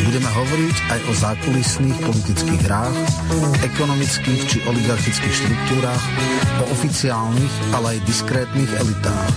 Budeme 0.00 0.30
hovoriť 0.32 0.76
aj 0.90 1.00
o 1.06 1.12
zákulisných 1.12 1.98
politických 2.00 2.60
hrách, 2.66 2.96
ekonomických 3.64 4.40
či 4.48 4.58
oligarchických 4.64 5.34
štruktúrach, 5.34 6.04
o 6.60 6.64
oficiálnych, 6.72 7.54
ale 7.76 7.96
aj 7.96 7.98
diskrétnych 8.08 8.70
elitách. 8.80 9.30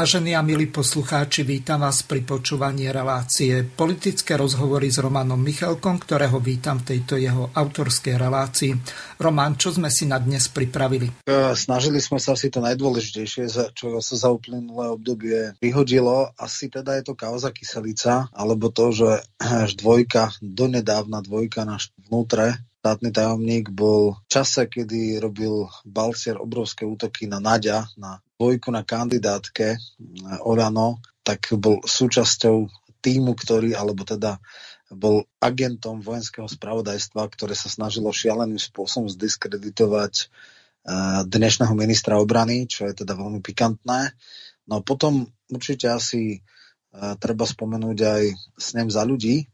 Vážení 0.00 0.32
a 0.32 0.40
milí 0.40 0.72
poslucháči, 0.72 1.44
vítam 1.44 1.84
vás 1.84 2.00
pri 2.00 2.24
počúvaní 2.24 2.88
relácie 2.88 3.68
Politické 3.68 4.32
rozhovory 4.32 4.88
s 4.88 4.96
Romanom 4.96 5.36
Michalkom, 5.36 6.00
ktorého 6.00 6.40
vítam 6.40 6.80
v 6.80 6.96
tejto 6.96 7.20
jeho 7.20 7.52
autorskej 7.52 8.16
relácii. 8.16 8.72
Roman, 9.20 9.60
čo 9.60 9.76
sme 9.76 9.92
si 9.92 10.08
na 10.08 10.16
dnes 10.16 10.48
pripravili? 10.48 11.28
Snažili 11.52 12.00
sme 12.00 12.16
sa 12.16 12.32
si 12.32 12.48
to 12.48 12.64
najdôležitejšie, 12.64 13.76
čo 13.76 14.00
sa 14.00 14.16
za 14.16 14.32
uplynulé 14.32 14.88
obdobie 14.88 15.52
vyhodilo. 15.60 16.32
Asi 16.32 16.72
teda 16.72 16.96
je 16.96 17.04
to 17.04 17.12
kauza 17.12 17.52
kyselica, 17.52 18.32
alebo 18.32 18.72
to, 18.72 18.96
že 18.96 19.20
až 19.36 19.76
dvojka, 19.76 20.32
donedávna 20.40 21.20
dvojka 21.20 21.68
na 21.68 21.76
vnútre 22.08 22.56
štátny 22.80 23.12
tajomník 23.12 23.68
bol 23.68 24.16
v 24.24 24.28
čase, 24.32 24.64
kedy 24.64 25.20
robil 25.20 25.68
Balcier 25.84 26.40
obrovské 26.40 26.88
útoky 26.88 27.28
na 27.28 27.36
Naďa, 27.36 27.92
na 28.00 28.24
dvojku 28.40 28.72
na 28.72 28.80
kandidátke 28.80 29.76
eh, 29.76 30.48
Orano, 30.48 31.04
tak 31.20 31.52
bol 31.60 31.84
súčasťou 31.84 32.64
týmu, 33.04 33.36
ktorý, 33.36 33.76
alebo 33.76 34.08
teda 34.08 34.40
bol 34.88 35.28
agentom 35.38 36.00
vojenského 36.00 36.48
spravodajstva, 36.48 37.28
ktoré 37.30 37.52
sa 37.52 37.68
snažilo 37.68 38.08
šialeným 38.08 38.56
spôsobom 38.56 39.12
zdiskreditovať 39.12 40.14
eh, 40.24 41.20
dnešného 41.28 41.76
ministra 41.76 42.16
obrany, 42.16 42.64
čo 42.64 42.88
je 42.88 43.04
teda 43.04 43.12
veľmi 43.12 43.44
pikantné. 43.44 44.16
No 44.64 44.80
potom 44.80 45.28
určite 45.52 45.92
asi 45.92 46.40
eh, 46.40 47.14
treba 47.20 47.44
spomenúť 47.44 47.98
aj 48.00 48.24
snem 48.56 48.88
za 48.88 49.04
ľudí, 49.04 49.44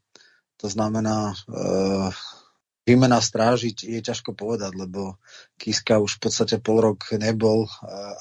to 0.57 0.73
znamená 0.73 1.37
Výmena 2.87 3.19
strážiť 3.19 3.83
je 3.83 3.99
ťažko 3.99 4.39
povedať, 4.39 4.79
lebo 4.79 5.19
Kiska 5.59 5.99
už 5.99 6.23
v 6.23 6.31
podstate 6.31 6.63
pol 6.63 6.79
rok 6.79 7.11
nebol 7.19 7.67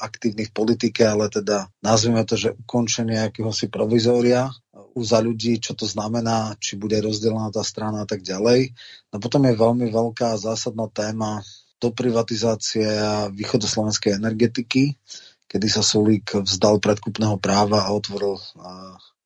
aktívny 0.01 0.49
v 0.49 0.55
politike, 0.57 1.05
ale 1.05 1.29
teda 1.29 1.69
nazvime 1.85 2.25
to, 2.25 2.33
že 2.33 2.57
ukončenie 2.65 3.29
akéhosi 3.29 3.69
provizória 3.69 4.49
u 4.97 5.05
za 5.05 5.21
ľudí, 5.21 5.61
čo 5.61 5.77
to 5.77 5.85
znamená, 5.85 6.57
či 6.57 6.81
bude 6.81 6.97
rozdelená 6.97 7.53
tá 7.53 7.61
strana 7.61 8.03
a 8.03 8.07
tak 8.09 8.25
ďalej. 8.25 8.73
No 9.13 9.21
potom 9.21 9.45
je 9.45 9.53
veľmi 9.53 9.85
veľká 9.93 10.33
zásadná 10.41 10.89
téma 10.89 11.45
do 11.77 11.93
privatizácie 11.93 12.89
a 12.89 13.29
východoslovenskej 13.29 14.17
energetiky, 14.17 14.97
kedy 15.45 15.67
sa 15.69 15.85
Sulík 15.85 16.41
vzdal 16.41 16.81
predkupného 16.81 17.37
práva 17.37 17.85
a 17.85 17.93
otvoril 17.93 18.41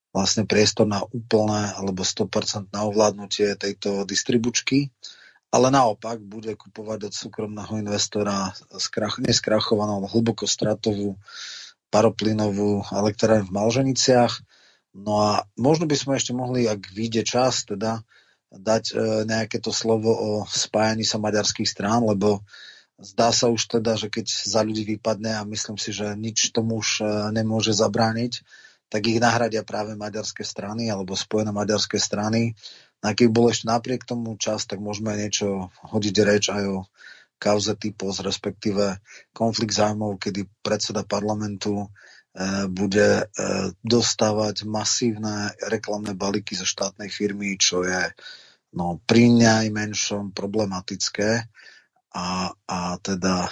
vlastne 0.10 0.50
priestor 0.50 0.90
na 0.90 1.06
úplné 1.14 1.70
alebo 1.78 2.02
100% 2.02 2.74
na 2.74 2.82
ovládnutie 2.90 3.54
tejto 3.54 4.10
distribučky 4.10 4.90
ale 5.50 5.74
naopak 5.74 6.22
bude 6.22 6.54
kupovať 6.54 7.10
od 7.10 7.14
súkromného 7.14 7.82
investora 7.82 8.54
skrach, 8.78 9.18
neskrachovanú, 9.18 10.06
hlboko 10.06 10.46
stratovú 10.46 11.18
paroplynovú 11.90 12.86
elektráreň 12.94 13.50
v 13.50 13.56
Malženiciach. 13.58 14.34
No 14.94 15.22
a 15.22 15.32
možno 15.58 15.90
by 15.90 15.98
sme 15.98 16.14
ešte 16.18 16.38
mohli, 16.38 16.70
ak 16.70 16.94
vyjde 16.94 17.26
čas, 17.26 17.66
teda 17.66 18.06
dať 18.50 18.84
e, 18.90 18.96
nejaké 19.26 19.62
to 19.62 19.70
slovo 19.70 20.10
o 20.14 20.30
spájaní 20.46 21.06
sa 21.06 21.22
maďarských 21.22 21.70
strán, 21.70 22.06
lebo 22.06 22.42
zdá 22.98 23.30
sa 23.30 23.50
už 23.50 23.80
teda, 23.80 23.98
že 23.98 24.10
keď 24.10 24.26
za 24.26 24.62
ľudí 24.66 24.98
vypadne 24.98 25.38
a 25.38 25.46
myslím 25.50 25.78
si, 25.78 25.94
že 25.94 26.18
nič 26.18 26.54
tomu 26.54 26.82
už 26.82 27.02
e, 27.02 27.04
nemôže 27.34 27.74
zabrániť, 27.74 28.42
tak 28.90 29.06
ich 29.06 29.22
nahradia 29.22 29.62
práve 29.62 29.94
maďarské 29.94 30.42
strany 30.42 30.90
alebo 30.90 31.14
spojené 31.14 31.54
maďarské 31.54 32.02
strany 32.02 32.58
a 33.00 33.16
keď 33.16 33.28
bol 33.32 33.48
ešte 33.48 33.72
napriek 33.72 34.04
tomu 34.04 34.36
čas, 34.36 34.68
tak 34.68 34.84
môžeme 34.84 35.16
niečo 35.16 35.72
hodiť 35.88 36.16
reč 36.28 36.52
aj 36.52 36.64
o 36.68 36.80
kauze 37.40 37.72
typos, 37.80 38.20
respektíve 38.20 39.00
konflikt 39.32 39.72
zájmov, 39.72 40.20
kedy 40.20 40.44
predseda 40.60 41.08
parlamentu 41.08 41.88
e, 41.88 42.68
bude 42.68 43.24
e, 43.24 43.26
dostávať 43.80 44.68
masívne 44.68 45.56
reklamné 45.64 46.12
balíky 46.12 46.60
zo 46.60 46.68
štátnej 46.68 47.08
firmy, 47.08 47.56
čo 47.56 47.88
je 47.88 48.12
no, 48.76 49.00
pri 49.08 49.32
najmenšom 49.32 50.36
problematické. 50.36 51.48
A, 52.10 52.52
a 52.52 52.80
teda 53.00 53.48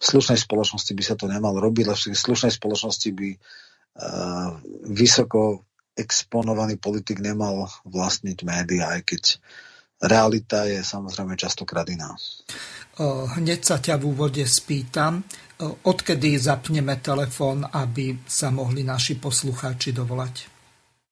v 0.00 0.02
slušnej 0.02 0.40
spoločnosti 0.40 0.90
by 0.96 1.02
sa 1.06 1.14
to 1.14 1.30
nemalo 1.30 1.62
robiť, 1.62 1.84
ale 1.86 1.96
v 2.10 2.16
slušnej 2.16 2.56
spoločnosti 2.56 3.12
by 3.12 3.30
uh, 3.36 4.48
vysoko 4.88 5.67
exponovaný 5.98 6.78
politik 6.78 7.18
nemal 7.18 7.66
vlastniť 7.82 8.38
médiá, 8.46 8.94
aj 8.94 9.02
keď 9.02 9.22
realita 9.98 10.64
je 10.70 10.78
samozrejme 10.80 11.34
častokrát 11.34 11.86
iná. 11.90 12.14
Hneď 13.38 13.60
sa 13.62 13.78
ťa 13.78 13.98
v 13.98 14.10
úvode 14.10 14.42
spýtam, 14.46 15.22
odkedy 15.86 16.38
zapneme 16.38 16.98
telefón, 17.02 17.66
aby 17.66 18.22
sa 18.26 18.50
mohli 18.54 18.86
naši 18.86 19.18
poslucháči 19.18 19.90
dovolať? 19.94 20.58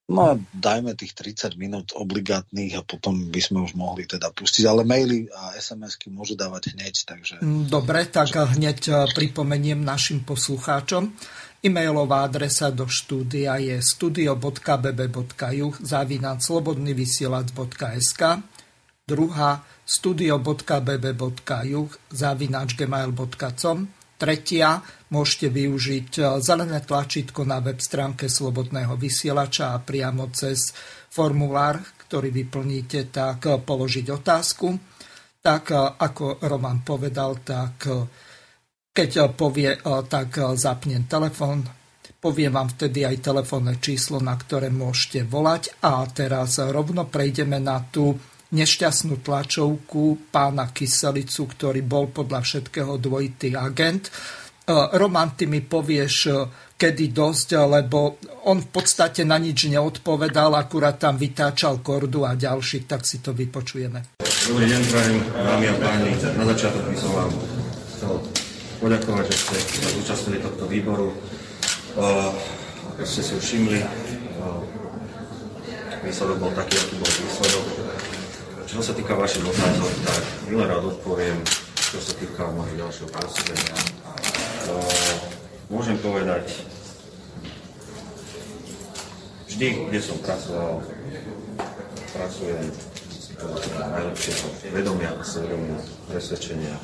No, 0.06 0.38
dajme 0.54 0.94
tých 0.94 1.18
30 1.18 1.58
minút 1.58 1.90
obligátnych 1.90 2.78
a 2.78 2.86
potom 2.86 3.26
by 3.26 3.40
sme 3.42 3.66
už 3.66 3.74
mohli 3.74 4.06
teda 4.06 4.30
pustiť, 4.30 4.62
ale 4.62 4.86
maily 4.86 5.26
a 5.34 5.58
SMS-ky 5.58 6.14
môžu 6.14 6.38
dávať 6.38 6.78
hneď, 6.78 6.94
takže... 7.02 7.42
Mm, 7.42 7.66
dobre, 7.66 8.06
tak 8.06 8.30
hneď 8.30 9.10
pripomeniem 9.18 9.82
našim 9.82 10.22
poslucháčom. 10.22 11.10
E-mailová 11.64 12.28
adresa 12.28 12.68
do 12.68 12.84
štúdia 12.84 13.56
je 13.56 13.80
studio.bb.juh 13.80 15.74
zavinať 15.80 16.38
slobodnyvysielac.sk 16.44 18.22
druhá 19.06 19.62
studio.bb.juh 19.86 21.90
zavináč 22.10 22.74
gmail.com 22.74 23.78
tretia 24.16 24.80
môžete 25.12 25.52
využiť 25.52 26.08
e, 26.18 26.22
zelené 26.40 26.80
tlačítko 26.82 27.44
na 27.44 27.60
web 27.60 27.78
stránke 27.78 28.26
Slobodného 28.26 28.96
vysielača 28.96 29.76
a 29.76 29.78
priamo 29.78 30.32
cez 30.32 30.72
formulár, 31.12 31.78
ktorý 32.08 32.32
vyplníte, 32.32 33.12
tak 33.12 33.46
e, 33.46 33.60
položiť 33.60 34.06
otázku. 34.10 34.68
Tak 35.44 35.64
e, 35.70 35.76
ako 36.02 36.42
Roman 36.42 36.82
povedal, 36.82 37.38
tak 37.44 37.86
keď 38.96 39.10
eh, 39.12 39.24
povie, 39.36 39.70
eh, 39.76 40.02
tak 40.08 40.40
eh, 40.40 40.56
zapnem 40.56 41.04
telefón, 41.04 41.68
poviem 42.16 42.56
vám 42.56 42.72
vtedy 42.72 43.04
aj 43.04 43.20
telefónne 43.20 43.76
číslo, 43.76 44.24
na 44.24 44.32
ktoré 44.40 44.72
môžete 44.72 45.28
volať. 45.28 45.84
A 45.84 46.08
teraz 46.08 46.56
rovno 46.56 47.04
prejdeme 47.04 47.60
na 47.60 47.84
tú 47.84 48.16
nešťastnú 48.56 49.20
tlačovku 49.20 50.32
pána 50.32 50.72
Kyselicu, 50.72 51.44
ktorý 51.44 51.84
bol 51.84 52.08
podľa 52.08 52.40
všetkého 52.40 52.96
dvojitý 52.96 53.52
agent. 53.58 54.08
Roman, 54.66 55.38
ty 55.38 55.46
mi 55.46 55.62
povieš, 55.62 56.14
kedy 56.74 57.14
dosť, 57.14 57.48
lebo 57.70 58.18
on 58.50 58.58
v 58.58 58.68
podstate 58.70 59.22
na 59.22 59.38
nič 59.38 59.70
neodpovedal, 59.70 60.50
akurát 60.58 60.98
tam 60.98 61.14
vytáčal 61.14 61.78
kordu 61.82 62.26
a 62.26 62.34
ďalší, 62.34 62.86
tak 62.86 63.06
si 63.06 63.22
to 63.22 63.30
vypočujeme. 63.30 64.18
Dobrý 64.22 64.66
deň, 64.66 64.82
prajem, 64.90 65.16
dámy 65.30 65.66
a 65.70 65.74
páni. 65.78 66.10
Na 66.18 66.44
začiatok 66.50 66.82
by 66.86 66.96
som 66.98 67.10
vám 67.14 67.30
chcel 67.94 68.35
poďakovať, 68.78 69.24
že 69.32 69.36
ste 69.36 69.58
zúčastnili 70.00 70.38
tohto 70.40 70.64
výboru. 70.68 71.16
Ako 71.96 73.02
ste 73.04 73.20
si 73.24 73.34
všimli, 73.36 73.80
výsledok 76.04 76.38
bol 76.38 76.52
taký, 76.52 76.76
aký 76.76 76.94
bol 77.00 77.08
výsledok. 77.08 77.66
Čo 78.66 78.84
sa 78.84 78.92
týka 78.92 79.16
vašich 79.16 79.46
otázok, 79.46 79.92
tak 80.04 80.22
milé 80.52 80.64
rád 80.68 80.84
odpoviem, 80.92 81.40
čo 81.74 81.98
sa 82.02 82.12
týka 82.18 82.52
môjho 82.52 82.76
ďalšieho 82.76 83.08
pôsobenia. 83.08 83.76
Môžem 85.72 85.96
povedať, 85.98 86.62
vždy, 89.48 89.88
kde 89.88 90.00
som 90.04 90.20
pracoval, 90.20 90.84
pracujem 92.12 92.64
najlepšieho 93.72 94.46
vedomia 94.76 95.10
a 95.16 95.24
svedomia, 95.24 95.78
presvedčenia. 96.12 96.76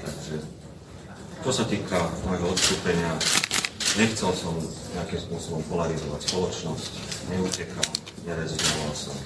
Takže 0.00 0.59
čo 1.40 1.50
sa 1.50 1.64
týka 1.64 1.98
môjho 2.28 2.52
odstúpenia, 2.52 3.16
nechcel 3.96 4.30
som 4.36 4.54
nejakým 4.92 5.20
spôsobom 5.24 5.62
polarizovať 5.72 6.20
spoločnosť, 6.28 6.92
neutekal, 7.32 7.86
nerezignoval 8.28 8.92
som. 8.92 9.16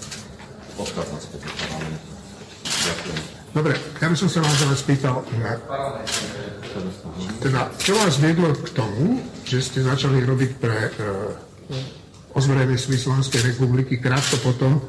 Odchádzam 0.75 1.19
z 1.23 1.27
do 1.31 1.39
parlamentu. 1.39 2.09
Ďakujem. 2.65 3.21
Dobre, 3.55 3.75
ja 3.79 4.07
by 4.11 4.17
som 4.19 4.27
sa 4.27 4.43
vás 4.43 4.59
ale 4.67 4.75
spýtal, 4.75 5.23
teda, 7.39 7.71
čo 7.79 7.95
vás 7.95 8.19
viedlo 8.19 8.51
k 8.51 8.69
tomu, 8.75 9.23
že 9.47 9.63
ste 9.63 9.87
začali 9.87 10.27
robiť 10.27 10.51
pre 10.59 10.91
uh, 10.91 12.35
ozbrojené 12.35 12.75
sily 12.75 12.99
Slovenskej 12.99 13.55
republiky 13.55 14.03
krátko 14.03 14.43
potom, 14.43 14.83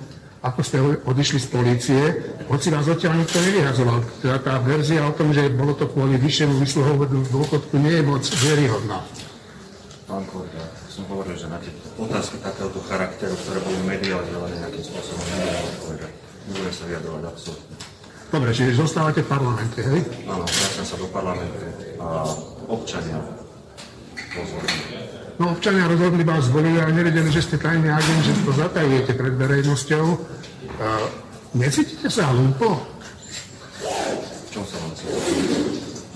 ako 0.45 0.61
ste 0.61 0.77
odišli 1.09 1.39
z 1.41 1.47
polície, 1.49 2.01
hoci 2.45 2.69
vás 2.69 2.85
odtiaľ 2.85 3.17
nikto 3.17 3.41
nevyhazoval. 3.41 4.05
Teda 4.21 4.37
tá 4.37 4.61
verzia 4.61 5.01
o 5.01 5.13
tom, 5.17 5.33
že 5.33 5.49
bolo 5.49 5.73
to 5.73 5.89
kvôli 5.89 6.21
vyššiemu 6.21 6.61
vysluhovodu 6.61 7.17
dôchodku, 7.33 7.73
nie 7.81 7.97
je 7.97 8.03
moc 8.05 8.21
vieryhodná. 8.21 9.01
Pán 10.05 10.21
kolega, 10.29 10.69
som 10.85 11.01
hovoril, 11.09 11.33
že 11.33 11.49
na 11.49 11.57
tie 11.57 11.73
otázky 11.97 12.37
takéhoto 12.45 12.77
charakteru, 12.85 13.33
ktoré 13.33 13.57
boli 13.65 13.79
medializované 13.89 14.53
nejakým 14.61 14.85
spôsobom, 14.85 15.25
nebudem 15.33 15.65
odpovedať. 15.65 16.11
Nebudem 16.45 16.73
sa 16.77 16.83
vyjadrovať 16.85 17.23
absolútne. 17.25 17.75
Dobre, 18.25 18.49
čiže 18.53 18.71
zostávate 18.77 19.21
v 19.25 19.29
parlamente, 19.29 19.79
hej? 19.81 20.01
Áno, 20.29 20.45
vraciam 20.45 20.85
sa 20.85 20.95
do 21.01 21.07
parlamentu 21.09 21.65
a 21.97 22.07
občania 22.69 23.17
pozorní. 24.29 24.77
No 25.35 25.51
občania 25.51 25.83
rozhodli 25.91 26.23
vás 26.23 26.47
zvolili, 26.47 26.79
ale 26.79 26.95
nevedeli, 26.95 27.27
že 27.27 27.43
ste 27.43 27.59
tajný 27.59 27.91
agent, 27.91 28.23
že 28.23 28.33
to 28.47 28.55
zatajujete 28.55 29.11
pred 29.19 29.35
verejnosťou. 29.35 30.34
Uh, 30.75 31.07
necítite 31.55 32.11
sa 32.11 32.35
hlúpo? 32.35 32.83
Sa 34.51 34.77
vám 34.79 34.91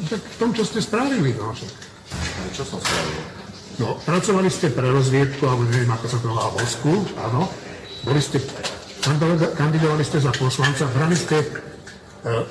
Tak 0.10 0.20
v 0.20 0.36
tom, 0.36 0.50
čo 0.52 0.64
ste 0.68 0.80
spravili, 0.84 1.32
no. 1.36 1.56
Čo 2.52 2.64
som 2.68 2.80
spravil? 2.84 3.20
No, 3.80 3.96
pracovali 4.04 4.52
ste 4.52 4.68
pre 4.76 4.92
rozviedku, 4.92 5.48
alebo 5.48 5.64
neviem, 5.72 5.88
ako 5.88 6.06
sa 6.12 6.18
to 6.20 6.28
volá, 6.28 6.52
vosku, 6.52 6.92
áno. 7.24 7.48
Boli 8.04 8.20
ste, 8.20 8.44
kandidovali 9.56 10.04
ste 10.04 10.20
za 10.20 10.36
poslanca, 10.36 10.84
brali 10.92 11.16
ste 11.16 11.40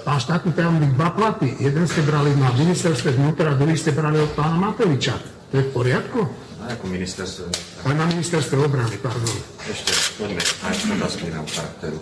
pán 0.05 0.17
štátny 0.17 0.57
tajomník 0.57 0.97
dva 0.97 1.13
platy. 1.13 1.61
Jeden 1.61 1.85
ste 1.85 2.01
brali 2.01 2.33
na 2.33 2.49
ministerstve 2.57 3.21
vnútra, 3.21 3.53
druhý 3.53 3.77
ste 3.77 3.93
brali 3.93 4.17
od 4.17 4.33
pána 4.33 4.57
Matoviča. 4.57 5.21
To 5.53 5.55
je 5.61 5.65
v 5.69 5.71
poriadku? 5.77 6.48
Ako 6.69 6.85
ministerstvo? 6.93 7.45
Ale 7.89 7.95
na 7.97 8.07
ministerstve 8.13 8.57
obrany, 8.61 8.97
pardon. 9.01 9.37
Ešte, 9.65 9.93
poďme 10.21 10.43
aj 10.45 10.75
otázky 10.97 11.25
na 11.33 11.41
charakteru. 11.49 11.99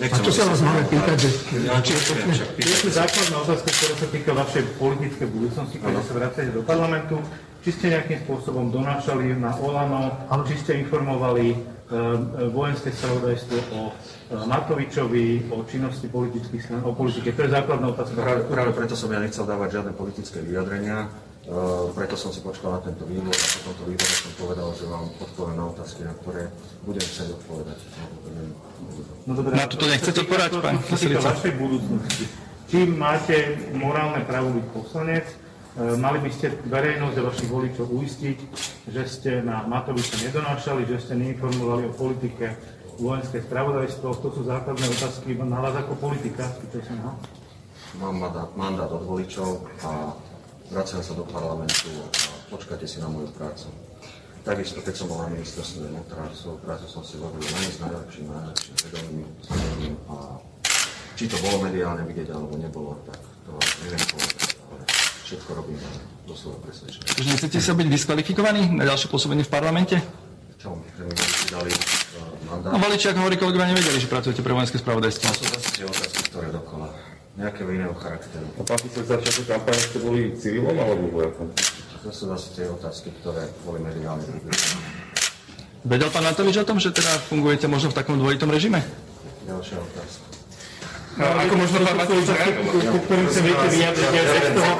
Nechcem, 0.00 0.22
a 0.22 0.24
čo 0.24 0.32
sa 0.32 0.48
vás 0.48 0.60
máme 0.64 0.82
pýtať, 0.88 1.16
že... 1.18 1.28
Ja, 1.66 1.76
či 1.84 1.92
je 1.92 2.02
to 2.08 2.14
Je 2.56 2.94
základná 2.94 3.36
otázka, 3.42 3.68
ktorá 3.68 3.94
sa 4.00 4.08
týka 4.08 4.30
vašej 4.32 4.62
politickej 4.80 5.28
budúcnosti, 5.28 5.76
keď 5.76 6.00
sa 6.00 6.14
vracete 6.16 6.50
do 6.56 6.62
parlamentu. 6.64 7.20
Či 7.60 7.70
ste 7.76 7.92
nejakým 7.92 8.24
spôsobom 8.24 8.72
donášali 8.72 9.36
na 9.36 9.52
Olano, 9.60 10.16
či 10.48 10.56
ste 10.56 10.80
informovali 10.80 11.52
uh, 11.52 12.48
vojenské 12.48 12.88
spravodajstvo 12.96 13.56
o 13.76 13.80
uh, 13.92 14.48
Matovičovi, 14.48 15.52
o 15.52 15.68
činnosti 15.68 16.08
politických 16.08 16.62
stran, 16.64 16.80
o 16.80 16.96
politike. 16.96 17.36
To 17.36 17.44
je 17.44 17.52
základná 17.52 17.92
otázka. 17.92 18.16
Práve, 18.16 18.40
práve 18.48 18.70
preto 18.72 18.96
som 18.96 19.12
ja 19.12 19.20
nechcel 19.20 19.44
dávať 19.44 19.76
žiadne 19.76 19.92
politické 19.92 20.40
vyjadrenia. 20.40 21.12
Uh, 21.50 21.90
preto 21.98 22.14
som 22.14 22.30
si 22.30 22.38
počkal 22.46 22.78
na 22.78 22.80
tento 22.86 23.02
výbor 23.10 23.34
a 23.34 23.46
po 23.58 23.74
tomto 23.74 23.90
výbore 23.90 24.14
som 24.14 24.30
povedal, 24.38 24.70
že 24.70 24.86
vám 24.86 25.10
odpoviem 25.18 25.58
na 25.58 25.66
otázky, 25.66 26.06
na 26.06 26.14
ktoré 26.22 26.46
budem 26.86 27.02
chcieť 27.02 27.28
odpovedať. 27.42 27.78
No, 29.26 29.34
dobré, 29.34 29.58
na 29.58 29.66
toto 29.66 29.90
nechcete 29.90 30.22
odpovedať, 30.22 30.50
pán 30.62 30.78
Kyselica? 30.78 31.34
vašej 31.34 31.54
budúcnosti. 31.58 32.24
Čím 32.70 32.88
máte 32.94 33.66
morálne 33.74 34.22
právo 34.22 34.54
byť 34.54 34.66
poslanec, 34.70 35.26
uh, 35.26 35.98
mali 35.98 36.22
by 36.22 36.30
ste 36.30 36.54
verejnosť 36.70 37.16
a 37.18 37.26
vašich 37.26 37.50
voličov 37.50 37.86
uistiť, 37.98 38.38
že 38.86 39.02
ste 39.10 39.42
na 39.42 39.66
Matoviča 39.66 40.22
nedonášali, 40.30 40.86
že 40.86 41.02
ste 41.02 41.18
neinformovali 41.18 41.90
o 41.90 41.92
politike 41.98 42.54
vojenské 43.02 43.42
spravodajstvo. 43.42 44.06
To 44.06 44.28
sú 44.30 44.46
základné 44.46 44.86
otázky 44.86 45.34
na 45.34 45.58
vás 45.58 45.74
ako 45.74 45.98
politika. 45.98 46.46
Mám 47.98 48.22
mandát, 48.22 48.54
mandát 48.54 48.90
od 48.94 49.02
voličov 49.02 49.66
a 49.82 50.14
vraciam 50.70 51.02
sa 51.02 51.12
do 51.18 51.26
parlamentu 51.26 51.90
a 51.98 52.06
počkajte 52.54 52.86
si 52.86 53.02
na 53.02 53.10
moju 53.10 53.26
prácu. 53.34 53.66
Takisto, 54.40 54.80
keď 54.80 54.94
som 54.96 55.06
bol 55.10 55.20
na 55.20 55.28
ministerstve 55.28 55.84
vnútra, 55.90 56.24
svoju 56.32 56.56
prácu 56.64 56.86
som 56.88 57.04
si 57.04 57.20
robil 57.20 57.44
najmä 57.44 57.70
s 57.70 57.78
najlepším, 57.82 58.24
najlepším 58.32 58.74
vedomím, 58.88 59.28
vedomím 59.44 59.94
a 60.08 60.16
či 61.12 61.28
to 61.28 61.36
bolo 61.44 61.60
mediálne 61.68 62.08
vidieť 62.08 62.32
alebo 62.32 62.56
nebolo, 62.56 62.96
tak 63.04 63.20
to 63.44 63.52
neviem 63.84 64.00
povedať, 64.08 64.56
ale 64.72 64.80
všetko 65.28 65.50
robím 65.52 65.76
do 66.24 66.32
svojho 66.32 66.58
presvedčenia. 66.64 67.04
Takže 67.12 67.28
nechcete 67.28 67.58
sa 67.60 67.72
byť 67.76 67.86
diskvalifikovaní 67.90 68.62
na 68.72 68.88
ďalšie 68.88 69.12
pôsobenie 69.12 69.44
v 69.44 69.52
parlamente? 69.52 70.00
Čo, 70.56 70.76
že 70.96 71.04
mi 71.04 71.12
dali 71.52 71.72
uh, 71.72 72.32
mandát? 72.48 72.72
No 72.72 72.80
voliči, 72.80 73.12
ako 73.12 73.28
hovorí 73.28 73.36
kolegovia, 73.36 73.76
nevedeli, 73.76 74.00
že 74.00 74.08
pracujete 74.08 74.40
pre 74.40 74.56
vojenské 74.56 74.80
spravodajstvo. 74.80 75.24
To 75.24 75.36
sú 75.36 75.44
zase 75.52 75.68
tie 75.76 75.84
otázky, 75.84 76.20
ktoré 76.32 76.48
dokola 76.48 76.79
nejakého 77.40 77.68
iného 77.72 77.94
charakteru. 77.96 78.46
A 78.60 78.62
pán 78.62 78.78
Fico, 78.84 79.00
začiatku 79.00 79.42
kampane 79.48 79.80
ste 79.80 79.98
boli 80.04 80.20
civilom 80.36 80.76
alebo 80.76 81.08
vojakom? 81.08 81.48
To 82.04 82.12
sú 82.12 82.28
zase 82.32 82.46
tie 82.56 82.66
otázky, 82.68 83.08
ktoré 83.20 83.48
boli 83.64 83.80
mediálne 83.80 84.24
Vedel 85.80 86.12
pán 86.12 86.28
Matovič 86.28 86.60
o 86.60 86.68
tom, 86.68 86.76
že 86.76 86.92
teda 86.92 87.16
fungujete 87.32 87.64
možno 87.64 87.88
v 87.88 87.96
takom 87.96 88.20
dvojitom 88.20 88.52
režime? 88.52 88.84
Ďalšia 89.48 89.80
otázka. 89.80 90.28
No, 91.10 91.26
ako 91.26 91.54
možno 91.58 91.76
pán 91.82 91.96
Matovič 91.96 92.28
ku 92.28 92.98
ktorým 93.08 93.28
sa 93.28 93.40
viete 93.42 93.66
vyjadriť 93.72 94.12
aj 94.12 94.26
z 94.30 94.50
toho, 94.54 94.72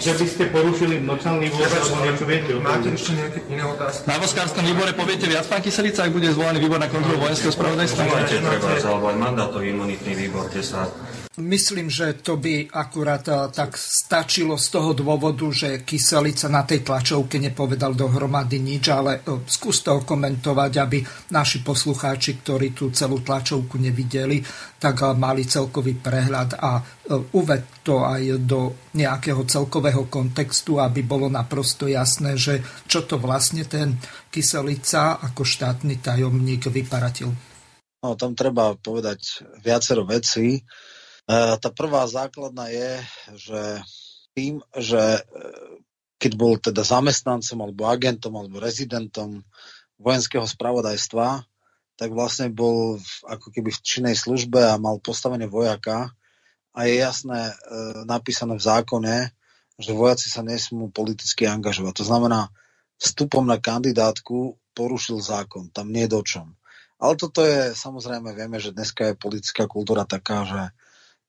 že 0.00 0.12
by 0.16 0.26
ste 0.26 0.44
porušili 0.48 0.94
nočný 1.04 1.36
výbor 1.46 1.68
alebo 1.68 1.96
niečo 2.04 2.24
viete 2.24 2.50
Máte 2.58 2.88
ešte 2.96 3.12
nejaké 3.16 3.40
iné 3.52 3.64
otázky? 3.64 4.04
Na 4.08 4.16
voskárskom 4.16 4.64
výbore 4.64 4.92
poviete 4.96 5.26
viac, 5.28 5.44
pán 5.46 5.60
Kyselica, 5.60 6.08
ak 6.08 6.12
bude 6.16 6.28
zvolený 6.32 6.58
výbor 6.64 6.80
na 6.80 6.88
kontrolu 6.88 7.20
vojenského 7.20 7.52
spravodajstva? 7.52 8.00
Máte 8.08 8.36
treba, 8.40 8.68
alebo 8.80 9.06
aj 9.12 9.16
mandátový 9.20 9.66
imunitný 9.72 10.12
výbor, 10.16 10.48
kde 10.48 10.64
sa 10.64 10.88
Myslím, 11.38 11.86
že 11.86 12.18
to 12.26 12.42
by 12.42 12.66
akurát 12.74 13.22
eh, 13.30 13.46
tak 13.54 13.78
stačilo 13.78 14.58
z 14.58 14.66
toho 14.66 14.90
dôvodu, 14.90 15.46
že 15.54 15.86
Kyselica 15.86 16.50
na 16.50 16.66
tej 16.66 16.82
tlačovke 16.82 17.38
nepovedal 17.38 17.94
dohromady 17.94 18.58
nič, 18.58 18.90
ale 18.90 19.22
eh, 19.22 19.38
skús 19.46 19.86
to 19.86 20.02
komentovať, 20.02 20.72
aby 20.82 20.98
naši 21.30 21.62
poslucháči, 21.62 22.42
ktorí 22.42 22.74
tú 22.74 22.90
celú 22.90 23.22
tlačovku 23.22 23.78
nevideli, 23.78 24.42
tak 24.82 25.06
eh, 25.06 25.14
mali 25.14 25.46
celkový 25.46 26.02
prehľad 26.02 26.58
a 26.58 26.82
uved 27.10 27.86
to 27.86 28.02
aj 28.02 28.22
do 28.42 28.90
nejakého 28.98 29.46
celkového 29.46 30.10
kontextu, 30.10 30.82
aby 30.82 31.06
bolo 31.06 31.30
naprosto 31.30 31.86
jasné, 31.86 32.34
že 32.34 32.58
čo 32.90 33.06
to 33.06 33.22
vlastne 33.22 33.62
ten 33.70 34.02
Kyselica 34.34 35.22
ako 35.22 35.46
štátny 35.46 36.02
tajomník 36.02 36.66
vyparatil. 36.66 37.30
No, 38.02 38.18
tam 38.18 38.34
treba 38.34 38.74
povedať 38.74 39.46
viacero 39.62 40.02
vecí. 40.02 40.66
E, 41.30 41.54
tá 41.62 41.70
prvá 41.70 42.02
základná 42.10 42.66
je, 42.74 42.92
že 43.38 43.62
tým, 44.34 44.58
že 44.74 44.98
e, 44.98 45.22
keď 46.18 46.32
bol 46.34 46.58
teda 46.58 46.82
zamestnancom 46.82 47.58
alebo 47.62 47.86
agentom 47.86 48.34
alebo 48.34 48.58
rezidentom 48.58 49.46
vojenského 50.02 50.42
spravodajstva, 50.42 51.46
tak 51.94 52.10
vlastne 52.10 52.50
bol 52.50 52.98
v, 52.98 53.12
ako 53.30 53.46
keby 53.54 53.70
v 53.70 53.84
činnej 53.84 54.16
službe 54.18 54.58
a 54.58 54.80
mal 54.82 54.98
postavenie 54.98 55.46
vojaka 55.46 56.10
a 56.74 56.80
je 56.90 56.98
jasné 56.98 57.54
e, 57.54 57.54
napísané 58.10 58.58
v 58.58 58.66
zákone, 58.66 59.16
že 59.78 59.94
vojaci 59.94 60.26
sa 60.26 60.42
nesmú 60.42 60.90
politicky 60.90 61.46
angažovať. 61.46 62.02
To 62.02 62.04
znamená, 62.10 62.50
vstupom 62.98 63.46
na 63.46 63.62
kandidátku 63.62 64.58
porušil 64.74 65.22
zákon. 65.22 65.70
Tam 65.70 65.94
nie 65.94 66.10
je 66.10 66.14
do 66.18 66.20
čom. 66.26 66.46
Ale 67.00 67.14
toto 67.16 67.46
je, 67.46 67.72
samozrejme, 67.72 68.34
vieme, 68.36 68.58
že 68.60 68.74
dneska 68.76 69.14
je 69.14 69.20
politická 69.20 69.64
kultúra 69.70 70.04
taká, 70.04 70.44
že 70.44 70.62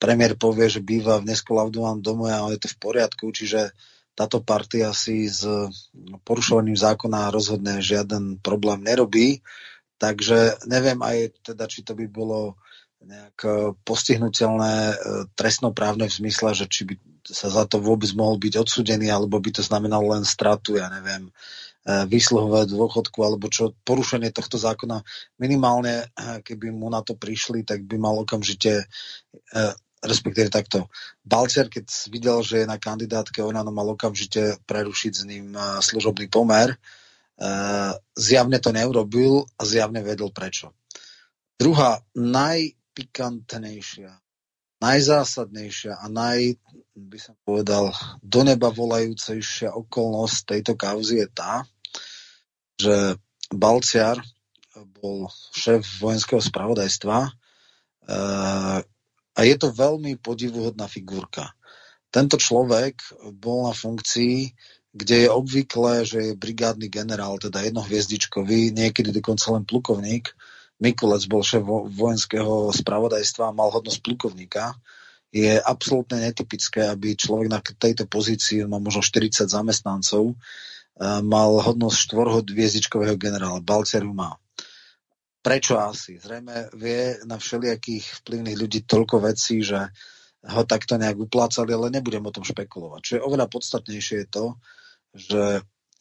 premiér 0.01 0.33
povie, 0.33 0.65
že 0.65 0.81
býva 0.81 1.21
v 1.21 1.29
neskolaudovom 1.29 2.01
dome 2.01 2.33
a 2.33 2.49
je 2.49 2.57
to 2.57 2.73
v 2.73 2.77
poriadku, 2.81 3.29
čiže 3.29 3.69
táto 4.17 4.41
partia 4.41 4.89
si 4.91 5.29
s 5.29 5.45
porušovaním 6.25 6.75
zákona 6.75 7.29
rozhodne 7.29 7.79
žiaden 7.79 8.41
problém 8.41 8.81
nerobí. 8.81 9.45
Takže 10.01 10.65
neviem 10.65 10.97
aj 11.05 11.45
teda, 11.45 11.69
či 11.69 11.85
to 11.85 11.93
by 11.93 12.09
bolo 12.09 12.57
nejak 13.01 13.37
e, 13.45 13.49
postihnutelné 13.81 14.73
e, 14.93 14.95
trestnoprávne 15.33 16.05
v 16.09 16.17
zmysle, 16.21 16.53
že 16.53 16.65
či 16.69 16.85
by 16.85 16.93
sa 17.25 17.49
za 17.49 17.65
to 17.65 17.81
vôbec 17.81 18.09
mohol 18.13 18.37
byť 18.37 18.61
odsudený, 18.61 19.09
alebo 19.09 19.41
by 19.41 19.57
to 19.57 19.65
znamenalo 19.65 20.17
len 20.17 20.25
stratu, 20.25 20.77
ja 20.77 20.89
neviem, 20.89 21.29
e, 21.29 21.31
výsluhové 22.05 22.69
dôchodku, 22.69 23.21
alebo 23.25 23.49
čo, 23.49 23.73
porušenie 23.85 24.29
tohto 24.29 24.61
zákona. 24.61 25.01
Minimálne, 25.41 26.13
keby 26.45 26.69
mu 26.69 26.89
na 26.93 27.01
to 27.01 27.17
prišli, 27.17 27.65
tak 27.65 27.85
by 27.89 27.97
mal 27.97 28.21
okamžite 28.21 28.85
respektíve 30.01 30.49
takto. 30.49 30.89
Balcer, 31.21 31.69
keď 31.69 31.85
videl, 32.09 32.41
že 32.41 32.65
je 32.65 32.67
na 32.69 32.81
kandidátke 32.81 33.41
Olano, 33.45 33.69
mal 33.69 33.87
okamžite 33.93 34.57
prerušiť 34.65 35.13
s 35.13 35.23
ním 35.25 35.53
eh, 35.53 35.79
služobný 35.81 36.27
pomer. 36.27 36.73
Eh, 36.73 37.93
zjavne 38.17 38.57
to 38.61 38.69
neurobil 38.75 39.45
a 39.57 39.61
zjavne 39.65 40.01
vedel 40.05 40.29
prečo. 40.33 40.73
Druhá, 41.55 42.01
naj, 42.17 42.73
najpikantnejšia, 42.91 44.11
najzásadnejšia 44.83 45.95
a 45.95 46.05
naj, 46.11 46.59
by 46.91 47.17
som 47.17 47.35
povedal, 47.47 47.95
do 48.19 48.43
neba 48.43 48.67
volajúcejšia 48.67 49.71
okolnosť 49.71 50.37
tejto 50.43 50.73
kauzy 50.75 51.23
je 51.23 51.27
tá, 51.31 51.63
že 52.75 53.15
Balciar 53.47 54.19
bol 54.99 55.31
šéf 55.55 55.87
vojenského 56.03 56.43
spravodajstva 56.43 57.17
eh, 57.25 58.77
a 59.31 59.47
je 59.47 59.55
to 59.55 59.71
veľmi 59.71 60.19
podivuhodná 60.19 60.87
figurka. 60.91 61.55
Tento 62.11 62.35
človek 62.35 62.99
bol 63.39 63.71
na 63.71 63.73
funkcii, 63.73 64.51
kde 64.91 65.15
je 65.23 65.29
obvyklé, 65.31 66.03
že 66.03 66.19
je 66.19 66.39
brigádny 66.39 66.91
generál, 66.91 67.39
teda 67.39 67.63
jednohviezdičkový, 67.63 68.75
niekedy 68.75 69.15
dokonca 69.15 69.55
len 69.55 69.63
plukovník. 69.63 70.35
Mikulec 70.83 71.23
bol 71.31 71.39
šéf 71.39 71.63
vojenského 71.95 72.75
spravodajstva 72.75 73.49
a 73.49 73.55
mal 73.55 73.71
hodnosť 73.71 74.03
plukovníka. 74.03 74.75
Je 75.31 75.55
absolútne 75.63 76.19
netypické, 76.19 76.91
aby 76.91 77.15
človek 77.15 77.47
na 77.47 77.63
tejto 77.63 78.03
pozícii, 78.03 78.67
má 78.67 78.83
možno 78.83 78.99
40 78.99 79.47
zamestnancov, 79.47 80.35
mal 81.23 81.51
hodnosť 81.63 81.97
štvorhviezdičkového 82.11 83.15
generála. 83.15 83.63
Balcer 83.63 84.03
ju 84.03 84.11
má. 84.11 84.35
Prečo 85.41 85.81
asi? 85.81 86.21
Zrejme 86.21 86.69
vie 86.77 87.17
na 87.25 87.41
všelijakých 87.41 88.21
vplyvných 88.21 88.57
ľudí 88.61 88.79
toľko 88.85 89.25
vecí, 89.25 89.65
že 89.65 89.89
ho 90.41 90.63
takto 90.65 90.97
nejak 90.97 91.17
uplácali, 91.17 91.73
ale 91.73 91.93
nebudem 91.93 92.25
o 92.25 92.33
tom 92.33 92.45
špekulovať. 92.45 93.01
Čo 93.01 93.13
je 93.17 93.25
oveľa 93.25 93.47
podstatnejšie 93.49 94.15
je 94.25 94.27
to, 94.29 94.45
že 95.13 95.43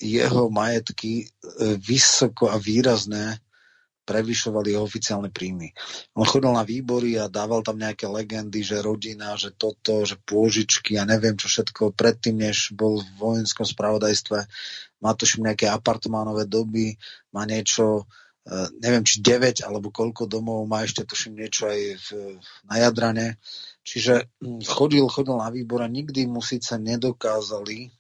jeho 0.00 0.48
majetky 0.48 1.24
e, 1.24 1.26
vysoko 1.76 2.48
a 2.48 2.56
výrazne 2.56 3.36
prevyšovali 4.08 4.74
jeho 4.74 4.82
oficiálne 4.82 5.30
príjmy. 5.30 5.70
On 6.18 6.26
chodil 6.26 6.50
na 6.50 6.66
výbory 6.66 7.14
a 7.20 7.30
dával 7.30 7.62
tam 7.62 7.78
nejaké 7.78 8.10
legendy, 8.10 8.64
že 8.64 8.82
rodina, 8.82 9.38
že 9.38 9.54
toto, 9.54 10.02
že 10.02 10.18
pôžičky 10.24 10.98
a 10.98 11.06
neviem 11.06 11.38
čo 11.38 11.46
všetko. 11.46 11.94
Predtým, 11.94 12.42
než 12.42 12.74
bol 12.74 12.98
v 12.98 13.10
vojenskom 13.20 13.62
spravodajstve, 13.62 14.38
má 15.04 15.12
tuším 15.14 15.46
nejaké 15.46 15.70
apartmánové 15.70 16.50
doby, 16.50 16.98
má 17.30 17.46
niečo, 17.46 18.08
neviem 18.80 19.04
či 19.04 19.20
9 19.20 19.68
alebo 19.68 19.92
koľko 19.92 20.24
domov, 20.24 20.64
má 20.64 20.82
ešte 20.82 21.04
tuším 21.04 21.38
niečo 21.44 21.68
aj 21.68 21.80
v, 22.00 22.08
na 22.66 22.76
Jadrane. 22.80 23.36
Čiže 23.84 24.32
hm, 24.40 24.64
chodil, 24.64 25.04
chodil 25.06 25.36
na 25.36 25.52
výbor 25.52 25.84
a 25.84 25.92
nikdy 25.92 26.24
mu 26.24 26.40
síce 26.40 26.80
nedokázali 26.80 27.92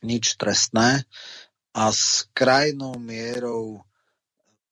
nič 0.00 0.40
trestné 0.40 1.04
a 1.76 1.92
s 1.92 2.26
krajnou 2.32 2.96
mierou 2.96 3.84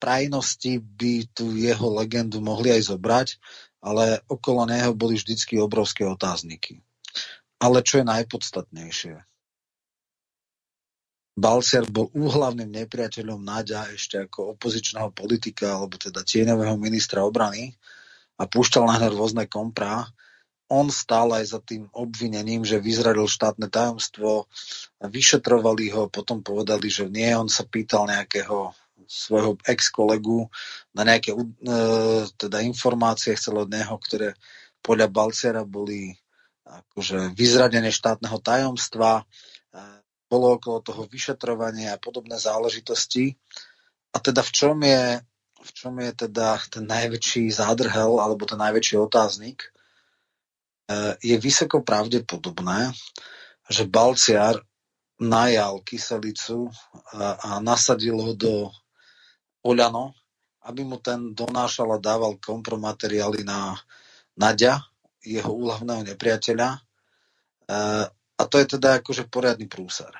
prajnosti 0.00 0.78
by 0.78 1.26
tu 1.34 1.52
jeho 1.58 1.90
legendu 1.94 2.40
mohli 2.40 2.72
aj 2.72 2.94
zobrať, 2.94 3.28
ale 3.82 4.22
okolo 4.30 4.66
neho 4.66 4.94
boli 4.94 5.18
vždycky 5.18 5.58
obrovské 5.58 6.06
otázniky. 6.06 6.80
Ale 7.58 7.82
čo 7.82 8.02
je 8.02 8.06
najpodstatnejšie? 8.06 9.27
Balciar 11.38 11.86
bol 11.86 12.10
úhlavným 12.18 12.82
nepriateľom 12.82 13.38
Naďa 13.38 13.94
ešte 13.94 14.26
ako 14.26 14.58
opozičného 14.58 15.14
politika, 15.14 15.78
alebo 15.78 15.94
teda 15.94 16.26
tieňového 16.26 16.74
ministra 16.74 17.22
obrany 17.22 17.78
a 18.38 18.50
púšťal 18.50 18.84
na 18.90 19.06
rôzne 19.06 19.46
komprá 19.46 20.02
on 20.68 20.92
stál 20.92 21.32
aj 21.32 21.44
za 21.48 21.60
tým 21.64 21.88
obvinením, 21.96 22.60
že 22.60 22.76
vyzradil 22.76 23.24
štátne 23.24 23.72
tajomstvo, 23.72 24.46
vyšetrovali 25.00 25.88
ho, 25.96 26.12
potom 26.12 26.44
povedali, 26.44 26.92
že 26.92 27.08
nie, 27.08 27.32
on 27.32 27.48
sa 27.48 27.64
pýtal 27.64 28.04
nejakého 28.04 28.76
svojho 29.08 29.56
ex-kolegu 29.64 30.52
na 30.92 31.08
nejaké 31.08 31.32
uh, 31.32 32.28
teda 32.36 32.60
informácie, 32.60 33.32
chcel 33.32 33.64
od 33.64 33.72
neho, 33.72 33.96
ktoré 33.96 34.36
podľa 34.84 35.08
Balciera 35.08 35.64
boli 35.64 36.12
akože 36.68 37.32
vyzradené 37.32 37.88
štátneho 37.88 38.36
tajomstva, 38.44 39.24
bolo 40.28 40.60
okolo 40.60 40.84
toho 40.84 41.02
vyšetrovanie 41.08 41.88
a 41.88 42.00
podobné 42.00 42.36
záležitosti. 42.36 43.34
A 44.12 44.20
teda 44.20 44.44
v 44.44 44.52
čom 44.52 44.76
je, 44.84 45.20
v 45.58 45.70
čom 45.72 45.94
je 45.98 46.10
teda 46.28 46.60
ten 46.68 46.84
najväčší 46.84 47.50
zádrhel 47.52 48.20
alebo 48.20 48.44
ten 48.44 48.60
najväčší 48.60 48.96
otáznik? 49.00 49.72
je 51.20 51.36
vysoko 51.36 51.84
pravdepodobné, 51.84 52.92
že 53.68 53.84
Balciar 53.84 54.56
najal 55.20 55.84
kyselicu 55.84 56.72
a, 57.12 57.36
a 57.36 57.50
nasadil 57.60 58.16
ho 58.16 58.32
do 58.32 58.72
Oľano, 59.60 60.16
aby 60.64 60.86
mu 60.86 60.96
ten 61.02 61.36
donášal 61.36 61.92
a 61.92 61.98
dával 62.00 62.40
kompromateriály 62.40 63.44
na 63.44 63.76
Nadia, 64.38 64.80
jeho 65.20 65.50
úhlavného 65.50 66.08
nepriateľa. 66.14 66.78
A 68.38 68.46
to 68.46 68.62
je 68.62 68.78
teda 68.78 69.02
akože 69.02 69.26
poriadny 69.26 69.66
prúser. 69.66 70.14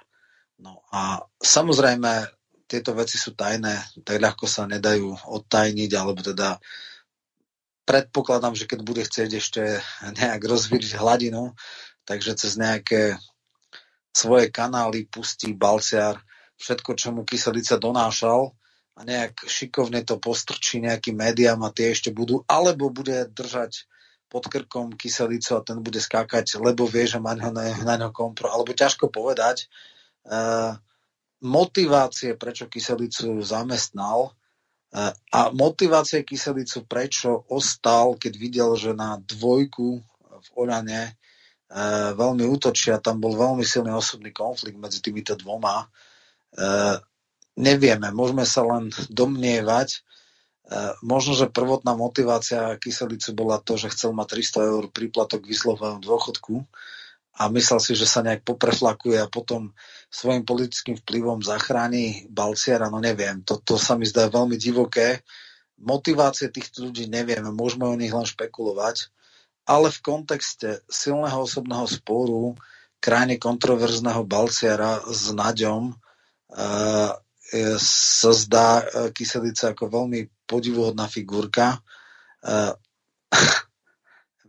No 0.58 0.82
a 0.90 1.22
samozrejme, 1.38 2.26
tieto 2.66 2.92
veci 2.92 3.16
sú 3.16 3.32
tajné, 3.32 4.02
tak 4.02 4.18
ľahko 4.18 4.44
sa 4.44 4.66
nedajú 4.66 5.14
odtajniť, 5.24 5.90
alebo 5.94 6.20
teda 6.20 6.58
predpokladám, 7.88 8.52
že 8.52 8.68
keď 8.68 8.80
bude 8.84 9.02
chcieť 9.06 9.30
ešte 9.32 9.62
nejak 10.20 10.44
rozvíriť 10.44 11.00
hladinu, 11.00 11.56
takže 12.04 12.36
cez 12.36 12.60
nejaké 12.60 13.16
svoje 14.12 14.52
kanály 14.52 15.08
pustí 15.08 15.56
Balciar 15.56 16.20
všetko, 16.60 16.90
čo 16.98 17.08
mu 17.14 17.22
kyselica 17.24 17.80
donášal 17.80 18.52
a 18.98 19.00
nejak 19.06 19.46
šikovne 19.46 20.02
to 20.02 20.18
postrčí 20.18 20.82
nejakým 20.82 21.16
médiám 21.16 21.62
a 21.62 21.72
tie 21.72 21.94
ešte 21.94 22.10
budú, 22.10 22.42
alebo 22.50 22.90
bude 22.90 23.30
držať 23.30 23.86
pod 24.28 24.44
krkom 24.46 24.92
kyselicu 24.94 25.56
a 25.56 25.64
ten 25.64 25.80
bude 25.80 25.98
skákať, 25.98 26.60
lebo 26.60 26.84
vie, 26.84 27.08
že 27.08 27.16
má 27.16 27.32
na, 27.32 27.48
na 27.84 27.94
ňo 27.96 28.12
kompro, 28.12 28.52
alebo 28.52 28.76
ťažko 28.76 29.08
povedať. 29.08 29.64
E, 29.64 29.66
motivácie, 31.40 32.36
prečo 32.36 32.68
kyselicu 32.68 33.40
zamestnal, 33.40 34.36
a 35.28 35.52
motivácia 35.52 36.24
kyselicu, 36.24 36.88
prečo 36.88 37.44
ostal, 37.52 38.16
keď 38.16 38.32
videl, 38.40 38.70
že 38.72 38.96
na 38.96 39.20
dvojku 39.20 40.00
v 40.40 40.48
Oľane 40.56 41.02
e, 41.04 41.12
veľmi 42.16 42.48
útočia, 42.48 42.96
tam 42.96 43.20
bol 43.20 43.36
veľmi 43.36 43.68
silný 43.68 43.92
osobný 43.92 44.32
konflikt 44.32 44.80
medzi 44.80 45.04
týmito 45.04 45.36
dvoma. 45.36 45.84
Nevieme, 47.58 48.14
môžeme 48.14 48.46
sa 48.46 48.62
len 48.64 48.88
domnievať. 49.10 50.00
E, 50.68 50.92
možno, 51.00 51.32
že 51.32 51.48
prvotná 51.48 51.96
motivácia 51.96 52.76
kyselicu 52.76 53.32
bola 53.32 53.56
to, 53.56 53.80
že 53.80 53.88
chcel 53.88 54.12
mať 54.12 54.36
300 54.60 54.68
eur 54.68 54.84
príplatok 54.92 55.48
vyslovenom 55.48 56.04
dôchodku 56.04 56.68
a 57.40 57.48
myslel 57.48 57.80
si, 57.80 57.96
že 57.96 58.04
sa 58.04 58.20
nejak 58.20 58.44
popreflakuje 58.44 59.16
a 59.16 59.32
potom 59.32 59.72
svojim 60.12 60.44
politickým 60.44 61.00
vplyvom 61.00 61.40
zachráni 61.40 62.28
Balciara, 62.28 62.92
no 62.92 63.00
neviem, 63.00 63.40
toto 63.40 63.78
to 63.78 63.80
sa 63.80 63.96
mi 63.96 64.04
zdá 64.04 64.28
veľmi 64.28 64.60
divoké. 64.60 65.24
Motivácie 65.80 66.52
týchto 66.52 66.90
ľudí 66.90 67.08
nevieme, 67.08 67.48
môžeme 67.48 67.88
o 67.88 67.96
nich 67.96 68.12
len 68.12 68.28
špekulovať, 68.28 69.08
ale 69.64 69.88
v 69.88 70.02
kontexte 70.04 70.84
silného 70.90 71.48
osobného 71.48 71.86
sporu 71.88 72.58
krajne 72.98 73.40
kontroverzného 73.40 74.26
Balciara 74.26 75.00
s 75.06 75.30
Naďom 75.30 75.94
uh, 75.94 77.14
sa 77.80 78.30
zdá 78.36 78.84
Kyselica 79.14 79.72
ako 79.72 79.88
veľmi 79.88 80.28
podivuhodná 80.48 81.04
figurka. 81.06 81.76
Uh, 82.40 82.72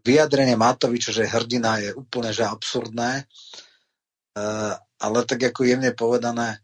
vyjadrenie 0.07 0.55
Matoviča, 0.55 1.11
že 1.11 1.27
hrdina 1.27 1.83
je 1.83 1.91
úplne 1.91 2.31
že 2.31 2.47
absurdné, 2.47 3.27
uh, 3.27 4.73
ale 4.79 5.19
tak 5.27 5.43
ako 5.43 5.67
jemne 5.67 5.91
povedané, 5.91 6.63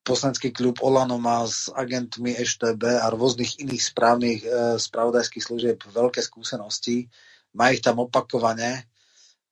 poslanecký 0.00 0.50
klub 0.50 0.80
Olano 0.80 1.20
má 1.20 1.44
s 1.44 1.68
agentmi 1.72 2.34
EŠTB 2.34 3.04
a 3.04 3.12
rôznych 3.12 3.60
iných 3.60 3.82
správnych 3.84 4.40
e, 4.42 4.48
spravodajských 4.80 5.44
služieb 5.44 5.78
veľké 5.86 6.24
skúsenosti. 6.24 7.06
Má 7.54 7.70
ich 7.70 7.84
tam 7.84 8.00
opakovane, 8.00 8.88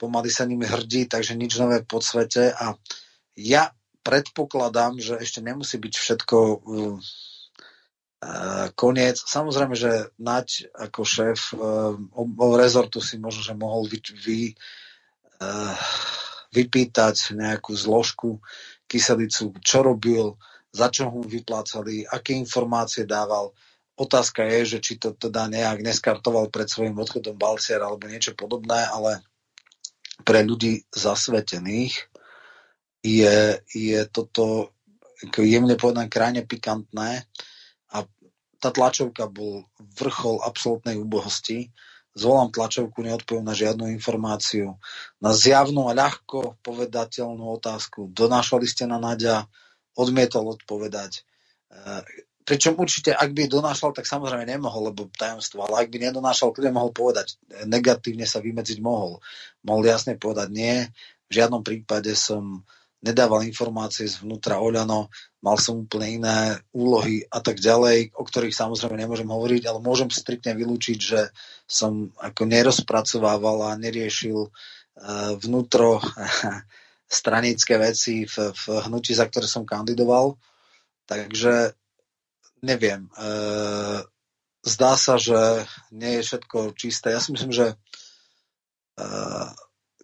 pomaly 0.00 0.31
sa 0.33 0.49
nimi 0.49 0.65
hrdí, 0.65 1.07
takže 1.11 1.37
nič 1.37 1.59
nové 1.61 1.85
pod 1.85 2.03
svete 2.03 2.55
a 2.55 2.75
ja 3.38 3.71
predpokladám, 4.03 4.99
že 4.99 5.21
ešte 5.21 5.45
nemusí 5.45 5.77
byť 5.77 5.95
všetko 5.95 6.37
uh, 6.38 6.97
koniec. 8.75 9.23
Samozrejme, 9.23 9.79
že 9.79 10.11
Naď 10.19 10.75
ako 10.75 11.01
šéf 11.07 11.55
uh, 11.55 11.95
rezortu 12.59 12.99
si 12.99 13.15
možno, 13.19 13.47
že 13.47 13.55
mohol 13.55 13.87
vy, 13.87 13.99
vy, 14.19 14.41
uh, 15.39 15.75
vypýtať 16.51 17.39
nejakú 17.39 17.79
zložku, 17.79 18.43
kyselicu, 18.89 19.53
čo 19.61 19.79
robil, 19.85 20.35
za 20.73 20.89
čo 20.89 21.13
mu 21.13 21.21
vyplácali, 21.23 22.09
aké 22.09 22.35
informácie 22.35 23.05
dával. 23.05 23.53
Otázka 23.99 24.47
je, 24.47 24.77
že 24.77 24.79
či 24.81 24.95
to 24.97 25.13
teda 25.15 25.51
nejak 25.51 25.83
neskartoval 25.83 26.49
pred 26.49 26.71
svojim 26.71 26.97
odchodom 26.97 27.37
Balciar 27.37 27.85
alebo 27.85 28.09
niečo 28.09 28.33
podobné, 28.33 28.87
ale 28.89 29.23
pre 30.25 30.43
ľudí 30.43 30.87
zasvetených 30.91 31.95
je, 33.03 33.59
je 33.75 34.01
toto 34.11 34.75
jemne 35.39 35.75
povedané 35.75 36.07
krajne 36.11 36.43
pikantné 36.47 37.27
tá 38.59 38.68
tlačovka 38.75 39.30
bol 39.30 39.66
vrchol 39.78 40.42
absolútnej 40.42 40.99
úbohosti. 40.99 41.71
Zvolám 42.18 42.50
tlačovku, 42.50 42.99
neodpoviem 43.07 43.47
na 43.47 43.54
žiadnu 43.54 43.95
informáciu. 43.95 44.75
Na 45.23 45.30
zjavnú 45.30 45.87
a 45.87 45.95
ľahko 45.95 46.59
povedateľnú 46.66 47.47
otázku. 47.62 48.11
Donášali 48.11 48.66
ste 48.66 48.90
na 48.90 48.99
Nadia? 48.99 49.47
Odmietol 49.95 50.59
odpovedať. 50.59 51.23
E, 51.71 52.02
pričom 52.42 52.75
určite, 52.78 53.14
ak 53.14 53.30
by 53.35 53.47
donášal, 53.47 53.95
tak 53.95 54.07
samozrejme 54.11 54.47
nemohol, 54.47 54.90
lebo 54.90 55.07
tajomstvo, 55.14 55.66
ale 55.66 55.87
ak 55.87 55.88
by 55.95 56.11
nedonášal, 56.11 56.50
kľudne 56.50 56.75
mohol 56.75 56.90
povedať. 56.90 57.38
Negatívne 57.66 58.26
sa 58.26 58.42
vymedziť 58.42 58.78
mohol. 58.83 59.23
Mohol 59.62 59.95
jasne 59.95 60.18
povedať 60.18 60.49
nie. 60.50 60.87
V 61.30 61.33
žiadnom 61.38 61.62
prípade 61.62 62.14
som 62.18 62.66
nedával 62.99 63.47
informácie 63.47 64.11
zvnútra 64.11 64.59
Oľano, 64.59 65.07
mal 65.38 65.57
som 65.59 65.87
úplne 65.87 66.19
iné 66.19 66.38
úlohy 66.75 67.23
a 67.31 67.38
tak 67.38 67.62
ďalej, 67.62 68.11
o 68.19 68.26
ktorých 68.26 68.55
samozrejme 68.55 68.99
nemôžem 68.99 69.31
hovoriť, 69.31 69.62
ale 69.71 69.78
môžem 69.78 70.11
striktne 70.11 70.59
vylúčiť, 70.59 70.99
že 70.99 71.31
som 71.71 72.11
ako 72.19 72.43
nerozpracovával 72.50 73.71
a 73.71 73.78
neriešil 73.78 74.50
uh, 74.50 75.33
vnútro 75.38 76.02
stranické 77.21 77.78
veci 77.78 78.26
v, 78.26 78.50
v 78.50 78.64
hnutí, 78.90 79.14
za 79.14 79.31
ktoré 79.31 79.47
som 79.47 79.62
kandidoval. 79.62 80.35
Takže 81.07 81.78
neviem. 82.67 83.07
Uh, 83.14 84.02
zdá 84.67 84.99
sa, 84.99 85.17
že 85.17 85.64
nie 85.95 86.19
je 86.19 86.26
všetko 86.26 86.75
čisté. 86.75 87.14
Ja 87.14 87.23
si 87.23 87.31
myslím, 87.31 87.55
že 87.55 87.78
uh, 88.99 89.49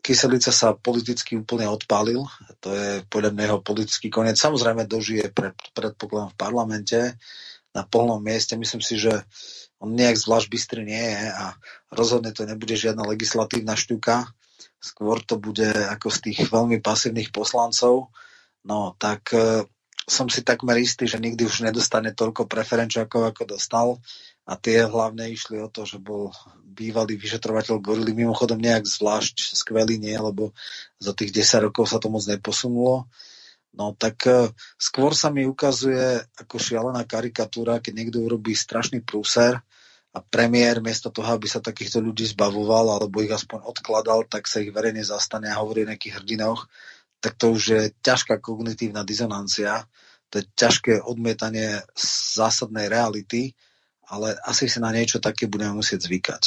Kyselica 0.04 0.52
sa 0.52 0.76
politicky 0.76 1.40
úplne 1.40 1.64
odpálil. 1.64 2.20
To 2.60 2.68
je 2.76 3.00
podľa 3.08 3.32
mňa 3.32 3.44
jeho 3.48 3.60
politický 3.64 4.12
koniec. 4.12 4.36
Samozrejme 4.36 4.84
dožije 4.84 5.32
pred, 5.32 5.56
predpokladom 5.72 6.28
v 6.28 6.36
parlamente 6.36 7.16
na 7.72 7.88
plnom 7.88 8.20
mieste. 8.20 8.52
Myslím 8.60 8.84
si, 8.84 9.00
že 9.00 9.24
on 9.80 9.96
nejak 9.96 10.20
zvlášť 10.20 10.48
bystrý 10.52 10.80
nie 10.84 11.00
je 11.00 11.24
a 11.32 11.56
rozhodne 11.88 12.36
to 12.36 12.44
nebude 12.44 12.76
žiadna 12.76 13.00
legislatívna 13.08 13.80
šťuka. 13.80 14.28
Skôr 14.76 15.24
to 15.24 15.40
bude 15.40 15.72
ako 15.72 16.12
z 16.12 16.18
tých 16.28 16.38
veľmi 16.52 16.84
pasívnych 16.84 17.32
poslancov. 17.32 18.12
No 18.68 18.92
tak 19.00 19.32
e, 19.32 19.64
som 20.04 20.28
si 20.28 20.44
takmer 20.44 20.76
istý, 20.84 21.08
že 21.08 21.16
nikdy 21.16 21.48
už 21.48 21.64
nedostane 21.64 22.12
toľko 22.12 22.44
preferenčákov, 22.44 23.32
ako 23.32 23.56
dostal 23.56 24.04
a 24.44 24.52
tie 24.60 24.84
hlavne 24.84 25.32
išli 25.32 25.56
o 25.56 25.72
to, 25.72 25.88
že 25.88 25.96
bol 25.96 26.28
bývalý 26.60 27.16
vyšetrovateľ 27.16 27.80
gorily, 27.80 28.12
mimochodom 28.12 28.60
nejak 28.60 28.84
zvlášť 28.84 29.56
skvelý 29.56 29.96
nie, 29.96 30.12
lebo 30.12 30.52
za 31.00 31.16
tých 31.16 31.32
10 31.32 31.70
rokov 31.70 31.88
sa 31.88 31.96
to 31.96 32.12
moc 32.12 32.26
neposunulo. 32.28 33.08
No 33.74 33.96
tak 33.96 34.22
uh, 34.28 34.52
skôr 34.78 35.16
sa 35.16 35.32
mi 35.32 35.48
ukazuje 35.48 36.22
ako 36.38 36.56
šialená 36.60 37.02
karikatúra, 37.08 37.82
keď 37.82 37.92
niekto 37.94 38.22
urobí 38.22 38.54
strašný 38.54 39.02
prúser 39.02 39.58
a 40.14 40.18
premiér 40.22 40.78
miesto 40.78 41.10
toho, 41.10 41.34
aby 41.34 41.50
sa 41.50 41.58
takýchto 41.58 41.98
ľudí 41.98 42.22
zbavoval 42.22 43.00
alebo 43.00 43.18
ich 43.24 43.34
aspoň 43.34 43.66
odkladal, 43.66 44.30
tak 44.30 44.46
sa 44.46 44.62
ich 44.62 44.70
verejne 44.70 45.02
zastane 45.02 45.50
a 45.50 45.58
hovorí 45.58 45.82
o 45.82 45.90
nejakých 45.90 46.22
hrdinoch, 46.22 46.70
tak 47.18 47.34
to 47.34 47.50
už 47.50 47.62
je 47.66 47.82
ťažká 47.98 48.38
kognitívna 48.38 49.02
dizonancia, 49.02 49.90
to 50.30 50.38
je 50.38 50.46
ťažké 50.54 51.02
odmietanie 51.02 51.82
zásadnej 51.98 52.86
reality, 52.86 53.58
ale 54.14 54.38
asi 54.46 54.70
si 54.70 54.78
na 54.78 54.94
niečo 54.94 55.18
také 55.18 55.50
budeme 55.50 55.82
musieť 55.82 56.06
zvykať. 56.06 56.42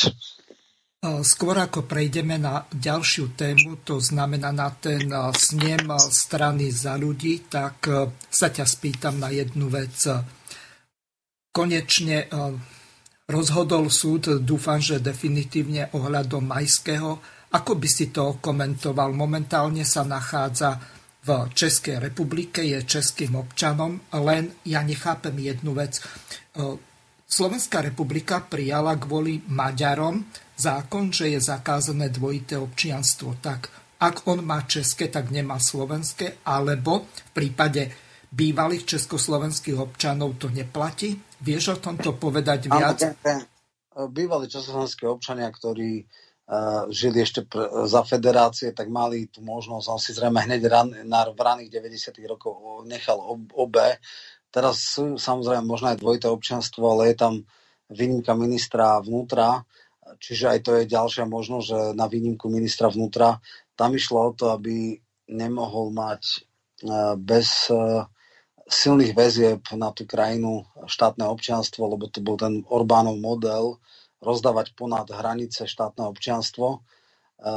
Skôr 1.21 1.53
ako 1.61 1.85
prejdeme 1.85 2.41
na 2.41 2.65
ďalšiu 2.73 3.37
tému, 3.37 3.85
to 3.85 4.01
znamená 4.01 4.49
na 4.49 4.73
ten 4.73 5.05
snem 5.35 5.85
strany 6.09 6.73
za 6.73 6.97
ľudí, 6.97 7.45
tak 7.45 7.85
sa 8.31 8.49
ťa 8.49 8.65
spýtam 8.65 9.21
na 9.21 9.29
jednu 9.29 9.69
vec. 9.69 9.93
Konečne 11.53 12.25
rozhodol 13.29 13.93
súd, 13.93 14.41
dúfam, 14.41 14.81
že 14.81 14.97
definitívne 14.97 15.93
ohľadom 15.93 16.41
majského. 16.41 17.21
Ako 17.53 17.77
by 17.77 17.87
si 17.87 18.09
to 18.09 18.41
komentoval? 18.41 19.13
Momentálne 19.13 19.85
sa 19.85 20.01
nachádza 20.01 20.81
v 21.23 21.45
Českej 21.53 22.01
republike, 22.01 22.65
je 22.65 22.81
českým 22.87 23.37
občanom, 23.37 24.01
len 24.17 24.49
ja 24.65 24.81
nechápem 24.81 25.35
jednu 25.35 25.77
vec 25.77 26.01
Slovenská 27.27 27.83
republika 27.83 28.39
prijala 28.39 28.95
kvôli 28.95 29.43
Maďarom 29.51 30.23
zákon, 30.55 31.11
že 31.11 31.35
je 31.35 31.43
zakázané 31.43 32.07
dvojité 32.07 32.55
občianstvo. 32.55 33.35
Tak 33.43 33.67
ak 33.99 34.31
on 34.31 34.47
má 34.47 34.63
české, 34.63 35.11
tak 35.11 35.27
nemá 35.35 35.59
slovenské, 35.59 36.39
alebo 36.47 37.03
v 37.03 37.29
prípade 37.35 37.91
bývalých 38.31 38.95
československých 38.95 39.75
občanov 39.75 40.39
to 40.39 40.47
neplatí? 40.47 41.19
Vieš 41.43 41.63
o 41.75 41.77
tomto 41.83 42.15
povedať 42.15 42.71
viac? 42.71 43.11
Áno, 43.11 43.43
bývalí 44.07 44.47
československí 44.47 45.03
občania, 45.03 45.51
ktorí 45.51 46.05
uh, 46.05 46.87
žili 46.93 47.27
ešte 47.27 47.43
pr- 47.43 47.91
za 47.91 48.07
federácie, 48.07 48.71
tak 48.71 48.87
mali 48.87 49.27
tú 49.27 49.43
možnosť, 49.43 49.85
on 49.91 49.99
si 49.99 50.15
zrejme 50.15 50.47
hneď 50.47 50.61
ran, 50.69 50.89
na, 51.03 51.27
v 51.27 51.39
raných 51.43 51.75
90. 51.75 52.23
rokov 52.23 52.87
nechal 52.87 53.19
ob, 53.19 53.51
obe 53.51 53.99
Teraz 54.57 54.97
samozrejme 54.97 55.69
možno 55.69 55.93
aj 55.93 56.01
dvojité 56.01 56.33
občanstvo, 56.33 56.97
ale 56.97 57.13
je 57.13 57.21
tam 57.21 57.33
výnimka 57.93 58.33
ministra 58.33 58.97
vnútra, 59.05 59.61
čiže 60.17 60.49
aj 60.49 60.59
to 60.65 60.71
je 60.81 60.89
ďalšia 60.89 61.29
možnosť, 61.29 61.65
že 61.69 61.79
na 61.93 62.09
výnimku 62.09 62.49
ministra 62.49 62.89
vnútra 62.89 63.37
tam 63.77 63.93
išlo 63.93 64.17
o 64.17 64.31
to, 64.33 64.49
aby 64.49 64.97
nemohol 65.29 65.93
mať 65.93 66.23
e, 66.25 66.37
bez 67.21 67.69
e, 67.69 68.09
silných 68.65 69.13
väzieb 69.13 69.61
na 69.77 69.93
tú 69.93 70.09
krajinu 70.09 70.65
štátne 70.89 71.29
občianstvo, 71.29 71.93
lebo 71.93 72.09
to 72.09 72.25
bol 72.25 72.41
ten 72.41 72.65
Orbánov 72.65 73.21
model 73.21 73.77
rozdávať 74.25 74.73
ponad 74.73 75.05
hranice 75.13 75.69
štátne 75.69 76.09
občianstvo. 76.09 76.81
E, 77.45 77.49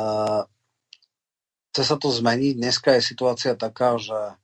chce 1.72 1.82
sa 1.82 1.96
to 1.96 2.12
zmeniť. 2.12 2.60
Dneska 2.60 3.00
je 3.00 3.08
situácia 3.08 3.56
taká, 3.56 3.96
že 3.96 4.36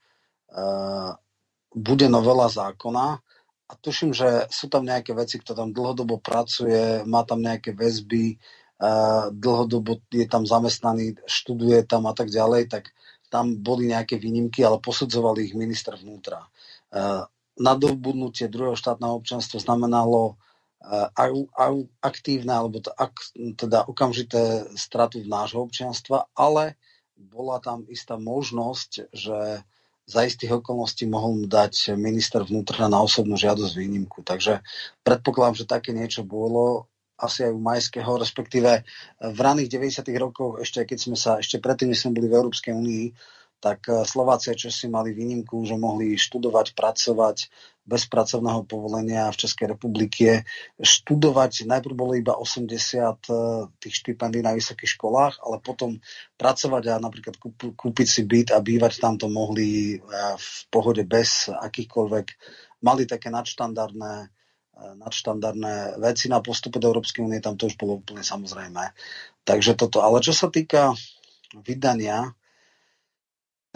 bude 1.77 2.09
novela 2.09 2.49
zákona 2.49 3.21
a 3.69 3.73
tuším, 3.77 4.17
že 4.17 4.49
sú 4.49 4.73
tam 4.73 4.89
nejaké 4.89 5.13
veci, 5.13 5.37
kto 5.37 5.53
tam 5.53 5.77
dlhodobo 5.77 6.17
pracuje, 6.17 7.05
má 7.05 7.21
tam 7.29 7.45
nejaké 7.45 7.77
väzby, 7.77 8.41
uh, 8.81 9.29
dlhodobo 9.29 10.01
je 10.09 10.25
tam 10.25 10.49
zamestnaný, 10.49 11.21
študuje 11.29 11.85
tam 11.85 12.09
a 12.09 12.17
tak 12.17 12.33
ďalej, 12.33 12.73
tak 12.73 12.97
tam 13.29 13.61
boli 13.61 13.93
nejaké 13.93 14.17
výnimky, 14.17 14.65
ale 14.65 14.81
posudzovali 14.81 15.53
ich 15.53 15.55
minister 15.59 15.99
vnútra. 16.01 16.49
Uh, 16.89 17.29
nadobudnutie 17.61 18.49
druhého 18.49 18.79
štátneho 18.79 19.19
občanstva 19.19 19.61
znamenalo 19.61 20.39
uh, 20.81 21.11
aktívne 22.01 22.53
alebo 22.55 22.81
teda 23.59 23.85
okamžité 23.91 24.71
stratu 24.79 25.21
v 25.21 25.29
nášho 25.29 25.67
občianstva, 25.67 26.31
ale 26.39 26.79
bola 27.17 27.59
tam 27.59 27.83
istá 27.91 28.15
možnosť, 28.15 29.11
že 29.11 29.67
za 30.07 30.23
istých 30.23 30.63
okolností 30.63 31.11
mohol 31.11 31.51
dať 31.51 31.99
minister 31.99 32.47
vnútra 32.47 32.87
na 32.87 33.03
osobnú 33.03 33.35
žiadosť 33.35 33.75
výnimku. 33.75 34.23
Takže 34.23 34.63
predpokladám, 35.03 35.59
že 35.59 35.67
také 35.67 35.91
niečo 35.91 36.23
bolo 36.23 36.87
asi 37.19 37.49
aj 37.49 37.53
u 37.53 37.61
Majského, 37.61 38.13
respektíve 38.21 38.85
v 39.19 39.39
raných 39.41 39.73
90. 39.73 40.07
rokoch, 40.21 40.63
ešte 40.63 40.85
keď 40.85 40.99
sme 41.01 41.17
sa, 41.17 41.41
ešte 41.41 41.59
predtým, 41.59 41.91
než 41.91 42.05
sme 42.05 42.15
boli 42.15 42.29
v 42.29 42.37
Európskej 42.39 42.77
únii, 42.77 43.05
tak 43.67 43.91
eh, 43.91 44.07
Slováci 44.07 44.55
a 44.55 44.59
Česi 44.59 44.87
mali 44.87 45.11
výnimku, 45.11 45.67
že 45.67 45.75
mohli 45.75 46.15
študovať, 46.15 46.79
pracovať 46.79 47.51
bez 47.87 48.03
pracovného 48.11 48.67
povolenia 48.67 49.31
v 49.31 49.41
Českej 49.47 49.67
republike. 49.75 50.43
Študovať 50.79 51.71
najprv 51.71 51.95
bolo 51.95 52.15
iba 52.15 52.39
80 52.39 52.71
eh, 52.71 53.15
tých 53.83 53.95
štipendí 54.07 54.39
na 54.47 54.55
vysokých 54.55 54.95
školách, 54.95 55.43
ale 55.43 55.59
potom 55.59 55.99
pracovať 56.39 56.83
a 56.95 57.03
napríklad 57.03 57.35
kúpiť 57.75 58.07
si 58.07 58.23
byt 58.23 58.55
a 58.55 58.63
bývať 58.63 59.03
tam 59.03 59.19
to 59.19 59.27
mohli 59.27 59.99
eh, 59.99 60.01
v 60.39 60.49
pohode 60.71 61.03
bez 61.03 61.51
akýchkoľvek. 61.51 62.27
Mali 62.87 63.03
také 63.11 63.35
nadštandardné 63.35 64.31
nadštandardné 64.77 65.97
veci 66.05 66.29
na 66.29 66.45
postupe 66.45 66.77
do 66.77 66.93
Európskej 66.93 67.25
únie, 67.25 67.41
tam 67.41 67.57
to 67.57 67.65
už 67.65 67.81
bolo 67.81 67.97
úplne 68.05 68.21
samozrejme. 68.21 68.93
Takže 69.49 69.73
toto. 69.73 70.05
Ale 70.05 70.21
čo 70.21 70.37
sa 70.37 70.53
týka 70.53 70.93
vydania, 71.65 72.36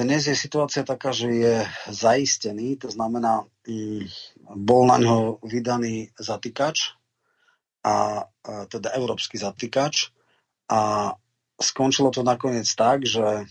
dnes 0.00 0.24
je 0.24 0.32
situácia 0.32 0.80
taká, 0.80 1.12
že 1.12 1.28
je 1.28 1.54
zaistený, 1.92 2.80
to 2.80 2.88
znamená, 2.88 3.44
mm, 3.68 4.08
bol 4.56 4.88
na 4.88 4.96
ňo 4.96 5.38
vydaný 5.44 6.08
zatýkač, 6.16 6.96
a, 7.84 8.24
teda 8.68 8.92
európsky 8.96 9.40
zatýkač 9.40 10.12
a 10.68 11.12
skončilo 11.60 12.12
to 12.12 12.20
nakoniec 12.24 12.68
tak, 12.72 13.04
že 13.04 13.24
e, 13.24 13.44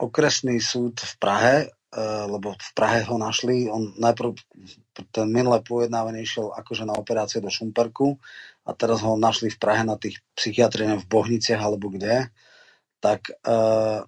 okresný 0.00 0.60
súd 0.60 1.00
v 1.00 1.14
Prahe, 1.20 1.56
e, 1.64 1.66
lebo 2.28 2.56
v 2.56 2.70
Prahe 2.76 3.04
ho 3.04 3.16
našli, 3.20 3.68
on 3.68 3.92
najprv 3.96 4.36
ten 5.12 5.28
minulé 5.28 5.60
pojednávanie 5.64 6.24
išiel 6.24 6.52
akože 6.52 6.84
na 6.88 6.96
operácie 6.96 7.44
do 7.44 7.48
Šumperku 7.52 8.16
a 8.64 8.72
teraz 8.72 9.04
ho 9.04 9.16
našli 9.20 9.52
v 9.52 9.60
Prahe 9.60 9.84
na 9.84 10.00
tých 10.00 10.20
psychiatriách 10.36 11.04
v 11.04 11.10
Bohniciach 11.12 11.60
alebo 11.60 11.92
kde 11.92 12.32
tak 13.04 13.28
eh, 13.28 14.00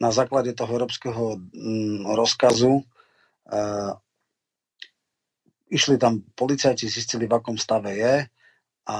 na 0.00 0.10
základe 0.16 0.56
toho 0.56 0.72
európskeho 0.72 1.36
mm, 1.36 2.08
rozkazu 2.16 2.80
Uh, 3.50 3.98
išli 5.70 5.98
tam 5.98 6.22
policajti, 6.38 6.86
zistili, 6.86 7.26
v 7.26 7.34
akom 7.34 7.58
stave 7.58 7.98
je 7.98 8.14
a 8.86 8.98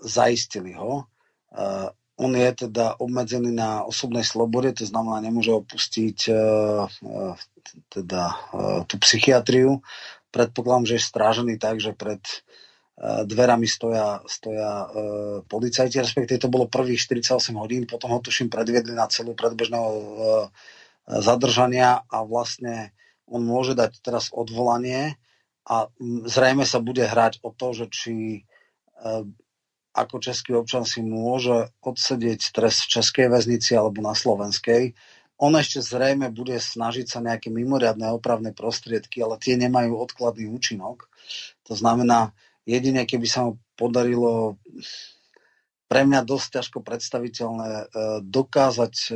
zaistili 0.00 0.72
ho. 0.72 1.04
Uh, 1.52 1.92
on 2.16 2.32
je 2.36 2.68
teda 2.68 3.00
obmedzený 3.00 3.52
na 3.52 3.84
osobnej 3.84 4.24
slobode, 4.24 4.72
to 4.76 4.84
znamená, 4.84 5.24
nemôže 5.24 5.56
opustiť 5.56 6.28
teda, 7.88 8.22
tú 8.84 8.94
psychiatriu. 9.00 9.80
Predpokladám, 10.28 10.84
že 10.84 10.94
je 11.00 11.08
strážený 11.08 11.54
tak, 11.56 11.80
že 11.80 11.96
pred 11.96 12.20
dverami 13.00 13.64
stoja, 13.64 14.20
stoja 14.28 14.84
uh, 14.84 15.40
policajti, 15.48 16.04
respektíve 16.04 16.36
to 16.36 16.52
bolo 16.52 16.68
prvých 16.68 17.00
48 17.08 17.56
hodín, 17.56 17.88
potom 17.88 18.12
ho 18.12 18.20
tuším 18.20 18.52
predviedli 18.52 18.92
na 18.92 19.08
celú 19.08 19.32
predbežného 19.32 19.88
uh, 19.88 20.04
zadržania 21.08 22.04
a 22.12 22.22
vlastne 22.22 22.92
on 23.24 23.40
môže 23.40 23.72
dať 23.72 24.04
teraz 24.04 24.28
odvolanie 24.30 25.16
a 25.64 25.88
zrejme 26.26 26.66
sa 26.68 26.82
bude 26.82 27.06
hrať 27.06 27.40
o 27.46 27.54
to, 27.54 27.72
že 27.72 27.86
či 27.88 28.14
ako 29.90 30.16
český 30.22 30.54
občan 30.54 30.86
si 30.86 31.02
môže 31.02 31.74
odsedieť 31.82 32.54
trest 32.54 32.86
v 32.86 33.00
českej 33.00 33.26
väznici 33.30 33.74
alebo 33.74 33.98
na 34.02 34.14
slovenskej. 34.14 34.94
On 35.40 35.50
ešte 35.56 35.80
zrejme 35.80 36.30
bude 36.30 36.60
snažiť 36.60 37.06
sa 37.08 37.18
nejaké 37.24 37.48
mimoriadne 37.48 38.12
opravné 38.12 38.52
prostriedky, 38.52 39.24
ale 39.24 39.40
tie 39.40 39.56
nemajú 39.56 39.96
odkladný 39.96 40.52
účinok. 40.52 41.08
To 41.66 41.74
znamená, 41.74 42.36
jedine 42.68 43.08
keby 43.08 43.26
sa 43.26 43.48
mu 43.48 43.60
podarilo 43.76 44.60
pre 45.90 46.06
mňa 46.06 46.22
dosť 46.22 46.48
ťažko 46.60 46.78
predstaviteľné 46.86 47.70
e, 47.70 47.84
dokázať 48.22 48.94
e, 49.10 49.12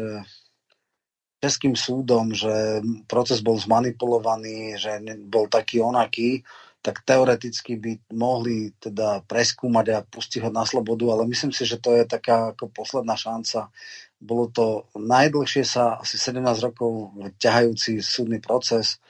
českým 1.38 1.78
súdom, 1.78 2.34
že 2.34 2.82
proces 3.06 3.44
bol 3.44 3.54
zmanipulovaný, 3.60 4.80
že 4.80 4.98
bol 5.28 5.46
taký 5.46 5.78
onaký, 5.84 6.42
tak 6.84 7.00
teoreticky 7.06 7.80
by 7.80 7.92
mohli 8.12 8.74
teda 8.76 9.24
preskúmať 9.24 9.86
a 9.92 10.04
pustiť 10.04 10.44
ho 10.44 10.50
na 10.52 10.68
slobodu, 10.68 11.04
ale 11.16 11.24
myslím 11.32 11.48
si, 11.48 11.64
že 11.64 11.80
to 11.80 11.96
je 11.96 12.04
taká 12.04 12.52
ako 12.52 12.68
posledná 12.68 13.16
šanca. 13.16 13.72
Bolo 14.20 14.52
to 14.52 14.66
najdlhšie 14.92 15.64
sa 15.64 16.00
asi 16.00 16.20
17 16.20 16.44
rokov 16.60 17.16
ťahajúci 17.40 18.04
súdny 18.04 18.36
proces. 18.36 19.00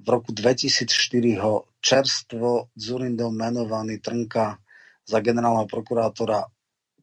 V 0.00 0.06
roku 0.08 0.32
2004 0.32 0.88
ho 1.44 1.68
čerstvo 1.84 2.72
Zurindom 2.72 3.36
menovaný 3.36 4.00
Trnka 4.00 4.56
za 5.04 5.18
generálneho 5.20 5.68
prokurátora 5.68 6.48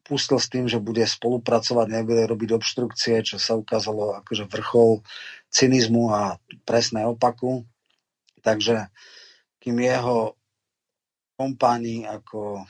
pustil 0.08 0.40
s 0.40 0.48
tým, 0.48 0.64
že 0.64 0.80
bude 0.80 1.04
spolupracovať, 1.04 1.86
nebude 1.92 2.24
robiť 2.24 2.56
obštrukcie, 2.56 3.20
čo 3.20 3.36
sa 3.36 3.54
ukázalo 3.54 4.16
akože 4.24 4.48
vrchol 4.48 5.04
cynizmu 5.52 6.08
a 6.10 6.40
presné 6.64 7.04
opaku. 7.04 7.68
Takže 8.40 8.88
kým 9.60 9.76
jeho 9.84 10.32
kompáni 11.36 12.08
ako 12.08 12.64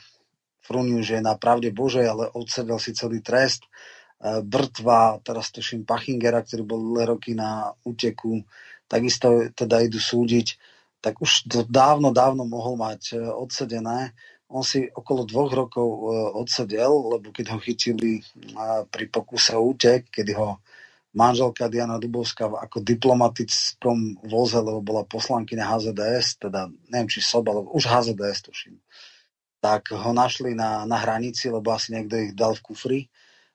Fruniu, 0.59 1.01
že 1.01 1.17
je 1.17 1.23
na 1.25 1.33
pravde 1.33 1.73
Božej, 1.73 2.05
ale 2.05 2.29
odsedel 2.29 2.77
si 2.77 2.93
celý 2.93 3.25
trest. 3.25 3.65
E, 3.65 4.43
Brtva, 4.45 5.17
teraz 5.25 5.49
tuším 5.49 5.81
Pachingera, 5.81 6.45
ktorý 6.45 6.61
bol 6.61 6.81
dlhé 6.93 7.17
roky 7.17 7.33
na 7.33 7.73
úteku, 7.81 8.45
takisto 8.89 9.53
teda 9.53 9.85
idú 9.85 10.01
súdiť, 10.01 10.57
tak 10.99 11.21
už 11.21 11.47
to 11.47 11.63
dávno, 11.69 12.11
dávno 12.11 12.43
mohol 12.43 12.75
mať 12.75 13.15
e, 13.15 13.23
odsedené. 13.23 14.11
On 14.49 14.65
si 14.65 14.89
okolo 14.89 15.23
dvoch 15.23 15.53
rokov 15.53 15.87
e, 15.87 16.03
odsedel, 16.35 16.91
lebo 17.15 17.29
keď 17.31 17.55
ho 17.55 17.59
chytili 17.61 18.25
pri 18.89 19.05
pokuse 19.07 19.55
o 19.55 19.63
útek, 19.71 20.09
kedy 20.11 20.35
ho 20.35 20.59
manželka 21.13 21.69
Diana 21.69 21.97
Dubovská 21.97 22.49
ako 22.49 22.81
diplomatickom 22.85 24.25
voze, 24.29 24.59
lebo 24.59 24.81
bola 24.81 25.05
poslankyňa 25.05 25.65
HZDS, 25.65 26.27
teda 26.41 26.69
neviem, 26.91 27.09
či 27.09 27.21
soba, 27.21 27.53
alebo 27.53 27.73
už 27.73 27.89
HZDS 27.89 28.39
tuším. 28.45 28.75
Tak 29.59 29.91
ho 29.91 30.11
našli 30.15 30.55
na, 30.55 30.85
na 30.85 30.97
hranici, 31.01 31.49
lebo 31.49 31.73
asi 31.73 31.91
niekto 31.91 32.15
ich 32.15 32.33
dal 32.37 32.55
v 32.55 32.63
kufri. 32.63 32.99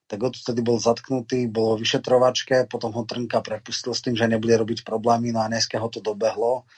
Tak 0.05 0.21
odtedy 0.21 0.61
bol 0.61 0.77
zatknutý, 0.77 1.49
bolo 1.49 1.81
vyšetrovačke, 1.81 2.69
potom 2.69 2.93
ho 2.93 3.03
Trnka 3.09 3.40
prepustil 3.40 3.97
s 3.97 4.05
tým, 4.05 4.14
že 4.14 4.29
nebude 4.29 4.53
robiť 4.53 4.85
problémy, 4.85 5.33
no 5.33 5.40
a 5.40 5.51
dneska 5.51 5.81
ho 5.81 5.88
to 5.88 6.05
dobehlo. 6.05 6.69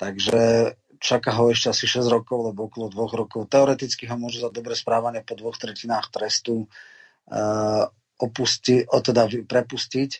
Takže 0.00 0.72
čaká 1.02 1.36
ho 1.36 1.52
ešte 1.52 1.68
asi 1.68 1.84
6 1.84 2.08
rokov, 2.08 2.54
lebo 2.54 2.70
okolo 2.70 2.88
dvoch 2.88 3.12
rokov. 3.12 3.50
Teoreticky 3.50 4.08
ho 4.08 4.16
môže 4.16 4.40
za 4.40 4.48
dobre 4.48 4.72
správanie 4.72 5.20
po 5.20 5.36
dvoch 5.36 5.58
tretinách 5.58 6.08
trestu 6.14 6.64
uh, 6.64 7.90
opusti, 8.22 8.86
o 8.86 9.02
teda 9.02 9.26
prepustiť, 9.26 10.10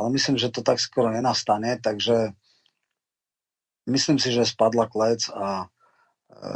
ale 0.00 0.08
myslím, 0.16 0.40
že 0.40 0.48
to 0.48 0.64
tak 0.64 0.80
skoro 0.80 1.12
nenastane, 1.12 1.76
takže 1.76 2.32
myslím 3.84 4.16
si, 4.16 4.32
že 4.32 4.48
spadla 4.48 4.88
klec 4.88 5.28
a 5.28 5.68
e, 6.32 6.46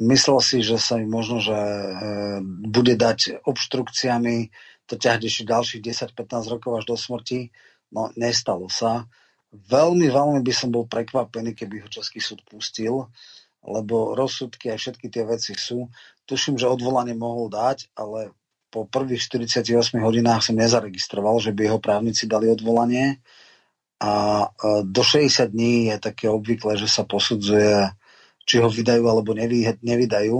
myslel 0.00 0.38
si, 0.42 0.58
že 0.62 0.78
sa 0.80 0.98
im 0.98 1.10
možno, 1.10 1.38
že 1.38 1.54
e, 1.54 1.86
bude 2.42 2.94
dať 2.98 3.44
obštrukciami 3.46 4.50
to 4.84 5.00
ťahať 5.00 5.20
ešte 5.26 5.48
ďalších 5.48 5.82
10-15 6.14 6.52
rokov 6.52 6.70
až 6.76 6.84
do 6.84 6.96
smrti. 6.98 7.48
No, 7.94 8.12
nestalo 8.18 8.68
sa. 8.68 9.08
Veľmi, 9.54 10.10
veľmi 10.10 10.40
by 10.42 10.52
som 10.52 10.74
bol 10.74 10.84
prekvapený, 10.84 11.54
keby 11.54 11.86
ho 11.86 11.88
Český 11.88 12.18
súd 12.18 12.42
pustil, 12.44 13.06
lebo 13.64 14.12
rozsudky 14.18 14.68
a 14.68 14.76
všetky 14.76 15.08
tie 15.08 15.24
veci 15.24 15.54
sú. 15.54 15.88
Tuším, 16.26 16.58
že 16.58 16.68
odvolanie 16.68 17.14
mohol 17.14 17.48
dať, 17.48 17.94
ale 17.96 18.34
po 18.68 18.84
prvých 18.84 19.22
48 19.22 20.02
hodinách 20.02 20.42
som 20.42 20.58
nezaregistroval, 20.58 21.38
že 21.38 21.54
by 21.54 21.70
jeho 21.70 21.80
právnici 21.80 22.26
dali 22.26 22.50
odvolanie 22.50 23.22
a 24.02 24.44
e, 24.44 24.82
do 24.82 25.02
60 25.06 25.54
dní 25.54 25.94
je 25.94 25.96
také 26.02 26.26
obvyklé, 26.26 26.74
že 26.74 26.90
sa 26.90 27.06
posudzuje, 27.06 27.94
či 28.44 28.60
ho 28.60 28.68
vydajú 28.68 29.04
alebo 29.04 29.32
nevydajú. 29.80 30.38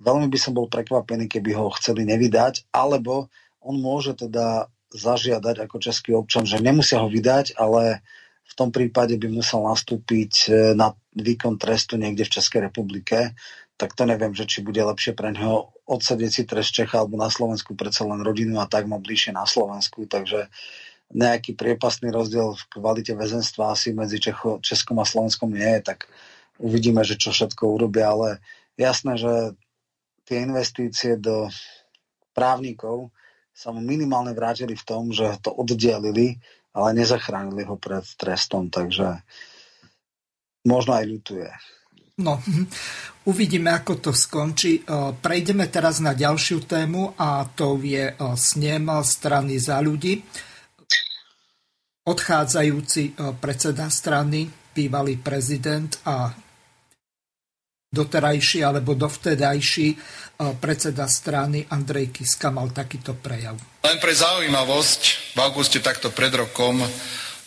Veľmi 0.00 0.26
by 0.28 0.38
som 0.40 0.52
bol 0.56 0.66
prekvapený, 0.66 1.28
keby 1.30 1.56
ho 1.56 1.70
chceli 1.78 2.06
nevydať, 2.08 2.70
alebo 2.74 3.28
on 3.60 3.76
môže 3.78 4.16
teda 4.16 4.68
zažiadať 4.90 5.68
ako 5.68 5.76
český 5.78 6.16
občan, 6.16 6.48
že 6.48 6.58
nemusia 6.58 6.98
ho 6.98 7.06
vydať, 7.06 7.54
ale 7.60 8.02
v 8.42 8.52
tom 8.58 8.74
prípade 8.74 9.14
by 9.14 9.28
musel 9.30 9.62
nastúpiť 9.62 10.32
e, 10.50 10.74
na 10.74 10.90
výkon 11.14 11.54
trestu 11.54 11.94
niekde 11.94 12.26
v 12.26 12.34
Českej 12.34 12.66
republike 12.66 13.38
tak 13.80 13.96
to 13.96 14.04
neviem, 14.04 14.36
že 14.36 14.44
či 14.44 14.60
bude 14.60 14.84
lepšie 14.84 15.16
pre 15.16 15.32
neho 15.32 15.72
odsedieť 15.88 16.28
si 16.30 16.42
trest 16.44 16.76
Čecha 16.76 17.00
alebo 17.00 17.16
na 17.16 17.32
Slovensku 17.32 17.72
predsa 17.72 18.04
len 18.04 18.20
rodinu 18.20 18.60
a 18.60 18.68
tak 18.68 18.84
má 18.84 19.00
bližšie 19.00 19.32
na 19.32 19.48
Slovensku, 19.48 20.04
takže 20.04 20.52
nejaký 21.16 21.56
priepastný 21.56 22.12
rozdiel 22.12 22.60
v 22.60 22.62
kvalite 22.76 23.16
väzenstva 23.16 23.72
asi 23.72 23.96
medzi 23.96 24.20
Čecho, 24.20 24.60
Českom 24.60 25.00
a 25.00 25.08
Slovenskom 25.08 25.48
nie 25.56 25.80
je, 25.80 25.96
tak 25.96 26.12
uvidíme, 26.60 27.00
že 27.02 27.16
čo 27.16 27.32
všetko 27.32 27.64
urobia, 27.66 28.12
ale 28.12 28.28
jasné, 28.76 29.16
že 29.16 29.56
tie 30.28 30.44
investície 30.44 31.16
do 31.16 31.48
právnikov 32.36 33.10
sa 33.50 33.74
mu 33.74 33.82
minimálne 33.82 34.32
vrátili 34.32 34.78
v 34.78 34.86
tom, 34.86 35.10
že 35.10 35.40
to 35.42 35.50
oddialili, 35.52 36.38
ale 36.70 36.94
nezachránili 36.94 37.66
ho 37.66 37.74
pred 37.76 38.06
trestom, 38.14 38.70
takže 38.70 39.20
možno 40.64 40.96
aj 40.96 41.04
ľutuje. 41.04 41.48
No, 42.20 42.38
uvidíme, 43.30 43.72
ako 43.72 43.98
to 43.98 44.12
skončí. 44.12 44.80
E, 44.80 44.82
prejdeme 45.18 45.66
teraz 45.72 45.98
na 46.04 46.12
ďalšiu 46.12 46.68
tému 46.68 47.16
a 47.16 47.48
to 47.48 47.80
je 47.80 48.12
e, 48.12 48.14
snem 48.36 48.86
strany 49.02 49.56
za 49.56 49.80
ľudí. 49.80 50.20
Odchádzajúci 52.04 53.02
e, 53.08 53.12
predseda 53.40 53.88
strany, 53.88 54.48
bývalý 54.72 55.18
prezident 55.20 55.90
a 56.06 56.32
doterajší 57.90 58.62
alebo 58.62 58.94
dovtedajší 58.94 59.98
predseda 60.62 61.10
strany 61.10 61.66
Andrej 61.66 62.14
Kiska 62.14 62.54
mal 62.54 62.70
takýto 62.70 63.18
prejav. 63.18 63.58
Len 63.82 63.98
pre 63.98 64.14
zaujímavosť, 64.14 65.34
v 65.34 65.38
auguste 65.42 65.82
takto 65.82 66.14
pred 66.14 66.30
rokom 66.30 66.80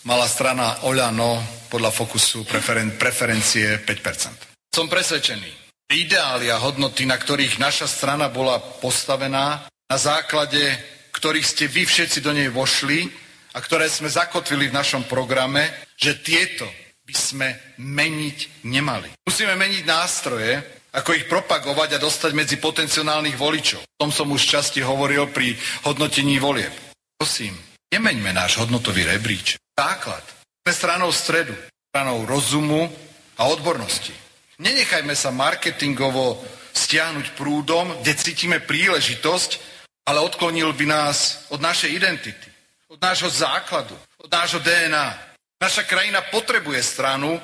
mala 0.03 0.27
strana 0.27 0.83
Oľano 0.83 1.39
podľa 1.71 1.95
Fokusu 1.95 2.43
preferen- 2.43 2.99
preferencie 2.99 3.79
5%. 3.81 4.51
Som 4.67 4.91
presvedčený, 4.91 5.49
ideály 5.95 6.51
a 6.51 6.59
hodnoty, 6.59 7.07
na 7.07 7.15
ktorých 7.15 7.57
naša 7.57 7.87
strana 7.87 8.27
bola 8.27 8.59
postavená, 8.59 9.65
na 9.71 9.97
základe 9.97 10.75
ktorých 11.13 11.47
ste 11.47 11.65
vy 11.71 11.87
všetci 11.87 12.19
do 12.19 12.35
nej 12.35 12.49
vošli 12.51 13.07
a 13.53 13.61
ktoré 13.61 13.87
sme 13.87 14.09
zakotvili 14.11 14.67
v 14.67 14.75
našom 14.75 15.05
programe, 15.05 15.71
že 15.95 16.19
tieto 16.19 16.65
by 17.13 17.15
sme 17.21 17.47
meniť 17.77 18.65
nemali. 18.65 19.13
Musíme 19.21 19.53
meniť 19.53 19.85
nástroje, 19.85 20.57
ako 20.97 21.13
ich 21.13 21.29
propagovať 21.29 21.97
a 21.97 22.01
dostať 22.01 22.31
medzi 22.33 22.57
potenciálnych 22.57 23.37
voličov. 23.37 23.85
O 23.85 24.01
tom 24.01 24.09
som 24.09 24.33
už 24.33 24.41
časti 24.41 24.81
hovoril 24.81 25.29
pri 25.29 25.53
hodnotení 25.85 26.41
volieb. 26.41 26.73
Prosím, 27.13 27.53
nemeňme 27.93 28.33
náš 28.33 28.57
hodnotový 28.57 29.05
rebríč. 29.05 29.61
Základ. 29.77 30.25
Sme 30.65 30.73
stranou 30.73 31.13
stredu, 31.13 31.53
stranou 31.93 32.25
rozumu 32.25 32.89
a 33.37 33.45
odbornosti. 33.45 34.13
Nenechajme 34.57 35.13
sa 35.13 35.29
marketingovo 35.29 36.41
stiahnuť 36.73 37.37
prúdom, 37.37 37.93
kde 38.01 38.13
cítime 38.17 38.57
príležitosť, 38.57 39.61
ale 40.09 40.21
odklonil 40.21 40.73
by 40.73 40.85
nás 40.89 41.45
od 41.53 41.61
našej 41.61 41.89
identity, 41.93 42.49
od 42.89 42.97
nášho 43.01 43.29
základu, 43.29 43.93
od 44.17 44.29
nášho 44.29 44.61
DNA. 44.61 45.32
Naša 45.63 45.87
krajina 45.87 46.19
potrebuje 46.27 46.83
stranu, 46.83 47.39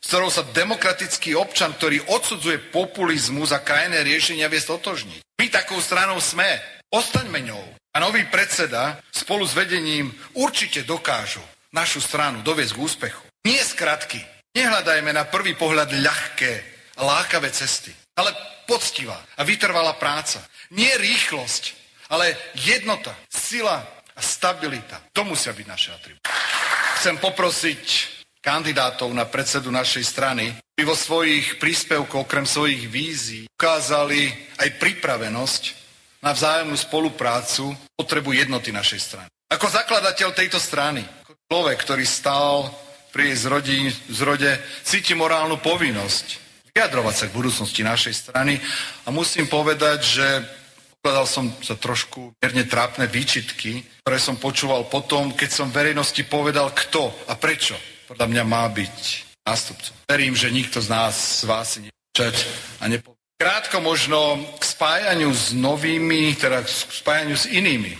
s 0.00 0.06
ktorou 0.08 0.32
sa 0.32 0.40
demokratický 0.40 1.36
občan, 1.36 1.76
ktorý 1.76 2.00
odsudzuje 2.08 2.72
populizmu 2.72 3.44
za 3.44 3.60
krajné 3.60 4.00
riešenia, 4.08 4.48
vie 4.48 4.56
stotožniť. 4.56 5.20
My 5.36 5.52
takou 5.52 5.76
stranou 5.76 6.16
sme. 6.16 6.48
Ostaňme 6.88 7.44
ňou. 7.44 7.60
A 7.92 8.00
nový 8.00 8.24
predseda 8.32 8.96
spolu 9.12 9.44
s 9.44 9.52
vedením 9.52 10.08
určite 10.32 10.80
dokážu 10.88 11.44
našu 11.68 12.00
stranu 12.00 12.40
doviesť 12.40 12.72
k 12.72 12.80
úspechu. 12.80 13.24
Nie 13.44 13.60
skratky. 13.60 14.24
Nehľadajme 14.56 15.12
na 15.12 15.28
prvý 15.28 15.52
pohľad 15.52 15.92
ľahké 15.92 16.52
lákavé 16.96 17.52
cesty, 17.52 17.92
ale 18.16 18.32
poctivá 18.64 19.20
a 19.36 19.44
vytrvalá 19.44 19.92
práca. 20.00 20.40
Nie 20.72 20.96
rýchlosť, 20.96 21.76
ale 22.08 22.32
jednota, 22.56 23.12
sila 23.28 23.84
a 24.16 24.20
stabilita. 24.24 25.04
To 25.12 25.28
musia 25.28 25.52
byť 25.52 25.66
naše 25.68 25.92
atribúty. 25.92 26.28
Chcem 26.98 27.14
poprosiť 27.14 28.10
kandidátov 28.42 29.06
na 29.14 29.22
predsedu 29.22 29.70
našej 29.70 30.02
strany, 30.02 30.50
by 30.74 30.82
vo 30.82 30.98
svojich 30.98 31.62
príspevkoch 31.62 32.26
okrem 32.26 32.42
svojich 32.42 32.90
vízií 32.90 33.46
ukázali 33.54 34.34
aj 34.58 34.82
pripravenosť 34.82 35.62
na 36.26 36.34
vzájomnú 36.34 36.74
spoluprácu, 36.74 37.70
potrebu 37.94 38.34
jednoty 38.34 38.74
našej 38.74 38.98
strany. 38.98 39.30
Ako 39.46 39.70
zakladateľ 39.70 40.34
tejto 40.34 40.58
strany, 40.58 41.06
ako 41.22 41.38
človek, 41.46 41.78
ktorý 41.86 42.02
stál 42.02 42.66
pri 43.14 43.30
jej 43.30 43.54
zrode, 44.10 44.58
cíti 44.82 45.14
morálnu 45.14 45.62
povinnosť 45.62 46.26
vyjadrovať 46.74 47.14
sa 47.14 47.24
k 47.30 47.36
budúcnosti 47.38 47.86
našej 47.86 48.14
strany 48.26 48.58
a 49.06 49.14
musím 49.14 49.46
povedať, 49.46 49.98
že 50.02 50.26
pokladal 50.98 51.26
som 51.30 51.48
sa 51.62 51.78
trošku 51.78 52.34
mierne 52.42 52.66
trápne 52.66 53.06
výčitky, 53.06 53.80
ktoré 54.02 54.18
som 54.18 54.36
počúval 54.36 54.90
potom, 54.90 55.32
keď 55.32 55.50
som 55.50 55.72
verejnosti 55.72 56.20
povedal, 56.26 56.74
kto 56.74 57.08
a 57.30 57.38
prečo 57.38 57.78
podľa 58.10 58.26
mňa 58.28 58.44
má 58.44 58.64
byť 58.68 58.98
nástupcom. 59.46 59.94
Verím, 60.08 60.34
že 60.36 60.52
nikto 60.52 60.80
z 60.80 60.88
nás, 60.92 61.40
z 61.40 61.44
vás 61.48 61.66
si 61.76 61.78
nečať 61.88 62.36
a 62.82 62.88
nepovie. 62.88 63.16
Krátko 63.38 63.78
možno 63.78 64.42
k 64.58 64.64
spájaniu 64.66 65.30
s 65.30 65.54
novými, 65.54 66.34
teda 66.34 66.66
k 66.66 66.68
spájaniu 66.68 67.38
s 67.38 67.46
inými 67.46 67.94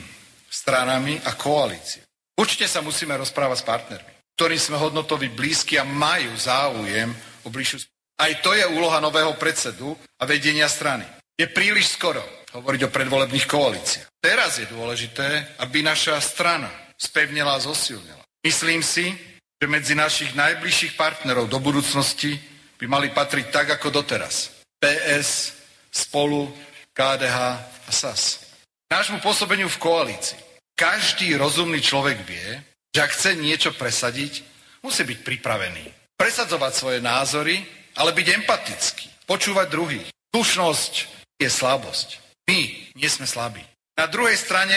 stranami 0.51 1.23
a 1.23 1.39
koalície. 1.39 2.03
Určite 2.35 2.67
sa 2.67 2.83
musíme 2.83 3.15
rozprávať 3.15 3.63
s 3.63 3.69
partnermi, 3.69 4.13
ktorým 4.35 4.59
sme 4.59 4.77
hodnotovi 4.83 5.31
blízki 5.31 5.79
a 5.79 5.87
majú 5.87 6.35
záujem 6.35 7.15
o 7.47 7.49
bližšiu 7.49 7.87
Aj 8.19 8.33
to 8.43 8.51
je 8.51 8.67
úloha 8.67 8.99
nového 8.99 9.33
predsedu 9.39 9.95
a 10.19 10.27
vedenia 10.27 10.67
strany. 10.67 11.07
Je 11.39 11.47
príliš 11.47 11.95
skoro 11.95 12.19
hovoriť 12.53 12.81
o 12.89 12.93
predvolebných 12.93 13.47
koalíciách. 13.47 14.09
Teraz 14.19 14.59
je 14.59 14.67
dôležité, 14.71 15.59
aby 15.61 15.85
naša 15.85 16.19
strana 16.23 16.71
spevnila 16.97 17.57
a 17.57 17.63
zosilnila. 17.63 18.25
Myslím 18.43 18.81
si, 18.81 19.13
že 19.59 19.67
medzi 19.67 19.99
našich 19.99 20.33
najbližších 20.39 20.95
partnerov 20.95 21.51
do 21.51 21.59
budúcnosti 21.59 22.39
by 22.79 22.87
mali 22.87 23.09
patriť 23.11 23.47
tak 23.51 23.67
ako 23.75 23.91
doteraz. 23.91 24.55
PS, 24.79 25.59
Spolu, 25.91 26.47
KDH 26.95 27.37
a 27.87 27.91
SAS. 27.91 28.47
Nášmu 28.89 29.19
pôsobeniu 29.19 29.67
v 29.67 29.83
koalícii. 29.83 30.39
Každý 30.79 31.35
rozumný 31.35 31.83
človek 31.83 32.23
vie, 32.23 32.63
že 32.95 33.01
ak 33.03 33.11
chce 33.11 33.31
niečo 33.35 33.75
presadiť, 33.75 34.47
musí 34.87 35.03
byť 35.03 35.19
pripravený. 35.27 36.15
Presadzovať 36.15 36.73
svoje 36.75 36.99
názory, 37.03 37.59
ale 37.99 38.15
byť 38.15 38.27
empatický. 38.43 39.07
Počúvať 39.27 39.67
druhých. 39.69 40.09
Slušnosť 40.31 40.93
je 41.43 41.49
slabosť. 41.51 42.28
My 42.49 42.73
nie 42.97 43.09
sme 43.13 43.29
slabí. 43.29 43.61
Na 43.95 44.09
druhej 44.09 44.41
strane 44.41 44.75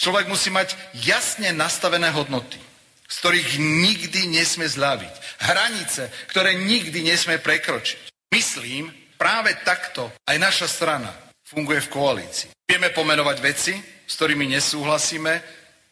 človek 0.00 0.26
musí 0.26 0.48
mať 0.48 0.74
jasne 0.96 1.52
nastavené 1.52 2.08
hodnoty 2.10 2.72
z 3.12 3.20
ktorých 3.20 3.50
nikdy 3.60 4.20
nesme 4.32 4.64
zľaviť. 4.64 5.44
Hranice, 5.44 6.08
ktoré 6.32 6.56
nikdy 6.56 7.04
nesme 7.04 7.36
prekročiť. 7.36 8.32
Myslím, 8.32 8.88
práve 9.20 9.52
takto 9.68 10.08
aj 10.24 10.36
naša 10.40 10.64
strana 10.64 11.12
funguje 11.44 11.84
v 11.84 11.92
koalícii. 11.92 12.48
Vieme 12.64 12.88
pomenovať 12.88 13.36
veci, 13.44 13.76
s 14.08 14.16
ktorými 14.16 14.48
nesúhlasíme, 14.56 15.32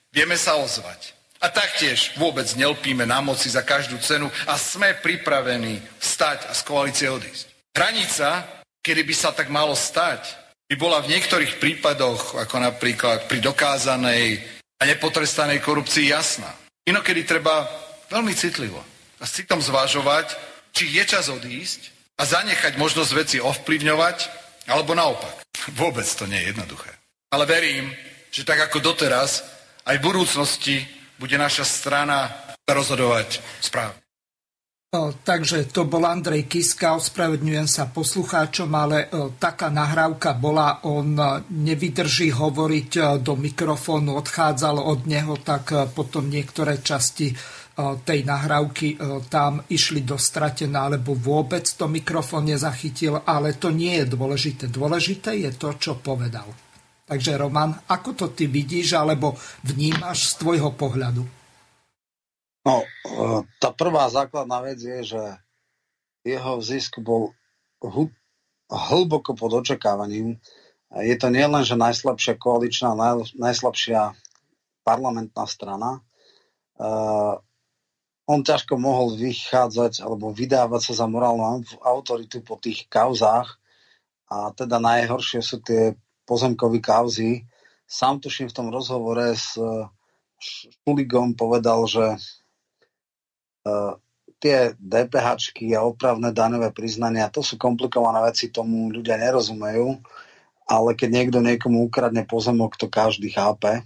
vieme 0.08 0.36
sa 0.40 0.56
ozvať. 0.56 1.12
A 1.44 1.52
taktiež 1.52 2.16
vôbec 2.16 2.48
nelpíme 2.56 3.04
na 3.04 3.20
moci 3.20 3.52
za 3.52 3.60
každú 3.60 4.00
cenu 4.00 4.32
a 4.48 4.56
sme 4.56 4.96
pripravení 4.96 5.76
stať 6.00 6.48
a 6.48 6.52
z 6.56 6.62
koalície 6.64 7.08
odísť. 7.12 7.76
Hranica, 7.76 8.28
kedy 8.80 9.04
by 9.04 9.14
sa 9.16 9.36
tak 9.36 9.52
malo 9.52 9.76
stať, 9.76 10.39
by 10.70 10.78
bola 10.78 11.02
v 11.02 11.18
niektorých 11.18 11.58
prípadoch, 11.58 12.38
ako 12.38 12.62
napríklad 12.62 13.26
pri 13.26 13.42
dokázanej 13.42 14.38
a 14.78 14.86
nepotrestanej 14.86 15.58
korupcii 15.58 16.14
jasná. 16.14 16.54
Inokedy 16.86 17.26
treba 17.26 17.66
veľmi 18.06 18.30
citlivo 18.38 18.78
a 19.18 19.26
s 19.26 19.34
citom 19.34 19.58
zvažovať, 19.58 20.38
či 20.70 20.94
je 20.94 21.02
čas 21.02 21.26
odísť 21.26 21.90
a 22.14 22.22
zanechať 22.22 22.78
možnosť 22.78 23.10
veci 23.18 23.36
ovplyvňovať, 23.42 24.18
alebo 24.70 24.94
naopak. 24.94 25.42
Vôbec 25.80 26.06
to 26.06 26.30
nie 26.30 26.38
je 26.38 26.54
jednoduché. 26.54 26.94
Ale 27.34 27.50
verím, 27.50 27.90
že 28.30 28.46
tak 28.46 28.62
ako 28.70 28.78
doteraz, 28.94 29.42
aj 29.82 29.98
v 29.98 30.06
budúcnosti 30.06 30.86
bude 31.18 31.34
naša 31.34 31.66
strana 31.66 32.30
rozhodovať 32.62 33.42
správne. 33.58 33.98
Takže 35.22 35.70
to 35.70 35.86
bol 35.86 36.02
Andrej 36.02 36.50
Kiska, 36.50 36.98
ospravedňujem 36.98 37.70
sa 37.70 37.86
poslucháčom, 37.86 38.74
ale 38.74 39.06
taká 39.38 39.70
nahrávka 39.70 40.34
bola, 40.34 40.82
on 40.82 41.14
nevydrží 41.46 42.34
hovoriť 42.34 43.22
do 43.22 43.38
mikrofónu, 43.38 44.18
odchádzal 44.18 44.82
od 44.82 45.06
neho, 45.06 45.38
tak 45.38 45.94
potom 45.94 46.26
niektoré 46.26 46.82
časti 46.82 47.30
tej 48.02 48.26
nahrávky 48.26 48.98
tam 49.30 49.62
išli 49.70 50.02
do 50.02 50.18
stratená, 50.18 50.90
alebo 50.90 51.14
vôbec 51.14 51.70
to 51.70 51.86
mikrofón 51.86 52.50
nezachytil, 52.50 53.22
ale 53.22 53.54
to 53.62 53.70
nie 53.70 53.94
je 54.02 54.10
dôležité. 54.10 54.66
Dôležité 54.74 55.38
je 55.38 55.54
to, 55.54 55.78
čo 55.78 56.02
povedal. 56.02 56.50
Takže 57.06 57.38
Roman, 57.38 57.78
ako 57.86 58.10
to 58.18 58.26
ty 58.34 58.50
vidíš, 58.50 58.98
alebo 58.98 59.38
vnímaš 59.70 60.34
z 60.34 60.42
tvojho 60.42 60.74
pohľadu? 60.74 61.39
No, 62.60 62.84
e, 62.84 62.86
tá 63.56 63.72
prvá 63.72 64.04
základná 64.12 64.60
vec 64.60 64.84
je, 64.84 65.16
že 65.16 65.22
jeho 66.28 66.60
zisk 66.60 67.00
bol 67.00 67.32
hlboko 68.68 69.32
pod 69.32 69.64
očakávaním. 69.64 70.36
Je 70.92 71.16
to 71.16 71.32
nielen, 71.32 71.64
že 71.64 71.80
najslabšia 71.80 72.36
koaličná, 72.36 72.92
naj, 72.92 73.32
najslabšia 73.32 74.12
parlamentná 74.84 75.48
strana. 75.48 76.04
Uh, 76.80 77.36
on 78.24 78.40
ťažko 78.40 78.80
mohol 78.80 79.12
vychádzať 79.16 80.00
alebo 80.00 80.32
vydávať 80.32 80.80
sa 80.80 81.04
za 81.04 81.06
morálnu 81.08 81.64
autoritu 81.84 82.40
po 82.40 82.56
tých 82.56 82.88
kauzách 82.88 83.60
a 84.32 84.52
teda 84.56 84.80
najhoršie 84.80 85.44
sú 85.44 85.60
tie 85.60 85.92
pozemkové 86.24 86.80
kauzy. 86.80 87.44
Sám 87.84 88.24
tuším 88.24 88.48
v 88.48 88.56
tom 88.56 88.68
rozhovore 88.72 89.36
s 89.36 89.60
Šuligom 90.40 91.36
povedal, 91.36 91.84
že 91.84 92.16
Eh, 92.16 92.39
tie 94.40 94.72
DPH 94.80 95.52
a 95.76 95.80
opravné 95.84 96.32
daňové 96.32 96.72
priznania, 96.72 97.28
to 97.28 97.44
sú 97.44 97.60
komplikované 97.60 98.24
veci, 98.24 98.48
tomu 98.48 98.88
ľudia 98.88 99.20
nerozumejú, 99.20 100.00
ale 100.64 100.90
keď 100.96 101.08
niekto 101.12 101.38
niekomu 101.44 101.84
ukradne 101.84 102.24
pozemok, 102.24 102.80
to 102.80 102.88
každý 102.88 103.28
chápe. 103.30 103.84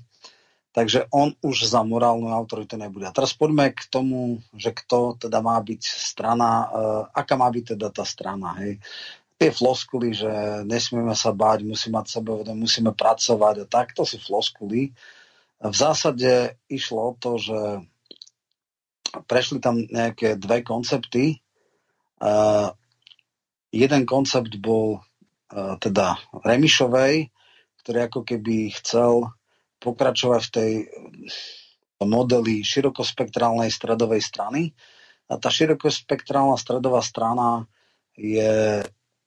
Takže 0.75 1.07
on 1.15 1.39
už 1.39 1.71
za 1.71 1.87
morálnu 1.87 2.35
autoritu 2.35 2.75
nebude. 2.75 3.07
A 3.07 3.15
teraz 3.15 3.31
poďme 3.31 3.71
k 3.71 3.87
tomu, 3.87 4.43
že 4.59 4.75
kto 4.75 5.15
teda 5.15 5.39
má 5.39 5.55
byť 5.63 5.83
strana, 5.87 6.51
uh, 6.51 7.03
aká 7.15 7.39
má 7.39 7.47
byť 7.47 7.79
teda 7.79 7.95
tá 7.95 8.03
strana. 8.03 8.59
Hej. 8.59 8.83
Tie 9.39 9.51
floskuly, 9.55 10.11
že 10.11 10.31
nesmieme 10.67 11.15
sa 11.15 11.31
báť, 11.31 11.63
musíme 11.63 12.03
mať 12.03 12.19
sebevedom, 12.19 12.59
musíme 12.59 12.91
pracovať 12.91 13.55
a 13.63 13.67
tak, 13.71 13.95
to 13.95 14.03
sú 14.03 14.19
floskuly. 14.19 14.91
V 15.63 15.75
zásade 15.75 16.59
išlo 16.67 17.15
o 17.15 17.17
to, 17.23 17.39
že 17.39 17.59
prešli 19.27 19.63
tam 19.63 19.79
nejaké 19.79 20.35
dve 20.35 20.67
koncepty. 20.67 21.39
Uh, 22.19 22.73
jeden 23.71 24.03
koncept 24.07 24.55
bol 24.59 24.99
uh, 24.99 25.75
teda 25.79 26.19
Remišovej, 26.43 27.31
ktorý 27.85 27.99
ako 28.09 28.21
keby 28.25 28.73
chcel 28.81 29.29
pokračovať 29.85 30.43
v 30.49 30.55
tej 30.55 30.73
modeli 32.03 32.65
širokospektrálnej 32.65 33.69
stredovej 33.69 34.25
strany. 34.25 34.73
A 35.29 35.37
tá 35.37 35.49
širokospektrálna 35.53 36.57
stredová 36.57 37.01
strana 37.05 37.69
je 38.17 38.85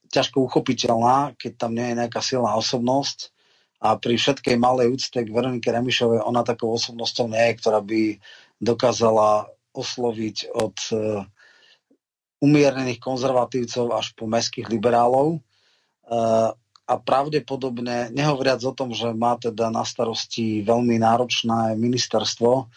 ťažko 0.10 0.48
uchopiteľná, 0.48 1.36
keď 1.36 1.52
tam 1.58 1.72
nie 1.76 1.92
je 1.92 2.00
nejaká 2.00 2.22
silná 2.24 2.56
osobnosť. 2.56 3.34
A 3.78 3.94
pri 3.94 4.18
všetkej 4.18 4.58
malej 4.58 4.90
úcte 4.90 5.22
k 5.22 5.30
Veronike 5.30 5.70
Remišovej 5.70 6.26
ona 6.26 6.42
takou 6.42 6.74
osobnosťou 6.74 7.30
nie 7.30 7.54
je, 7.54 7.58
ktorá 7.62 7.80
by 7.86 8.18
dokázala 8.58 9.46
osloviť 9.78 10.58
od 10.58 10.78
e, 10.90 10.96
umiernených 12.42 12.98
konzervatívcov 12.98 13.94
až 13.94 14.18
po 14.18 14.26
mestských 14.26 14.66
liberálov. 14.74 15.38
E, 15.38 15.40
a 16.88 16.96
pravdepodobne, 17.04 18.10
nehovoriac 18.16 18.64
o 18.64 18.74
tom, 18.74 18.96
že 18.96 19.12
má 19.12 19.36
teda 19.36 19.68
na 19.68 19.84
starosti 19.84 20.64
veľmi 20.64 20.96
náročné 21.04 21.76
ministerstvo, 21.76 22.72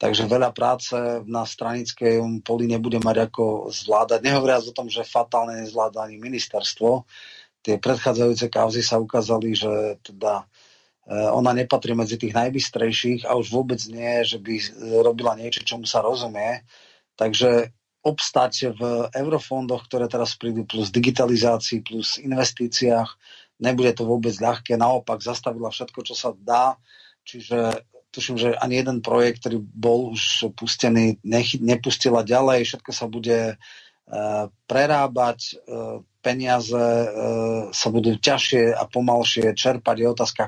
takže 0.00 0.24
veľa 0.24 0.50
práce 0.56 0.96
na 1.28 1.44
stranickej 1.44 2.24
poli 2.40 2.64
nebude 2.64 3.04
mať 3.04 3.28
ako 3.28 3.68
zvládať. 3.68 4.24
Nehovoriac 4.24 4.64
o 4.64 4.72
tom, 4.72 4.88
že 4.88 5.04
fatálne 5.04 5.60
nezvláda 5.60 6.08
ani 6.08 6.16
ministerstvo. 6.16 7.04
Tie 7.60 7.76
predchádzajúce 7.76 8.48
kauzy 8.48 8.80
sa 8.80 8.96
ukázali, 8.96 9.52
že 9.52 10.00
teda 10.00 10.48
e, 10.48 10.69
ona 11.10 11.50
nepatrí 11.50 11.90
medzi 11.98 12.14
tých 12.14 12.38
najbystrejších 12.38 13.26
a 13.26 13.34
už 13.34 13.50
vôbec 13.50 13.82
nie, 13.90 14.22
že 14.22 14.38
by 14.38 14.54
robila 15.02 15.34
niečo, 15.34 15.66
čomu 15.66 15.82
sa 15.82 16.06
rozumie. 16.06 16.62
Takže 17.18 17.74
obstať 18.00 18.72
v 18.78 19.10
eurofondoch, 19.12 19.90
ktoré 19.90 20.06
teraz 20.06 20.38
prídu, 20.38 20.64
plus 20.64 20.88
digitalizácii, 20.88 21.82
plus 21.82 22.16
investíciách, 22.22 23.10
nebude 23.60 23.92
to 23.92 24.08
vôbec 24.08 24.32
ľahké. 24.38 24.78
Naopak 24.78 25.20
zastavila 25.20 25.68
všetko, 25.68 26.00
čo 26.06 26.14
sa 26.16 26.32
dá. 26.32 26.80
Čiže 27.26 27.84
tuším, 28.14 28.40
že 28.40 28.56
ani 28.56 28.80
jeden 28.80 29.04
projekt, 29.04 29.44
ktorý 29.44 29.60
bol 29.60 30.16
už 30.16 30.54
pustený, 30.56 31.20
nechy, 31.26 31.60
nepustila 31.60 32.24
ďalej. 32.24 32.70
Všetko 32.70 32.90
sa 32.94 33.04
bude 33.10 33.58
uh, 33.58 34.44
prerábať, 34.64 35.60
peniaze 36.20 36.84
sa 37.72 37.88
budú 37.88 38.16
ťažšie 38.16 38.76
a 38.76 38.84
pomalšie 38.88 39.56
čerpať. 39.56 39.96
Je 40.00 40.06
otázka, 40.08 40.42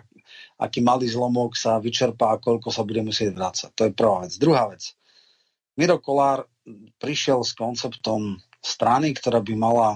aký 0.63 0.79
malý 0.79 1.11
zlomok 1.11 1.59
sa 1.59 1.83
vyčerpá 1.83 2.39
a 2.39 2.39
koľko 2.39 2.71
sa 2.71 2.87
bude 2.87 3.03
musieť 3.03 3.35
vrácať. 3.35 3.71
To 3.75 3.83
je 3.91 3.93
prvá 3.93 4.23
vec. 4.23 4.33
Druhá 4.39 4.71
vec. 4.71 4.95
Miro 5.75 5.99
Kolár 5.99 6.47
prišiel 7.03 7.43
s 7.43 7.59
konceptom 7.59 8.39
strany, 8.63 9.11
ktorá 9.19 9.43
by 9.43 9.55
mala 9.59 9.89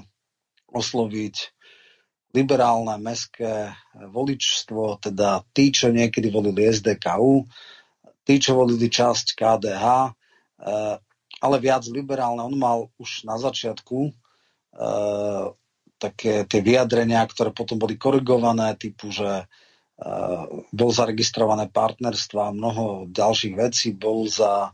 osloviť 0.75 1.55
liberálne 2.35 2.99
mestské 2.99 3.73
voličstvo, 3.95 5.01
teda 5.01 5.47
tí, 5.55 5.71
čo 5.71 5.89
niekedy 5.95 6.29
volili 6.29 6.69
SDKU, 6.69 7.47
tí, 8.27 8.35
čo 8.43 8.59
volili 8.59 8.91
časť 8.91 9.39
KDH, 9.39 9.85
eh, 9.87 10.97
ale 11.37 11.57
viac 11.63 11.87
liberálne. 11.87 12.43
On 12.43 12.57
mal 12.59 12.91
už 12.99 13.25
na 13.25 13.39
začiatku 13.39 14.11
eh, 14.11 15.45
také 15.97 16.45
tie 16.45 16.61
vyjadrenia, 16.61 17.25
ktoré 17.25 17.55
potom 17.55 17.81
boli 17.81 17.97
korigované, 17.97 18.77
typu, 18.77 19.09
že 19.09 19.49
eh, 20.01 20.45
bol 20.73 20.91
zaregistrované 20.93 21.69
partnerstva 21.73 22.51
a 22.51 22.57
mnoho 22.57 23.11
ďalších 23.11 23.55
vecí, 23.57 23.93
bol 23.97 24.29
za 24.29 24.73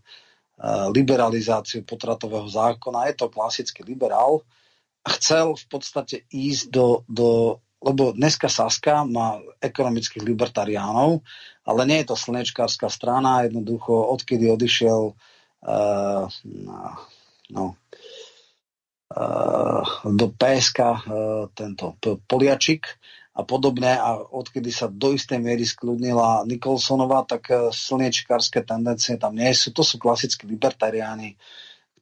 liberalizáciu 0.95 1.83
potratového 1.83 2.47
zákona. 2.47 3.11
Je 3.11 3.19
to 3.19 3.27
klasický 3.27 3.83
liberál. 3.83 4.47
Chcel 5.03 5.59
v 5.59 5.65
podstate 5.67 6.23
ísť 6.31 6.71
do, 6.71 7.03
do 7.11 7.59
lebo 7.83 8.15
dneska 8.15 8.47
Saska 8.47 9.03
má 9.03 9.43
ekonomických 9.59 10.23
libertariánov, 10.23 11.27
ale 11.67 11.81
nie 11.87 11.99
je 12.03 12.15
to 12.15 12.17
slnečkárska 12.17 12.87
strana, 12.87 13.43
jednoducho 13.43 13.91
odkedy 14.15 14.47
odišiel 14.47 15.13
uh, 15.13 16.25
no, 17.51 17.65
uh, 19.11 19.83
do 20.07 20.27
PSK 20.31 20.79
uh, 20.79 20.95
tento 21.51 21.99
Poliačik, 22.31 22.87
a 23.33 23.41
podobne 23.49 23.97
a 23.97 24.21
odkedy 24.21 24.69
sa 24.69 24.93
do 24.93 25.17
istej 25.17 25.41
miery 25.41 25.65
skľudnila 25.65 26.45
Nikolsonová, 26.45 27.25
tak 27.25 27.49
eh, 27.49 27.73
slniečkárske 27.73 28.61
tendencie 28.61 29.17
tam 29.17 29.33
nie 29.33 29.49
sú. 29.57 29.73
To 29.73 29.81
sú 29.81 29.97
klasickí 29.97 30.45
libertariáni, 30.45 31.41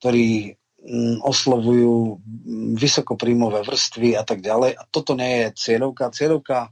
ktorí 0.02 0.58
mm, 0.82 1.22
oslovujú 1.22 2.18
mm, 2.18 2.74
vysokopríjmové 2.74 3.62
vrstvy 3.62 4.18
a 4.18 4.26
tak 4.26 4.42
ďalej. 4.42 4.74
A 4.74 4.82
toto 4.90 5.14
nie 5.14 5.46
je 5.46 5.70
cieľovka. 5.70 6.10
Cieľovka 6.10 6.58
e, 6.66 6.70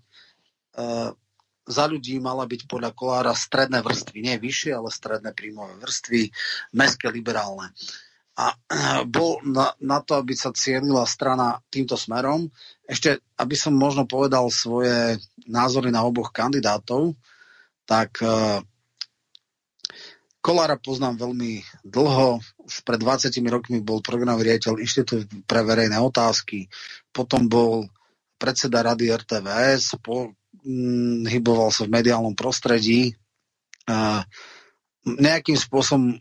za 1.69 1.85
ľudí 1.87 2.19
mala 2.19 2.43
byť 2.49 2.67
podľa 2.67 2.91
Kolára 2.99 3.39
stredné 3.39 3.79
vrstvy. 3.85 4.19
Nie 4.27 4.43
vyššie, 4.43 4.75
ale 4.75 4.91
stredné 4.91 5.31
príjmové 5.39 5.79
vrstvy, 5.79 6.35
mestské 6.75 7.13
liberálne. 7.15 7.71
A 8.39 8.55
bol 9.03 9.43
na, 9.43 9.75
na 9.83 9.99
to, 9.99 10.15
aby 10.15 10.31
sa 10.31 10.55
cielila 10.55 11.03
strana 11.11 11.59
týmto 11.75 11.99
smerom. 11.99 12.47
Ešte, 12.89 13.21
aby 13.37 13.53
som 13.53 13.77
možno 13.77 14.09
povedal 14.09 14.49
svoje 14.49 15.21
názory 15.45 15.93
na 15.93 16.09
oboch 16.09 16.33
kandidátov, 16.33 17.13
tak 17.85 18.17
uh, 18.25 18.65
Kolára 20.39 20.81
poznám 20.81 21.29
veľmi 21.29 21.61
dlho. 21.85 22.41
Už 22.65 22.81
pred 22.81 22.97
20 22.97 23.37
rokmi 23.53 23.85
bol 23.85 24.01
programový 24.01 24.49
riaditeľ 24.49 24.81
Inštitút 24.81 25.29
pre 25.45 25.61
verejné 25.61 26.01
otázky. 26.01 26.73
Potom 27.13 27.51
bol 27.51 27.93
predseda 28.41 28.81
rady 28.81 29.13
RTVS, 29.13 30.01
po, 30.01 30.33
hm, 30.65 31.29
hyboval 31.29 31.69
sa 31.69 31.85
v 31.85 31.93
mediálnom 32.01 32.33
prostredí. 32.33 33.13
Uh, 33.85 34.25
nejakým 35.05 35.59
spôsobom 35.59 36.17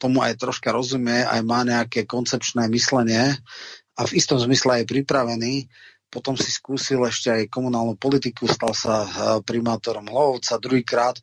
tomu 0.00 0.24
aj 0.24 0.40
troška 0.40 0.72
rozumie, 0.72 1.24
aj 1.24 1.40
má 1.44 1.64
nejaké 1.64 2.08
koncepčné 2.08 2.68
myslenie 2.72 3.36
a 3.96 4.00
v 4.04 4.12
istom 4.14 4.36
zmysle 4.36 4.84
aj 4.84 4.88
pripravený. 4.88 5.66
Potom 6.08 6.38
si 6.38 6.48
skúsil 6.48 7.02
ešte 7.04 7.28
aj 7.28 7.52
komunálnu 7.52 7.98
politiku, 7.98 8.46
stal 8.46 8.72
sa 8.72 8.94
eh, 9.04 9.10
primátorom 9.42 10.06
Hlovca 10.06 10.58
druhýkrát. 10.58 11.18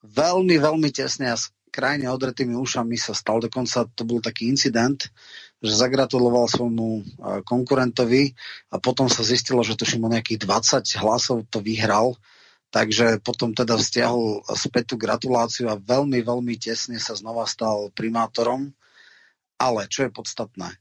Veľmi, 0.00 0.56
veľmi 0.56 0.88
tesne 0.94 1.32
a 1.32 1.36
s 1.36 1.52
krajine 1.68 2.08
odretými 2.08 2.56
ušami 2.56 2.96
sa 2.96 3.12
stal. 3.12 3.38
Dokonca 3.44 3.86
to 3.92 4.02
bol 4.08 4.18
taký 4.24 4.48
incident, 4.48 5.12
že 5.60 5.72
zagratuloval 5.76 6.48
svojmu 6.48 6.88
eh, 6.96 7.02
konkurentovi 7.44 8.32
a 8.72 8.80
potom 8.80 9.10
sa 9.10 9.26
zistilo, 9.26 9.60
že 9.62 9.76
tuším 9.76 10.06
o 10.06 10.12
nejakých 10.12 10.46
20 10.46 11.02
hlasov 11.02 11.46
to 11.50 11.60
vyhral 11.60 12.18
Takže 12.70 13.18
potom 13.26 13.50
teda 13.50 13.74
vzťahol 13.74 14.46
späť 14.54 14.94
tú 14.94 14.96
gratuláciu 14.96 15.66
a 15.66 15.74
veľmi, 15.74 16.22
veľmi 16.22 16.54
tesne 16.54 17.02
sa 17.02 17.18
znova 17.18 17.42
stal 17.50 17.90
primátorom. 17.98 18.70
Ale 19.58 19.90
čo 19.90 20.06
je 20.06 20.14
podstatné, 20.14 20.78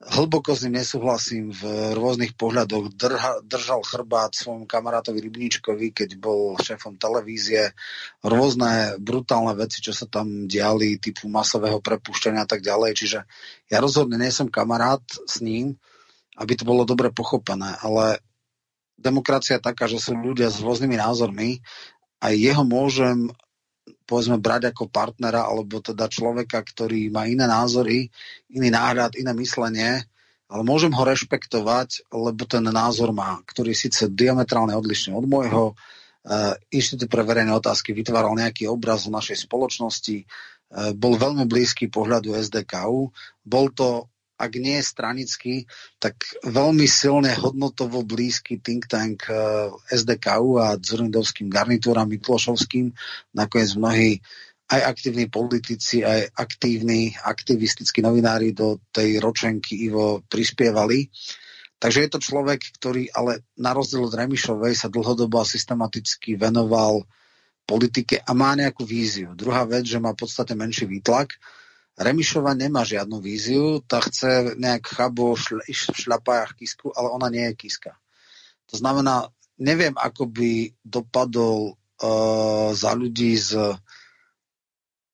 hlboko 0.00 0.56
s 0.56 0.64
ním 0.64 0.80
nesúhlasím 0.80 1.52
v 1.52 1.92
rôznych 1.92 2.32
pohľadoch. 2.32 2.96
Drha, 2.96 3.44
držal 3.44 3.84
chrbát 3.84 4.32
svojmu 4.32 4.64
kamarátovi 4.64 5.20
Rybníčkovi, 5.20 5.92
keď 5.92 6.16
bol 6.16 6.56
šéfom 6.56 6.96
televízie. 6.96 7.76
Rôzne 8.24 8.96
brutálne 8.96 9.52
veci, 9.52 9.84
čo 9.84 9.92
sa 9.92 10.08
tam 10.08 10.48
diali, 10.48 10.96
typu 10.96 11.28
masového 11.28 11.84
prepušťania 11.84 12.48
a 12.48 12.48
tak 12.48 12.64
ďalej. 12.64 12.96
Čiže 12.96 13.18
ja 13.68 13.78
rozhodne 13.84 14.16
nie 14.16 14.32
som 14.32 14.48
kamarát 14.48 15.04
s 15.28 15.44
ním, 15.44 15.76
aby 16.40 16.56
to 16.56 16.64
bolo 16.64 16.88
dobre 16.88 17.12
pochopené. 17.12 17.76
Ale 17.84 18.24
demokracia 18.96 19.60
je 19.60 19.68
taká, 19.68 19.84
že 19.84 20.00
sú 20.00 20.16
ľudia 20.16 20.48
s 20.48 20.64
rôznymi 20.64 20.96
názormi 20.96 21.60
a 22.24 22.32
jeho 22.32 22.64
môžem 22.64 23.28
povedzme 24.10 24.42
brať 24.42 24.74
ako 24.74 24.90
partnera 24.90 25.46
alebo 25.46 25.78
teda 25.78 26.10
človeka, 26.10 26.58
ktorý 26.66 27.14
má 27.14 27.30
iné 27.30 27.46
názory, 27.46 28.10
iný 28.50 28.68
náhľad, 28.74 29.14
iné 29.14 29.30
myslenie, 29.38 30.02
ale 30.50 30.62
môžem 30.66 30.90
ho 30.90 31.02
rešpektovať, 31.06 32.10
lebo 32.10 32.42
ten 32.42 32.66
názor 32.66 33.14
má, 33.14 33.38
ktorý 33.46 33.70
je 33.70 33.86
síce 33.86 34.10
diametrálne 34.10 34.74
odlišný 34.74 35.14
od 35.14 35.30
môjho. 35.30 35.64
Uh, 36.20 36.58
Inštitút 36.74 37.06
pre 37.06 37.22
verejné 37.22 37.54
otázky 37.54 37.94
vytváral 37.94 38.34
nejaký 38.34 38.66
obraz 38.66 39.06
v 39.06 39.14
našej 39.14 39.46
spoločnosti, 39.46 40.26
uh, 40.26 40.90
bol 40.92 41.14
veľmi 41.14 41.46
blízky 41.46 41.86
pohľadu 41.86 42.34
SDKU, 42.34 43.14
bol 43.46 43.66
to 43.70 44.10
ak 44.40 44.52
nie 44.56 44.80
je 44.80 44.88
stranický, 44.88 45.54
tak 46.00 46.16
veľmi 46.48 46.88
silne 46.88 47.28
hodnotovo 47.36 48.00
blízky 48.00 48.56
think 48.56 48.88
tank 48.88 49.28
eh, 49.28 49.68
SDKU 49.92 50.56
a 50.56 50.80
Zurindovským 50.80 51.52
garnitúram 51.52 52.08
Miklošovským. 52.08 52.88
Nakoniec 53.36 53.76
mnohí 53.76 54.10
aj 54.70 54.80
aktívni 54.86 55.26
politici, 55.26 56.00
aj 56.06 56.30
aktívni, 56.32 57.12
aktivistickí 57.12 58.00
novinári 58.00 58.54
do 58.54 58.78
tej 58.94 59.18
ročenky 59.18 59.84
Ivo 59.84 60.22
prispievali. 60.24 61.10
Takže 61.80 62.06
je 62.06 62.10
to 62.12 62.20
človek, 62.22 62.60
ktorý 62.78 63.10
ale 63.10 63.42
na 63.58 63.74
rozdiel 63.74 64.06
od 64.06 64.14
Remišovej 64.14 64.78
sa 64.78 64.92
dlhodobo 64.92 65.42
a 65.42 65.48
systematicky 65.48 66.38
venoval 66.38 67.02
politike 67.66 68.20
a 68.20 68.30
má 68.36 68.54
nejakú 68.54 68.86
víziu. 68.86 69.32
Druhá 69.34 69.66
vec, 69.66 69.88
že 69.88 69.98
má 69.98 70.12
v 70.14 70.22
podstate 70.22 70.52
menší 70.54 70.86
výtlak, 70.86 71.34
Remišova 72.00 72.56
nemá 72.56 72.80
žiadnu 72.80 73.20
víziu, 73.20 73.84
tá 73.84 74.00
chce 74.00 74.56
nejak 74.56 74.88
chabo 74.88 75.36
šl- 75.36 75.60
šľapajach 75.68 76.56
kisku, 76.56 76.88
ale 76.96 77.12
ona 77.12 77.28
nie 77.28 77.44
je 77.52 77.68
kiska. 77.68 77.92
To 78.72 78.80
znamená, 78.80 79.28
neviem, 79.60 79.92
ako 80.00 80.24
by 80.32 80.72
dopadol 80.80 81.76
uh, 81.76 82.72
za 82.72 82.96
ľudí 82.96 83.36
s 83.36 83.52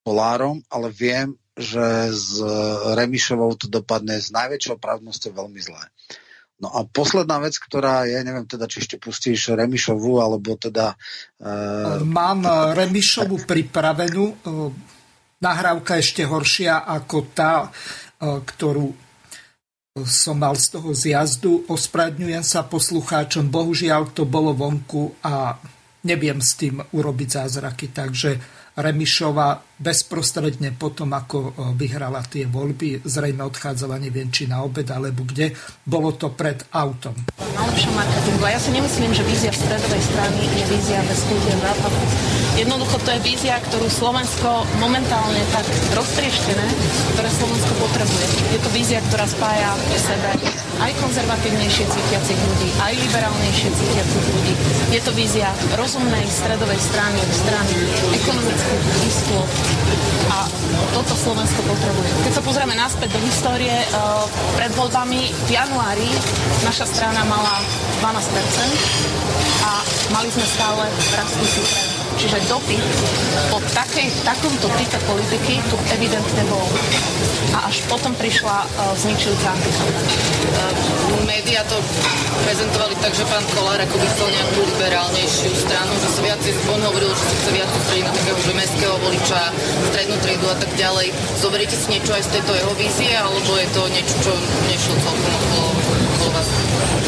Polárom, 0.07 0.62
ale 0.70 0.95
viem, 0.95 1.34
že 1.59 2.14
s 2.14 2.39
Remišovou 2.95 3.59
to 3.59 3.66
dopadne 3.66 4.22
s 4.22 4.30
najväčšou 4.30 4.78
pravdnosťou 4.78 5.34
veľmi 5.34 5.59
zlé. 5.59 5.91
No 6.62 6.70
a 6.70 6.87
posledná 6.87 7.43
vec, 7.43 7.59
ktorá 7.59 8.07
je, 8.07 8.22
neviem 8.22 8.47
teda, 8.47 8.70
či 8.70 8.87
ešte 8.87 8.97
pustíš 9.03 9.51
Remišovu, 9.51 10.22
alebo 10.22 10.55
teda... 10.55 10.95
Uh, 11.43 12.01
Mám 12.07 12.47
Remišovu 12.78 13.43
pripravenú, 13.43 14.39
nahrávka 15.41 16.01
ešte 16.01 16.24
horšia 16.24 16.84
ako 16.84 17.18
tá, 17.32 17.66
e, 17.66 17.68
ktorú 18.41 18.93
som 20.05 20.37
mal 20.37 20.53
z 20.61 20.76
toho 20.76 20.93
zjazdu. 20.93 21.64
Ospravedňujem 21.72 22.45
sa 22.45 22.68
poslucháčom, 22.68 23.49
bohužiaľ 23.49 24.12
to 24.12 24.28
bolo 24.28 24.53
vonku 24.53 25.16
a 25.24 25.57
neviem 26.05 26.39
s 26.45 26.55
tým 26.61 26.84
urobiť 26.93 27.28
zázraky, 27.41 27.97
takže 27.97 28.37
Remišova 28.76 29.80
bezprostredne 29.80 30.76
potom, 30.76 31.16
ako 31.16 31.37
e, 31.41 31.51
vyhrala 31.80 32.20
tie 32.28 32.45
voľby, 32.45 33.09
zrejme 33.09 33.41
odchádzala, 33.49 33.97
neviem, 33.97 34.28
či 34.28 34.45
na 34.45 34.61
obed, 34.61 34.84
alebo 34.93 35.24
kde, 35.24 35.57
bolo 35.89 36.12
to 36.12 36.28
pred 36.37 36.61
autom. 36.76 37.16
Najlepšom 37.41 37.93
marketingu. 37.97 38.45
Ja 38.45 38.61
si 38.61 38.76
nemyslím, 38.76 39.16
že 39.16 39.24
vízia 39.24 39.49
stredovej 39.49 40.03
strany 40.05 40.41
je 40.61 40.64
vízia 40.68 41.01
bez 41.09 41.24
západu. 41.24 42.36
Jednoducho 42.57 42.96
to 43.04 43.12
je 43.12 43.20
vízia, 43.20 43.61
ktorú 43.68 43.84
Slovensko 43.84 44.64
momentálne 44.80 45.44
tak 45.52 45.68
roztrieštené, 45.92 46.64
ktoré 47.12 47.28
Slovensko 47.28 47.72
potrebuje. 47.76 48.26
Je 48.57 48.61
to 48.64 48.70
vízia, 48.72 49.04
ktorá 49.12 49.28
spája 49.28 49.76
v 49.76 50.00
sebe 50.00 50.30
aj 50.80 50.92
konzervatívnejšie 50.96 51.84
cítiacich 51.84 52.40
ľudí, 52.40 52.68
aj 52.80 52.92
liberálnejšie 52.96 53.68
cítiacich 53.76 54.26
ľudí. 54.32 54.54
Je 54.88 55.00
to 55.04 55.12
vízia 55.12 55.52
rozumnej 55.76 56.24
stredovej 56.24 56.80
strany, 56.80 57.20
strany 57.28 57.76
ekonomických 58.24 58.84
iskôb, 59.04 59.48
a 60.32 60.48
toto 60.96 61.14
Slovensko 61.14 61.61
potrebuje. 61.62 62.11
Keď 62.28 62.32
sa 62.40 62.42
pozrieme 62.42 62.74
naspäť 62.74 63.14
do 63.14 63.20
histórie, 63.22 63.72
eh, 63.72 63.88
pred 64.57 64.72
voľbami 64.74 65.28
v 65.28 65.50
januári 65.52 66.09
naša 66.64 66.88
strana 66.88 67.22
mala 67.28 67.61
12% 68.00 68.74
a 69.62 69.84
mali 70.12 70.28
sme 70.32 70.44
stále 70.44 70.82
rastúci 71.14 71.62
trend. 71.62 71.95
Čiže 72.17 72.39
dopyt 72.49 72.81
po 73.53 73.61
takej, 73.77 74.09
takomto 74.25 74.73
type 74.81 74.99
politiky 75.05 75.61
tu 75.69 75.77
evidentne 75.93 76.43
bol. 76.49 76.64
A 77.53 77.69
až 77.69 77.85
potom 77.87 78.12
prišla 78.17 78.57
uh, 78.64 78.93
zničujúca 78.97 79.53
uh, 79.53 81.25
Média 81.29 81.61
to 81.69 81.77
prezentovali 82.43 82.97
tak, 83.05 83.12
že 83.12 83.25
pán 83.29 83.45
Kolár 83.53 83.81
ako 83.81 83.97
by 84.01 84.07
chcel 84.12 84.29
nejakú 84.33 84.61
liberálnejšiu 84.77 85.53
stranu, 85.57 85.93
že 86.01 86.09
sa 86.11 86.21
viacej, 86.25 86.53
on 86.73 86.81
hovoril, 86.85 87.11
že 87.12 87.25
sa 87.25 87.35
chce 87.37 87.51
viac 87.53 87.69
sústrediť 87.71 88.05
na 88.09 88.12
takého 88.12 88.39
že 88.41 88.53
mestského 88.57 88.95
voliča, 89.01 89.43
strednú 89.93 90.17
triedu 90.25 90.47
a 90.49 90.57
tak 90.57 90.71
ďalej. 90.75 91.12
Zoberiete 91.39 91.77
si 91.77 91.87
niečo 91.93 92.12
aj 92.17 92.23
z 92.27 92.33
tejto 92.41 92.53
jeho 92.57 92.73
vízie, 92.81 93.12
alebo 93.12 93.53
je 93.61 93.69
to 93.77 93.83
niečo, 93.93 94.14
čo 94.25 94.33
nešlo 94.73 94.95
celkom 95.05 95.33
okolo, 95.37 95.69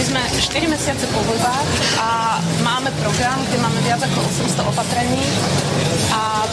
sme 0.09 0.25
4 0.25 0.73
mesiace 0.73 1.05
po 1.13 1.21
voľbách 1.21 1.69
a 2.01 2.41
máme 2.65 2.89
program, 3.05 3.37
kde 3.45 3.61
máme 3.61 3.77
viac 3.85 4.01
ako 4.01 4.25
800 4.25 4.73
opatrení 4.73 5.21
a 6.17 6.49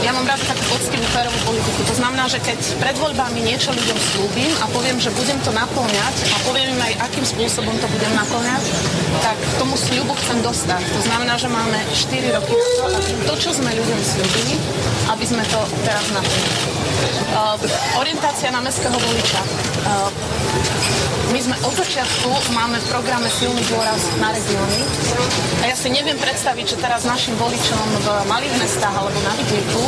ja 0.00 0.16
mám 0.16 0.24
rada 0.24 0.40
takú 0.40 0.64
poctivú 0.72 1.04
férovú 1.12 1.36
politiku. 1.44 1.80
To 1.84 1.94
znamená, 2.00 2.24
že 2.32 2.40
keď 2.40 2.56
pred 2.80 2.96
voľbami 2.96 3.44
niečo 3.44 3.76
ľuďom 3.76 3.98
slúbim 4.00 4.52
a 4.56 4.64
poviem, 4.72 4.96
že 4.96 5.12
budem 5.12 5.36
to 5.44 5.52
naplňať 5.52 6.16
a 6.32 6.36
poviem 6.48 6.72
im 6.72 6.80
aj, 6.80 7.12
akým 7.12 7.24
spôsobom 7.28 7.76
to 7.76 7.86
budem 7.92 8.12
naplňať, 8.16 8.64
tak 9.20 9.36
tomu 9.60 9.76
sľubu 9.76 10.16
chcem 10.24 10.40
dostať. 10.40 10.82
To 10.96 11.00
znamená, 11.04 11.36
že 11.36 11.52
máme 11.52 11.76
4 11.92 12.36
roky 12.40 12.56
na 12.56 12.68
to, 12.72 12.82
aby 12.88 13.12
to, 13.28 13.34
čo 13.36 13.50
sme 13.52 13.68
ľuďom 13.68 14.00
slúbili, 14.00 14.56
aby 15.12 15.24
sme 15.28 15.44
to 15.52 15.60
teraz 15.84 16.08
naplnili. 16.08 16.56
Uh, 17.36 17.60
orientácia 18.00 18.48
na 18.48 18.64
mestského 18.64 18.96
voliča. 18.96 19.42
Uh, 19.84 20.08
my 21.34 21.40
sme 21.42 21.56
od 21.66 21.74
začiatku 21.74 22.30
máme 22.54 22.78
programe 22.94 23.26
silný 23.26 23.58
dôraz 23.74 24.06
na 24.22 24.30
regióny 24.30 24.80
a 25.58 25.64
ja 25.66 25.74
si 25.74 25.90
neviem 25.90 26.14
predstaviť, 26.14 26.62
že 26.62 26.76
teraz 26.78 27.02
našim 27.02 27.34
voličom 27.42 27.86
v 28.06 28.06
malých 28.30 28.54
mestách 28.54 28.94
alebo 28.94 29.18
na 29.26 29.34
vidieku 29.34 29.82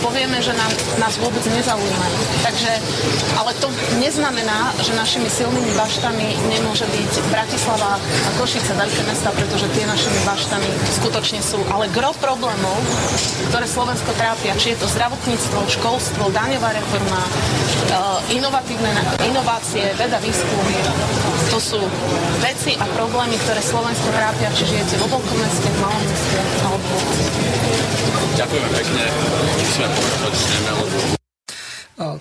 povieme, 0.00 0.40
že 0.40 0.56
nám, 0.56 0.72
nás 0.96 1.20
vôbec 1.20 1.44
nezaujímajú. 1.44 2.18
Takže, 2.40 2.72
ale 3.36 3.52
to 3.60 3.68
neznamená, 4.00 4.72
že 4.80 4.96
našimi 4.96 5.28
silnými 5.28 5.76
baštami 5.76 6.24
nemôže 6.48 6.88
byť 6.88 7.12
Bratislava 7.28 8.00
a 8.00 8.30
Košice, 8.40 8.72
veľké 8.72 9.02
mesta, 9.04 9.28
pretože 9.36 9.68
tie 9.76 9.84
našimi 9.84 10.16
baštami 10.24 10.68
skutočne 11.04 11.44
sú. 11.44 11.60
Ale 11.68 11.92
gro 11.92 12.16
problémov, 12.16 12.80
ktoré 13.52 13.68
Slovensko 13.68 14.16
trápia, 14.16 14.56
či 14.56 14.72
je 14.72 14.80
to 14.80 14.88
zdravotníctvo, 14.88 15.68
školstvo, 15.68 16.32
daňová 16.32 16.72
reforma, 16.72 17.20
eh, 17.20 18.40
inovatívne 18.40 18.92
inovácie, 19.28 19.84
veda, 20.00 20.16
výskum, 20.24 20.64
to 21.48 21.58
sú 21.58 21.80
veci 22.38 22.72
a 22.78 22.86
problémy, 22.94 23.36
ktoré 23.42 23.60
Slovensko 23.62 24.08
trápia, 24.14 24.48
či 24.54 24.64
žijete 24.66 24.94
vo 25.02 25.06
veľkom 25.10 25.36
meste, 25.42 25.68
v 25.68 25.78
malom 25.82 26.04
meste 26.06 26.38
alebo 26.62 26.94
Ďakujeme 28.38 28.68
pekne. 28.70 29.04
Musíme 29.58 29.88
pokračovať, 29.90 30.62
lebo... 30.70 30.96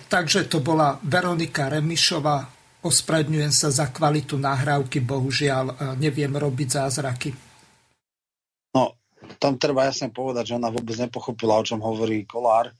Takže 0.09 0.49
to 0.49 0.57
bola 0.65 0.97
Veronika 1.05 1.70
Remišová. 1.70 2.49
Ospravedňujem 2.82 3.53
sa 3.53 3.70
za 3.70 3.93
kvalitu 3.93 4.41
nahrávky, 4.41 5.05
bohužiaľ 5.05 5.97
neviem 6.01 6.34
robiť 6.34 6.68
zázraky. 6.82 7.30
No, 8.74 8.97
tam 9.38 9.61
treba 9.61 9.86
jasne 9.86 10.09
povedať, 10.09 10.53
že 10.53 10.57
ona 10.57 10.74
vôbec 10.74 10.97
nepochopila, 10.97 11.61
o 11.61 11.68
čom 11.68 11.78
hovorí 11.86 12.26
Kolár 12.26 12.74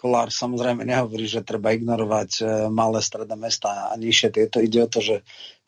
Kolár 0.00 0.32
samozrejme 0.32 0.88
nehovorí, 0.88 1.28
že 1.28 1.44
treba 1.44 1.76
ignorovať 1.76 2.30
e, 2.40 2.42
malé 2.72 3.04
stredné 3.04 3.36
mesta 3.36 3.92
a 3.92 4.00
nižšie 4.00 4.32
tieto. 4.32 4.56
Ide 4.56 4.88
o 4.88 4.88
to, 4.88 5.04
že 5.04 5.16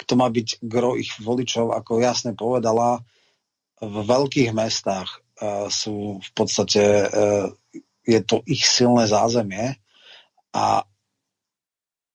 kto 0.00 0.16
má 0.16 0.32
byť 0.32 0.64
gro 0.64 0.96
ich 0.96 1.12
voličov, 1.20 1.76
ako 1.76 2.00
jasne 2.00 2.32
povedala, 2.32 3.04
v 3.82 3.96
veľkých 4.06 4.54
mestách 4.54 5.10
uh, 5.42 5.66
sú 5.66 6.22
v 6.22 6.30
podstate, 6.38 6.82
uh, 7.02 7.50
je 8.06 8.20
to 8.22 8.46
ich 8.46 8.62
silné 8.62 9.10
zázemie 9.10 9.74
a 10.54 10.86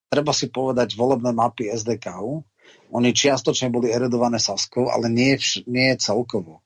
treba 0.08 0.32
si 0.32 0.48
povedať 0.48 0.96
volebné 0.96 1.36
mapy 1.36 1.68
SDKU. 1.68 2.40
Oni 2.96 3.12
čiastočne 3.12 3.68
boli 3.68 3.92
eredované 3.92 4.40
Saskou, 4.40 4.88
ale 4.88 5.12
nie, 5.12 5.36
nie 5.68 5.92
celkovo. 6.00 6.64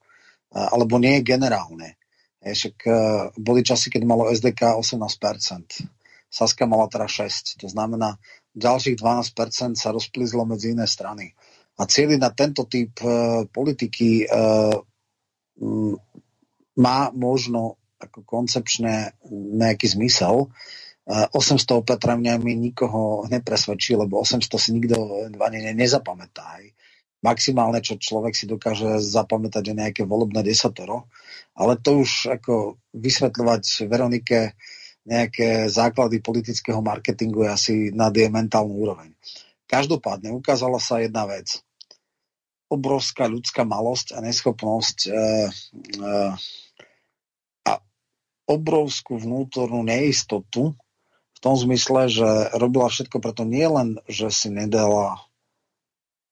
Alebo 0.54 0.98
nie 1.02 1.22
generálne. 1.24 1.98
Však 2.42 2.76
e, 2.84 2.92
boli 3.38 3.62
časy, 3.62 3.86
keď 3.86 4.02
malo 4.02 4.26
SDK 4.26 4.74
18%. 4.74 5.86
Saska 6.26 6.66
mala 6.66 6.90
teraz 6.90 7.14
6. 7.22 7.62
To 7.62 7.68
znamená, 7.70 8.18
ďalších 8.58 8.98
12% 8.98 9.78
sa 9.78 9.94
rozplizlo 9.94 10.42
medzi 10.42 10.74
iné 10.74 10.90
strany. 10.90 11.36
A 11.78 11.86
cieľi 11.86 12.20
na 12.20 12.28
tento 12.28 12.68
typ 12.68 12.92
uh, 13.00 13.48
politiky 13.48 14.28
uh, 14.28 14.76
m, 15.56 15.96
má 16.76 17.08
možno 17.16 17.80
ako 17.96 18.28
koncepčne 18.28 19.16
nejaký 19.32 19.88
zmysel. 19.88 20.52
Uh, 21.08 21.26
800 21.32 21.80
opatreniami 21.80 22.52
nikoho 22.52 23.24
nepresvedčí, 23.28 23.96
lebo 23.96 24.20
800 24.20 24.52
si 24.60 24.70
nikto 24.76 24.96
ani 25.40 25.72
nezapamätá. 25.72 26.60
Maximálne, 27.22 27.78
čo 27.78 28.02
človek 28.02 28.34
si 28.34 28.50
dokáže 28.50 28.98
zapamätať, 28.98 29.62
je 29.70 29.74
nejaké 29.78 30.02
volebné 30.02 30.42
desatoro 30.42 31.06
ale 31.56 31.76
to 31.76 32.00
už 32.04 32.32
ako 32.40 32.80
vysvetľovať 32.96 33.88
Veronike 33.88 34.56
nejaké 35.02 35.66
základy 35.66 36.22
politického 36.22 36.78
marketingu 36.78 37.44
je 37.44 37.50
asi 37.50 37.74
na 37.90 38.08
jej 38.14 38.30
úroveň. 38.62 39.12
Každopádne 39.66 40.30
ukázala 40.36 40.78
sa 40.78 41.02
jedna 41.02 41.26
vec. 41.26 41.60
Obrovská 42.70 43.28
ľudská 43.28 43.66
malosť 43.68 44.16
a 44.16 44.24
neschopnosť 44.24 44.98
e, 45.04 45.10
e, 45.10 46.12
a 47.68 47.72
obrovskú 48.48 49.20
vnútornú 49.20 49.84
neistotu 49.84 50.72
v 51.36 51.38
tom 51.42 51.58
zmysle, 51.58 52.08
že 52.08 52.28
robila 52.56 52.88
všetko 52.88 53.18
preto 53.18 53.42
nie 53.42 53.66
len, 53.66 53.98
že 54.08 54.30
si 54.30 54.48
nedala 54.48 55.20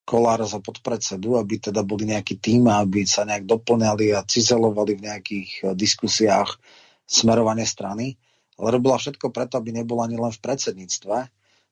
Kolára 0.01 0.49
za 0.49 0.59
podpredsedu, 0.59 1.37
aby 1.37 1.61
teda 1.61 1.85
boli 1.85 2.09
nejaký 2.09 2.41
tým, 2.41 2.67
aby 2.67 3.05
sa 3.05 3.23
nejak 3.23 3.45
doplňali 3.45 4.17
a 4.17 4.25
cizelovali 4.25 4.97
v 4.97 5.05
nejakých 5.07 5.49
e, 5.61 5.63
diskusiách 5.77 6.57
smerovanie 7.05 7.67
strany, 7.67 8.17
ale 8.57 8.67
robila 8.77 8.97
všetko 8.97 9.29
preto, 9.29 9.61
aby 9.61 9.71
nebola 9.71 10.09
ani 10.09 10.17
len 10.17 10.33
v 10.33 10.43
predsedníctve. 10.43 11.15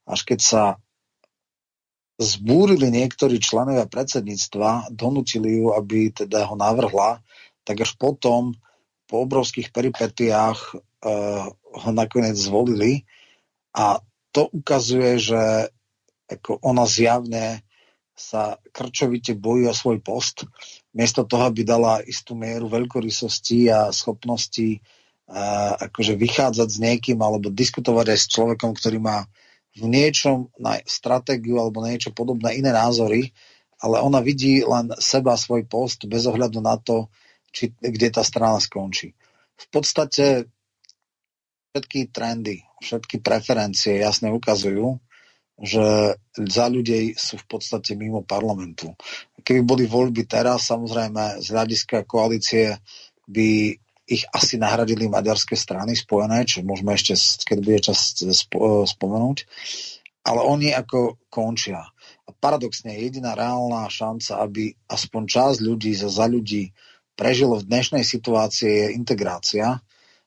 Až 0.09 0.19
keď 0.25 0.39
sa 0.39 0.63
zbúrili 2.19 2.91
niektorí 2.91 3.39
členovia 3.39 3.87
predsedníctva, 3.87 4.91
donútili 4.91 5.63
ju, 5.63 5.71
aby 5.71 6.11
teda 6.11 6.49
ho 6.51 6.55
navrhla, 6.59 7.23
tak 7.63 7.87
až 7.87 7.95
potom 7.95 8.53
po 9.07 9.25
obrovských 9.25 9.71
peripetiách 9.71 10.59
e, 10.59 10.75
ho 11.55 11.89
nakoniec 11.95 12.35
zvolili 12.35 13.07
a 13.73 14.03
to 14.29 14.49
ukazuje, 14.53 15.17
že 15.17 15.41
ako 16.29 16.61
ona 16.61 16.85
zjavne 16.85 17.65
sa 18.19 18.59
krčovite 18.75 19.39
bojí 19.39 19.63
o 19.71 19.73
svoj 19.73 20.03
post, 20.03 20.43
miesto 20.91 21.23
toho, 21.23 21.47
aby 21.47 21.63
dala 21.63 22.03
istú 22.03 22.35
mieru 22.35 22.67
veľkorysosti 22.67 23.71
a 23.71 23.95
schopnosti 23.95 24.83
a, 25.31 25.79
akože 25.87 26.19
vychádzať 26.19 26.67
s 26.67 26.77
niekým 26.83 27.19
alebo 27.23 27.47
diskutovať 27.47 28.11
aj 28.11 28.19
s 28.19 28.27
človekom, 28.27 28.75
ktorý 28.75 28.99
má 28.99 29.23
v 29.79 29.87
niečom 29.87 30.51
na 30.59 30.83
stratégiu 30.83 31.63
alebo 31.63 31.79
niečo 31.79 32.11
podobné 32.11 32.59
iné 32.59 32.75
názory, 32.75 33.31
ale 33.79 34.03
ona 34.03 34.19
vidí 34.19 34.59
len 34.67 34.91
seba, 34.99 35.39
svoj 35.39 35.63
post 35.63 36.03
bez 36.03 36.27
ohľadu 36.27 36.59
na 36.59 36.75
to, 36.75 37.07
či, 37.55 37.71
kde 37.79 38.11
tá 38.11 38.21
strana 38.27 38.59
skončí. 38.59 39.15
V 39.55 39.65
podstate 39.71 40.51
všetky 41.71 42.11
trendy, 42.11 42.65
všetky 42.83 43.23
preferencie 43.23 44.03
jasne 44.03 44.33
ukazujú, 44.35 44.99
že 45.59 46.15
za 46.39 46.65
ľudí 46.71 47.19
sú 47.19 47.35
v 47.35 47.45
podstate 47.45 47.95
mimo 47.99 48.23
parlamentu. 48.23 48.95
Keby 49.43 49.61
boli 49.67 49.83
voľby 49.85 50.23
teraz, 50.23 50.71
samozrejme 50.71 51.43
z 51.43 51.47
hľadiska 51.51 52.07
koalície 52.07 52.79
by 53.27 53.75
ich 54.09 54.25
asi 54.33 54.57
nahradili 54.57 55.05
maďarské 55.05 55.53
strany 55.53 55.93
spojené, 55.93 56.47
čo 56.47 56.65
môžeme 56.65 56.97
ešte, 56.97 57.13
keď 57.45 57.57
bude 57.61 57.79
čas 57.83 58.17
spomenúť. 58.89 59.37
Ale 60.25 60.41
oni 60.41 60.73
ako 60.73 61.21
končia. 61.29 61.85
A 62.25 62.29
paradoxne 62.33 62.97
jediná 62.97 63.37
reálna 63.37 63.85
šanca, 63.85 64.41
aby 64.41 64.73
aspoň 64.89 65.23
časť 65.29 65.57
ľudí 65.61 65.93
za, 65.93 66.09
za 66.09 66.25
ľudí 66.25 66.73
prežilo 67.13 67.59
v 67.59 67.67
dnešnej 67.69 68.03
situácii 68.07 68.69
je 68.69 68.87
integrácia. 68.97 69.83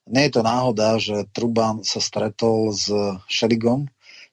Nie 0.07 0.31
je 0.31 0.35
to 0.39 0.43
náhoda, 0.43 0.99
že 1.01 1.31
Truban 1.35 1.83
sa 1.83 1.99
stretol 2.03 2.75
s 2.75 2.91
Šeligom, 3.27 3.91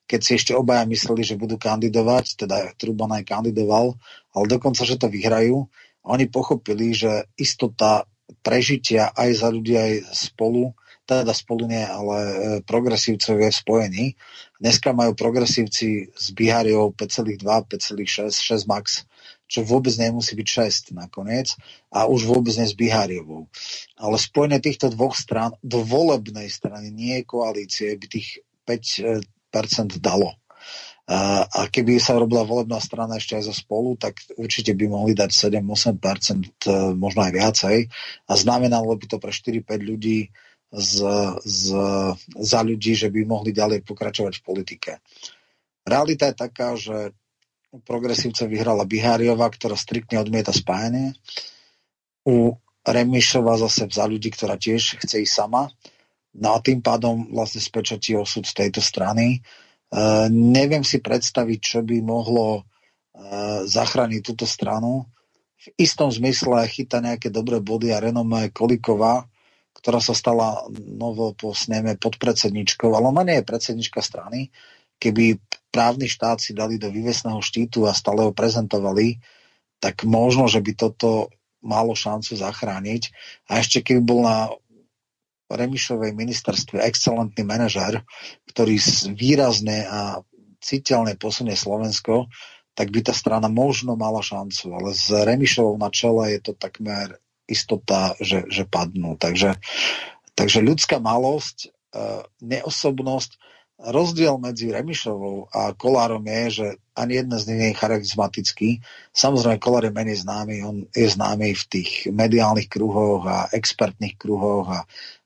keď 0.10 0.20
si 0.26 0.32
ešte 0.42 0.58
obaja 0.58 0.90
mysleli, 0.90 1.22
že 1.22 1.38
budú 1.38 1.62
kandidovať, 1.62 2.42
teda 2.42 2.74
Truban 2.82 3.14
aj 3.14 3.30
kandidoval, 3.30 3.94
ale 4.34 4.46
dokonca, 4.50 4.82
že 4.82 4.98
to 4.98 5.06
vyhrajú. 5.06 5.70
Oni 6.02 6.26
pochopili, 6.26 6.98
že 6.98 7.30
istota 7.38 8.10
prežitia 8.42 9.14
aj 9.14 9.30
za 9.46 9.48
ľudí, 9.54 9.78
aj 9.78 10.10
spolu, 10.10 10.74
teda 11.06 11.34
spolu 11.34 11.66
nie, 11.66 11.82
ale 11.82 12.18
e, 12.18 12.36
progresívcov 12.66 13.42
je 13.42 13.50
v 13.50 13.60
spojení. 13.62 14.06
Dneska 14.62 14.94
majú 14.94 15.18
progresívci 15.18 16.14
s 16.14 16.26
Bihariou 16.34 16.94
5,2, 16.94 17.42
5,6, 17.42 18.30
6 18.30 18.70
max, 18.70 19.10
čo 19.50 19.66
vôbec 19.66 19.94
nemusí 19.98 20.38
byť 20.38 20.48
6 20.94 20.98
nakoniec 20.98 21.58
a 21.90 22.06
už 22.06 22.30
vôbec 22.30 22.54
nie 22.54 22.70
s 22.70 22.78
Bihariovou. 22.78 23.50
Ale 23.98 24.22
spojenie 24.22 24.62
týchto 24.62 24.94
dvoch 24.94 25.18
strán 25.18 25.58
do 25.66 25.82
volebnej 25.82 26.46
strany, 26.54 26.94
nie 26.94 27.26
koalície, 27.26 27.98
by 27.98 28.06
tých 28.06 28.46
5% 28.70 29.02
e, 29.02 29.39
dalo. 30.00 30.40
A 31.10 31.66
keby 31.74 31.98
sa 31.98 32.14
robila 32.22 32.46
volebná 32.46 32.78
strana 32.78 33.18
ešte 33.18 33.34
aj 33.34 33.50
zo 33.50 33.56
spolu, 33.58 33.98
tak 33.98 34.22
určite 34.38 34.78
by 34.78 34.86
mohli 34.86 35.18
dať 35.18 35.50
7-8%, 35.58 36.70
e, 36.70 36.94
možno 36.94 37.26
aj 37.26 37.34
viacej. 37.34 37.78
A 38.30 38.34
znamenalo 38.38 38.94
by 38.94 39.06
to 39.10 39.18
pre 39.18 39.34
4-5 39.34 39.90
ľudí 39.90 40.30
z, 40.70 40.96
z, 41.42 41.66
za 42.22 42.60
ľudí, 42.62 42.94
že 42.94 43.10
by 43.10 43.26
mohli 43.26 43.50
ďalej 43.50 43.82
pokračovať 43.90 44.38
v 44.38 44.46
politike. 44.46 44.92
Realita 45.82 46.30
je 46.30 46.36
taká, 46.38 46.78
že 46.78 47.18
progresívce 47.90 48.46
vyhrala 48.46 48.86
Biháriová, 48.86 49.50
ktorá 49.50 49.74
striktne 49.74 50.22
odmieta 50.22 50.54
spájanie. 50.54 51.18
U 52.22 52.54
Remišova 52.86 53.58
zase 53.58 53.90
za 53.90 54.06
ľudí, 54.06 54.30
ktorá 54.30 54.62
tiež 54.62 55.02
chce 55.02 55.26
ísť 55.26 55.34
sama. 55.34 55.74
No 56.38 56.54
a 56.54 56.62
tým 56.62 56.84
pádom 56.84 57.34
vlastne 57.34 57.64
spečatí 57.64 58.14
osud 58.14 58.46
z 58.46 58.54
tejto 58.66 58.82
strany 58.84 59.42
Uh, 59.90 60.30
neviem 60.30 60.86
si 60.86 61.02
predstaviť, 61.02 61.60
čo 61.60 61.80
by 61.82 62.06
mohlo 62.06 62.62
uh, 62.62 63.66
zachrániť 63.66 64.22
túto 64.22 64.46
stranu. 64.46 65.10
V 65.58 65.66
istom 65.82 66.14
zmysle 66.14 66.62
chyta 66.70 67.02
nejaké 67.02 67.34
dobré 67.34 67.58
body 67.58 67.90
a 67.90 67.98
renomé 67.98 68.54
Koliková, 68.54 69.26
ktorá 69.74 69.98
sa 69.98 70.14
stala 70.14 70.62
novo 70.78 71.34
po 71.34 71.58
sneme 71.58 71.98
podpredsedničkou, 71.98 72.94
ale 72.94 73.10
ona 73.10 73.26
nie 73.26 73.42
je 73.42 73.50
predsednička 73.50 74.06
strany. 74.06 74.54
Keby 75.02 75.42
právny 75.74 76.06
štát 76.06 76.38
si 76.38 76.54
dali 76.54 76.78
do 76.78 76.94
vývesného 76.94 77.42
štítu 77.42 77.90
a 77.90 77.98
stále 77.98 78.30
ho 78.30 78.32
prezentovali, 78.32 79.18
tak 79.82 80.06
možno, 80.06 80.46
že 80.46 80.62
by 80.62 80.78
toto 80.78 81.34
malo 81.66 81.98
šancu 81.98 82.38
zachrániť. 82.38 83.10
A 83.50 83.58
ešte 83.58 83.82
keby 83.82 84.02
bol 84.06 84.22
na 84.22 84.54
Remišovej 85.50 86.14
ministerstve 86.14 86.80
excelentný 86.86 87.42
manažer, 87.42 88.06
ktorý 88.54 88.78
výrazne 89.18 89.86
a 89.90 90.22
citeľne 90.62 91.18
posunie 91.18 91.58
Slovensko, 91.58 92.30
tak 92.78 92.94
by 92.96 93.04
tá 93.04 93.12
strana 93.12 93.52
možno 93.52 94.00
mala 94.00 94.24
šancu, 94.24 94.72
ale 94.72 94.96
s 94.96 95.12
Remišovou 95.12 95.76
na 95.76 95.92
čele 95.92 96.38
je 96.38 96.40
to 96.48 96.54
takmer 96.56 97.20
istota, 97.50 98.14
že, 98.22 98.46
že 98.48 98.64
padnú. 98.70 99.18
Takže, 99.18 99.58
takže 100.38 100.64
ľudská 100.64 101.02
malosť, 101.02 101.68
e, 101.68 101.70
neosobnosť, 102.46 103.32
rozdiel 103.80 104.36
medzi 104.44 104.76
Remišovou 104.76 105.48
a 105.56 105.72
Kolárom 105.72 106.28
je, 106.28 106.44
že 106.52 106.68
ani 107.00 107.24
jedna 107.24 107.40
z 107.40 107.48
nich 107.48 107.60
nie 107.64 107.70
je 107.72 107.80
charizmatický. 107.80 108.70
Samozrejme, 109.16 109.56
Kolár 109.56 109.88
je 109.88 109.96
menej 109.96 110.20
známy, 110.20 110.56
on 110.68 110.84
je 110.92 111.08
známy 111.08 111.56
v 111.56 111.64
tých 111.72 112.12
mediálnych 112.12 112.68
kruhoch 112.68 113.24
a 113.24 113.48
expertných 113.56 114.20
kruhoch 114.20 114.68
a 114.68 114.80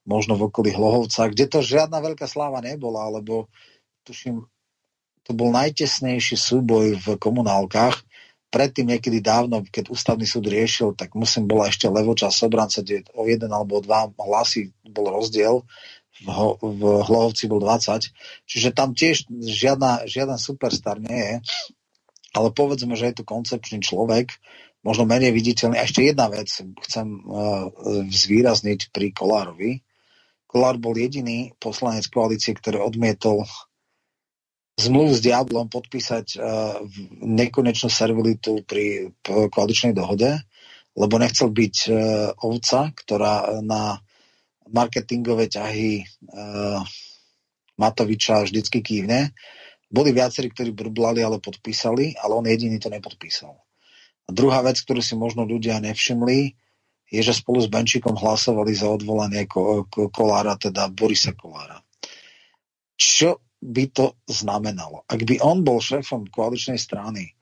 možno 0.04 0.36
v 0.36 0.51
okolí 0.51 0.76
Hlohovca, 0.76 1.32
kde 1.32 1.45
to 1.47 1.60
žiadna 1.64 2.04
veľká 2.04 2.28
sláva 2.28 2.60
nebola, 2.60 3.08
alebo 3.08 3.47
tuším, 4.04 4.43
to 5.24 5.32
bol 5.32 5.56
najtesnejší 5.56 6.36
súboj 6.36 6.99
v 6.99 7.08
komunálkach. 7.16 8.04
Predtým 8.51 8.93
niekedy 8.93 9.24
dávno, 9.24 9.66
keď 9.66 9.89
ústavný 9.89 10.28
súd 10.28 10.45
riešil, 10.51 10.93
tak 10.93 11.16
musím 11.18 11.49
bola 11.49 11.72
ešte 11.72 11.89
Levoča 11.89 12.30
Sobranca, 12.30 12.86
kde 12.86 13.08
o 13.16 13.26
jeden 13.26 13.49
alebo 13.49 13.80
o 13.80 13.84
dva 13.84 14.12
hlasy 14.20 14.76
bol 14.86 15.10
rozdiel. 15.10 15.66
V, 16.22 16.30
v 16.62 16.82
Hlohovci 17.10 17.49
bol 17.49 17.58
20. 17.58 18.14
Čiže 18.45 18.70
tam 18.78 18.93
tiež 18.93 19.26
žiadna, 19.34 20.06
žiaden 20.06 20.38
superstar 20.38 21.01
nie 21.01 21.18
je. 21.18 21.36
Ale 22.38 22.54
povedzme, 22.54 22.93
že 22.93 23.10
je 23.10 23.16
to 23.18 23.26
koncepčný 23.26 23.82
človek, 23.82 24.30
možno 24.86 25.10
menej 25.10 25.34
viditeľný. 25.34 25.80
A 25.80 25.88
ešte 25.89 26.06
jedna 26.06 26.30
vec 26.30 26.54
chcem 26.54 27.08
uh, 27.26 27.72
zvýrazniť 28.12 28.93
pri 28.93 29.16
Kolárovi 29.16 29.82
Kolár 30.54 30.78
bol 30.78 30.93
jediný 30.93 31.49
poslanec 31.58 32.06
koalície, 32.14 32.54
ktorý 32.54 32.86
odmietol 32.86 33.41
zmluvu 34.78 35.18
s 35.18 35.22
diablom 35.26 35.66
podpísať 35.66 36.38
uh, 36.38 36.78
nekonečnú 37.26 37.89
servilitu 37.89 38.62
pri 38.62 39.10
koaličnej 39.26 39.97
dohode, 39.97 40.30
lebo 40.93 41.18
nechcel 41.18 41.49
byť 41.49 41.76
uh, 41.89 41.97
ovca, 42.38 42.93
ktorá 42.93 43.66
na 43.66 43.97
marketingové 44.70 45.49
ťahy 45.49 46.06
uh, 46.06 46.86
Matoviča 47.82 48.45
vždycky 48.45 48.86
kývne. 48.86 49.34
Boli 49.89 50.14
viacerí, 50.14 50.54
ktorí 50.54 50.70
brblali, 50.70 51.26
ale 51.26 51.41
podpísali, 51.41 52.14
ale 52.22 52.34
on 52.38 52.45
jediný 52.45 52.78
to 52.78 52.93
nepodpísal. 52.93 53.58
A 54.26 54.30
druhá 54.30 54.62
vec, 54.62 54.78
ktorú 54.86 55.01
si 55.01 55.18
možno 55.18 55.49
ľudia 55.49 55.82
nevšimli, 55.82 56.54
je, 57.14 57.22
že 57.22 57.38
spolu 57.38 57.61
s 57.61 57.70
Benčíkom 57.70 58.18
hlasovali 58.18 58.74
za 58.74 58.89
odvolanie 58.89 59.45
Kolára, 60.09 60.57
teda 60.57 60.89
Borisa 60.89 61.38
Kolára. 61.38 61.78
Čo 62.97 63.38
by 63.61 63.84
to 63.93 64.18
znamenalo? 64.26 65.05
Ak 65.05 65.22
by 65.22 65.38
on 65.45 65.61
bol 65.61 65.78
šéfom 65.78 66.26
koaličnej 66.34 66.82
strany, 66.82 67.38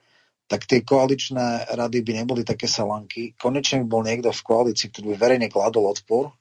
tak 0.51 0.67
tie 0.67 0.83
koaličné 0.83 1.71
rady 1.71 2.03
by 2.03 2.11
neboli 2.19 2.43
také 2.43 2.67
salanky. 2.67 3.31
Konečne 3.39 3.87
by 3.87 3.87
bol 3.87 4.03
niekto 4.03 4.35
v 4.35 4.43
koalícii, 4.43 4.91
ktorý 4.91 5.15
by 5.15 5.17
verejne 5.23 5.47
kladol 5.47 5.87
odpor 5.87 6.35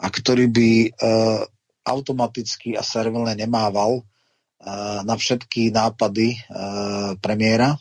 a 0.00 0.08
ktorý 0.08 0.48
by 0.48 0.70
uh, 0.88 1.44
automaticky 1.84 2.72
a 2.72 2.80
servilne 2.80 3.36
nemával 3.36 4.00
uh, 4.00 5.04
na 5.04 5.14
všetky 5.20 5.68
nápady 5.68 6.40
uh, 6.48 7.20
premiéra. 7.20 7.76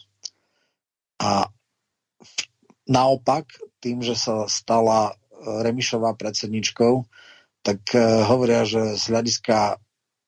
A 1.23 1.47
naopak 2.91 3.47
tým, 3.82 4.05
že 4.05 4.13
sa 4.13 4.45
stala 4.45 5.11
e, 5.11 5.13
Remišová 5.65 6.13
predsedničkou, 6.15 7.03
tak 7.65 7.82
e, 7.93 7.99
hovoria, 8.29 8.63
že 8.63 8.95
z 8.95 9.03
hľadiska 9.09 9.82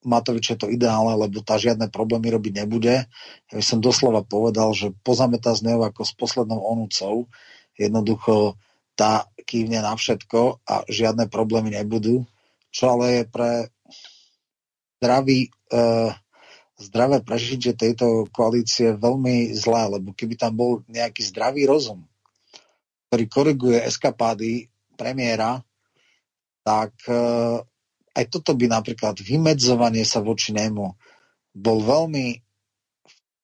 Matovič 0.04 0.51
je 0.51 0.58
to 0.60 0.68
ideálne, 0.68 1.16
lebo 1.16 1.39
tá 1.39 1.56
žiadne 1.56 1.88
problémy 1.88 2.28
robiť 2.36 2.54
nebude. 2.66 3.08
Ja 3.49 3.56
by 3.56 3.64
som 3.64 3.80
doslova 3.80 4.22
povedal, 4.28 4.76
že 4.76 4.91
pozameta 5.01 5.56
z 5.56 5.72
neho 5.72 5.80
ako 5.80 6.04
s 6.04 6.12
poslednou 6.12 6.60
onúcou. 6.60 7.32
Jednoducho 7.80 8.60
tá 8.99 9.26
kývne 9.47 9.80
na 9.82 9.95
všetko 9.95 10.62
a 10.68 10.84
žiadne 10.91 11.32
problémy 11.32 11.74
nebudú. 11.74 12.28
Čo 12.70 12.99
ale 12.99 13.22
je 13.22 13.24
pre 13.32 13.51
zdravý, 14.99 15.49
e, 15.72 15.80
zdravé 16.78 17.18
prežitie 17.24 17.72
tejto 17.74 18.28
koalície 18.36 18.93
veľmi 18.99 19.56
zlé, 19.56 19.99
lebo 19.99 20.12
keby 20.12 20.36
tam 20.36 20.54
bol 20.54 20.72
nejaký 20.91 21.24
zdravý 21.28 21.64
rozum, 21.64 22.04
ktorý 23.14 23.30
koriguje 23.30 23.78
eskapády 23.78 24.74
premiéra, 24.97 25.61
tak 26.66 26.97
e, 27.05 27.14
aj 28.18 28.26
toto 28.34 28.57
by 28.57 28.66
napríklad 28.66 29.22
vymedzovanie 29.22 30.01
sa 30.01 30.18
voči 30.18 30.49
nemu 30.49 30.97
bol 31.53 31.78
veľmi 31.86 32.41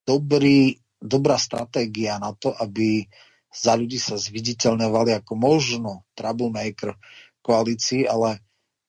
dobrý, 0.10 0.74
dobrá 0.98 1.38
stratégia 1.38 2.18
na 2.18 2.34
to, 2.34 2.50
aby 2.58 3.06
za 3.54 3.78
ľudí 3.78 4.02
sa 4.02 4.18
zviditeľňovali 4.18 5.22
ako 5.22 5.38
možno 5.38 6.02
troublemaker 6.18 6.98
koalícii, 7.46 8.10
ale 8.10 8.42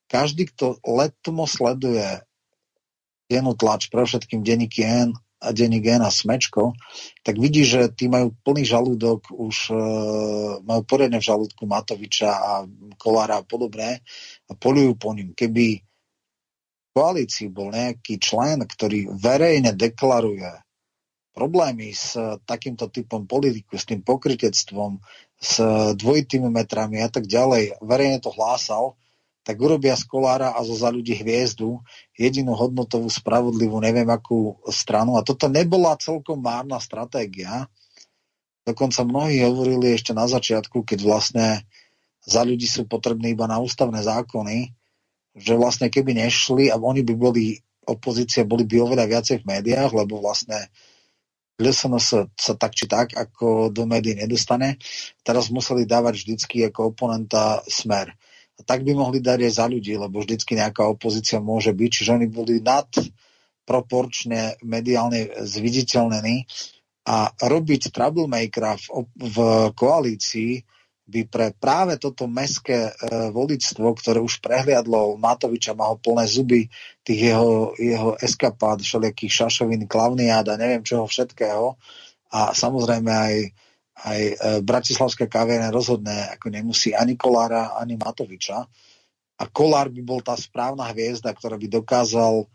každý, 0.09 0.49
kto 0.49 0.81
letmo 0.81 1.45
sleduje 1.45 2.25
dennú 3.29 3.53
tlač, 3.53 3.93
pre 3.93 4.09
všetkým 4.09 4.41
denníky 4.41 4.81
N 4.81 5.13
a 5.41 5.57
denník 5.57 5.89
N 5.89 6.05
a 6.05 6.13
Smečko, 6.13 6.77
tak 7.25 7.41
vidí, 7.41 7.65
že 7.65 7.89
tí 7.89 8.13
majú 8.13 8.37
plný 8.45 8.69
žalúdok, 8.69 9.33
už 9.33 9.73
e, 9.73 9.77
majú 10.61 10.83
poriadne 10.85 11.17
v 11.17 11.29
žalúdku 11.33 11.65
Matoviča 11.65 12.29
a 12.29 12.53
Kolára 13.01 13.41
a 13.41 13.47
podobné 13.49 14.05
a 14.47 14.53
polujú 14.53 15.01
po 15.01 15.17
ním. 15.17 15.33
Keby 15.33 15.67
v 15.81 16.91
koalícii 16.93 17.49
bol 17.49 17.73
nejaký 17.73 18.21
člen, 18.21 18.61
ktorý 18.69 19.17
verejne 19.17 19.73
deklaruje 19.73 20.61
problémy 21.33 21.95
s 21.97 22.21
takýmto 22.45 22.93
typom 22.93 23.25
politiku, 23.25 23.81
s 23.81 23.89
tým 23.89 24.05
pokrytectvom, 24.05 25.01
s 25.41 25.57
dvojitými 25.97 26.53
metrami 26.53 27.01
a 27.01 27.09
tak 27.09 27.25
ďalej, 27.25 27.81
verejne 27.81 28.21
to 28.21 28.29
hlásal, 28.29 29.00
tak 29.41 29.57
urobia 29.57 29.97
z 29.97 30.05
Kolára 30.05 30.53
a 30.53 30.61
zo 30.61 30.77
za 30.77 30.93
ľudí 30.93 31.17
hviezdu, 31.17 31.81
jedinú 32.13 32.53
hodnotovú, 32.53 33.09
spravodlivú, 33.09 33.81
neviem 33.81 34.09
akú 34.09 34.61
stranu. 34.69 35.17
A 35.17 35.25
toto 35.25 35.49
nebola 35.49 35.97
celkom 35.97 36.45
márna 36.45 36.77
stratégia. 36.77 37.65
Dokonca 38.69 39.01
mnohí 39.01 39.41
hovorili 39.41 39.97
ešte 39.97 40.13
na 40.13 40.29
začiatku, 40.29 40.85
keď 40.85 40.99
vlastne 41.01 41.47
za 42.21 42.45
ľudí 42.45 42.69
sú 42.69 42.85
potrebné 42.85 43.33
iba 43.33 43.49
na 43.49 43.57
ústavné 43.57 44.05
zákony, 44.05 44.77
že 45.33 45.57
vlastne 45.57 45.89
keby 45.89 46.21
nešli 46.21 46.69
a 46.69 46.77
oni 46.77 47.01
by 47.01 47.15
boli, 47.17 47.57
opozícia 47.89 48.45
boli 48.45 48.69
by 48.69 48.77
oveľa 48.77 49.09
viacej 49.09 49.37
v 49.41 49.49
médiách, 49.57 49.97
lebo 49.97 50.21
vlastne 50.21 50.69
LSNS 51.57 52.29
sa 52.37 52.53
tak 52.57 52.77
či 52.77 52.85
tak 52.85 53.17
ako 53.17 53.73
do 53.73 53.89
médií 53.89 54.17
nedostane. 54.17 54.77
Teraz 55.25 55.49
museli 55.49 55.89
dávať 55.89 56.25
vždycky 56.25 56.69
ako 56.69 56.93
oponenta 56.93 57.65
smer 57.69 58.13
tak 58.67 58.85
by 58.85 58.93
mohli 58.97 59.19
dať 59.23 59.47
aj 59.47 59.53
za 59.53 59.67
ľudí, 59.67 59.95
lebo 59.97 60.21
vždycky 60.21 60.57
nejaká 60.57 60.87
opozícia 60.87 61.39
môže 61.41 61.73
byť, 61.73 61.91
čiže 61.91 62.15
oni 62.17 62.27
boli 62.31 62.61
nad 62.61 62.89
proporčne 63.65 64.59
mediálne 64.67 65.31
zviditeľnení. 65.47 66.49
A 67.11 67.33
robiť 67.33 67.91
troublemakera 67.91 68.77
v, 68.77 69.09
v 69.17 69.37
koalícii 69.73 70.63
by 71.11 71.21
pre 71.27 71.47
práve 71.59 71.99
toto 71.99 72.31
meské 72.31 72.87
e, 72.87 72.93
voličstvo, 73.35 73.99
ktoré 73.99 74.23
už 74.23 74.39
prehliadlo 74.39 75.19
Matoviča, 75.19 75.75
má 75.75 75.91
ho 75.91 75.99
plné 75.99 76.31
zuby 76.31 76.71
tých 77.03 77.35
jeho, 77.35 77.75
jeho 77.75 78.15
eskapád, 78.15 78.79
všelijakých 78.87 79.33
šašovín, 79.43 79.91
klavniád 79.91 80.55
a 80.55 80.61
neviem 80.61 80.87
čoho 80.87 81.11
všetkého. 81.11 81.75
A 82.31 82.55
samozrejme 82.55 83.11
aj 83.11 83.35
aj 84.05 84.21
e, 84.21 84.35
Bratislavská 84.65 85.29
kaviareň 85.29 85.69
rozhodne 85.69 86.33
ako 86.33 86.49
nemusí 86.49 86.97
ani 86.97 87.17
Kolára, 87.17 87.77
ani 87.77 88.01
Matoviča. 88.01 88.65
A 89.41 89.45
Kolár 89.49 89.89
by 89.89 90.01
bol 90.05 90.21
tá 90.21 90.37
správna 90.37 90.89
hviezda, 90.93 91.33
ktorá 91.33 91.57
by 91.57 91.69
dokázal 91.69 92.49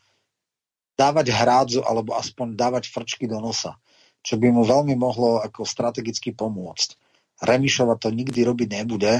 dávať 0.95 1.27
hrádzu 1.33 1.81
alebo 1.83 2.15
aspoň 2.15 2.55
dávať 2.55 2.89
frčky 2.89 3.27
do 3.27 3.37
nosa, 3.43 3.75
čo 4.23 4.39
by 4.39 4.47
mu 4.49 4.63
veľmi 4.63 4.95
mohlo 4.95 5.43
ako 5.43 5.67
strategicky 5.67 6.31
pomôcť. 6.31 6.97
Remišova 7.35 7.99
to 7.99 8.15
nikdy 8.15 8.47
robiť 8.47 8.69
nebude 8.79 9.11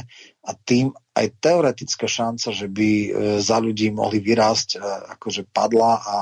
a 0.48 0.52
tým 0.64 0.96
aj 1.20 1.36
teoretická 1.44 2.08
šanca, 2.08 2.48
že 2.56 2.72
by 2.72 2.90
e, 2.90 3.10
za 3.44 3.60
ľudí 3.60 3.92
mohli 3.92 4.24
vyrásť, 4.24 4.70
e, 4.76 4.88
akože 5.20 5.52
padla 5.52 6.00
a, 6.00 6.18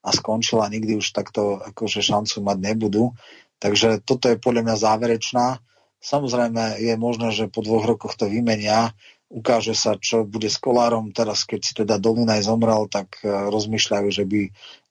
a 0.00 0.08
skončila, 0.08 0.72
nikdy 0.72 0.96
už 0.96 1.12
takto 1.12 1.60
akože 1.60 2.00
šancu 2.00 2.40
mať 2.40 2.58
nebudú. 2.64 3.12
Takže 3.64 4.04
toto 4.04 4.28
je 4.28 4.36
podľa 4.36 4.68
mňa 4.68 4.76
záverečná. 4.76 5.46
Samozrejme 6.04 6.84
je 6.84 6.94
možné, 7.00 7.32
že 7.32 7.48
po 7.48 7.64
dvoch 7.64 7.88
rokoch 7.88 8.12
to 8.12 8.28
vymenia, 8.28 8.92
ukáže 9.32 9.72
sa, 9.72 9.96
čo 9.96 10.28
bude 10.28 10.52
s 10.52 10.60
Kolárom. 10.60 11.16
Teraz, 11.16 11.48
keď 11.48 11.60
si 11.64 11.72
teda 11.72 11.96
Dolinaj 11.96 12.44
zomrel, 12.44 12.84
tak 12.92 13.24
e, 13.24 13.32
rozmýšľajú, 13.48 14.08
že 14.12 14.28
by 14.28 14.40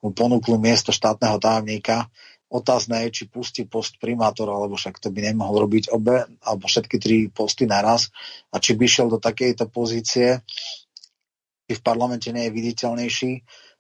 mu 0.02 0.10
ponúkli 0.10 0.58
miesto 0.58 0.90
štátneho 0.90 1.38
tajomníka. 1.38 2.10
Otázne 2.50 3.06
je, 3.06 3.22
či 3.22 3.24
pustí 3.30 3.62
post 3.70 4.02
primátora, 4.02 4.58
alebo 4.58 4.74
však 4.74 4.98
to 4.98 5.14
by 5.14 5.22
nemohol 5.22 5.70
robiť 5.70 5.94
obe, 5.94 6.26
alebo 6.42 6.66
všetky 6.66 6.98
tri 6.98 7.18
posty 7.30 7.70
naraz. 7.70 8.10
A 8.50 8.58
či 8.58 8.74
by 8.74 8.90
šiel 8.90 9.06
do 9.14 9.22
takejto 9.22 9.70
pozície, 9.70 10.42
v 11.70 11.82
parlamente 11.82 12.30
nie 12.34 12.50
je 12.50 12.58
viditeľnejší 12.58 13.32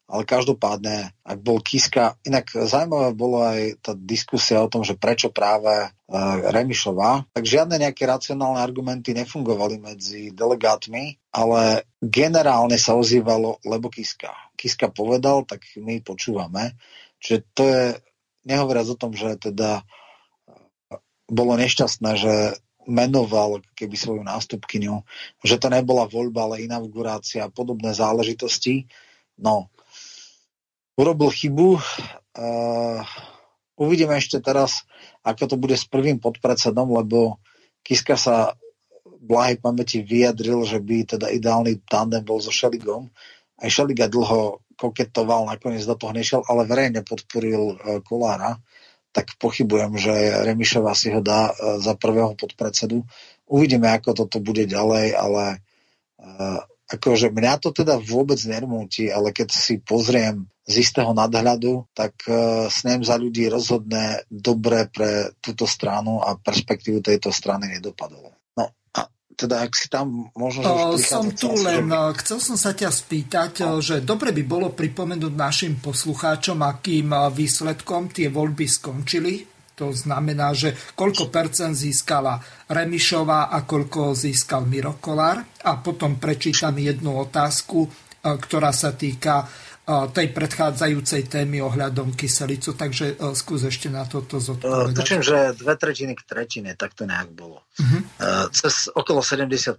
ale 0.03 0.27
každopádne, 0.27 1.15
ak 1.23 1.39
bol 1.39 1.63
Kiska, 1.63 2.19
inak 2.27 2.51
zaujímavé 2.51 3.15
bolo 3.15 3.39
aj 3.41 3.79
tá 3.79 3.91
diskusia 3.95 4.59
o 4.59 4.67
tom, 4.67 4.83
že 4.83 4.99
prečo 4.99 5.31
práve 5.31 5.89
uh, 5.89 6.37
Remišová, 6.51 7.25
tak 7.31 7.43
žiadne 7.47 7.79
nejaké 7.79 8.03
racionálne 8.03 8.59
argumenty 8.59 9.15
nefungovali 9.15 9.79
medzi 9.79 10.29
delegátmi, 10.35 11.17
ale 11.31 11.87
generálne 12.03 12.75
sa 12.75 12.99
ozývalo, 12.99 13.63
lebo 13.63 13.87
Kiska. 13.87 14.53
Kiska 14.59 14.91
povedal, 14.91 15.47
tak 15.47 15.63
my 15.79 16.03
počúvame. 16.03 16.75
Čiže 17.23 17.37
to 17.55 17.63
je, 17.65 17.83
nehovoriac 18.45 18.87
o 18.91 18.99
tom, 18.99 19.15
že 19.15 19.39
teda 19.39 19.81
e, 19.81 19.83
bolo 21.31 21.55
nešťastné, 21.57 22.11
že 22.19 22.33
menoval 22.85 23.63
keby 23.79 23.95
svoju 23.95 24.21
nástupkyňu, 24.27 25.07
že 25.41 25.55
to 25.55 25.71
nebola 25.71 26.05
voľba, 26.05 26.51
ale 26.51 26.67
inaugurácia 26.67 27.47
a 27.47 27.53
podobné 27.53 27.95
záležitosti. 27.95 28.91
No, 29.39 29.72
urobil 30.97 31.29
chybu. 31.33 31.81
Uh, 32.33 33.01
uvidíme 33.77 34.17
ešte 34.17 34.41
teraz, 34.41 34.85
ako 35.25 35.53
to 35.53 35.55
bude 35.57 35.77
s 35.77 35.85
prvým 35.85 36.17
podpredsedom, 36.21 36.89
lebo 36.93 37.41
Kiska 37.83 38.17
sa 38.17 38.55
blahej 39.23 39.59
pamäti 39.59 40.03
vyjadril, 40.03 40.63
že 40.67 40.79
by 40.83 41.17
teda 41.17 41.27
ideálny 41.31 41.83
tandem 41.87 42.23
bol 42.23 42.43
so 42.43 42.51
Šeligom. 42.51 43.11
Aj 43.59 43.69
Šeliga 43.69 44.11
dlho 44.11 44.65
koketoval, 44.75 45.47
nakoniec 45.47 45.85
do 45.85 45.93
toho 45.93 46.11
nešiel, 46.11 46.41
ale 46.49 46.65
verejne 46.65 47.05
podporil 47.05 47.77
uh, 47.77 48.01
Kolára. 48.01 48.57
Tak 49.13 49.37
pochybujem, 49.37 49.93
že 49.93 50.13
Remišová 50.41 50.97
si 50.97 51.13
ho 51.13 51.21
dá 51.21 51.53
uh, 51.53 51.77
za 51.77 51.93
prvého 51.93 52.33
podpredsedu. 52.33 53.05
Uvidíme, 53.45 53.93
ako 53.93 54.25
toto 54.25 54.41
bude 54.41 54.65
ďalej, 54.65 55.13
ale 55.13 55.61
akože 56.89 57.31
mňa 57.31 57.53
to 57.63 57.69
teda 57.71 57.99
vôbec 57.99 58.39
nermúti, 58.43 59.07
ale 59.07 59.31
keď 59.31 59.49
si 59.55 59.79
pozriem 59.79 60.47
z 60.63 60.79
istého 60.79 61.11
nadhľadu, 61.11 61.91
tak 61.91 62.15
uh, 62.27 62.71
snem 62.71 63.03
za 63.03 63.19
ľudí 63.19 63.51
rozhodne 63.51 64.23
dobre 64.31 64.87
pre 64.87 65.35
túto 65.43 65.67
stranu 65.67 66.23
a 66.23 66.39
perspektívu 66.39 67.03
tejto 67.03 67.35
strany 67.35 67.67
nedopadlo. 67.67 68.31
No 68.55 68.71
a 68.95 69.01
teda 69.35 69.67
ak 69.67 69.75
si 69.75 69.91
tam 69.91 70.31
možno... 70.39 70.63
O, 70.63 70.95
som 70.95 71.27
tu 71.35 71.51
len, 71.59 71.91
že... 71.91 72.15
chcel 72.23 72.39
som 72.39 72.55
sa 72.55 72.71
ťa 72.71 72.89
spýtať, 72.95 73.51
no. 73.67 73.83
že 73.83 73.99
dobre 73.99 74.31
by 74.31 74.43
bolo 74.47 74.71
pripomenúť 74.71 75.33
našim 75.35 75.73
poslucháčom, 75.83 76.63
akým 76.63 77.11
výsledkom 77.11 78.15
tie 78.15 78.31
voľby 78.31 78.63
skončili. 78.63 79.52
To 79.73 79.89
znamená, 79.89 80.53
že 80.53 80.77
koľko 80.93 81.33
percent 81.33 81.73
získala 81.73 82.37
Remišová 82.69 83.49
a 83.49 83.65
koľko 83.65 84.13
získal 84.13 84.69
Miro 84.69 85.01
Kolár. 85.01 85.41
A 85.65 85.81
potom 85.81 86.21
prečítam 86.21 86.77
jednu 86.77 87.17
otázku, 87.17 87.89
ktorá 88.23 88.69
sa 88.69 88.93
týka 88.93 89.49
tej 89.83 90.31
predchádzajúcej 90.31 91.27
témy 91.27 91.59
ohľadom 91.59 92.15
kyselicu, 92.15 92.71
takže 92.71 93.19
e, 93.19 93.35
skús 93.35 93.67
ešte 93.67 93.91
na 93.91 94.07
toto 94.07 94.39
zodpovedať. 94.39 94.95
Tučím, 94.95 95.19
že 95.19 95.51
dve 95.59 95.75
tretiny 95.75 96.15
k 96.15 96.23
tretine, 96.23 96.71
tak 96.79 96.95
to 96.95 97.03
nejak 97.03 97.27
bolo. 97.35 97.67
Uh-huh. 97.75 97.99
Cez 98.55 98.87
okolo 98.95 99.19
70% 99.19 99.75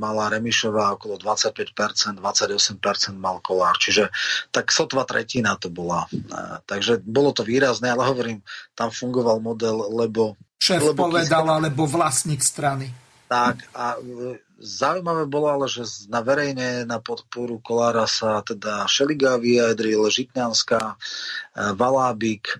mala 0.00 0.32
Remišová, 0.32 0.96
okolo 0.96 1.20
25%, 1.20 1.68
28% 2.16 2.80
mal 3.12 3.44
Kolár, 3.44 3.76
čiže 3.76 4.08
tak 4.48 4.72
sotva 4.72 5.04
tretina 5.04 5.52
to 5.60 5.68
bola. 5.68 6.08
E, 6.08 6.64
takže 6.64 7.04
bolo 7.04 7.36
to 7.36 7.44
výrazné, 7.44 7.92
ale 7.92 8.08
hovorím, 8.08 8.40
tam 8.72 8.88
fungoval 8.88 9.36
model, 9.44 9.84
lebo... 9.92 10.40
Šéf 10.56 10.80
lebo 10.80 11.12
povedal, 11.12 11.44
kysel... 11.44 11.56
alebo 11.60 11.84
vlastník 11.84 12.40
strany. 12.40 12.88
Tak 13.28 13.68
a 13.76 14.00
Zaujímavé 14.62 15.26
bolo 15.26 15.50
ale, 15.50 15.66
že 15.66 15.82
na 16.06 16.22
verejne 16.22 16.86
na 16.86 17.02
podporu 17.02 17.58
Kolára 17.58 18.06
sa 18.06 18.46
teda 18.46 18.86
Šeliga 18.86 19.34
vyjadril, 19.34 20.06
Žitňanská, 20.06 20.82
e, 20.86 20.96
Valábik 21.74 22.46
e, 22.46 22.58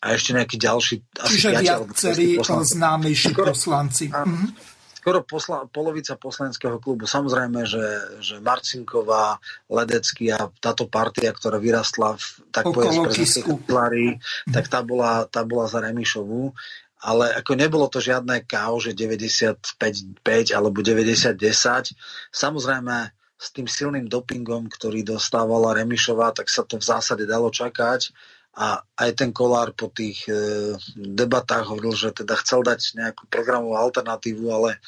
a 0.00 0.06
ešte 0.16 0.32
nejaký 0.32 0.56
ďalší. 0.56 1.04
Čiže 1.12 1.48
viacerí 1.60 2.40
známejší 2.40 3.36
poslanci. 3.36 4.08
A, 4.08 4.24
mhm. 4.24 4.56
skoro 4.96 5.28
posla, 5.28 5.68
polovica 5.68 6.16
poslaneckého 6.16 6.80
klubu. 6.80 7.04
Samozrejme, 7.04 7.68
že, 7.68 7.86
že 8.24 8.40
Marcinková, 8.40 9.36
Ledecký 9.68 10.32
a 10.32 10.48
táto 10.56 10.88
partia, 10.88 11.36
ktorá 11.36 11.60
vyrastla 11.60 12.16
v 12.16 12.26
tak 12.48 12.64
povedať, 12.64 12.96
mhm. 12.96 14.56
tak 14.56 14.72
tá 14.72 14.80
bola, 14.80 15.28
tá 15.28 15.44
bola 15.44 15.68
za 15.68 15.84
Remišovú 15.84 16.56
ale 16.98 17.30
ako 17.38 17.52
nebolo 17.54 17.86
to 17.86 18.02
žiadne 18.02 18.42
KO, 18.48 18.82
že 18.82 18.96
95-5 18.96 20.50
alebo 20.50 20.82
90-10. 20.82 21.94
Samozrejme, 22.34 22.96
s 23.38 23.54
tým 23.54 23.70
silným 23.70 24.10
dopingom, 24.10 24.66
ktorý 24.66 25.06
dostávala 25.06 25.78
Remišová, 25.78 26.34
tak 26.34 26.50
sa 26.50 26.66
to 26.66 26.82
v 26.82 26.88
zásade 26.90 27.22
dalo 27.22 27.54
čakať. 27.54 28.10
A 28.58 28.82
aj 28.98 29.10
ten 29.14 29.30
Kolár 29.30 29.70
po 29.78 29.86
tých 29.94 30.26
e, 30.26 30.74
debatách 30.98 31.70
hovoril, 31.70 31.94
že 31.94 32.10
teda 32.10 32.34
chcel 32.42 32.66
dať 32.66 32.98
nejakú 32.98 33.30
programovú 33.30 33.78
alternatívu, 33.78 34.50
ale 34.50 34.82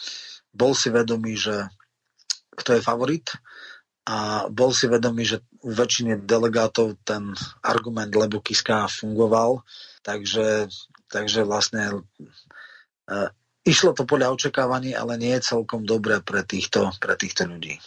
bol 0.50 0.74
si 0.74 0.90
vedomý, 0.90 1.38
že 1.38 1.70
kto 2.58 2.74
je 2.74 2.82
favorit 2.82 3.30
a 4.10 4.50
bol 4.50 4.74
si 4.74 4.90
vedomý, 4.90 5.22
že 5.22 5.46
u 5.62 5.70
väčšine 5.70 6.26
delegátov 6.26 6.98
ten 7.06 7.30
argument 7.62 8.10
lebo 8.10 8.42
Kiska 8.42 8.90
fungoval, 8.90 9.62
takže 10.02 10.66
Takže 11.10 11.42
vlastne 11.42 11.90
e, 11.90 11.96
išlo 13.66 13.90
to 13.92 14.06
podľa 14.06 14.30
očakávaní, 14.38 14.94
ale 14.94 15.18
nie 15.18 15.34
je 15.36 15.50
celkom 15.50 15.82
dobré 15.82 16.22
pre 16.22 16.46
týchto, 16.46 16.94
pre 17.02 17.18
týchto 17.18 17.50
ľudí. 17.50 17.82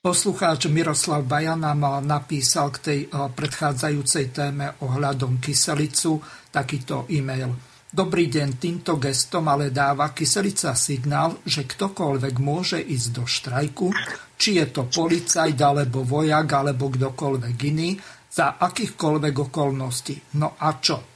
Poslucháč 0.00 0.64
Miroslav 0.66 1.28
Baja 1.28 1.54
nám 1.54 2.02
napísal 2.02 2.74
k 2.74 2.78
tej 2.82 2.98
e, 3.06 3.08
predchádzajúcej 3.30 4.34
téme 4.34 4.74
ohľadom 4.82 5.38
kyselicu 5.38 6.18
takýto 6.50 7.06
e-mail. 7.14 7.54
Dobrý 7.90 8.30
deň, 8.30 8.62
týmto 8.62 9.02
gestom 9.02 9.50
ale 9.50 9.74
dáva 9.74 10.14
Kyselica 10.14 10.78
signál, 10.78 11.42
že 11.42 11.66
ktokoľvek 11.66 12.34
môže 12.38 12.78
ísť 12.78 13.08
do 13.10 13.26
štrajku, 13.26 13.90
či 14.38 14.62
je 14.62 14.66
to 14.70 14.86
policajt, 14.86 15.58
alebo 15.58 16.06
vojak, 16.06 16.46
alebo 16.54 16.86
kdokoľvek 16.86 17.56
iný, 17.66 17.98
za 18.30 18.62
akýchkoľvek 18.62 19.34
okolností. 19.50 20.38
No 20.38 20.54
a 20.54 20.78
čo? 20.78 21.09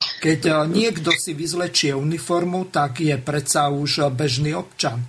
Keď 0.00 0.40
eh, 0.48 0.54
niekto 0.68 1.10
si 1.12 1.36
vyzlečie 1.36 1.92
uniformu, 1.92 2.68
tak 2.72 3.04
je 3.04 3.16
predsa 3.20 3.68
už 3.68 4.10
bežný 4.14 4.56
občan 4.56 5.02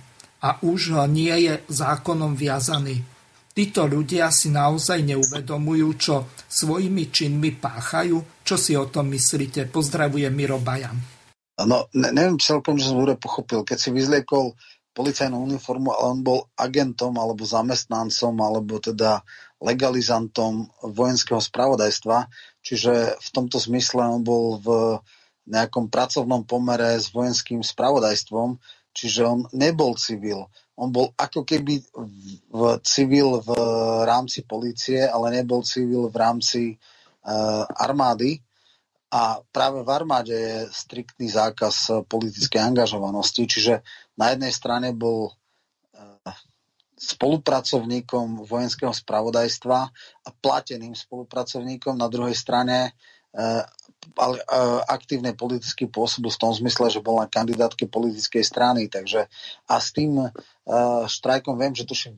a 0.44 0.60
už 0.62 1.08
nie 1.08 1.32
je 1.48 1.54
zákonom 1.66 2.36
viazaný. 2.36 3.02
Títo 3.56 3.88
ľudia 3.88 4.28
si 4.28 4.52
naozaj 4.52 5.00
neuvedomujú, 5.00 5.88
čo 5.96 6.28
svojimi 6.44 7.08
činmi 7.08 7.56
páchajú. 7.56 8.44
Čo 8.44 8.60
si 8.60 8.76
o 8.76 8.84
tom 8.92 9.08
myslíte? 9.16 9.72
Pozdravujem 9.72 10.28
Miro 10.28 10.60
Bajan. 10.60 10.92
No, 11.64 11.88
ne, 11.96 12.12
neviem 12.12 12.36
celkom, 12.36 12.76
že 12.76 12.92
som 12.92 13.00
dobre 13.00 13.16
pochopil. 13.16 13.64
Keď 13.64 13.78
si 13.80 13.88
vyzliekol 13.96 14.52
policajnú 14.92 15.40
uniformu, 15.40 15.88
ale 15.88 16.04
on 16.04 16.20
bol 16.20 16.40
agentom 16.52 17.16
alebo 17.16 17.48
zamestnancom 17.48 18.36
alebo 18.44 18.76
teda 18.76 19.24
legalizantom 19.64 20.68
vojenského 20.92 21.40
spravodajstva, 21.40 22.28
čiže 22.66 23.14
v 23.22 23.28
tomto 23.30 23.62
zmysle 23.62 24.02
on 24.02 24.26
bol 24.26 24.58
v 24.58 24.98
nejakom 25.46 25.86
pracovnom 25.86 26.42
pomere 26.42 26.98
s 26.98 27.14
vojenským 27.14 27.62
spravodajstvom, 27.62 28.58
čiže 28.90 29.22
on 29.22 29.46
nebol 29.54 29.94
civil. 29.94 30.50
On 30.74 30.90
bol 30.90 31.14
ako 31.14 31.46
keby 31.46 31.78
v 32.50 32.60
civil 32.82 33.38
v 33.38 33.50
rámci 34.02 34.42
policie, 34.42 35.06
ale 35.06 35.30
nebol 35.30 35.62
civil 35.62 36.10
v 36.10 36.16
rámci 36.18 36.62
uh, 36.74 37.62
armády. 37.78 38.42
A 39.14 39.38
práve 39.54 39.86
v 39.86 39.90
armáde 39.94 40.34
je 40.34 40.58
striktný 40.74 41.30
zákaz 41.30 42.04
politickej 42.10 42.58
angažovanosti, 42.58 43.46
čiže 43.46 43.86
na 44.18 44.34
jednej 44.34 44.50
strane 44.50 44.90
bol 44.90 45.30
spolupracovníkom 46.96 48.48
vojenského 48.48 48.92
spravodajstva 48.92 49.78
a 50.24 50.28
plateným 50.40 50.96
spolupracovníkom, 50.96 51.94
na 51.96 52.08
druhej 52.08 52.34
strane 52.34 52.96
uh, 53.36 53.62
ale 54.16 54.38
aktívne 54.88 55.34
politický 55.36 55.90
pôsobil 55.90 56.30
v 56.30 56.40
tom 56.40 56.52
zmysle, 56.54 56.88
že 56.88 57.04
bol 57.04 57.20
na 57.20 57.28
kandidátke 57.28 57.84
politickej 57.90 58.40
strany. 58.46 58.88
Takže 58.88 59.28
a 59.66 59.74
s 59.76 59.92
tým 59.92 60.30
štrajkom 61.10 61.58
viem, 61.58 61.74
že 61.74 61.84
tuším 61.84 62.16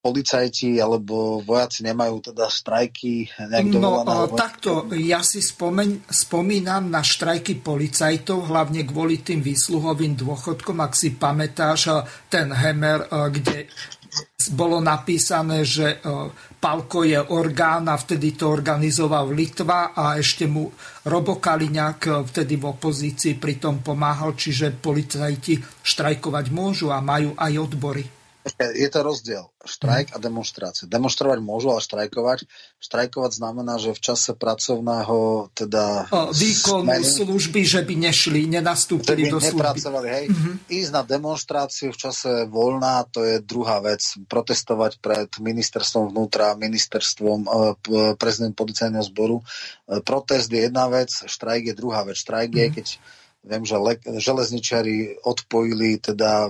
policajti 0.00 0.80
alebo 0.80 1.44
vojaci 1.44 1.84
nemajú 1.84 2.32
teda 2.32 2.48
štrajky 2.48 3.36
nejak 3.36 3.68
No 3.76 4.32
takto, 4.32 4.88
ja 4.96 5.20
si 5.20 5.44
spomeň, 5.44 6.08
spomínam 6.08 6.88
na 6.88 7.04
štrajky 7.04 7.60
policajtov, 7.60 8.48
hlavne 8.48 8.88
kvôli 8.88 9.20
tým 9.20 9.44
výsluhovým 9.44 10.16
dôchodkom, 10.16 10.80
ak 10.80 10.96
si 10.96 11.12
pamätáš 11.12 11.92
ten 12.32 12.48
Hemer, 12.48 13.12
kde 13.28 13.68
bolo 14.56 14.80
napísané, 14.80 15.68
že 15.68 16.00
Palko 16.60 17.04
je 17.04 17.20
orgán 17.20 17.86
a 17.86 17.94
vtedy 17.94 18.34
to 18.34 18.48
organizoval 18.48 19.28
Litva 19.30 19.92
a 19.92 20.16
ešte 20.16 20.48
mu 20.48 20.72
Robo 21.06 21.36
Kaliňák 21.36 22.24
vtedy 22.24 22.56
v 22.56 22.64
opozícii 22.72 23.36
pritom 23.36 23.84
pomáhal, 23.84 24.32
čiže 24.32 24.72
policajti 24.80 25.60
štrajkovať 25.84 26.46
môžu 26.50 26.88
a 26.88 27.04
majú 27.04 27.36
aj 27.36 27.52
odbory. 27.60 28.19
Je 28.58 28.88
to 28.88 29.04
rozdiel. 29.04 29.52
Štrajk 29.60 30.16
a 30.16 30.18
demonstrácie. 30.18 30.88
Demonstrovať 30.88 31.44
môžu, 31.44 31.76
ale 31.76 31.84
štrajkovať. 31.84 32.48
Štrajkovať 32.80 33.30
znamená, 33.36 33.76
že 33.76 33.92
v 33.92 34.00
čase 34.00 34.32
pracovného 34.32 35.52
teda... 35.52 36.08
Výkonu 36.32 36.88
smeny, 36.88 37.04
služby, 37.04 37.60
že 37.68 37.84
by 37.84 37.94
nešli, 38.00 38.48
nenastúpili 38.48 39.28
do 39.28 39.36
služby. 39.36 39.60
Nepracovali, 39.60 40.08
hej. 40.08 40.24
Mm-hmm. 40.32 40.54
Ísť 40.72 40.90
na 40.96 41.02
demonstráciu 41.04 41.92
v 41.92 42.00
čase 42.00 42.48
voľná, 42.48 43.04
to 43.12 43.28
je 43.28 43.44
druhá 43.44 43.84
vec. 43.84 44.00
Protestovať 44.24 45.04
pred 45.04 45.28
ministerstvom 45.36 46.08
vnútra, 46.08 46.56
ministerstvom, 46.56 47.44
e, 47.44 47.50
prezident 48.16 48.56
policajného 48.56 49.04
zboru. 49.04 49.44
E, 49.44 50.00
protest 50.00 50.48
je 50.48 50.64
jedna 50.64 50.88
vec, 50.88 51.12
štrajk 51.12 51.70
je 51.70 51.74
druhá 51.76 52.08
vec. 52.08 52.16
Štrajk 52.16 52.56
mm-hmm. 52.56 52.72
je, 52.72 52.76
keď 52.80 52.86
viem, 53.44 53.64
že 53.68 53.76
le- 53.76 54.16
železničiari 54.16 55.20
odpojili 55.28 56.00
teda 56.00 56.48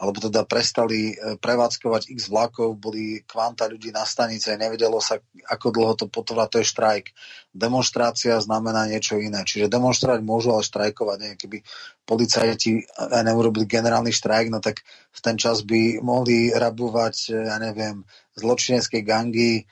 alebo 0.00 0.16
teda 0.16 0.48
prestali 0.48 1.12
e, 1.12 1.36
prevádzkovať 1.36 2.08
x 2.08 2.32
vlakov, 2.32 2.80
boli 2.80 3.20
kvanta 3.28 3.68
ľudí 3.68 3.92
na 3.92 4.08
stanice, 4.08 4.56
nevedelo 4.56 4.96
sa, 4.96 5.20
ako 5.44 5.66
dlho 5.68 5.92
to 5.92 6.06
potrvá, 6.08 6.48
to 6.48 6.64
je 6.64 6.66
štrajk. 6.72 7.12
Demonstrácia 7.52 8.40
znamená 8.40 8.88
niečo 8.88 9.20
iné. 9.20 9.44
Čiže 9.44 9.68
demonstrovať 9.68 10.24
môžu, 10.24 10.56
ale 10.56 10.64
štrajkovať. 10.64 11.18
Nie? 11.20 11.32
Keby 11.36 11.60
policajti 12.08 12.80
e, 12.80 12.82
neurobili 13.20 13.68
generálny 13.68 14.08
štrajk, 14.08 14.48
no 14.48 14.64
tak 14.64 14.80
v 15.12 15.20
ten 15.20 15.36
čas 15.36 15.60
by 15.60 16.00
mohli 16.00 16.48
rabovať, 16.48 17.14
e, 17.28 17.52
ja 17.52 17.60
neviem, 17.60 18.00
zločinecké 18.40 19.04
gangy, 19.04 19.68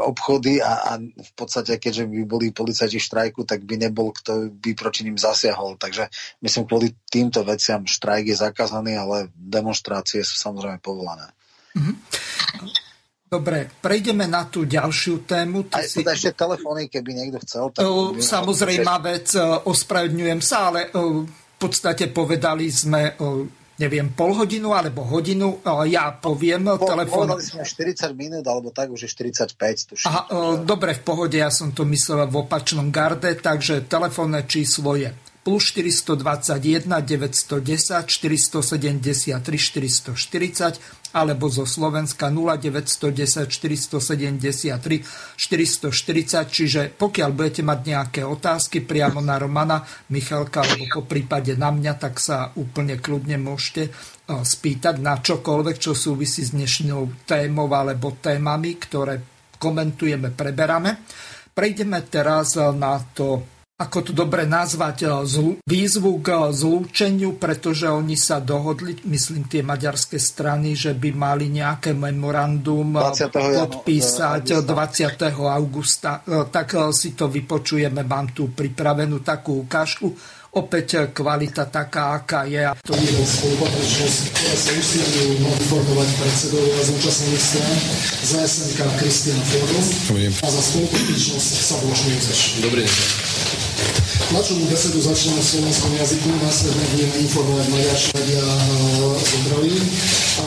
obchody 0.00 0.64
a, 0.64 0.96
a 0.96 1.02
v 1.02 1.32
podstate, 1.36 1.76
keďže 1.76 2.08
by 2.08 2.24
boli 2.24 2.46
policajti 2.56 2.96
v 2.96 3.04
štrajku, 3.04 3.44
tak 3.44 3.60
by 3.68 3.76
nebol, 3.76 4.16
kto 4.16 4.48
by 4.48 4.72
proti 4.72 5.04
ním 5.04 5.20
zasiahol. 5.20 5.76
Takže 5.76 6.08
myslím, 6.40 6.64
kvôli 6.64 6.88
týmto 7.12 7.44
veciam 7.44 7.84
štrajk 7.84 8.32
je 8.32 8.36
zakázaný, 8.40 8.96
ale 8.96 9.28
demonstrácie 9.36 10.24
sú 10.24 10.40
samozrejme 10.40 10.80
povolané. 10.80 11.28
Mm-hmm. 11.76 11.96
Dobre, 13.28 13.66
prejdeme 13.82 14.30
na 14.30 14.46
tú 14.46 14.62
ďalšiu 14.62 15.26
tému. 15.26 15.66
Ty 15.66 15.82
Aj 15.82 15.86
si... 15.90 16.06
ešte 16.06 16.38
telefóny, 16.38 16.86
keby 16.86 17.10
niekto 17.18 17.42
chcel. 17.42 17.74
Tak 17.74 17.84
samozrejme 18.22 18.94
vec, 19.02 19.34
ospravedňujem 19.68 20.40
sa, 20.40 20.70
ale 20.70 20.88
v 20.94 21.26
podstate 21.58 22.14
povedali 22.14 22.70
sme 22.70 23.18
neviem, 23.74 24.06
pol 24.14 24.34
hodinu 24.38 24.70
alebo 24.70 25.02
hodinu, 25.02 25.58
ja 25.90 26.14
poviem 26.14 26.78
po, 26.78 26.86
telefón. 26.86 27.34
Sme 27.42 27.66
40 27.66 28.14
minút, 28.14 28.44
alebo 28.46 28.70
tak 28.70 28.90
už 28.94 29.06
je 29.06 29.10
45. 29.10 29.90
Tuším. 29.90 30.06
Aha, 30.06 30.22
dobre, 30.62 30.94
v 30.94 31.02
pohode, 31.02 31.34
ja 31.34 31.50
som 31.50 31.74
to 31.74 31.82
myslel 31.88 32.30
v 32.30 32.46
opačnom 32.46 32.94
garde, 32.94 33.34
takže 33.34 33.86
telefónne 33.90 34.46
číslo 34.46 34.94
je 34.94 35.10
plus 35.44 35.76
421 35.76 36.88
910 36.88 38.08
473 38.08 39.36
440 39.36 40.80
alebo 41.14 41.46
zo 41.52 41.68
Slovenska 41.68 42.32
0910 42.32 43.46
473 43.46 45.04
440. 45.36 46.48
Čiže 46.48 46.80
pokiaľ 46.96 47.30
budete 47.30 47.62
mať 47.62 47.78
nejaké 47.84 48.20
otázky 48.24 48.82
priamo 48.82 49.20
na 49.20 49.36
Romana 49.38 49.84
Michalka 50.10 50.64
alebo 50.64 50.88
po 50.90 51.02
prípade 51.06 51.54
na 51.54 51.70
mňa, 51.70 51.92
tak 52.00 52.18
sa 52.18 52.50
úplne 52.56 52.98
kľudne 52.98 53.36
môžete 53.38 53.82
eh, 53.86 53.92
spýtať 54.26 54.98
na 54.98 55.20
čokoľvek, 55.20 55.76
čo 55.76 55.92
súvisí 55.92 56.42
s 56.42 56.56
dnešnou 56.56 57.28
témou 57.28 57.68
alebo 57.68 58.16
témami, 58.16 58.80
ktoré 58.80 59.20
komentujeme, 59.60 60.32
preberáme. 60.32 61.04
Prejdeme 61.54 62.02
teraz 62.10 62.58
na 62.58 62.98
to 63.14 63.53
ako 63.84 64.10
to 64.10 64.12
dobre 64.16 64.48
nazvať, 64.48 64.96
e, 65.04 65.08
zlu, 65.28 65.50
výzvu 65.68 66.24
k 66.24 66.28
e, 66.32 66.56
zlúčeniu, 66.56 67.36
pretože 67.36 67.84
oni 67.92 68.16
sa 68.16 68.40
dohodli, 68.40 68.96
myslím 69.04 69.44
tie 69.44 69.60
maďarské 69.60 70.16
strany, 70.16 70.72
že 70.72 70.96
by 70.96 71.12
mali 71.12 71.52
nejaké 71.52 71.92
memorandum 71.92 72.96
20. 72.96 73.28
E, 73.28 73.60
podpísať 73.60 74.64
20. 74.64 75.28
augusta. 75.44 76.24
Tak 76.24 76.96
si 76.96 77.12
to 77.12 77.28
vypočujeme, 77.28 78.00
mám 78.08 78.32
tu 78.32 78.48
pripravenú 78.48 79.20
takú 79.20 79.68
ukážku. 79.68 80.08
Opäť 80.54 81.10
kvalita 81.10 81.66
taká, 81.66 82.14
aká 82.14 82.46
je. 82.46 82.62
To 82.86 82.94
je 82.94 83.10
spolupatričnosť, 83.10 84.18
ktorá 84.30 84.54
sa 84.54 84.70
usilujú 84.70 85.34
informovať 85.50 86.08
predsedovia 86.14 86.78
zúčastnených 86.78 87.42
strán 87.42 87.78
za 88.22 88.38
SNK 88.46 88.80
Kristian 89.02 89.40
Fodor 89.50 89.82
a 90.14 90.48
za 90.54 90.62
spolupatričnosť 90.62 91.50
Sabloš 91.58 92.00
Dobrý 92.62 92.86
deň. 92.86 93.33
Tlačovú 94.34 94.66
besedu 94.66 94.98
začneme 94.98 95.38
v 95.38 95.46
slovenskom 95.46 95.94
jazyku, 95.94 96.26
následne 96.42 96.82
budeme 96.90 97.14
informovať 97.22 97.66
maďarské 97.70 98.10
médiá 98.18 98.46
zobrali 99.14 99.70
a 100.42 100.46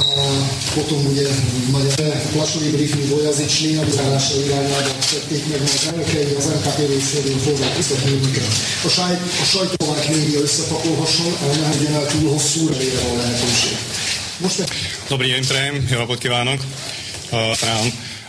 potom 0.75 0.99
bude 1.07 1.23
maďarské 1.71 2.07
tlačový 2.35 2.67
briefing 2.75 3.07
dvojazyčný, 3.07 3.79
aby 3.79 3.91
sa 3.95 4.03
naše 4.11 4.43
irányá 4.43 4.77
do 4.83 4.91
všetkých 4.91 5.43
megvan 5.47 5.71
az 5.71 5.85
elkeid 5.95 6.29
az 6.35 6.45
LKP-részéről 6.51 7.39
foglalkoztat 7.47 7.99
bennünket. 8.03 8.51
A, 8.83 8.89
sajt, 8.91 9.19
a 9.23 9.45
sajtóvák 9.55 10.03
média 10.11 10.39
összepakolhasson, 10.43 11.31
a 11.31 11.45
ne 11.47 11.63
legyen 11.71 11.93
el 11.95 12.05
túl 12.11 12.27
hosszú, 12.35 12.67
remélem 12.67 13.07
a 13.07 13.15
lehetőség. 13.23 13.75
Most 14.43 14.67
Dobrý 15.07 15.27
deň, 15.31 15.43
prejem, 15.47 15.75
jó 15.88 15.97
napot 15.97 16.19
kívánok. 16.19 16.59
Uh, 17.31 17.55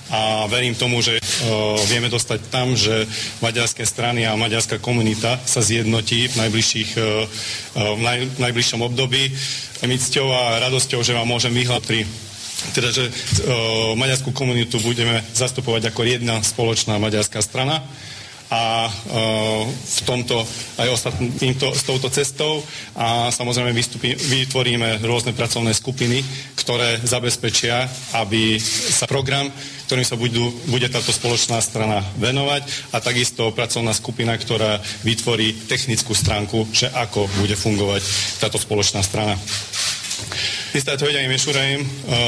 a 0.08 0.48
verím 0.48 0.74
tomu, 0.74 1.04
že 1.04 1.20
o, 1.20 1.76
vieme 1.84 2.08
dostať 2.08 2.40
tam, 2.48 2.72
že 2.72 3.04
maďarské 3.44 3.84
strany 3.84 4.24
a 4.24 4.40
maďarská 4.40 4.80
komunita 4.80 5.36
sa 5.44 5.60
zjednotí 5.60 6.32
v, 6.32 6.34
najbližších, 6.36 6.90
o, 6.96 7.06
v 7.96 8.00
naj, 8.00 8.18
najbližšom 8.40 8.80
období. 8.82 9.28
Je 9.78 9.86
mi 9.86 10.00
cťou 10.00 10.32
a 10.32 10.64
radosťou, 10.64 11.04
že 11.04 11.12
vám 11.12 11.28
môžem 11.28 11.52
vyhľadať 11.52 12.28
teda, 12.74 12.90
že 12.90 13.06
maďarskú 13.94 14.34
komunitu 14.34 14.82
budeme 14.82 15.22
zastupovať 15.30 15.94
ako 15.94 16.02
jedna 16.02 16.42
spoločná 16.42 16.98
maďarská 16.98 17.38
strana 17.38 17.86
a 18.48 18.88
v 19.84 20.00
tomto 20.08 20.40
aj 20.80 20.88
ostatným, 20.88 21.56
s 21.60 21.82
touto 21.84 22.08
cestou 22.08 22.64
a 22.96 23.28
samozrejme 23.28 23.76
vystupí, 23.76 24.16
vytvoríme 24.16 25.04
rôzne 25.04 25.36
pracovné 25.36 25.76
skupiny, 25.76 26.24
ktoré 26.56 27.00
zabezpečia, 27.04 27.84
aby 28.16 28.56
sa 28.60 29.04
program, 29.04 29.52
ktorým 29.88 30.04
sa 30.04 30.16
budú, 30.16 30.48
bude 30.68 30.88
táto 30.88 31.12
spoločná 31.12 31.60
strana 31.60 32.00
venovať 32.16 32.92
a 32.92 33.00
takisto 33.04 33.52
pracovná 33.52 33.92
skupina, 33.92 34.36
ktorá 34.36 34.80
vytvorí 35.04 35.68
technickú 35.68 36.16
stránku, 36.16 36.68
že 36.72 36.88
ako 36.92 37.28
bude 37.40 37.56
fungovať 37.56 38.02
táto 38.40 38.56
spoločná 38.56 39.04
strana. 39.04 39.36
Tisztelt 40.72 41.00
Hölgyeim 41.00 41.30
és 41.30 41.46
Uraim, 41.46 41.80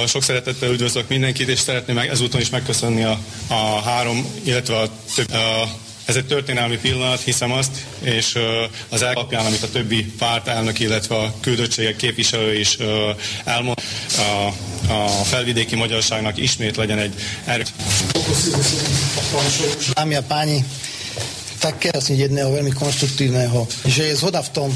sok 0.06 0.22
szeretettel 0.22 0.72
üdvözlök 0.72 1.08
mindenkit, 1.08 1.48
és 1.48 1.60
szeretném 1.60 1.98
ezúton 1.98 2.40
is 2.40 2.50
megköszönni 2.50 3.04
a, 3.04 3.18
a 3.48 3.80
három, 3.84 4.24
illetve 4.44 4.76
a 4.76 4.88
több, 5.14 5.30
a, 5.32 5.68
ez 6.04 6.16
egy 6.16 6.26
történelmi 6.26 6.78
pillanat, 6.78 7.20
hiszem 7.20 7.52
azt, 7.52 7.70
és 8.02 8.38
az 8.88 9.02
alapján, 9.02 9.46
amit 9.46 9.62
a 9.62 9.70
többi 9.70 10.04
párt 10.18 10.48
elnök, 10.48 10.78
illetve 10.78 11.16
a 11.16 11.34
küldöttségek 11.40 11.96
képviselő 11.96 12.58
is 12.58 12.76
elmond, 13.44 13.78
a, 14.18 14.46
a 14.92 15.08
felvidéki 15.08 15.76
magyarságnak 15.76 16.36
ismét 16.36 16.76
legyen 16.76 16.98
egy 16.98 17.14
erő. 17.44 17.62
Dámy 19.94 20.14
a 20.14 20.22
páni, 20.22 20.64
také 21.60 21.92
jedného 21.92 22.48
veľmi 22.56 22.72
konštruktívneho, 22.72 23.68
že 23.84 24.08
je 24.08 24.14
zhoda 24.16 24.40
v 24.40 24.50
tom, 24.50 24.70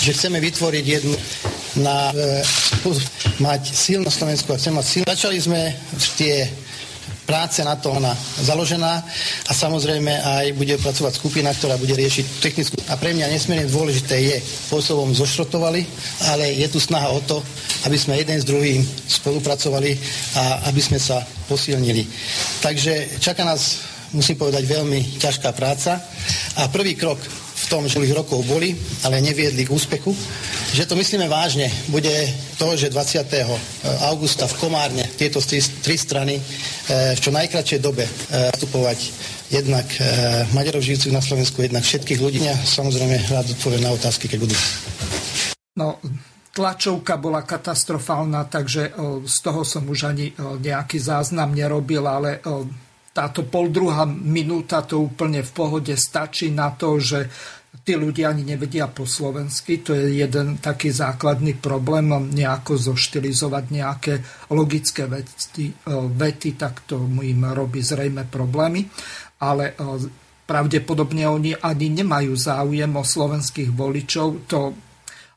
že 0.00 0.16
chceme 0.16 0.40
vytvoriť 0.40 0.84
jednu 0.88 1.14
na 1.84 2.08
e, 2.16 2.40
mať 3.38 3.62
silno 3.68 4.08
Slovensku 4.08 4.52
a 4.52 4.56
chceme 4.56 4.80
mať 4.80 4.86
silno. 4.88 5.06
Začali 5.12 5.38
sme 5.38 5.76
tie 6.16 6.48
práce 7.26 7.62
na 7.62 7.78
to 7.78 7.94
ona 7.94 8.12
založená 8.42 9.02
a 9.48 9.52
samozrejme 9.54 10.10
aj 10.10 10.46
bude 10.58 10.74
pracovať 10.78 11.12
skupina, 11.16 11.54
ktorá 11.54 11.78
bude 11.78 11.94
riešiť 11.94 12.26
technickú. 12.42 12.76
A 12.90 12.98
pre 12.98 13.14
mňa 13.14 13.30
nesmierne 13.30 13.70
dôležité 13.70 14.18
je, 14.18 14.36
spôsobom 14.42 15.14
zošrotovali, 15.14 15.86
ale 16.34 16.52
je 16.58 16.68
tu 16.68 16.82
snaha 16.82 17.14
o 17.14 17.20
to, 17.22 17.38
aby 17.86 17.96
sme 17.98 18.18
jeden 18.18 18.38
s 18.38 18.48
druhým 18.48 18.82
spolupracovali 19.06 19.96
a 20.38 20.68
aby 20.70 20.80
sme 20.82 20.98
sa 20.98 21.22
posilnili. 21.46 22.06
Takže 22.62 23.18
čaká 23.22 23.46
nás, 23.46 23.82
musím 24.14 24.38
povedať, 24.38 24.66
veľmi 24.66 25.18
ťažká 25.18 25.54
práca 25.54 25.98
a 26.58 26.68
prvý 26.68 26.98
krok 26.98 27.18
tom, 27.72 27.88
že 27.88 28.04
ich 28.04 28.12
rokov 28.12 28.44
boli, 28.44 28.76
ale 29.08 29.24
neviedli 29.24 29.64
k 29.64 29.72
úspechu. 29.72 30.12
Že 30.76 30.92
to 30.92 30.94
myslíme 31.00 31.24
vážne, 31.24 31.72
bude 31.88 32.12
to, 32.60 32.76
že 32.76 32.92
20. 32.92 33.24
Eh, 33.32 33.48
augusta 34.12 34.44
v 34.44 34.60
Komárne 34.60 35.08
tieto 35.16 35.40
tri, 35.40 35.96
strany 35.96 36.36
eh, 36.36 37.16
v 37.16 37.20
čo 37.20 37.32
najkračšej 37.32 37.80
dobe 37.80 38.04
vstupovať 38.52 38.98
eh, 39.00 39.12
jednak 39.52 39.84
Maďarov 40.56 40.80
žijúcich 40.80 41.12
na 41.12 41.20
Slovensku, 41.20 41.60
jednak 41.60 41.84
všetkých 41.84 42.20
ľudí. 42.24 42.40
Ja 42.40 42.56
samozrejme 42.56 43.20
rád 43.28 43.52
odpoviem 43.52 43.84
na 43.84 43.92
otázky, 43.92 44.24
keď 44.24 44.48
budú. 44.48 44.56
No, 45.76 46.00
tlačovka 46.56 47.20
bola 47.20 47.44
katastrofálna, 47.44 48.48
takže 48.48 48.96
z 49.28 49.36
toho 49.44 49.60
som 49.60 49.84
už 49.84 50.08
ani 50.08 50.32
nejaký 50.40 50.96
záznam 50.96 51.52
nerobil, 51.52 52.00
ale 52.00 52.40
táto 53.12 53.44
pol 53.44 53.68
druhá 53.68 54.08
minúta 54.08 54.80
to 54.88 55.04
úplne 55.04 55.44
v 55.44 55.52
pohode 55.52 55.92
stačí 56.00 56.48
na 56.48 56.72
to, 56.72 56.96
že 56.96 57.28
tí 57.80 57.96
ľudia 57.96 58.28
ani 58.28 58.44
nevedia 58.44 58.84
po 58.92 59.08
slovensky. 59.08 59.80
To 59.80 59.96
je 59.96 60.20
jeden 60.20 60.60
taký 60.60 60.92
základný 60.92 61.56
problém, 61.56 62.12
nejako 62.12 62.76
zoštilizovať 62.92 63.64
nejaké 63.72 64.14
logické 64.52 65.08
vety, 65.08 65.64
e, 65.72 65.94
vety 66.12 66.60
tak 66.60 66.84
to 66.84 67.00
im 67.00 67.42
robí 67.48 67.80
zrejme 67.80 68.28
problémy. 68.28 68.84
Ale 69.40 69.72
e, 69.72 69.74
pravdepodobne 70.44 71.24
oni 71.24 71.52
ani 71.56 71.88
nemajú 72.04 72.36
záujem 72.36 72.92
o 72.92 73.04
slovenských 73.04 73.72
voličov. 73.72 74.28
To 74.52 74.60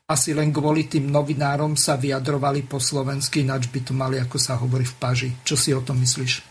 asi 0.06 0.36
len 0.36 0.54
kvôli 0.54 0.86
tým 0.86 1.10
novinárom 1.10 1.74
sa 1.74 1.98
vyjadrovali 1.98 2.62
po 2.68 2.78
slovensky, 2.78 3.42
ináč 3.42 3.66
by 3.72 3.80
to 3.82 3.92
mali, 3.96 4.20
ako 4.22 4.38
sa 4.38 4.54
hovorí 4.60 4.86
v 4.86 4.96
paži. 5.02 5.28
Čo 5.42 5.56
si 5.58 5.74
o 5.74 5.82
tom 5.82 5.98
myslíš? 5.98 6.44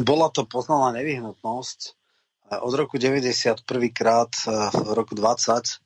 Bola 0.00 0.32
to 0.32 0.48
poznaná 0.48 0.96
nevyhnutnosť. 0.96 2.05
Od 2.46 2.74
roku 2.78 2.94
90 2.94 3.66
prvýkrát 3.66 4.30
eh, 4.46 4.50
v 4.70 4.90
roku 4.94 5.18
20 5.18 5.82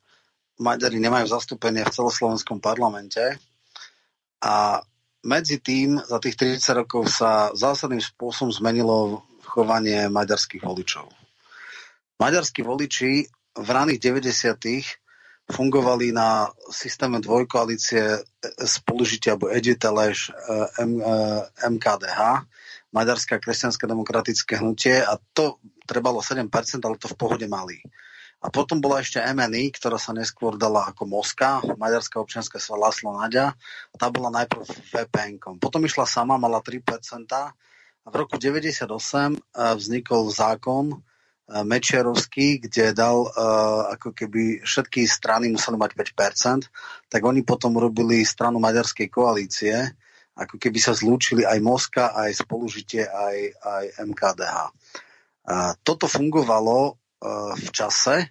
Maďari 0.61 1.01
nemajú 1.01 1.25
zastúpenie 1.25 1.81
v 1.89 1.95
celoslovenskom 1.95 2.61
parlamente 2.61 3.41
a 4.45 4.85
medzi 5.25 5.57
tým 5.57 5.97
za 5.97 6.21
tých 6.21 6.37
30 6.61 6.85
rokov 6.85 7.09
sa 7.09 7.49
zásadným 7.57 8.05
spôsobom 8.05 8.53
zmenilo 8.53 9.25
chovanie 9.49 10.13
maďarských 10.13 10.61
voličov. 10.61 11.09
Maďarskí 12.21 12.61
voliči 12.61 13.25
v 13.57 13.69
raných 13.73 14.21
90 14.21 15.49
fungovali 15.49 16.13
na 16.13 16.53
systéme 16.69 17.25
dvojkoalície 17.25 18.21
spolužitia 18.61 19.35
alebo 19.35 19.49
Editeleš 19.49 20.29
MKDH, 21.57 22.21
Maďarská 22.93 23.41
kresťanské 23.41 23.89
demokratické 23.89 24.61
hnutie 24.61 25.01
a 25.01 25.17
to 25.33 25.57
trebalo 25.91 26.23
7%, 26.23 26.47
ale 26.87 26.95
to 26.95 27.11
v 27.11 27.19
pohode 27.19 27.47
mali. 27.51 27.83
A 28.41 28.49
potom 28.49 28.81
bola 28.81 29.05
ešte 29.05 29.21
MNI, 29.21 29.77
ktorá 29.77 30.01
sa 30.01 30.17
neskôr 30.17 30.57
dala 30.57 30.89
ako 30.89 31.05
Moska, 31.05 31.61
Maďarská 31.77 32.25
občianská 32.25 32.57
sa 32.57 32.73
Laslo 32.73 33.13
Nadia. 33.13 33.53
Tá 34.01 34.09
bola 34.09 34.33
najprv 34.33 34.65
vpn 34.65 35.37
-kom. 35.37 35.55
Potom 35.61 35.85
išla 35.85 36.09
sama, 36.09 36.41
mala 36.41 36.65
3%. 36.65 36.81
A 38.01 38.09
v 38.09 38.15
roku 38.17 38.41
98 38.41 38.89
eh, 38.89 39.75
vznikol 39.77 40.33
zákon 40.33 40.97
eh, 40.97 41.65
Mečiarovský, 41.69 42.65
kde 42.65 42.97
dal 42.97 43.29
uh, 43.29 43.93
ako 43.93 44.17
keby 44.17 44.65
všetky 44.65 45.05
strany 45.05 45.53
museli 45.53 45.77
mať 45.77 45.93
5%, 45.93 47.13
tak 47.13 47.21
oni 47.21 47.45
potom 47.45 47.77
robili 47.77 48.25
stranu 48.25 48.57
Maďarskej 48.57 49.13
koalície, 49.13 49.77
ako 50.33 50.57
keby 50.57 50.79
sa 50.81 50.97
zlúčili 50.97 51.45
aj 51.45 51.59
Moska, 51.61 52.17
aj 52.17 52.41
spolužitie, 52.41 53.05
aj, 53.05 53.37
aj 53.61 53.85
MKDH. 54.09 54.57
Toto 55.83 56.07
fungovalo 56.07 56.79
e, 56.87 56.93
v 57.59 57.69
čase, 57.75 58.31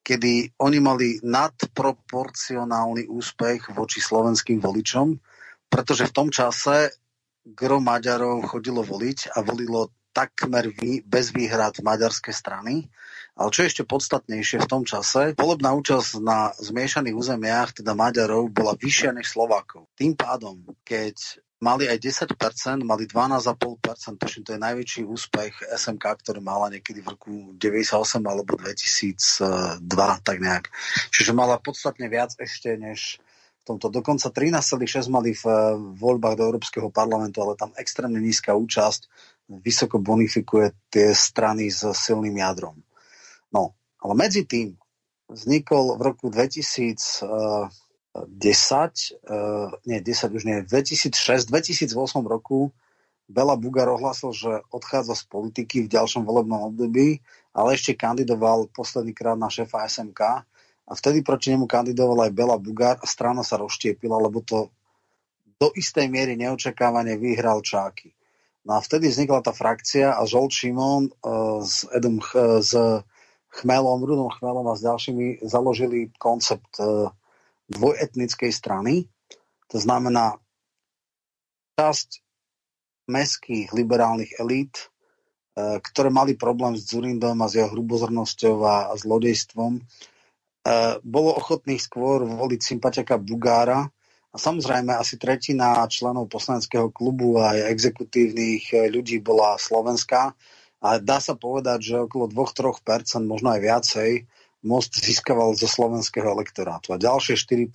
kedy 0.00 0.56
oni 0.62 0.78
mali 0.78 1.08
nadproporcionálny 1.20 3.10
úspech 3.10 3.74
voči 3.74 3.98
slovenským 3.98 4.62
voličom, 4.62 5.18
pretože 5.66 6.06
v 6.08 6.14
tom 6.14 6.28
čase 6.30 6.94
gro 7.42 7.82
Maďarov 7.82 8.46
chodilo 8.46 8.86
voliť 8.86 9.34
a 9.34 9.42
volilo 9.42 9.90
takmer 10.14 10.72
bez 11.04 11.34
výhrad 11.34 11.76
maďarské 11.84 12.32
strany 12.32 12.88
ale 13.36 13.52
čo 13.52 13.62
je 13.62 13.68
ešte 13.68 13.84
podstatnejšie 13.84 14.64
v 14.64 14.70
tom 14.70 14.82
čase, 14.88 15.36
volebná 15.36 15.76
účasť 15.76 16.24
na 16.24 16.56
zmiešaných 16.56 17.12
územiach, 17.12 17.76
teda 17.76 17.92
Maďarov, 17.92 18.48
bola 18.48 18.72
vyššia 18.72 19.12
než 19.12 19.36
Slovákov. 19.36 19.92
Tým 19.92 20.16
pádom, 20.16 20.64
keď 20.80 21.44
mali 21.56 21.88
aj 21.88 21.98
10%, 22.28 22.84
mali 22.84 23.08
12,5%, 23.08 24.20
tuším, 24.20 24.42
to 24.44 24.52
je 24.56 24.60
najväčší 24.60 25.02
úspech 25.08 25.52
SMK, 25.72 26.04
ktorý 26.20 26.40
mala 26.44 26.68
niekedy 26.68 27.00
v 27.00 27.16
roku 27.16 27.32
98 27.56 28.20
alebo 28.24 28.60
2002, 28.60 29.80
tak 30.20 30.36
nejak. 30.36 30.68
Čiže 31.08 31.32
mala 31.32 31.56
podstatne 31.56 32.12
viac 32.12 32.36
ešte, 32.36 32.76
než 32.76 33.16
v 33.64 33.74
tomto. 33.74 33.88
Dokonca 33.88 34.28
13,6 34.28 35.08
mali 35.08 35.32
v 35.32 35.44
voľbách 35.96 36.36
do 36.36 36.44
Európskeho 36.44 36.92
parlamentu, 36.92 37.40
ale 37.40 37.56
tam 37.56 37.72
extrémne 37.80 38.20
nízka 38.20 38.52
účasť 38.52 39.08
vysoko 39.48 40.02
bonifikuje 40.02 40.76
tie 40.92 41.16
strany 41.16 41.72
s 41.72 41.86
silným 41.96 42.36
jadrom. 42.36 42.76
No, 43.54 43.72
ale 44.02 44.14
medzi 44.18 44.44
tým 44.44 44.76
vznikol 45.30 45.96
v 45.98 46.02
roku 46.04 46.26
2000 46.28 47.85
10, 48.24 49.12
eh, 49.28 49.68
nie 49.84 50.00
10 50.00 50.32
už 50.32 50.42
nie, 50.48 50.62
2006, 50.64 51.46
2008 51.50 52.24
roku 52.24 52.72
Bela 53.26 53.58
Bugar 53.58 53.90
ohlásil, 53.90 54.30
že 54.30 54.62
odchádza 54.70 55.18
z 55.18 55.24
politiky 55.26 55.82
v 55.84 55.92
ďalšom 55.92 56.22
volebnom 56.22 56.70
období, 56.70 57.18
ale 57.50 57.74
ešte 57.74 57.98
kandidoval 57.98 58.70
poslednýkrát 58.70 59.34
na 59.34 59.50
šéfa 59.50 59.82
SMK 59.90 60.46
a 60.86 60.92
vtedy 60.94 61.26
proti 61.26 61.50
nemu 61.50 61.66
kandidoval 61.66 62.30
aj 62.30 62.32
Bela 62.32 62.56
Bugar 62.56 63.02
a 63.02 63.06
strana 63.06 63.42
sa 63.42 63.58
rozštiepila, 63.58 64.22
lebo 64.22 64.46
to 64.46 64.70
do 65.58 65.74
istej 65.74 66.06
miery 66.06 66.38
neočakávane 66.38 67.18
vyhral 67.18 67.64
Čáky. 67.64 68.14
No 68.66 68.78
a 68.78 68.80
vtedy 68.82 69.10
vznikla 69.10 69.42
tá 69.42 69.54
frakcia 69.54 70.14
a 70.14 70.22
Žol 70.26 70.50
Šimón 70.50 71.04
e, 71.06 71.10
eh, 71.10 71.58
s, 71.62 71.86
Edom, 71.90 72.18
e, 72.18 72.62
s 72.62 72.72
Chmelom, 73.62 74.04
Rudom 74.04 74.30
Chmelom 74.38 74.66
a 74.68 74.74
s 74.76 74.84
ďalšími 74.84 75.42
založili 75.46 76.12
koncept 76.18 76.78
e, 76.78 77.08
dvojetnickej 77.70 78.52
strany. 78.52 79.10
To 79.70 79.78
znamená 79.82 80.38
časť 81.76 82.22
mestských 83.06 83.70
liberálnych 83.74 84.38
elít, 84.38 84.74
e, 84.80 85.78
ktoré 85.82 86.10
mali 86.10 86.34
problém 86.34 86.74
s 86.74 86.90
Zurindom 86.90 87.38
a 87.42 87.50
s 87.50 87.58
jeho 87.58 87.70
hrubozrnosťou 87.70 88.56
a, 88.66 88.94
zlodejstvom, 88.98 89.78
e, 89.78 89.82
bolo 91.02 91.36
ochotných 91.38 91.82
skôr 91.82 92.26
voliť 92.26 92.60
sympatiaka 92.62 93.18
Bugára 93.18 93.86
a 94.32 94.36
samozrejme 94.36 94.94
asi 94.94 95.18
tretina 95.18 95.82
členov 95.86 96.30
poslaneckého 96.30 96.90
klubu 96.90 97.38
a 97.38 97.54
aj 97.54 97.70
exekutívnych 97.72 98.74
ľudí 98.90 99.22
bola 99.22 99.56
slovenská 99.56 100.34
A 100.84 101.00
dá 101.00 101.18
sa 101.18 101.32
povedať, 101.32 101.78
že 101.82 102.04
okolo 102.04 102.28
2-3%, 102.28 103.24
možno 103.24 103.56
aj 103.56 103.60
viacej, 103.64 104.10
Most 104.66 104.98
získaval 104.98 105.54
zo 105.54 105.70
slovenského 105.70 106.26
elektorátu 106.26 106.90
a 106.90 106.98
ďalšie 106.98 107.38
4% 107.38 107.70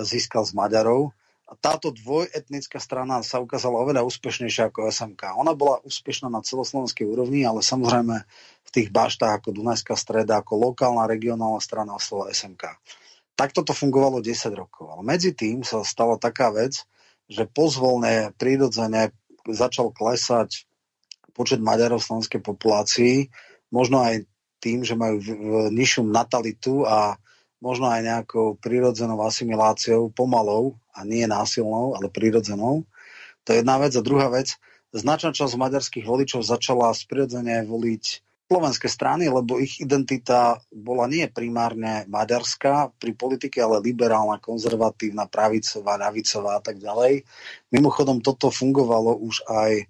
získal 0.00 0.42
z 0.48 0.52
Maďarov. 0.56 1.12
A 1.48 1.56
táto 1.56 1.92
dvojetnická 1.92 2.76
strana 2.76 3.24
sa 3.24 3.40
ukázala 3.40 3.80
oveľa 3.80 4.04
úspešnejšia 4.04 4.68
ako 4.68 4.88
SMK. 4.88 5.36
Ona 5.36 5.56
bola 5.56 5.80
úspešná 5.84 6.28
na 6.28 6.44
celoslovenskej 6.44 7.08
úrovni, 7.08 7.44
ale 7.44 7.64
samozrejme 7.64 8.16
v 8.64 8.70
tých 8.72 8.92
baštách 8.92 9.40
ako 9.40 9.56
Dunajská 9.56 9.96
streda, 9.96 10.44
ako 10.44 10.72
lokálna 10.72 11.08
regionálna 11.08 11.60
strana 11.60 11.96
oslovala 11.96 12.36
SMK. 12.36 12.68
Takto 13.32 13.64
to 13.64 13.72
fungovalo 13.72 14.20
10 14.20 14.52
rokov. 14.52 14.92
Ale 14.92 15.00
medzi 15.04 15.32
tým 15.32 15.64
sa 15.64 15.80
stala 15.84 16.20
taká 16.20 16.52
vec, 16.52 16.84
že 17.28 17.48
pozvolne, 17.48 18.36
prirodzene 18.36 19.12
začal 19.48 19.92
klesať 19.92 20.68
počet 21.32 21.64
Maďarov 21.64 22.04
v 22.04 22.08
slovenskej 22.12 22.40
populácii, 22.44 23.16
možno 23.72 24.04
aj 24.04 24.28
tým, 24.58 24.82
že 24.82 24.98
majú 24.98 25.18
nižšiu 25.70 26.06
natalitu 26.06 26.86
a 26.86 27.18
možno 27.58 27.90
aj 27.90 28.02
nejakou 28.06 28.58
prirodzenou 28.58 29.18
asimiláciou, 29.22 30.14
pomalou 30.14 30.78
a 30.94 31.02
nie 31.02 31.26
násilnou, 31.26 31.98
ale 31.98 32.10
prirodzenou. 32.10 32.86
To 33.46 33.48
je 33.54 33.60
jedna 33.62 33.78
vec. 33.82 33.94
A 33.98 34.02
druhá 34.04 34.30
vec, 34.30 34.54
značná 34.94 35.34
časť 35.34 35.58
maďarských 35.58 36.06
voličov 36.06 36.46
začala 36.46 36.94
prirodzene 36.94 37.66
voliť 37.66 38.04
slovenské 38.48 38.88
strany, 38.88 39.28
lebo 39.28 39.60
ich 39.60 39.76
identita 39.84 40.56
bola 40.72 41.04
nie 41.04 41.28
primárne 41.28 42.08
maďarská 42.08 42.96
pri 42.96 43.12
politike, 43.12 43.60
ale 43.60 43.84
liberálna, 43.84 44.40
konzervatívna, 44.40 45.28
pravicová, 45.28 46.00
ľavicová 46.00 46.56
a 46.56 46.62
tak 46.64 46.80
ďalej. 46.80 47.28
Mimochodom, 47.68 48.24
toto 48.24 48.48
fungovalo 48.48 49.20
už 49.20 49.44
aj 49.44 49.72
e, 49.76 49.84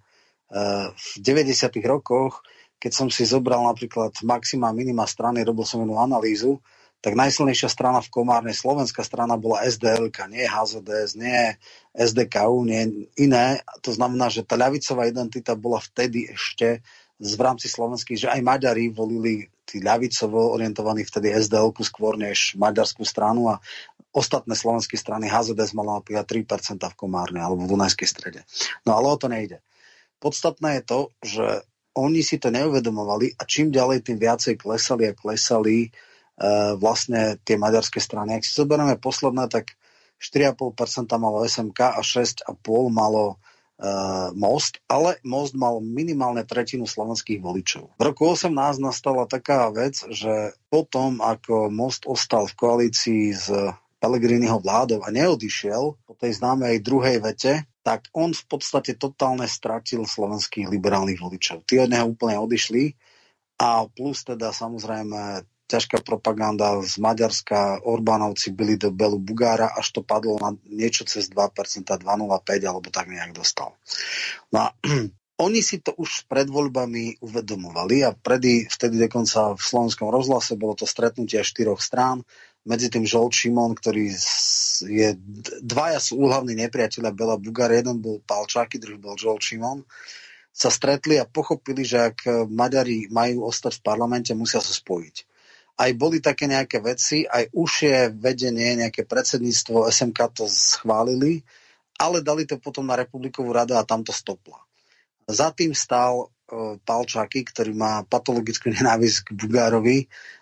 v 0.91 1.09
90. 1.23 1.71
rokoch, 1.87 2.43
keď 2.79 2.93
som 2.95 3.09
si 3.11 3.27
zobral 3.27 3.67
napríklad 3.67 4.15
maxima 4.23 4.71
minima 4.71 5.05
strany, 5.05 5.43
robil 5.43 5.67
som 5.67 5.83
jednu 5.83 5.99
analýzu, 5.99 6.63
tak 6.99 7.15
najsilnejšia 7.15 7.71
strana 7.71 8.03
v 8.03 8.11
Komárne, 8.11 8.51
slovenská 8.51 9.07
strana 9.07 9.39
bola 9.39 9.63
SDL, 9.63 10.11
nie 10.35 10.43
HZDS, 10.43 11.15
nie 11.15 11.55
SDKU, 11.95 12.67
nie 12.67 13.07
iné. 13.15 13.63
To 13.87 13.95
znamená, 13.95 14.27
že 14.27 14.43
tá 14.43 14.59
ľavicová 14.59 15.07
identita 15.07 15.55
bola 15.55 15.79
vtedy 15.79 16.27
ešte 16.35 16.83
v 17.19 17.43
rámci 17.43 17.71
slovenských, 17.71 18.27
že 18.27 18.29
aj 18.31 18.43
Maďari 18.43 18.91
volili 18.91 19.47
tí 19.63 19.79
ľavicovo 19.79 20.55
orientovaní 20.55 21.07
vtedy 21.07 21.35
SDL 21.35 21.71
skôr 21.87 22.19
než 22.19 22.59
maďarskú 22.59 23.07
stranu 23.07 23.53
a 23.53 23.63
ostatné 24.11 24.59
slovenské 24.59 24.99
strany 24.99 25.31
HZDS 25.31 25.79
mala 25.79 26.03
napríklad 26.03 26.27
3% 26.27 26.83
v 26.83 26.99
Komárne 26.99 27.39
alebo 27.39 27.63
v 27.63 27.79
Dunajskej 27.79 28.09
strede. 28.09 28.41
No 28.83 28.99
ale 28.99 29.07
o 29.13 29.17
to 29.21 29.31
nejde. 29.31 29.63
Podstatné 30.19 30.81
je 30.81 30.83
to, 30.83 31.01
že 31.23 31.47
oni 31.99 32.23
si 32.23 32.39
to 32.39 32.55
neuvedomovali 32.55 33.35
a 33.35 33.43
čím 33.43 33.75
ďalej, 33.75 34.07
tým 34.07 34.19
viacej 34.23 34.55
klesali 34.55 35.11
a 35.11 35.19
klesali 35.19 35.91
E, 36.39 36.79
vlastne 36.79 37.35
tie 37.43 37.59
maďarské 37.59 37.99
strany. 37.99 38.39
Ak 38.39 38.47
si 38.47 38.55
zoberieme 38.55 38.95
posledné, 38.95 39.51
tak 39.51 39.75
4,5% 40.23 41.11
malo 41.19 41.43
SMK 41.43 41.99
a 41.99 42.01
6,5% 42.03 42.47
malo 42.91 43.39
uh, 43.79 44.35
Most, 44.35 44.83
ale 44.91 45.23
Most 45.23 45.55
mal 45.55 45.79
minimálne 45.79 46.43
tretinu 46.43 46.91
slovenských 46.91 47.39
voličov. 47.39 47.95
V 47.95 48.03
roku 48.03 48.35
18 48.35 48.51
nastala 48.83 49.31
taká 49.31 49.71
vec, 49.71 50.03
že 50.11 50.59
potom, 50.75 51.23
ako 51.23 51.71
Most 51.71 52.03
ostal 52.11 52.51
v 52.51 52.59
koalícii 52.59 53.31
s 53.31 53.47
Pelegriniho 54.03 54.59
vládou 54.59 55.07
a 55.07 55.11
neodišiel 55.15 55.95
po 56.03 56.13
tej 56.19 56.35
známej 56.43 56.83
druhej 56.83 57.23
vete, 57.23 57.68
tak 57.89 58.13
on 58.13 58.37
v 58.37 58.45
podstate 58.45 59.01
totálne 59.01 59.49
stratil 59.49 60.05
slovenských 60.05 60.69
liberálnych 60.69 61.25
voličov. 61.25 61.65
Tí 61.65 61.81
od 61.81 61.89
neho 61.89 62.13
úplne 62.13 62.37
odišli 62.37 62.93
a 63.65 63.89
plus 63.89 64.29
teda 64.29 64.53
samozrejme 64.53 65.41
ťažká 65.73 66.05
propaganda 66.05 66.85
z 66.85 67.01
Maďarska, 67.01 67.81
Orbánovci 67.89 68.53
byli 68.53 68.77
do 68.77 68.93
Belu 68.93 69.17
Bugára, 69.17 69.73
až 69.73 69.97
to 69.97 70.01
padlo 70.05 70.37
na 70.37 70.53
niečo 70.69 71.09
cez 71.09 71.33
2%, 71.33 71.41
2,05 71.89 72.05
alebo 72.69 72.89
tak 72.93 73.09
nejak 73.09 73.33
dostal. 73.33 73.73
No 74.53 74.69
a 74.69 74.77
oni 75.49 75.61
si 75.65 75.81
to 75.81 75.97
už 75.97 76.29
pred 76.29 76.53
voľbami 76.53 77.25
uvedomovali 77.25 78.05
a 78.05 78.13
predy, 78.13 78.69
vtedy 78.69 79.01
dokonca 79.01 79.57
v 79.57 79.63
slovenskom 79.65 80.13
rozhlase 80.13 80.61
bolo 80.61 80.77
to 80.77 80.85
stretnutie 80.85 81.41
štyroch 81.41 81.81
strán, 81.81 82.21
medzi 82.67 82.89
tým 82.91 83.07
Žol 83.07 83.31
Šimon, 83.31 83.77
ktorý 83.77 84.11
je, 84.87 85.09
dvaja 85.63 85.99
sú 86.03 86.19
úhlavní 86.23 86.59
nepriateľa 86.59 87.15
Bela 87.15 87.37
Bugár, 87.39 87.71
jeden 87.71 88.03
bol 88.03 88.19
Palčáky, 88.25 88.81
druhý 88.83 88.99
bol 88.99 89.15
Žol 89.15 89.39
Šimon, 89.39 89.87
sa 90.51 90.73
stretli 90.73 91.21
a 91.21 91.29
pochopili, 91.29 91.87
že 91.87 92.11
ak 92.11 92.51
Maďari 92.51 93.07
majú 93.13 93.47
ostať 93.47 93.79
v 93.79 93.85
parlamente, 93.85 94.31
musia 94.35 94.59
sa 94.59 94.75
spojiť 94.75 95.29
aj 95.79 95.91
boli 95.95 96.19
také 96.19 96.51
nejaké 96.51 96.83
veci, 96.83 97.23
aj 97.23 97.55
užšie 97.55 98.19
vedenie, 98.19 98.83
nejaké 98.83 99.07
predsedníctvo 99.07 99.87
SMK 99.87 100.19
to 100.35 100.45
schválili, 100.51 101.47
ale 102.03 102.19
dali 102.19 102.43
to 102.51 102.59
potom 102.59 102.91
na 102.91 102.99
Republikovú 102.99 103.55
radu 103.55 103.79
a 103.79 103.87
tam 103.87 104.03
to 104.03 104.11
stopla. 104.11 104.59
Za 105.31 105.55
tým 105.55 105.71
stál 105.79 106.35
Palčáky, 106.85 107.45
ktorý 107.45 107.77
má 107.77 108.01
patologickú 108.09 108.73
nenávisť 108.73 109.29
k 109.29 109.37
Bugárovi 109.37 109.99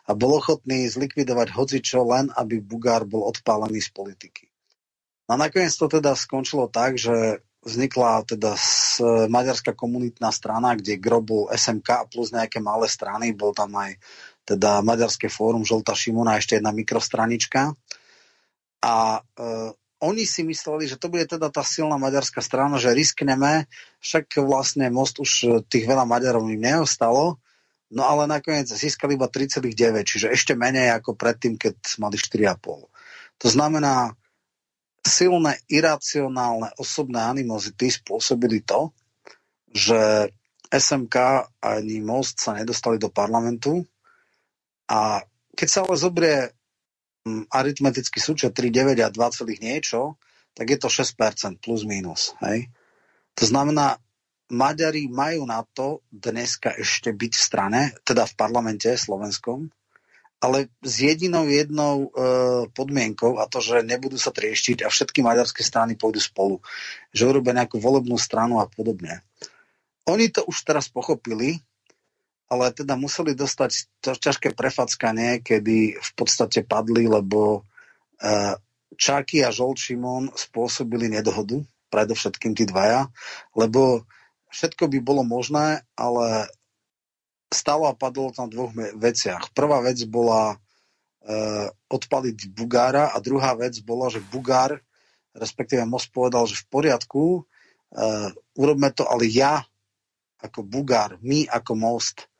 a 0.06 0.14
bol 0.14 0.38
ochotný 0.38 0.86
zlikvidovať 0.86 1.50
hocičo 1.50 2.06
len, 2.06 2.30
aby 2.30 2.62
Bugár 2.62 3.02
bol 3.02 3.26
odpálený 3.26 3.82
z 3.82 3.90
politiky. 3.90 4.46
A 5.26 5.34
nakoniec 5.34 5.74
to 5.74 5.90
teda 5.90 6.14
skončilo 6.14 6.70
tak, 6.70 6.94
že 6.94 7.42
vznikla 7.66 8.22
teda 8.22 8.54
maďarská 9.26 9.74
komunitná 9.74 10.30
strana, 10.30 10.78
kde 10.78 11.02
grobul 11.02 11.50
SMK 11.50 12.14
plus 12.14 12.30
nejaké 12.30 12.62
malé 12.62 12.86
strany, 12.86 13.34
bol 13.34 13.50
tam 13.50 13.74
aj 13.74 13.98
teda 14.46 14.78
Maďarské 14.86 15.26
fórum 15.26 15.66
Žolta 15.66 15.98
Šimona, 15.98 16.38
ešte 16.38 16.62
jedna 16.62 16.70
mikrostranička. 16.70 17.74
A 18.86 19.18
e, 19.18 19.20
oni 20.00 20.28
si 20.28 20.44
mysleli, 20.44 20.84
že 20.84 21.00
to 21.00 21.08
bude 21.08 21.24
teda 21.24 21.48
tá 21.48 21.64
silná 21.64 21.96
maďarská 21.96 22.44
strana, 22.44 22.76
že 22.76 22.92
riskneme, 22.92 23.64
však 24.04 24.44
vlastne 24.44 24.92
most 24.92 25.16
už 25.16 25.62
tých 25.72 25.88
veľa 25.88 26.04
Maďarov 26.04 26.44
im 26.52 26.60
neostalo, 26.60 27.40
no 27.88 28.02
ale 28.04 28.28
nakoniec 28.28 28.68
získali 28.68 29.16
iba 29.16 29.30
3,9, 29.30 29.72
čiže 30.04 30.28
ešte 30.28 30.52
menej 30.52 30.92
ako 31.00 31.16
predtým, 31.16 31.56
keď 31.56 31.80
mali 31.96 32.20
4,5. 32.20 33.40
To 33.40 33.48
znamená, 33.48 34.12
silné, 35.00 35.60
iracionálne 35.70 36.74
osobné 36.76 37.22
animozity 37.22 37.88
spôsobili 37.88 38.66
to, 38.66 38.92
že 39.72 40.28
SMK 40.66 41.46
ani 41.62 42.02
Most 42.02 42.42
sa 42.42 42.58
nedostali 42.58 42.98
do 42.98 43.08
parlamentu, 43.08 43.86
a 44.86 45.22
keď 45.56 45.68
sa 45.68 45.78
ale 45.82 45.96
zobrie 45.98 46.55
aritmetický 47.50 48.22
súčet 48.22 48.54
3,9 48.54 49.02
a 49.02 49.10
2, 49.10 49.62
niečo, 49.62 50.16
tak 50.56 50.72
je 50.72 50.78
to 50.78 50.88
6% 50.88 51.60
plus 51.60 51.82
minus. 51.84 52.32
Hej? 52.40 52.70
To 53.36 53.44
znamená, 53.44 54.00
Maďari 54.46 55.10
majú 55.10 55.42
na 55.42 55.66
to 55.66 56.06
dneska 56.08 56.70
ešte 56.78 57.10
byť 57.10 57.32
v 57.34 57.42
strane, 57.42 57.82
teda 58.06 58.30
v 58.30 58.34
parlamente 58.38 58.86
slovenskom, 58.94 59.66
ale 60.38 60.70
s 60.86 61.02
jedinou 61.02 61.50
jednou 61.50 62.06
e, 62.06 62.08
podmienkou 62.70 63.42
a 63.42 63.50
to, 63.50 63.58
že 63.58 63.82
nebudú 63.82 64.14
sa 64.14 64.30
trieštiť 64.30 64.86
a 64.86 64.92
všetky 64.92 65.18
maďarské 65.24 65.66
strany 65.66 65.98
pôjdu 65.98 66.22
spolu. 66.22 66.62
Že 67.10 67.36
urobia 67.36 67.58
nejakú 67.58 67.82
volebnú 67.82 68.14
stranu 68.20 68.62
a 68.62 68.70
podobne. 68.70 69.26
Oni 70.06 70.30
to 70.30 70.46
už 70.46 70.62
teraz 70.62 70.86
pochopili 70.86 71.58
ale 72.46 72.70
teda 72.70 72.94
museli 72.94 73.34
dostať 73.34 74.02
ťažké 74.02 74.54
prefackanie, 74.54 75.42
kedy 75.42 75.98
v 75.98 76.10
podstate 76.14 76.62
padli, 76.62 77.10
lebo 77.10 77.66
uh, 78.22 78.54
Čaky 78.94 79.42
a 79.42 79.50
Žol 79.50 79.74
Šimon 79.74 80.30
spôsobili 80.30 81.10
nedohodu, 81.10 81.58
predovšetkým 81.90 82.54
tí 82.54 82.64
dvaja, 82.70 83.10
lebo 83.58 84.06
všetko 84.54 84.86
by 84.86 84.98
bolo 85.02 85.26
možné, 85.26 85.82
ale 85.98 86.46
stalo 87.50 87.90
a 87.90 87.98
padlo 87.98 88.30
na 88.38 88.46
dvoch 88.46 88.70
veciach. 88.94 89.50
Prvá 89.50 89.82
vec 89.82 89.98
bola 90.06 90.54
uh, 90.54 91.66
odpaliť 91.90 92.54
Bugára 92.54 93.10
a 93.10 93.18
druhá 93.18 93.58
vec 93.58 93.74
bola, 93.82 94.06
že 94.06 94.22
Bugár, 94.22 94.78
respektíve 95.34 95.82
Most 95.82 96.14
povedal, 96.14 96.46
že 96.46 96.62
v 96.62 96.66
poriadku, 96.70 97.42
uh, 97.42 98.30
urobme 98.54 98.94
to, 98.94 99.02
ale 99.02 99.26
ja 99.26 99.66
ako 100.38 100.62
Bugár, 100.62 101.18
my 101.26 101.50
ako 101.50 101.74
Most 101.74 102.30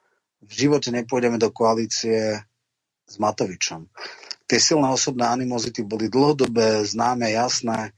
v 0.43 0.53
živote 0.53 0.93
nepôjdeme 0.93 1.41
do 1.41 1.49
koalície 1.53 2.41
s 3.07 3.15
Matovičom. 3.17 3.89
Tie 4.47 4.59
silné 4.63 4.87
osobné 4.91 5.27
animozity 5.27 5.83
boli 5.83 6.07
dlhodobé, 6.07 6.87
známe, 6.87 7.31
jasné. 7.35 7.95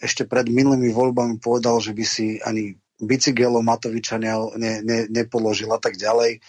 Ešte 0.00 0.24
pred 0.24 0.48
minulými 0.48 0.92
voľbami 0.92 1.36
povedal, 1.40 1.76
že 1.80 1.92
by 1.92 2.04
si 2.04 2.40
ani 2.40 2.72
bicykelo 3.00 3.60
Matoviča 3.64 4.16
ne, 4.20 4.32
ne, 4.56 4.72
ne, 4.84 4.98
nepoložil 5.08 5.68
a 5.72 5.80
tak 5.80 5.96
ďalej. 6.00 6.36
E, 6.36 6.40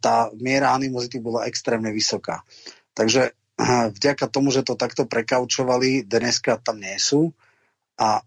tá 0.00 0.32
miera 0.40 0.72
animozity 0.72 1.20
bola 1.20 1.48
extrémne 1.48 1.92
vysoká. 1.92 2.44
Takže 2.96 3.36
vďaka 3.98 4.30
tomu, 4.30 4.54
že 4.54 4.64
to 4.64 4.78
takto 4.78 5.04
prekaučovali, 5.04 6.06
dneska 6.06 6.62
tam 6.62 6.78
nie 6.78 6.96
sú 6.96 7.34
a 7.98 8.22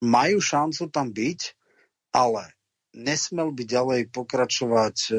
majú 0.00 0.38
šancu 0.38 0.88
tam 0.88 1.10
byť, 1.10 1.40
ale 2.14 2.57
nesmel 2.98 3.54
by 3.54 3.62
ďalej 3.62 4.00
pokračovať 4.10 4.96
e, 5.08 5.12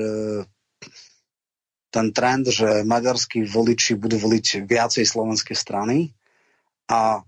ten 1.89 2.07
trend, 2.13 2.45
že 2.51 2.83
maďarskí 2.85 3.47
voliči 3.47 3.97
budú 3.97 4.19
voliť 4.19 4.67
viacej 4.67 5.05
slovenské 5.07 5.55
strany 5.57 6.11
a 6.91 7.23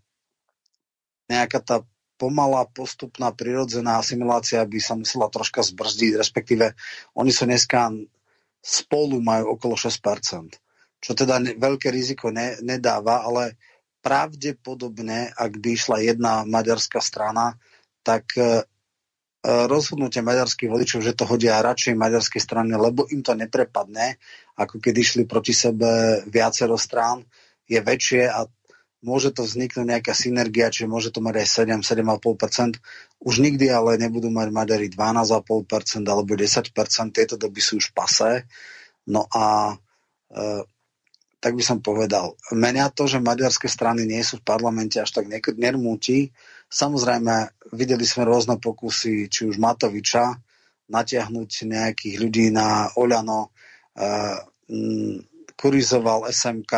nejaká 1.32 1.60
tá 1.64 1.78
pomalá, 2.20 2.70
postupná, 2.70 3.34
prirodzená 3.34 3.97
asimilácia 3.97 4.62
by 4.62 4.78
sa 4.78 4.93
musela 4.93 5.32
troška 5.32 5.66
zbrzdiť, 5.66 6.22
respektíve 6.22 6.78
oni 7.18 7.32
sú 7.34 7.49
dneska 7.49 7.89
spolu 8.62 9.18
majú 9.18 9.58
okolo 9.58 9.74
6%, 9.74 10.62
čo 11.02 11.12
teda 11.18 11.41
veľké 11.58 11.89
riziko 11.89 12.30
ne, 12.30 12.62
nedáva, 12.62 13.26
ale 13.26 13.58
pravdepodobne, 14.06 15.34
ak 15.34 15.58
by 15.58 15.70
išla 15.74 15.97
jedna 16.06 16.45
maďarská 16.45 17.02
strana, 17.02 17.58
tak 18.06 18.30
e, 18.38 18.66
rozhodnutie 19.42 20.22
maďarských 20.22 20.70
voličov, 20.70 21.02
že 21.02 21.18
to 21.18 21.26
hodia 21.26 21.66
radšej 21.66 21.98
maďarskej 21.98 22.42
strane, 22.42 22.78
lebo 22.78 23.10
im 23.10 23.26
to 23.26 23.34
neprepadne, 23.34 24.22
ako 24.54 24.78
keď 24.78 24.94
išli 25.02 25.24
proti 25.26 25.50
sebe 25.50 26.22
viacero 26.30 26.78
strán, 26.78 27.26
je 27.66 27.82
väčšie 27.82 28.30
a 28.30 28.46
môže 29.02 29.34
to 29.34 29.42
vzniknúť 29.42 29.86
nejaká 29.86 30.14
synergia, 30.14 30.70
čiže 30.70 30.86
môže 30.86 31.10
to 31.10 31.26
mať 31.26 31.42
aj 31.42 31.48
7, 31.82 31.82
7,5%. 31.82 32.78
Už 33.26 33.36
nikdy 33.42 33.66
ale 33.74 33.98
nebudú 33.98 34.30
mať 34.30 34.54
Maďari 34.54 34.88
12,5% 34.94 36.06
alebo 36.06 36.32
10%, 36.38 37.18
tieto 37.18 37.36
doby 37.38 37.62
sú 37.62 37.82
už 37.82 37.98
pasé. 37.98 38.46
No 39.10 39.26
a 39.34 39.74
e, 40.30 40.62
tak 41.42 41.58
by 41.58 41.64
som 41.66 41.82
povedal, 41.82 42.38
menia 42.54 42.94
to, 42.94 43.10
že 43.10 43.18
maďarské 43.18 43.66
strany 43.66 44.06
nie 44.06 44.22
sú 44.22 44.38
v 44.38 44.46
parlamente 44.46 45.02
až 45.02 45.10
tak 45.10 45.26
nermúti. 45.58 46.30
Samozrejme, 46.72 47.68
videli 47.76 48.08
sme 48.08 48.24
rôzne 48.24 48.56
pokusy, 48.56 49.28
či 49.28 49.44
už 49.44 49.60
Matoviča, 49.60 50.32
natiahnuť 50.88 51.50
nejakých 51.68 52.16
ľudí 52.16 52.48
na 52.52 52.88
Oľano, 52.96 53.52
e, 53.92 54.10
kurizoval 55.60 56.32
SMK, 56.32 56.72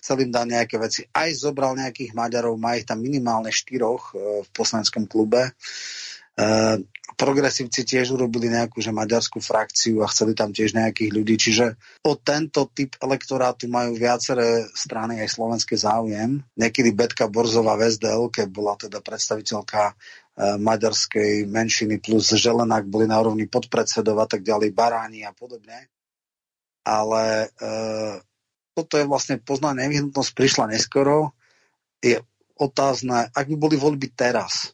chcel 0.00 0.24
im 0.24 0.32
dať 0.32 0.46
nejaké 0.48 0.76
veci. 0.80 1.04
Aj 1.12 1.28
zobral 1.36 1.76
nejakých 1.76 2.16
Maďarov, 2.16 2.56
má 2.56 2.80
ich 2.80 2.88
tam 2.88 3.04
minimálne 3.04 3.52
štyroch 3.52 4.16
e, 4.16 4.44
v 4.44 4.48
poslaneckom 4.52 5.04
klube. 5.04 5.52
Progresívci 7.02 7.82
tiež 7.82 8.14
urobili 8.14 8.46
nejakú 8.46 8.78
že 8.78 8.94
maďarskú 8.94 9.42
frakciu 9.42 10.06
a 10.06 10.10
chceli 10.10 10.38
tam 10.38 10.54
tiež 10.54 10.78
nejakých 10.78 11.10
ľudí. 11.10 11.34
Čiže 11.34 11.74
o 12.06 12.14
tento 12.14 12.70
typ 12.70 12.94
elektorátu 13.02 13.66
majú 13.66 13.98
viaceré 13.98 14.70
strany 14.70 15.18
aj 15.18 15.34
slovenské 15.34 15.74
záujem. 15.74 16.40
Niekedy 16.54 16.94
Betka 16.94 17.26
Borzová 17.26 17.74
v 17.74 17.90
SDL, 17.90 18.30
keď 18.30 18.46
bola 18.54 18.78
teda 18.78 19.02
predstaviteľka 19.02 19.82
e, 19.90 19.94
maďarskej 20.62 21.50
menšiny 21.50 21.98
plus 21.98 22.32
Želenák 22.32 22.86
boli 22.86 23.10
na 23.10 23.18
úrovni 23.18 23.50
podpredsedov 23.50 24.22
a 24.22 24.26
tak 24.30 24.46
ďalej, 24.46 24.70
Baráni 24.70 25.26
a 25.26 25.34
podobne. 25.34 25.90
Ale 26.86 27.50
e, 27.50 27.76
toto 28.72 28.94
je 28.96 29.04
vlastne 29.04 29.36
poznaná 29.42 29.84
nevyhnutnosť, 29.84 30.30
prišla 30.32 30.70
neskoro. 30.70 31.36
Je 31.98 32.22
otázne, 32.56 33.28
ak 33.34 33.46
by 33.52 33.56
boli 33.58 33.76
voľby 33.76 34.14
teraz, 34.14 34.72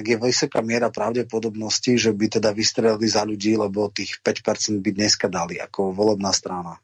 tak 0.00 0.08
je 0.08 0.16
vysoká 0.16 0.64
miera 0.64 0.88
pravdepodobnosti, 0.88 2.00
že 2.00 2.16
by 2.16 2.40
teda 2.40 2.56
vystrelili 2.56 3.04
za 3.04 3.20
ľudí, 3.20 3.52
lebo 3.52 3.92
tých 3.92 4.24
5% 4.24 4.80
by 4.80 4.96
dneska 4.96 5.28
dali 5.28 5.60
ako 5.60 5.92
volebná 5.92 6.32
strana. 6.32 6.80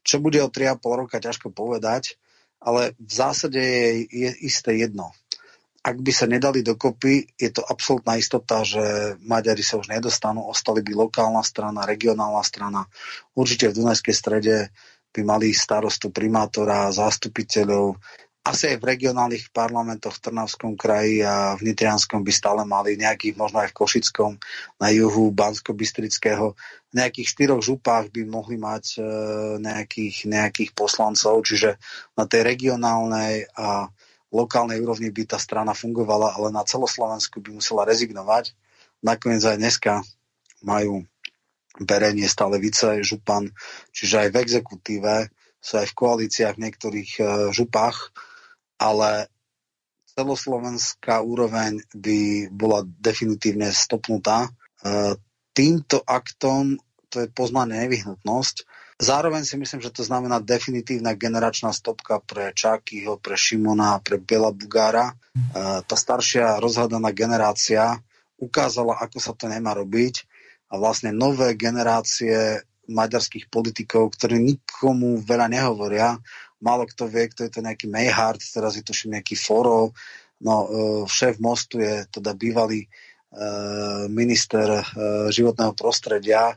Čo 0.00 0.24
bude 0.24 0.40
o 0.40 0.48
3,5 0.48 0.80
roka, 0.80 1.20
ťažko 1.20 1.52
povedať, 1.52 2.16
ale 2.64 2.96
v 2.96 3.12
zásade 3.12 3.60
je, 3.60 4.08
je 4.08 4.30
isté 4.48 4.80
jedno. 4.80 5.12
Ak 5.84 6.00
by 6.00 6.08
sa 6.08 6.24
nedali 6.24 6.64
dokopy, 6.64 7.36
je 7.36 7.52
to 7.52 7.60
absolútna 7.60 8.16
istota, 8.16 8.64
že 8.64 9.20
Maďari 9.20 9.60
sa 9.60 9.76
už 9.76 9.92
nedostanú, 9.92 10.48
ostali 10.48 10.80
by 10.80 10.96
lokálna 10.96 11.44
strana, 11.44 11.84
regionálna 11.84 12.40
strana. 12.40 12.88
Určite 13.36 13.68
v 13.68 13.84
Dunajskej 13.84 14.16
strede 14.16 14.72
by 15.12 15.20
mali 15.20 15.52
starostu 15.52 16.08
primátora, 16.08 16.88
zástupiteľov. 16.88 18.00
Asi 18.44 18.68
aj 18.68 18.76
v 18.76 18.92
regionálnych 18.92 19.56
parlamentoch 19.56 20.20
v 20.20 20.28
Trnavskom 20.28 20.76
kraji 20.76 21.24
a 21.24 21.56
v 21.56 21.64
Nitrianskom 21.64 22.20
by 22.20 22.28
stále 22.28 22.60
mali 22.68 22.92
nejakých, 23.00 23.40
možno 23.40 23.64
aj 23.64 23.72
v 23.72 23.78
Košickom, 23.80 24.36
na 24.76 24.92
juhu 24.92 25.32
Bansko-Bystrického. 25.32 26.52
Nejakých 26.92 27.24
štyroch 27.24 27.64
župách 27.64 28.12
by 28.12 28.28
mohli 28.28 28.60
mať 28.60 29.00
e, 29.00 29.02
nejakých, 29.64 30.28
nejakých 30.28 30.76
poslancov, 30.76 31.40
čiže 31.40 31.80
na 32.20 32.28
tej 32.28 32.44
regionálnej 32.44 33.48
a 33.56 33.88
lokálnej 34.28 34.76
úrovni 34.76 35.08
by 35.08 35.24
tá 35.24 35.40
strana 35.40 35.72
fungovala, 35.72 36.36
ale 36.36 36.52
na 36.52 36.68
celoslovensku 36.68 37.40
by 37.40 37.48
musela 37.48 37.88
rezignovať. 37.88 38.52
Nakoniec 39.00 39.40
aj 39.40 39.56
dneska 39.56 40.04
majú 40.60 41.00
Berenie 41.80 42.28
stále 42.28 42.60
vice 42.60 43.00
župan, 43.00 43.48
čiže 43.88 44.20
aj 44.20 44.28
v 44.30 44.36
exekutíve 44.36 45.14
sú 45.64 45.80
aj 45.80 45.88
v 45.90 45.96
koalíciách 45.96 46.54
v 46.60 46.62
niektorých 46.68 47.10
e, 47.16 47.22
župách, 47.56 48.12
ale 48.78 49.28
celoslovenská 50.14 51.20
úroveň 51.20 51.82
by 51.94 52.48
bola 52.54 52.86
definitívne 52.86 53.74
stopnutá. 53.74 54.46
E, 54.46 54.50
týmto 55.50 56.02
aktom 56.06 56.78
to 57.10 57.26
je 57.26 57.28
poznané 57.30 57.86
nevyhnutnosť. 57.86 58.66
Zároveň 58.94 59.42
si 59.42 59.58
myslím, 59.58 59.82
že 59.82 59.90
to 59.90 60.06
znamená 60.06 60.38
definitívna 60.38 61.18
generačná 61.18 61.74
stopka 61.74 62.22
pre 62.22 62.54
Čakyho, 62.54 63.18
pre 63.18 63.34
Šimona, 63.34 63.98
pre 63.98 64.22
Bela 64.22 64.54
Bugára. 64.54 65.10
E, 65.10 65.14
tá 65.82 65.96
staršia 65.98 66.62
rozhľadaná 66.62 67.10
generácia 67.10 67.98
ukázala, 68.38 68.98
ako 69.02 69.18
sa 69.18 69.34
to 69.34 69.50
nemá 69.50 69.74
robiť 69.74 70.26
a 70.70 70.78
vlastne 70.78 71.14
nové 71.14 71.54
generácie 71.54 72.62
maďarských 72.90 73.48
politikov, 73.48 74.12
ktorí 74.14 74.36
nikomu 74.38 75.22
veľa 75.22 75.48
nehovoria. 75.48 76.20
Málo 76.64 76.88
kto 76.88 77.04
vie, 77.04 77.28
kto 77.28 77.44
je 77.44 77.52
to 77.52 77.60
nejaký 77.60 77.92
Mayhard, 77.92 78.40
teraz 78.40 78.80
je 78.80 78.84
to 78.84 78.96
nejaký 78.96 79.36
Foro, 79.36 79.92
no 80.40 80.54
e, 80.64 80.68
šéf 81.04 81.36
mostu 81.38 81.84
je 81.84 82.08
teda 82.08 82.32
bývalý 82.32 82.84
e, 82.84 82.88
minister 84.08 84.80
e, 84.80 84.82
životného 85.28 85.76
prostredia 85.76 86.56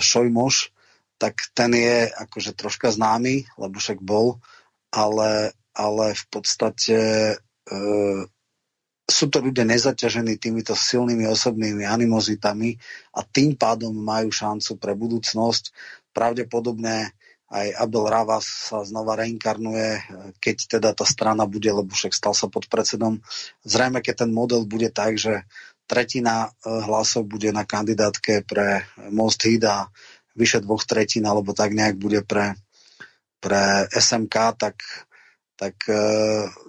Šojmoš, 0.00 0.72
tak 1.20 1.36
ten 1.52 1.76
je 1.76 2.08
akože 2.08 2.56
troška 2.56 2.88
známy, 2.88 3.44
lebo 3.60 3.76
však 3.76 4.00
bol, 4.00 4.40
ale, 4.88 5.52
ale 5.76 6.16
v 6.16 6.24
podstate 6.32 6.96
sú 9.04 9.24
to 9.28 9.44
ľudia 9.44 9.68
nezaťažení 9.68 10.40
týmito 10.40 10.72
silnými 10.72 11.28
osobnými 11.28 11.84
animozitami 11.84 12.80
a 13.12 13.20
tým 13.28 13.60
pádom 13.60 13.92
majú 13.92 14.32
šancu 14.32 14.80
pre 14.80 14.96
budúcnosť. 14.96 15.68
Pravdepodobne 16.16 17.12
aj 17.48 17.66
Abel 17.80 18.04
Ravas 18.04 18.44
sa 18.44 18.84
znova 18.84 19.16
reinkarnuje, 19.16 20.04
keď 20.36 20.56
teda 20.78 20.90
tá 20.92 21.08
strana 21.08 21.48
bude, 21.48 21.72
lebo 21.72 21.88
však 21.88 22.12
stal 22.12 22.36
sa 22.36 22.44
pod 22.44 22.68
predsedom. 22.68 23.24
Zrejme, 23.64 24.04
keď 24.04 24.28
ten 24.28 24.30
model 24.36 24.68
bude 24.68 24.92
tak, 24.92 25.16
že 25.16 25.48
tretina 25.88 26.52
e, 26.52 26.68
hlasov 26.68 27.24
bude 27.24 27.48
na 27.48 27.64
kandidátke 27.64 28.44
pre 28.44 28.84
Most 29.08 29.48
Hid 29.48 29.64
a 29.64 29.88
vyše 30.36 30.60
dvoch 30.60 30.84
tretín, 30.84 31.24
alebo 31.24 31.56
tak 31.56 31.72
nejak 31.72 31.96
bude 31.96 32.20
pre, 32.20 32.52
pre 33.40 33.88
SMK, 33.96 34.36
tak 34.60 34.76
tak 35.58 35.74
e, 35.90 35.98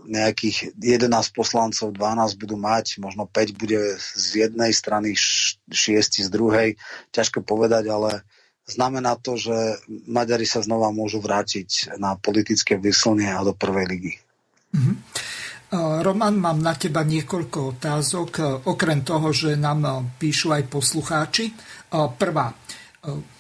nejakých 0.09 0.73
11 0.81 1.13
poslancov, 1.37 1.93
12 1.93 2.41
budú 2.41 2.57
mať, 2.57 2.97
možno 2.97 3.29
5 3.29 3.53
bude 3.53 4.01
z 4.01 4.49
jednej 4.49 4.73
strany, 4.73 5.13
6 5.13 6.25
z 6.25 6.29
druhej, 6.33 6.73
ťažko 7.13 7.45
povedať, 7.45 7.85
ale 7.85 8.25
znamená 8.69 9.17
to, 9.17 9.35
že 9.35 9.81
Maďari 10.05 10.45
sa 10.45 10.61
znova 10.61 10.93
môžu 10.93 11.19
vrátiť 11.19 11.97
na 11.97 12.13
politické 12.15 12.77
vyslnie 12.77 13.33
a 13.33 13.41
do 13.41 13.57
prvej 13.57 13.85
ligy. 13.89 14.13
Mm-hmm. 14.77 14.95
Roman, 16.01 16.33
mám 16.33 16.61
na 16.61 16.73
teba 16.73 17.05
niekoľko 17.05 17.77
otázok, 17.77 18.63
okrem 18.65 19.05
toho, 19.05 19.29
že 19.29 19.53
nám 19.53 20.13
píšu 20.17 20.53
aj 20.53 20.65
poslucháči. 20.65 21.53
Prvá, 21.93 22.53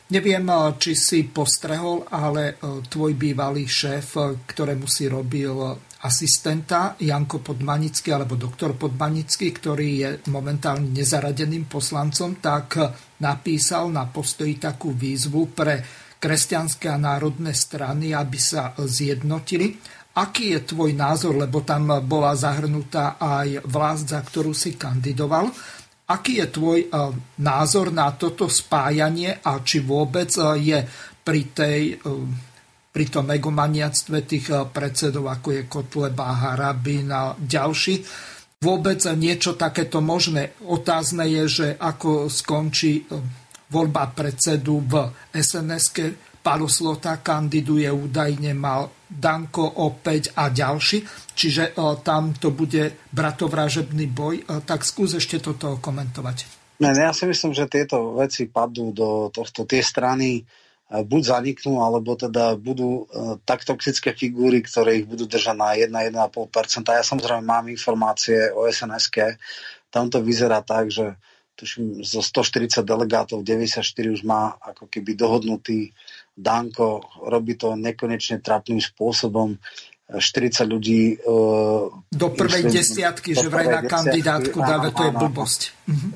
Neviem, 0.09 0.49
či 0.81 0.97
si 0.97 1.29
postrehol, 1.29 2.01
ale 2.09 2.57
tvoj 2.89 3.13
bývalý 3.13 3.69
šéf, 3.69 4.17
ktorému 4.49 4.89
si 4.89 5.05
robil 5.05 5.53
asistenta, 5.99 6.95
Janko 6.99 7.43
Podmanický 7.43 8.15
alebo 8.15 8.39
doktor 8.39 8.75
Podmanický, 8.79 9.51
ktorý 9.51 9.89
je 9.99 10.09
momentálne 10.31 10.91
nezaradeným 10.95 11.67
poslancom, 11.67 12.39
tak 12.39 12.79
napísal 13.19 13.91
na 13.91 14.07
postoji 14.07 14.55
takú 14.55 14.95
výzvu 14.95 15.51
pre 15.51 15.83
kresťanské 16.19 16.91
a 16.91 16.99
národné 16.99 17.51
strany, 17.51 18.15
aby 18.15 18.39
sa 18.39 18.75
zjednotili. 18.75 19.75
Aký 20.19 20.51
je 20.55 20.75
tvoj 20.75 20.91
názor, 20.95 21.35
lebo 21.35 21.63
tam 21.63 22.03
bola 22.03 22.35
zahrnutá 22.35 23.15
aj 23.19 23.63
vlast, 23.67 24.11
za 24.11 24.19
ktorú 24.19 24.51
si 24.51 24.75
kandidoval 24.75 25.47
Aký 26.09 26.41
je 26.41 26.47
tvoj 26.49 26.79
eh, 26.81 26.89
názor 27.45 27.93
na 27.93 28.09
toto 28.17 28.49
spájanie 28.49 29.45
a 29.45 29.61
či 29.61 29.85
vôbec 29.85 30.33
eh, 30.33 30.45
je 30.57 30.79
pri, 31.21 31.41
tej, 31.53 31.81
eh, 31.93 31.99
pri 32.99 33.07
tom 33.07 33.31
egomaniactve 33.31 34.27
tých 34.27 34.51
predsedov, 34.75 35.31
ako 35.31 35.55
je 35.55 35.61
Kotleba, 35.71 36.35
Harabin 36.35 37.07
a 37.15 37.31
ďalší, 37.31 38.03
vôbec 38.59 38.99
niečo 39.15 39.55
takéto 39.55 40.03
možné. 40.03 40.59
Otázne 40.67 41.23
je, 41.31 41.43
že 41.47 41.67
ako 41.79 42.27
skončí 42.27 42.99
e, 42.99 43.03
voľba 43.71 44.11
predsedu 44.11 44.83
v 44.83 45.15
sns 45.31 45.95
Palo 46.43 46.67
Slota 46.67 47.23
kandiduje 47.23 47.87
údajne 47.87 48.51
mal 48.51 48.91
Danko 49.07 49.79
opäť 49.79 50.35
a 50.35 50.51
ďalší, 50.51 50.99
čiže 51.31 51.79
o, 51.79 52.03
tam 52.03 52.35
to 52.35 52.51
bude 52.51 52.99
bratovražebný 53.15 54.11
boj. 54.11 54.43
Tak 54.67 54.83
skús 54.83 55.15
ešte 55.15 55.39
toto 55.39 55.79
komentovať. 55.79 56.37
Ne, 56.83 56.91
ja 56.91 57.15
si 57.15 57.23
myslím, 57.31 57.55
že 57.55 57.71
tieto 57.71 58.19
veci 58.19 58.51
padnú 58.51 58.91
do 58.91 59.31
tohto, 59.31 59.63
tie 59.63 59.79
strany 59.79 60.43
buď 60.89 61.21
zaniknú, 61.21 61.85
alebo 61.85 62.17
teda 62.17 62.57
budú 62.57 63.05
uh, 63.05 63.37
tak 63.45 63.61
toxické 63.61 64.17
figúry, 64.17 64.65
ktoré 64.65 64.97
ich 64.97 65.05
budú 65.05 65.29
držať 65.29 65.53
na 65.53 65.77
1-1,5%. 65.77 66.89
Ja 66.89 67.05
samozrejme 67.05 67.45
mám 67.45 67.69
informácie 67.69 68.49
o 68.49 68.65
SNSK. 68.65 69.37
Tam 69.93 70.09
to 70.09 70.25
vyzerá 70.25 70.65
tak, 70.65 70.89
že 70.89 71.13
tuším, 71.53 72.01
zo 72.01 72.25
140 72.25 72.81
delegátov 72.81 73.45
94 73.45 73.85
už 74.09 74.25
má 74.25 74.57
ako 74.57 74.89
keby 74.89 75.13
dohodnutý 75.13 75.93
Danko, 76.33 77.05
robí 77.21 77.53
to 77.59 77.77
nekonečne 77.77 78.41
trapným 78.41 78.81
spôsobom. 78.81 79.61
40 80.09 80.65
ľudí... 80.65 81.21
Uh, 81.21 81.93
do 82.09 82.33
prvej 82.33 82.65
išli, 82.65 82.81
desiatky, 82.81 83.37
do 83.37 83.45
že 83.45 83.47
vraj 83.53 83.69
na 83.69 83.85
kandidátku 83.85 84.57
dáve, 84.57 84.89
to 84.89 85.05
je 85.05 85.13
blbosť. 85.13 85.61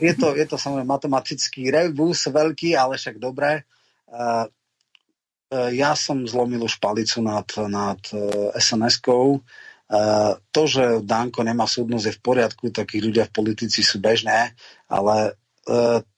Je 0.02 0.14
to, 0.18 0.34
je 0.34 0.46
to 0.50 0.58
samozrejme 0.58 0.90
matematický 0.90 1.70
rebus 1.70 2.26
veľký, 2.26 2.74
ale 2.74 2.98
však 2.98 3.22
dobré. 3.22 3.70
Uh, 4.10 4.50
ja 5.74 5.94
som 5.94 6.26
zlomil 6.26 6.66
už 6.66 6.82
palicu 6.82 7.22
nad, 7.22 7.46
nad 7.70 8.02
uh, 8.16 8.50
SNS-kou. 8.58 9.40
Uh, 9.94 10.34
to, 10.50 10.66
že 10.66 11.06
Danko 11.06 11.46
nemá 11.46 11.70
súdnosť 11.70 12.06
je 12.10 12.18
v 12.18 12.24
poriadku, 12.24 12.64
takí 12.74 12.98
ľudia 13.04 13.30
v 13.30 13.36
politici 13.36 13.86
sú 13.86 14.02
bežné, 14.02 14.56
ale 14.90 15.38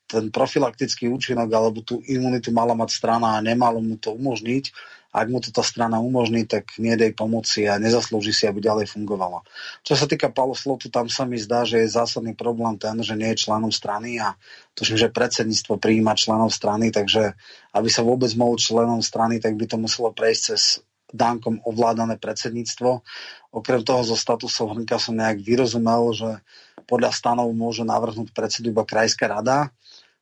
ten 0.05 0.29
profilaktický 0.29 1.09
účinok 1.09 1.49
alebo 1.49 1.81
tú 1.81 2.01
imunitu 2.05 2.53
mala 2.53 2.77
mať 2.77 2.97
strana 2.97 3.37
a 3.37 3.43
nemalo 3.45 3.81
mu 3.81 3.97
to 3.97 4.13
umožniť 4.13 4.73
ak 5.15 5.27
mu 5.31 5.39
to 5.39 5.47
tá 5.55 5.63
strana 5.63 6.03
umožní, 6.03 6.43
tak 6.43 6.75
nie 6.75 6.91
jej 6.91 7.15
pomoci 7.15 7.63
a 7.71 7.79
nezaslúži 7.79 8.35
si, 8.35 8.43
aby 8.43 8.59
ďalej 8.59 8.91
fungovala. 8.91 9.47
Čo 9.87 9.95
sa 9.95 10.11
týka 10.11 10.27
Slotu, 10.51 10.91
tam 10.91 11.07
sa 11.07 11.23
mi 11.23 11.39
zdá, 11.39 11.63
že 11.63 11.79
je 11.79 11.95
zásadný 11.95 12.35
problém 12.35 12.75
ten, 12.75 12.99
že 12.99 13.15
nie 13.15 13.31
je 13.31 13.47
členom 13.47 13.71
strany 13.71 14.19
a 14.19 14.35
tuším, 14.75 14.99
že 14.99 15.15
predsedníctvo 15.15 15.79
prijíma 15.79 16.19
členov 16.19 16.51
strany, 16.51 16.91
takže 16.91 17.31
aby 17.71 17.87
sa 17.87 18.03
vôbec 18.03 18.27
mohol 18.35 18.59
členom 18.59 18.99
strany, 18.99 19.39
tak 19.39 19.55
by 19.55 19.65
to 19.71 19.79
muselo 19.79 20.11
prejsť 20.11 20.43
cez 20.51 20.83
Dankom 21.15 21.63
ovládané 21.63 22.19
predsedníctvo. 22.19 22.99
Okrem 23.55 23.87
toho 23.87 24.03
zo 24.03 24.19
statusov 24.19 24.75
hrnka 24.75 24.99
som 24.99 25.15
nejak 25.15 25.39
vyrozumel, 25.39 26.11
že 26.11 26.43
podľa 26.91 27.15
stanov 27.15 27.47
môže 27.55 27.87
navrhnúť 27.87 28.35
predsedu 28.35 28.75
iba 28.75 28.83
krajská 28.83 29.31
rada 29.31 29.71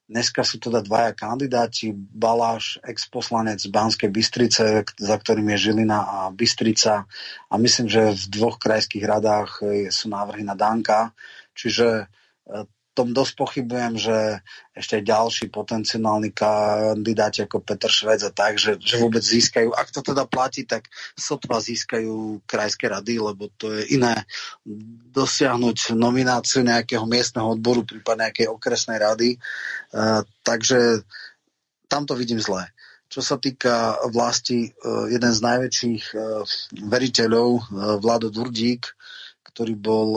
Dneska 0.04 0.44
sú 0.44 0.60
teda 0.60 0.84
dvaja 0.84 1.16
kandidáti, 1.16 1.96
Baláš, 1.96 2.76
ex-poslanec 2.84 3.64
Banskej 3.72 4.12
Bystrice, 4.12 4.84
za 5.00 5.16
ktorým 5.16 5.48
je 5.56 5.72
Žilina 5.72 6.00
a 6.04 6.18
Bystrica. 6.28 7.08
A 7.48 7.54
myslím, 7.56 7.88
že 7.88 8.12
v 8.12 8.26
dvoch 8.28 8.60
krajských 8.60 9.06
radách 9.08 9.64
e, 9.64 9.88
sú 9.88 10.12
návrhy 10.12 10.44
na 10.44 10.60
Danka, 10.60 11.16
čiže 11.56 12.04
e, 12.04 12.06
tom 12.94 13.10
dosť 13.10 13.34
pochybujem, 13.34 13.98
že 13.98 14.18
ešte 14.78 15.02
ďalší 15.02 15.50
potenciálni 15.50 16.30
kandidáti 16.30 17.42
ako 17.42 17.66
Petr 17.66 17.90
Švec 17.90 18.22
a 18.22 18.32
tak, 18.32 18.62
že, 18.62 18.78
že 18.78 19.02
vôbec 19.02 19.26
získajú, 19.26 19.74
ak 19.74 19.90
to 19.90 20.06
teda 20.06 20.30
platí, 20.30 20.66
tak 20.66 20.86
sotva 21.18 21.58
získajú 21.58 22.46
krajské 22.46 22.90
rady, 22.90 23.18
lebo 23.18 23.50
to 23.58 23.74
je 23.74 23.98
iné 23.98 24.14
dosiahnuť 25.10 25.98
nomináciu 25.98 26.62
nejakého 26.62 27.06
miestneho 27.10 27.58
odboru, 27.58 27.82
prípadne 27.82 28.30
nejakej 28.30 28.48
okresnej 28.54 29.02
rady. 29.02 29.30
Uh, 29.90 30.22
takže 30.46 31.02
tam 31.90 32.06
to 32.06 32.14
vidím 32.14 32.38
zle. 32.38 32.70
Čo 33.10 33.22
sa 33.22 33.38
týka 33.38 33.98
vlasti, 34.10 34.70
uh, 34.70 35.10
jeden 35.10 35.34
z 35.34 35.40
najväčších 35.42 36.06
uh, 36.14 36.46
veriteľov, 36.90 37.50
Vlado 38.02 38.30
Durdík, 38.30 38.86
ktorý 39.54 39.78
bol, 39.78 40.10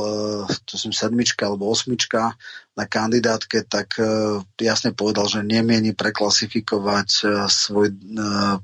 to 0.65 0.81
som 0.81 0.97
sedmička 0.97 1.45
alebo 1.45 1.69
osmička 1.69 2.33
na 2.77 2.85
kandidátke, 2.85 3.65
tak 3.65 3.97
e, 3.97 4.05
jasne 4.61 4.93
povedal, 4.93 5.25
že 5.25 5.41
nemieni 5.41 5.97
preklasifikovať 5.97 7.09
e, 7.09 7.25
svoj 7.49 7.89
e, 7.89 7.95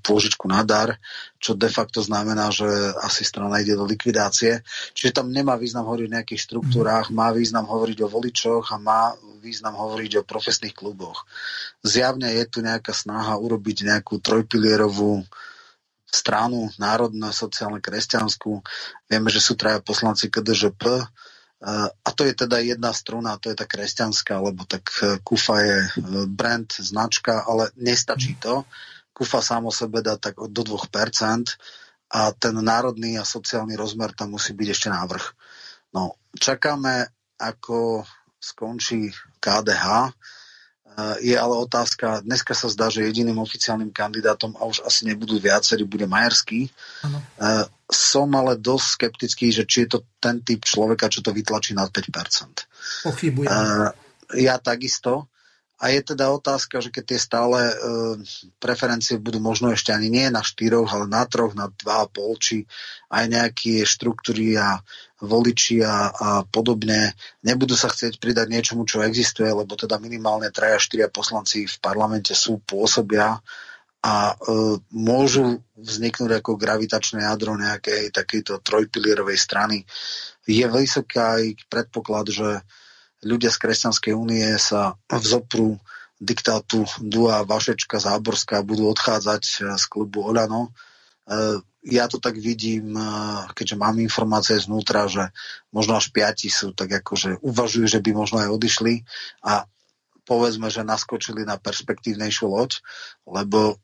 pôžičku 0.05 0.45
na 0.53 0.61
dar, 0.61 1.01
čo 1.41 1.57
de 1.57 1.73
facto 1.73 2.05
znamená, 2.05 2.53
že 2.53 2.69
asi 3.01 3.25
strana 3.25 3.65
ide 3.65 3.73
do 3.73 3.89
likvidácie. 3.89 4.61
Čiže 4.93 5.17
tam 5.17 5.33
nemá 5.33 5.57
význam 5.57 5.89
hovoriť 5.89 6.07
o 6.13 6.15
nejakých 6.21 6.45
štruktúrách, 6.45 7.09
má 7.09 7.33
význam 7.33 7.65
hovoriť 7.65 7.99
o 8.05 8.13
voličoch 8.13 8.69
a 8.69 8.77
má 8.77 9.17
význam 9.41 9.81
hovoriť 9.81 10.21
o 10.21 10.29
profesných 10.29 10.77
kluboch. 10.77 11.25
Zjavne 11.81 12.37
je 12.37 12.45
tu 12.45 12.61
nejaká 12.61 12.93
snaha 12.93 13.41
urobiť 13.41 13.89
nejakú 13.89 14.21
trojpilierovú 14.21 15.25
stranu 16.13 16.69
národnú, 16.77 17.33
sociálne 17.33 17.81
kresťanskú. 17.81 18.61
Vieme, 19.09 19.33
že 19.33 19.41
sú 19.41 19.57
traja 19.57 19.81
poslanci 19.81 20.29
KDŽP 20.29 20.83
e, 20.85 21.05
a 21.89 22.09
to 22.13 22.29
je 22.29 22.37
teda 22.37 22.61
jedna 22.61 22.93
struna, 22.93 23.41
to 23.41 23.49
je 23.49 23.57
tá 23.57 23.65
kresťanská, 23.65 24.37
lebo 24.45 24.69
tak 24.69 24.93
e, 25.01 25.17
Kufa 25.25 25.57
je 25.65 25.79
e, 25.81 25.89
brand, 26.29 26.69
značka, 26.69 27.49
ale 27.49 27.73
nestačí 27.81 28.37
to. 28.37 28.69
Kufa 29.17 29.41
sám 29.41 29.67
o 29.69 29.73
sebe 29.73 30.05
dá 30.05 30.21
tak 30.21 30.37
do 30.37 30.63
2% 30.63 30.85
a 32.13 32.21
ten 32.37 32.55
národný 32.61 33.17
a 33.17 33.25
sociálny 33.25 33.73
rozmer 33.73 34.13
tam 34.13 34.37
musí 34.37 34.53
byť 34.53 34.69
ešte 34.69 34.89
návrh. 34.93 35.25
No, 35.97 36.21
čakáme, 36.37 37.09
ako 37.41 38.05
skončí 38.37 39.09
KDH, 39.41 40.13
je 41.25 41.33
ale 41.33 41.55
otázka, 41.57 42.21
dneska 42.21 42.53
sa 42.53 42.69
zdá, 42.69 42.93
že 42.93 43.09
jediným 43.09 43.41
oficiálnym 43.41 43.89
kandidátom, 43.89 44.53
a 44.61 44.69
už 44.69 44.85
asi 44.85 45.09
nebudú 45.09 45.41
viacerí, 45.41 45.89
bude 45.89 46.05
Majerský. 46.05 46.69
Ano. 47.09 47.25
Som 47.89 48.37
ale 48.37 48.61
dosť 48.61 48.87
skeptický, 49.01 49.47
že 49.49 49.65
či 49.65 49.89
je 49.89 49.97
to 49.97 49.99
ten 50.21 50.45
typ 50.45 50.61
človeka, 50.61 51.09
čo 51.09 51.25
to 51.25 51.33
vytlačí 51.33 51.73
nad 51.73 51.89
5%. 51.89 53.09
Pochybujem. 53.09 53.49
Ja 54.37 54.61
takisto. 54.61 55.32
A 55.83 55.91
je 55.91 56.15
teda 56.15 56.31
otázka, 56.31 56.79
že 56.79 56.95
keď 56.95 57.05
tie 57.11 57.19
stále 57.19 57.59
e, 57.59 57.75
preferencie 58.63 59.19
budú 59.19 59.43
možno 59.43 59.75
ešte 59.75 59.91
ani 59.91 60.07
nie 60.15 60.31
na 60.31 60.39
štyroch, 60.39 60.87
ale 60.95 61.11
na 61.11 61.27
troch, 61.27 61.59
na 61.59 61.75
dva 61.75 62.07
a 62.07 62.11
pol, 62.11 62.39
či 62.39 62.63
aj 63.11 63.27
nejaké 63.27 63.83
štruktúry 63.83 64.55
a 64.55 64.79
voliči 65.19 65.83
a, 65.83 66.15
a 66.15 66.29
podobne 66.47 67.19
nebudú 67.43 67.75
sa 67.75 67.91
chcieť 67.91 68.23
pridať 68.23 68.47
niečomu, 68.47 68.87
čo 68.87 69.03
existuje, 69.03 69.51
lebo 69.51 69.75
teda 69.75 69.99
minimálne 69.99 70.55
traja, 70.55 70.79
štyria 70.79 71.11
poslanci 71.11 71.67
v 71.67 71.77
parlamente 71.83 72.31
sú, 72.31 72.63
pôsobia 72.63 73.43
a 74.03 74.15
e, 74.31 74.35
môžu 74.95 75.67
vzniknúť 75.75 76.43
ako 76.43 76.63
gravitačné 76.63 77.27
jadro 77.27 77.59
nejakej 77.59 78.15
takejto 78.15 78.63
trojpilierovej 78.63 79.39
strany. 79.39 79.83
Je 80.47 80.63
vysoký 80.63 81.19
aj 81.19 81.43
predpoklad, 81.67 82.31
že 82.31 82.63
ľudia 83.23 83.51
z 83.55 83.59
Kresťanskej 83.59 84.13
únie 84.15 84.45
sa 84.59 84.99
vzopru 85.07 85.79
diktátu 86.23 86.87
Dua 87.03 87.43
Vašečka 87.43 87.99
Záborská 87.99 88.63
budú 88.63 88.87
odchádzať 88.91 89.43
eh, 89.43 89.59
z 89.75 89.85
klubu 89.91 90.23
Oľano. 90.23 90.71
Eh, 91.27 91.59
ja 91.83 92.07
to 92.07 92.23
tak 92.23 92.39
vidím, 92.39 92.95
eh, 92.95 93.51
keďže 93.59 93.77
mám 93.79 93.99
informácie 93.99 94.59
znútra, 94.63 95.11
že 95.11 95.35
možno 95.75 95.99
až 95.99 96.15
piati 96.15 96.47
sú 96.47 96.71
tak 96.75 97.03
akože 97.03 97.43
uvažujú, 97.43 97.87
že 97.91 97.99
by 97.99 98.11
možno 98.15 98.39
aj 98.47 98.55
odišli 98.55 99.03
a 99.43 99.67
povedzme, 100.23 100.71
že 100.71 100.87
naskočili 100.87 101.43
na 101.43 101.59
perspektívnejšiu 101.59 102.47
loď, 102.47 102.79
lebo 103.27 103.75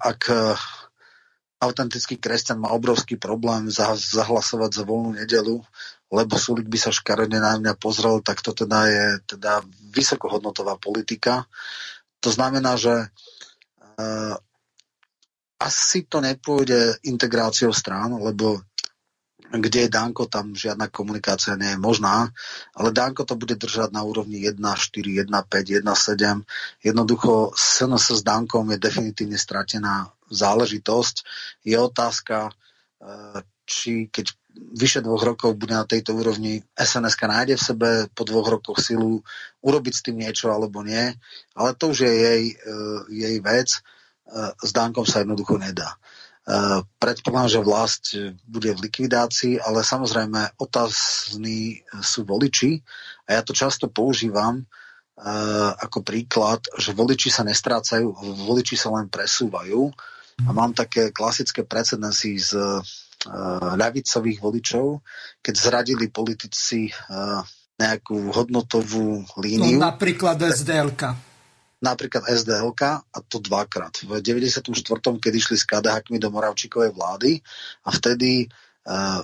ak 0.00 0.32
autentický 1.60 2.16
kresťan 2.20 2.60
má 2.60 2.72
obrovský 2.72 3.16
problém 3.16 3.68
zahlasovať 3.72 4.70
za 4.72 4.84
voľnú 4.88 5.20
nedelu, 5.20 5.60
lebo 6.14 6.38
Sulik 6.38 6.70
by 6.70 6.78
sa 6.78 6.94
škaredne 6.94 7.42
na 7.42 7.58
mňa 7.58 7.74
pozrel, 7.74 8.22
tak 8.22 8.38
to 8.38 8.54
teda 8.54 8.86
je 8.86 9.06
teda 9.34 9.66
vysokohodnotová 9.90 10.78
politika. 10.78 11.50
To 12.22 12.30
znamená, 12.30 12.78
že 12.78 13.10
uh, 13.98 14.34
asi 15.58 16.06
to 16.06 16.22
nepôjde 16.22 17.02
integráciou 17.02 17.74
strán, 17.74 18.14
lebo 18.22 18.62
kde 19.54 19.86
je 19.86 19.92
Danko, 19.92 20.26
tam 20.26 20.50
žiadna 20.50 20.90
komunikácia 20.90 21.54
nie 21.54 21.74
je 21.74 21.78
možná, 21.78 22.34
ale 22.74 22.90
Danko 22.90 23.22
to 23.22 23.38
bude 23.38 23.54
držať 23.54 23.94
na 23.94 24.02
úrovni 24.02 24.42
1, 24.42 24.58
4, 24.58 25.30
1, 25.30 25.30
5, 25.30 25.78
1, 25.78 25.86
7. 25.86 26.42
Jednoducho 26.82 27.54
SNS 27.54 28.18
s 28.18 28.22
Dankom 28.26 28.66
je 28.74 28.82
definitívne 28.82 29.38
stratená 29.38 30.10
záležitosť. 30.26 31.22
Je 31.62 31.76
otázka, 31.78 32.50
uh, 32.50 33.38
či 33.62 34.10
keď 34.10 34.34
vyše 34.54 35.02
dvoch 35.02 35.22
rokov 35.22 35.58
bude 35.58 35.74
na 35.74 35.86
tejto 35.86 36.14
úrovni, 36.14 36.62
sns 36.78 37.14
nájde 37.18 37.54
v 37.58 37.66
sebe 37.66 37.88
po 38.14 38.22
dvoch 38.22 38.46
rokoch 38.46 38.78
silu 38.78 39.22
urobiť 39.62 39.94
s 39.94 40.04
tým 40.06 40.16
niečo 40.22 40.50
alebo 40.54 40.82
nie, 40.86 41.14
ale 41.58 41.70
to 41.74 41.90
už 41.90 42.06
je 42.06 42.12
jej, 42.12 42.42
uh, 42.54 43.02
jej 43.10 43.36
vec. 43.42 43.68
Uh, 44.24 44.54
s 44.62 44.70
Dankom 44.72 45.04
sa 45.04 45.20
jednoducho 45.20 45.60
nedá. 45.60 46.00
predpokladám, 47.00 47.48
že 47.48 47.64
vlast 47.64 48.04
bude 48.44 48.72
v 48.76 48.84
likvidácii, 48.88 49.64
ale 49.64 49.80
samozrejme 49.80 50.60
otázní 50.60 51.80
sú 52.04 52.28
voliči 52.28 52.84
a 53.24 53.40
ja 53.40 53.42
to 53.44 53.56
často 53.56 53.88
používam 53.88 54.68
ako 55.78 56.02
príklad, 56.02 56.66
že 56.74 56.90
voliči 56.90 57.30
sa 57.30 57.46
nestrácajú, 57.46 58.12
voliči 58.44 58.74
sa 58.74 58.90
len 58.92 59.06
presúvajú 59.06 59.88
a 60.42 60.50
mám 60.50 60.74
také 60.74 61.14
klasické 61.14 61.62
precedensy 61.62 62.42
z 62.42 62.58
ľavicových 63.74 64.38
voličov, 64.40 65.00
keď 65.40 65.54
zradili 65.56 66.12
politici 66.12 66.92
nejakú 67.74 68.30
hodnotovú 68.30 69.26
líniu. 69.42 69.78
No, 69.78 69.90
napríklad 69.90 70.38
SDLK. 70.38 71.02
Napríklad 71.82 72.24
SDLK 72.30 72.82
a 73.02 73.18
to 73.26 73.42
dvakrát. 73.42 73.92
V 74.06 74.22
94. 74.22 74.70
keď 75.20 75.32
išli 75.34 75.56
s 75.58 75.66
KDH 75.68 76.06
do 76.16 76.28
Moravčíkovej 76.32 76.94
vlády 76.94 77.42
a 77.84 77.90
vtedy 77.92 78.48
uh, 78.88 79.20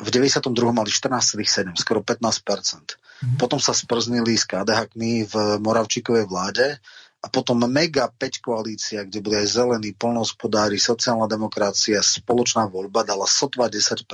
v 0.00 0.08
92. 0.08 0.48
mali 0.72 0.88
14,7, 0.88 1.76
skoro 1.76 2.00
15%. 2.00 2.16
Mm-hmm. 2.40 3.36
Potom 3.36 3.60
sa 3.60 3.76
sprznili 3.76 4.32
s 4.32 4.48
KDH 4.48 4.96
v 5.28 5.34
Moravčíkovej 5.60 6.24
vláde 6.24 6.80
a 7.20 7.26
potom 7.28 7.60
mega 7.68 8.08
5 8.08 8.40
koalícia, 8.40 9.04
kde 9.04 9.20
boli 9.20 9.36
aj 9.44 9.60
zelení, 9.60 9.92
polnohospodári, 9.92 10.80
sociálna 10.80 11.28
demokracia, 11.28 12.00
spoločná 12.00 12.64
voľba 12.64 13.04
dala 13.04 13.28
sotva 13.28 13.68
10%. 13.68 14.08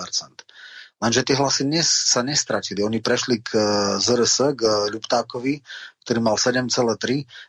Lenže 0.97 1.23
tie 1.23 1.37
hlasy 1.39 1.63
nes, 1.69 1.87
sa 1.87 2.27
nestratili. 2.27 2.83
Oni 2.83 2.99
prešli 2.99 3.39
k 3.45 3.51
eh, 3.55 3.65
ZRS, 4.03 4.59
k 4.59 4.63
Ľuptákovi, 4.91 5.63
ktorý 6.03 6.19
mal 6.19 6.35
7,3 6.35 6.67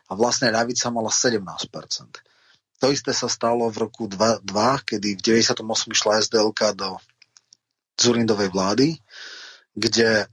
a 0.06 0.12
vlastne 0.14 0.54
ľavica 0.54 0.86
mala 0.94 1.10
17%. 1.10 1.42
To 2.78 2.86
isté 2.94 3.10
sa 3.10 3.26
stalo 3.26 3.66
v 3.74 3.82
roku 3.82 4.06
2002, 4.06 4.46
kedy 4.94 5.08
v 5.18 5.20
98 5.42 5.58
išla 5.90 6.22
SDLK 6.22 6.60
do 6.78 7.02
Zurindovej 7.98 8.54
vlády, 8.54 8.94
kde 9.74 10.30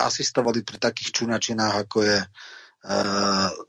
asistovali 0.00 0.64
pri 0.64 0.80
takých 0.80 1.12
čunačinách, 1.12 1.84
ako 1.84 1.98
je 2.08 2.18
Uh, 2.24 2.61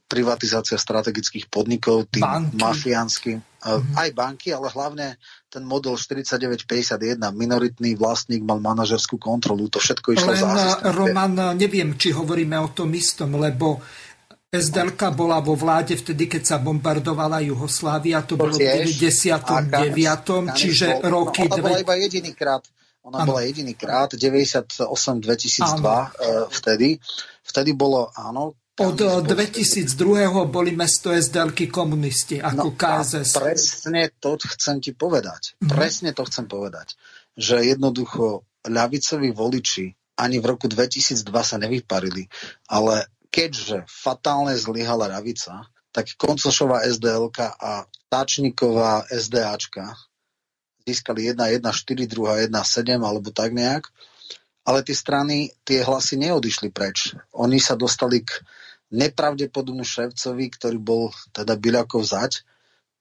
privatizácia 0.09 0.73
strategických 0.73 1.45
podnikov, 1.45 2.09
tým 2.09 2.25
banky. 2.25 2.57
mafiánskym, 2.57 3.37
mm-hmm. 3.37 3.93
aj 3.93 4.09
banky, 4.17 4.49
ale 4.49 4.73
hlavne 4.73 5.21
ten 5.53 5.61
model 5.61 5.93
4951, 5.93 7.21
minoritný 7.21 7.93
vlastník 7.93 8.41
mal 8.41 8.57
manažerskú 8.57 9.21
kontrolu, 9.21 9.69
to 9.69 9.77
všetko 9.77 10.17
išlo 10.17 10.33
Len, 10.33 10.41
za 10.41 10.49
asistente. 10.49 10.97
Roman, 10.97 11.53
neviem, 11.53 11.93
či 11.93 12.09
hovoríme 12.09 12.57
o 12.57 12.73
tom 12.73 12.89
istom, 12.97 13.37
lebo 13.37 13.85
SDLK 14.49 15.13
bola 15.13 15.37
vo 15.41 15.57
vláde 15.57 15.93
vtedy, 15.93 16.29
keď 16.29 16.45
sa 16.45 16.57
bombardovala 16.57 17.41
Juhoslávia, 17.45 18.25
to, 18.25 18.33
to 18.33 18.49
bolo 18.49 18.57
v 18.57 18.97
99. 18.97 20.57
čiže 20.57 21.05
roky... 21.05 21.45
No, 21.49 21.57
bola 21.61 21.77
iba 21.81 21.95
jediný 22.01 22.33
krát. 22.33 22.65
Ona 23.03 23.19
ano. 23.25 23.33
bola 23.33 23.41
jediný 23.45 23.73
krát, 23.77 24.13
98-2002 24.13 26.49
vtedy. 26.49 26.97
Vtedy 27.43 27.73
bolo, 27.77 28.09
áno, 28.13 28.53
od 28.73 28.97
2002. 28.97 29.93
boli 30.49 30.73
mesto 30.73 31.13
SDLky 31.13 31.69
komunisti, 31.69 32.41
ako 32.41 32.73
no, 32.73 32.77
KSS. 32.77 33.37
Presne 33.37 34.09
to 34.17 34.33
chcem 34.57 34.81
ti 34.81 34.97
povedať. 34.97 35.53
Mm. 35.61 35.69
Presne 35.69 36.09
to 36.17 36.25
chcem 36.25 36.49
povedať. 36.49 36.97
Že 37.37 37.77
jednoducho 37.77 38.49
ľavicoví 38.65 39.29
voliči 39.29 39.93
ani 40.17 40.37
v 40.41 40.45
roku 40.45 40.65
2002 40.69 41.25
sa 41.41 41.57
nevyparili, 41.57 42.29
ale 42.69 43.09
keďže 43.33 43.85
fatálne 43.89 44.53
zlyhala 44.53 45.09
ľavica, 45.09 45.69
tak 45.93 46.13
Koncošová 46.17 46.85
SDLka 46.89 47.53
a 47.57 47.85
Táčniková 48.09 49.05
SDAčka 49.09 49.97
získali 50.85 51.29
1, 51.33 51.37
1, 51.37 51.61
4, 51.61 52.09
2, 52.09 52.49
1, 52.49 52.53
7 52.53 52.97
alebo 53.01 53.29
tak 53.29 53.53
nejak. 53.53 53.89
Ale 54.63 54.79
tie 54.81 54.95
strany, 54.95 55.51
tie 55.67 55.83
hlasy 55.83 56.15
neodišli 56.17 56.71
preč. 56.71 57.13
Oni 57.35 57.59
sa 57.59 57.75
dostali 57.75 58.23
k 58.23 58.31
nepravdepodobnú 58.93 59.81
šéfcovi, 59.81 60.53
ktorý 60.53 60.77
bol 60.77 61.09
teda 61.33 61.57
Biľakov 61.57 62.05
zať. 62.05 62.45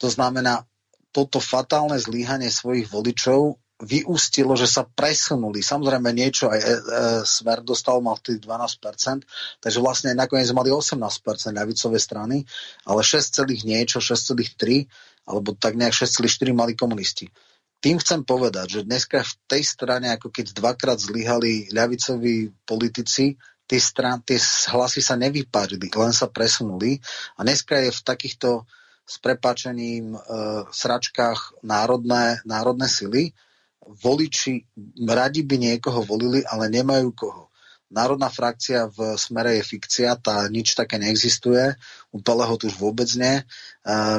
To 0.00 0.08
znamená, 0.08 0.64
toto 1.12 1.38
fatálne 1.38 2.00
zlíhanie 2.00 2.48
svojich 2.48 2.88
voličov 2.88 3.60
vyústilo, 3.82 4.54
že 4.54 4.70
sa 4.70 4.86
presunuli. 4.86 5.60
Samozrejme 5.60 6.14
niečo 6.14 6.48
aj 6.48 6.60
e, 6.62 6.66
e, 6.66 6.72
Smer 7.26 7.66
dostal, 7.66 7.98
mal 7.98 8.14
tých 8.22 8.38
12%, 8.38 9.26
takže 9.58 9.78
vlastne 9.82 10.14
nakoniec 10.14 10.48
mali 10.54 10.70
18% 10.70 11.02
ľavicové 11.50 11.98
strany, 11.98 12.46
ale 12.86 13.00
6, 13.02 13.42
niečo, 13.66 13.98
6,3 13.98 14.86
alebo 15.26 15.54
tak 15.58 15.74
nejak 15.74 15.94
6,4 15.94 16.54
mali 16.54 16.78
komunisti. 16.78 17.26
Tým 17.82 17.98
chcem 17.98 18.22
povedať, 18.22 18.78
že 18.78 18.86
dneska 18.86 19.26
v 19.26 19.34
tej 19.50 19.62
strane, 19.66 20.14
ako 20.14 20.30
keď 20.30 20.54
dvakrát 20.54 21.02
zlyhali 21.02 21.66
ľavicoví 21.74 22.54
politici, 22.62 23.34
tie, 23.72 23.80
stran, 23.80 24.20
tie 24.20 24.36
hlasy 24.68 25.00
sa 25.00 25.16
nevyparili, 25.16 25.88
len 25.88 26.12
sa 26.12 26.28
presunuli. 26.28 27.00
A 27.40 27.48
dneska 27.48 27.80
je 27.80 27.88
v 27.88 28.04
takýchto 28.04 28.68
s 29.08 29.16
prepáčením 29.16 30.12
e, 30.12 30.18
sračkách 30.68 31.64
národné, 31.64 32.44
národné 32.44 32.84
sily. 32.84 33.32
Voliči 33.80 34.68
radi 35.08 35.40
by 35.40 35.56
niekoho 35.56 36.04
volili, 36.04 36.44
ale 36.44 36.68
nemajú 36.68 37.08
koho. 37.16 37.44
Národná 37.92 38.32
frakcia 38.32 38.88
v 38.88 39.20
smere 39.20 39.60
je 39.60 39.68
fikcia, 39.76 40.16
tá 40.16 40.48
nič 40.48 40.72
také 40.72 40.96
neexistuje, 40.96 41.76
u 42.08 42.24
Peleho 42.24 42.56
to 42.56 42.68
už 42.68 42.76
vôbec 42.76 43.08
nie. 43.16 43.40
E, 43.40 43.44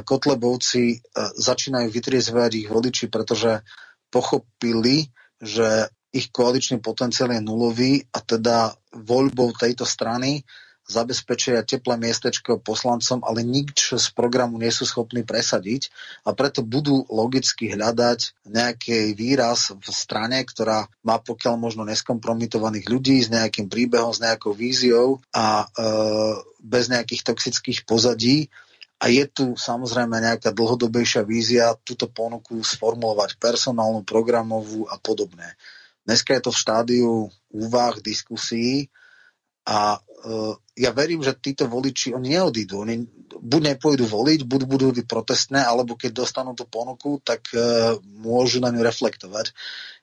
Kotlebovci 0.01 0.97
e, 0.97 0.97
začínajú 1.37 1.93
vytriezvať 1.93 2.51
ich 2.57 2.67
voliči, 2.73 3.05
pretože 3.05 3.61
pochopili, 4.09 5.13
že 5.37 5.93
ich 6.13 6.29
koaličný 6.29 6.77
potenciál 6.77 7.33
je 7.33 7.41
nulový 7.41 8.05
a 8.13 8.21
teda 8.21 8.77
voľbou 8.93 9.57
tejto 9.57 9.83
strany 9.83 10.45
zabezpečia 10.83 11.63
teplé 11.63 11.95
miestečko 11.95 12.59
poslancom, 12.59 13.23
ale 13.23 13.41
nič 13.41 13.95
z 13.95 14.07
programu 14.11 14.59
nie 14.59 14.71
sú 14.71 14.83
schopní 14.83 15.23
presadiť 15.23 15.87
a 16.27 16.35
preto 16.35 16.59
budú 16.59 17.07
logicky 17.07 17.71
hľadať 17.71 18.43
nejaký 18.43 19.15
výraz 19.15 19.71
v 19.71 19.87
strane, 19.89 20.43
ktorá 20.43 20.91
má 21.07 21.23
pokiaľ 21.23 21.55
možno 21.55 21.87
neskompromitovaných 21.87 22.85
ľudí 22.91 23.23
s 23.23 23.31
nejakým 23.31 23.71
príbehom, 23.71 24.11
s 24.11 24.19
nejakou 24.19 24.51
víziou 24.51 25.23
a 25.31 25.63
e, 25.63 25.85
bez 26.59 26.91
nejakých 26.91 27.31
toxických 27.31 27.87
pozadí. 27.87 28.51
A 29.03 29.11
je 29.11 29.27
tu 29.27 29.55
samozrejme 29.59 30.15
nejaká 30.15 30.55
dlhodobejšia 30.55 31.27
vízia 31.27 31.75
túto 31.83 32.07
ponuku 32.07 32.59
sformulovať 32.63 33.35
personálnu, 33.35 34.07
programovú 34.07 34.87
a 34.87 34.95
podobne. 34.95 35.59
Dneska 36.03 36.35
je 36.35 36.41
to 36.43 36.51
v 36.51 36.61
štádiu 36.61 37.11
úvah, 37.47 37.95
diskusí 38.03 38.91
a 39.63 39.95
uh, 39.95 40.53
ja 40.75 40.91
verím, 40.91 41.23
že 41.23 41.39
títo 41.39 41.71
voliči, 41.71 42.11
oni 42.11 42.35
neodídu. 42.35 42.83
Oni 42.83 43.07
buď 43.39 43.61
nepôjdu 43.75 44.03
voliť, 44.03 44.43
buď 44.43 44.61
budú 44.67 44.87
protestné, 45.07 45.63
alebo 45.63 45.95
keď 45.95 46.11
dostanú 46.11 46.51
tú 46.51 46.67
ponuku, 46.67 47.23
tak 47.23 47.47
uh, 47.55 47.95
môžu 48.19 48.59
na 48.59 48.67
ňu 48.75 48.83
reflektovať. 48.83 49.55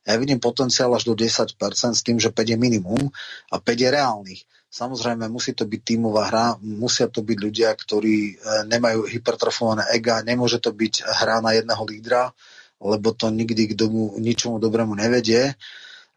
Ja 0.09 0.17
vidím 0.17 0.41
potenciál 0.41 0.89
až 0.97 1.05
do 1.05 1.13
10% 1.13 1.53
s 1.93 2.01
tým, 2.01 2.17
že 2.17 2.33
5 2.33 2.57
je 2.57 2.57
minimum 2.57 3.13
a 3.53 3.61
5 3.61 3.69
je 3.69 3.89
reálnych. 3.93 4.43
Samozrejme, 4.73 5.29
musí 5.29 5.53
to 5.53 5.69
byť 5.69 5.81
tímová 5.85 6.31
hra, 6.33 6.47
musia 6.63 7.11
to 7.13 7.21
byť 7.21 7.37
ľudia, 7.37 7.69
ktorí 7.77 8.41
uh, 8.41 8.65
nemajú 8.65 9.05
hypertrofované 9.05 9.85
ega, 9.93 10.25
nemôže 10.25 10.65
to 10.65 10.73
byť 10.73 11.05
hra 11.05 11.45
na 11.45 11.53
jedného 11.61 11.85
lídra, 11.85 12.33
lebo 12.81 13.13
to 13.13 13.29
nikdy 13.29 13.69
k 13.69 13.77
domu, 13.77 14.17
ničomu 14.17 14.57
dobrému 14.57 14.97
nevedie 14.97 15.53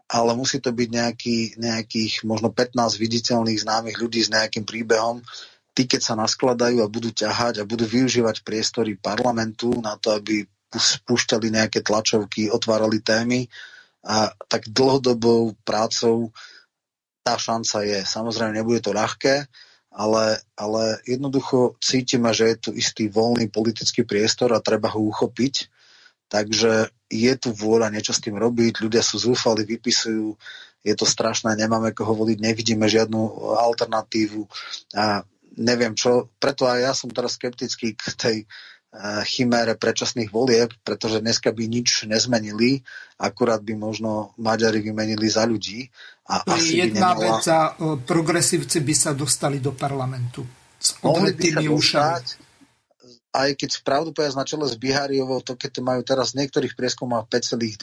ale 0.10 0.32
musí 0.36 0.60
to 0.60 0.70
byť 0.70 0.90
nejaký, 0.90 1.38
nejakých 1.58 2.28
možno 2.28 2.52
15 2.52 2.76
viditeľných 3.00 3.64
známych 3.64 3.98
ľudí 3.98 4.22
s 4.22 4.30
nejakým 4.30 4.68
príbehom. 4.68 5.24
Tí, 5.74 5.90
keď 5.90 6.02
sa 6.06 6.14
naskladajú 6.14 6.86
a 6.86 6.92
budú 6.92 7.10
ťahať 7.10 7.62
a 7.62 7.68
budú 7.68 7.90
využívať 7.90 8.46
priestory 8.46 8.94
parlamentu 8.94 9.74
na 9.82 9.98
to, 9.98 10.14
aby 10.14 10.46
spúšťali 10.70 11.50
nejaké 11.50 11.82
tlačovky, 11.82 12.54
otvárali 12.54 13.02
témy, 13.02 13.50
a 14.04 14.36
tak 14.52 14.68
dlhodobou 14.68 15.56
prácou 15.64 16.36
tá 17.24 17.40
šanca 17.40 17.88
je. 17.88 18.00
Samozrejme, 18.04 18.52
nebude 18.52 18.84
to 18.84 18.92
ľahké, 18.92 19.48
ale, 19.96 20.44
ale 20.60 21.00
jednoducho 21.08 21.80
cítime, 21.80 22.36
že 22.36 22.52
je 22.52 22.58
tu 22.60 22.70
istý 22.76 23.08
voľný 23.08 23.48
politický 23.48 24.04
priestor 24.04 24.52
a 24.52 24.60
treba 24.60 24.92
ho 24.92 25.00
uchopiť 25.08 25.72
Takže 26.34 26.90
je 27.14 27.34
tu 27.38 27.54
vôľa 27.54 27.94
niečo 27.94 28.10
s 28.10 28.26
tým 28.26 28.34
robiť, 28.42 28.82
ľudia 28.82 29.06
sú 29.06 29.22
zúfali, 29.22 29.70
vypisujú, 29.70 30.34
je 30.82 30.94
to 30.98 31.06
strašné, 31.06 31.54
nemáme 31.54 31.94
koho 31.94 32.18
voliť, 32.18 32.42
nevidíme 32.42 32.90
žiadnu 32.90 33.54
alternatívu 33.54 34.42
a 34.98 35.22
neviem 35.62 35.94
čo, 35.94 36.34
preto 36.42 36.66
aj 36.66 36.80
ja 36.82 36.92
som 36.98 37.14
teraz 37.14 37.38
skeptický 37.38 37.94
k 37.94 38.04
tej 38.18 38.38
uh, 38.44 39.22
chimére 39.24 39.78
predčasných 39.78 40.34
volieb, 40.34 40.74
pretože 40.82 41.22
dneska 41.22 41.54
by 41.54 41.70
nič 41.70 42.10
nezmenili, 42.10 42.82
akurát 43.22 43.62
by 43.62 43.78
možno 43.78 44.34
Maďari 44.42 44.82
vymenili 44.82 45.30
za 45.30 45.46
ľudí. 45.46 45.86
A 46.26 46.42
asi 46.50 46.82
Jedna 46.82 47.14
by 47.14 47.22
nemala... 47.22 47.22
vec 47.22 47.44
a 47.46 47.60
progresívci 48.10 48.82
by 48.82 48.94
sa 48.98 49.12
dostali 49.14 49.62
do 49.62 49.78
parlamentu. 49.78 50.42
S 50.82 50.98
sa 51.00 51.62
dostať, 51.62 52.26
aj 53.34 53.50
keď 53.58 53.72
pravdu 53.82 54.14
povedať 54.14 54.38
na 54.38 54.46
čele 54.46 54.70
s 54.70 54.78
Biháriovou, 54.78 55.42
to 55.42 55.58
keď 55.58 55.82
majú 55.82 56.06
teraz 56.06 56.32
v 56.32 56.46
niektorých 56.46 56.78
prieskumoch 56.78 57.26
5,2, 57.26 57.82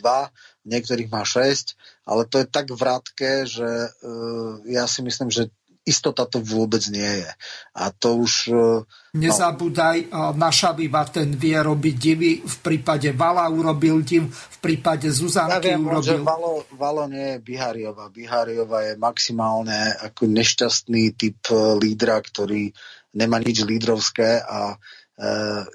v 0.63 0.67
niektorých 0.71 1.11
má 1.11 1.27
6, 1.27 1.75
ale 2.07 2.23
to 2.31 2.39
je 2.39 2.47
tak 2.47 2.71
vrátke, 2.71 3.51
že 3.51 3.67
uh, 3.67 4.63
ja 4.71 4.87
si 4.87 5.03
myslím, 5.03 5.35
že 5.35 5.51
istota 5.83 6.29
to 6.29 6.39
vôbec 6.39 6.85
nie 6.93 7.27
je. 7.27 7.31
A 7.75 7.91
to 7.91 8.23
už... 8.23 8.33
Uh, 8.53 8.87
Nezabúdaj, 9.11 10.07
no. 10.15 10.39
na 10.39 10.55
Šaviva 10.55 11.03
ten 11.11 11.35
vie 11.35 11.59
robiť 11.59 11.95
divy, 11.99 12.33
v 12.47 12.57
prípade 12.63 13.11
Vala 13.11 13.43
urobil 13.51 14.07
div, 14.07 14.31
v 14.31 14.59
prípade 14.63 15.11
Zuzanky 15.11 15.67
ja 15.67 15.75
viem, 15.75 15.83
urobil... 15.83 16.23
Že 16.23 16.23
Valo, 16.23 16.63
Valo 16.79 17.11
nie 17.11 17.35
je 17.35 17.39
Biháriova. 17.43 18.07
Biháriova 18.07 18.87
je 18.87 18.95
maximálne 19.03 19.99
ako 19.99 20.31
nešťastný 20.31 21.19
typ 21.19 21.43
lídra, 21.83 22.23
ktorý 22.23 22.71
nemá 23.11 23.43
nič 23.43 23.67
lídrovské 23.67 24.39
a 24.47 24.79
uh, 24.79 25.00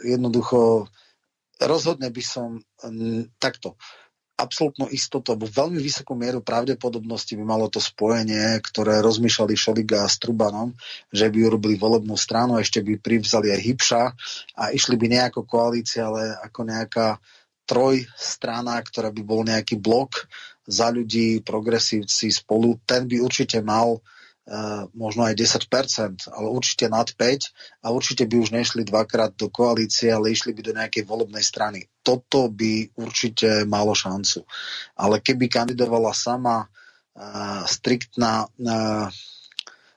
jednoducho 0.02 0.90
rozhodne 1.62 2.12
by 2.12 2.24
som 2.24 2.60
um, 2.60 3.24
takto. 3.40 3.80
Absolútnu 4.36 4.92
istotu, 4.92 5.32
alebo 5.32 5.48
veľmi 5.48 5.80
vysokú 5.80 6.12
mieru 6.12 6.44
pravdepodobnosti 6.44 7.40
by 7.40 7.44
malo 7.48 7.72
to 7.72 7.80
spojenie, 7.80 8.60
ktoré 8.60 9.00
rozmýšľali 9.00 9.56
Šeliga 9.56 10.04
s 10.04 10.20
Trubanom, 10.20 10.76
že 11.08 11.32
by 11.32 11.48
urobili 11.48 11.80
volebnú 11.80 12.20
stranu, 12.20 12.60
ešte 12.60 12.84
by 12.84 13.00
privzali 13.00 13.56
aj 13.56 13.64
Hybša 13.64 14.04
a 14.60 14.64
išli 14.76 15.00
by 15.00 15.08
nejako 15.08 15.48
koalícia, 15.48 16.12
ale 16.12 16.36
ako 16.44 16.68
nejaká 16.68 17.16
trojstrana, 17.64 18.76
ktorá 18.84 19.08
by 19.08 19.22
bol 19.24 19.48
nejaký 19.48 19.80
blok 19.80 20.28
za 20.68 20.92
ľudí, 20.92 21.40
progresívci 21.40 22.28
spolu, 22.28 22.76
ten 22.84 23.08
by 23.08 23.24
určite 23.24 23.64
mal 23.64 24.04
možno 24.94 25.26
aj 25.26 25.34
10%, 25.42 26.30
ale 26.30 26.48
určite 26.54 26.86
nad 26.86 27.10
5 27.10 27.82
a 27.82 27.90
určite 27.90 28.30
by 28.30 28.36
už 28.46 28.54
nešli 28.54 28.86
dvakrát 28.86 29.34
do 29.34 29.50
koalície, 29.50 30.14
ale 30.14 30.30
išli 30.30 30.54
by 30.54 30.62
do 30.62 30.74
nejakej 30.78 31.02
volebnej 31.02 31.42
strany. 31.42 31.90
Toto 32.06 32.46
by 32.54 32.94
určite 33.02 33.66
malo 33.66 33.98
šancu. 33.98 34.46
Ale 35.02 35.18
keby 35.26 35.50
kandidovala 35.50 36.14
sama 36.14 36.62
uh, 36.62 37.66
striktná 37.66 38.46
uh, 38.46 39.10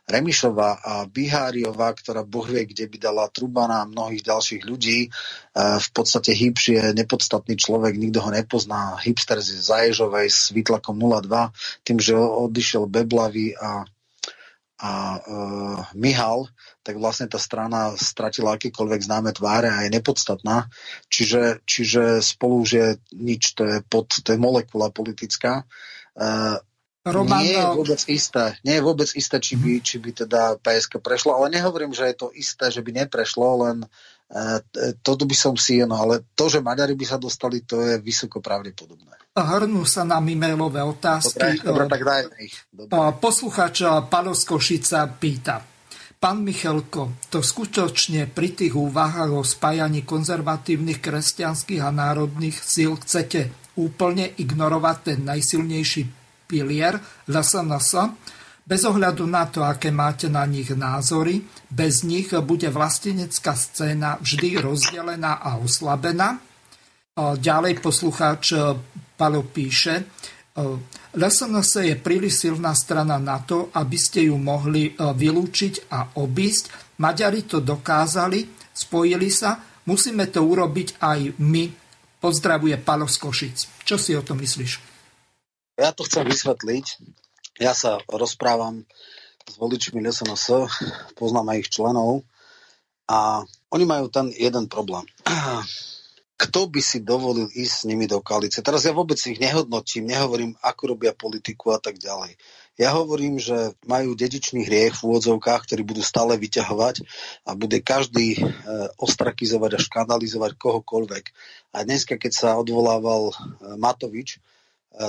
Remišová 0.08 0.80
a 0.80 0.92
Biháriová, 1.04 1.92
ktorá 1.92 2.24
boh 2.24 2.48
vie, 2.48 2.64
kde 2.64 2.88
by 2.88 2.96
dala 2.96 3.28
Trubana 3.28 3.84
a 3.84 3.90
mnohých 3.90 4.24
ďalších 4.24 4.64
ľudí. 4.64 5.12
V 5.52 5.88
podstate 5.92 6.32
Hybš 6.32 6.64
je 6.72 6.82
nepodstatný 6.96 7.60
človek, 7.60 7.92
nikto 8.00 8.24
ho 8.24 8.32
nepozná. 8.32 8.96
Hipster 9.04 9.36
z 9.44 9.60
Zaježovej 9.60 10.32
s 10.32 10.48
výtlakom 10.56 10.96
02, 10.96 11.52
tým, 11.84 12.00
že 12.00 12.16
odišiel 12.16 12.88
Beblavy 12.88 13.52
a 13.60 13.84
a 14.78 15.18
uh, 15.18 15.82
Mihal, 15.98 16.46
tak 16.86 17.02
vlastne 17.02 17.26
tá 17.26 17.36
strana 17.36 17.98
stratila 17.98 18.54
akékoľvek 18.54 19.00
známe 19.02 19.30
tváre 19.34 19.66
a 19.66 19.82
je 19.82 19.90
nepodstatná. 19.90 20.70
Čiže, 21.10 21.66
čiže 21.66 22.22
spolu 22.22 22.62
už 22.62 22.70
je 22.70 22.88
nič, 23.10 23.58
to 23.58 23.66
je, 23.66 23.76
pod, 23.82 24.06
to 24.22 24.28
je 24.30 24.38
molekula 24.38 24.94
politická. 24.94 25.66
Uh, 26.14 26.62
Roman, 27.08 27.40
nie 27.40 27.56
je 27.56 27.64
vôbec 27.64 28.00
isté, 28.10 28.44
nie 28.62 28.74
je 28.76 28.84
vôbec 28.84 29.08
isté, 29.16 29.36
či 29.40 29.54
by, 29.56 29.72
či 29.80 29.96
by 29.98 30.10
teda 30.12 30.60
PSK 30.60 31.00
prešlo, 31.00 31.34
ale 31.34 31.54
nehovorím, 31.56 31.96
že 31.96 32.12
je 32.12 32.16
to 32.16 32.28
isté, 32.36 32.68
že 32.68 32.84
by 32.84 32.90
neprešlo, 33.04 33.64
len 33.64 33.76
toto 35.00 35.24
by 35.24 35.36
som 35.36 35.56
si, 35.56 35.80
no 35.84 35.96
ale 35.96 36.28
to, 36.36 36.52
že 36.52 36.60
Maďari 36.60 36.92
by 36.92 37.06
sa 37.08 37.16
dostali, 37.16 37.64
to 37.64 37.80
je 37.80 37.96
vysoko 38.04 38.44
pravdepodobné 38.44 39.18
hrnú 39.42 39.86
sa 39.86 40.02
nám 40.02 40.26
e-mailové 40.26 40.82
otázky. 40.82 41.62
Dobre, 41.62 41.84
dobre 41.84 41.84
tak 41.86 42.02
dajme 42.02 42.36
ich. 42.42 42.56
Dobre. 42.70 42.94
Poslucháč 43.18 43.86
Pano 44.10 44.34
Košica 44.34 45.06
pýta. 45.18 45.62
Pán 46.18 46.42
Michalko, 46.42 47.14
to 47.30 47.38
skutočne 47.38 48.26
pri 48.26 48.50
tých 48.50 48.74
úvahách 48.74 49.38
o 49.38 49.46
spájaní 49.46 50.02
konzervatívnych 50.02 50.98
kresťanských 50.98 51.78
a 51.78 51.94
národných 51.94 52.58
síl 52.58 52.98
chcete 52.98 53.54
úplne 53.78 54.26
ignorovať 54.34 54.96
ten 55.06 55.18
najsilnejší 55.22 56.02
pilier 56.50 56.98
LSNS, 57.30 58.18
bez 58.68 58.84
ohľadu 58.84 59.24
na 59.24 59.48
to, 59.48 59.64
aké 59.64 59.88
máte 59.88 60.28
na 60.28 60.44
nich 60.44 60.68
názory, 60.68 61.40
bez 61.72 62.04
nich 62.04 62.28
bude 62.44 62.68
vlastenecká 62.68 63.56
scéna 63.56 64.20
vždy 64.20 64.60
rozdelená 64.60 65.40
a 65.40 65.56
oslabená. 65.56 66.36
Ďalej 67.16 67.80
poslucháč 67.80 68.52
Palo 69.16 69.42
píše, 69.48 70.04
LSNS 71.16 71.88
je 71.88 71.96
príliš 71.96 72.44
silná 72.44 72.76
strana 72.76 73.16
na 73.16 73.40
to, 73.40 73.72
aby 73.72 73.96
ste 73.96 74.28
ju 74.28 74.36
mohli 74.36 74.92
vylúčiť 74.94 75.88
a 75.88 76.20
obísť. 76.20 76.94
Maďari 77.00 77.48
to 77.48 77.64
dokázali, 77.64 78.44
spojili 78.76 79.32
sa, 79.32 79.58
musíme 79.88 80.28
to 80.28 80.44
urobiť 80.44 81.00
aj 81.00 81.40
my. 81.40 81.64
Pozdravuje 82.18 82.76
Palo 82.82 83.06
z 83.06 83.16
Košic. 83.16 83.56
Čo 83.86 83.96
si 83.96 84.12
o 84.12 84.22
tom 84.26 84.42
myslíš? 84.42 84.72
Ja 85.78 85.94
to 85.94 86.02
chcem 86.04 86.26
vysvetliť. 86.26 86.86
Ja 87.58 87.74
sa 87.74 87.98
rozprávam 88.06 88.86
s 89.48 89.54
voličmi 89.58 89.98
LSNS, 89.98 90.70
poznám 91.18 91.54
aj 91.54 91.58
ich 91.66 91.70
členov 91.74 92.22
a 93.10 93.42
oni 93.74 93.84
majú 93.84 94.06
ten 94.12 94.30
jeden 94.30 94.70
problém 94.70 95.04
kto 96.38 96.70
by 96.70 96.78
si 96.78 97.02
dovolil 97.02 97.50
ísť 97.50 97.74
s 97.74 97.86
nimi 97.90 98.06
do 98.06 98.22
koalície. 98.22 98.62
Teraz 98.62 98.86
ja 98.86 98.94
vôbec 98.94 99.18
ich 99.18 99.42
nehodnotím, 99.42 100.06
nehovorím, 100.06 100.54
ako 100.62 100.94
robia 100.94 101.10
politiku 101.10 101.74
a 101.74 101.82
tak 101.82 101.98
ďalej. 101.98 102.38
Ja 102.78 102.94
hovorím, 102.94 103.42
že 103.42 103.74
majú 103.90 104.14
dedičný 104.14 104.62
hriech 104.62 105.02
v 105.02 105.10
úvodzovkách, 105.10 105.66
ktorý 105.66 105.82
budú 105.82 105.98
stále 105.98 106.38
vyťahovať 106.38 107.02
a 107.42 107.58
bude 107.58 107.82
každý 107.82 108.38
e, 108.38 108.40
ostrakizovať 109.02 109.70
a 109.74 109.82
škandalizovať 109.82 110.54
kohokoľvek. 110.54 111.24
A 111.74 111.82
dneska, 111.82 112.14
keď 112.14 112.30
sa 112.30 112.50
odvolával 112.54 113.34
e, 113.34 113.74
Matovič, 113.74 114.38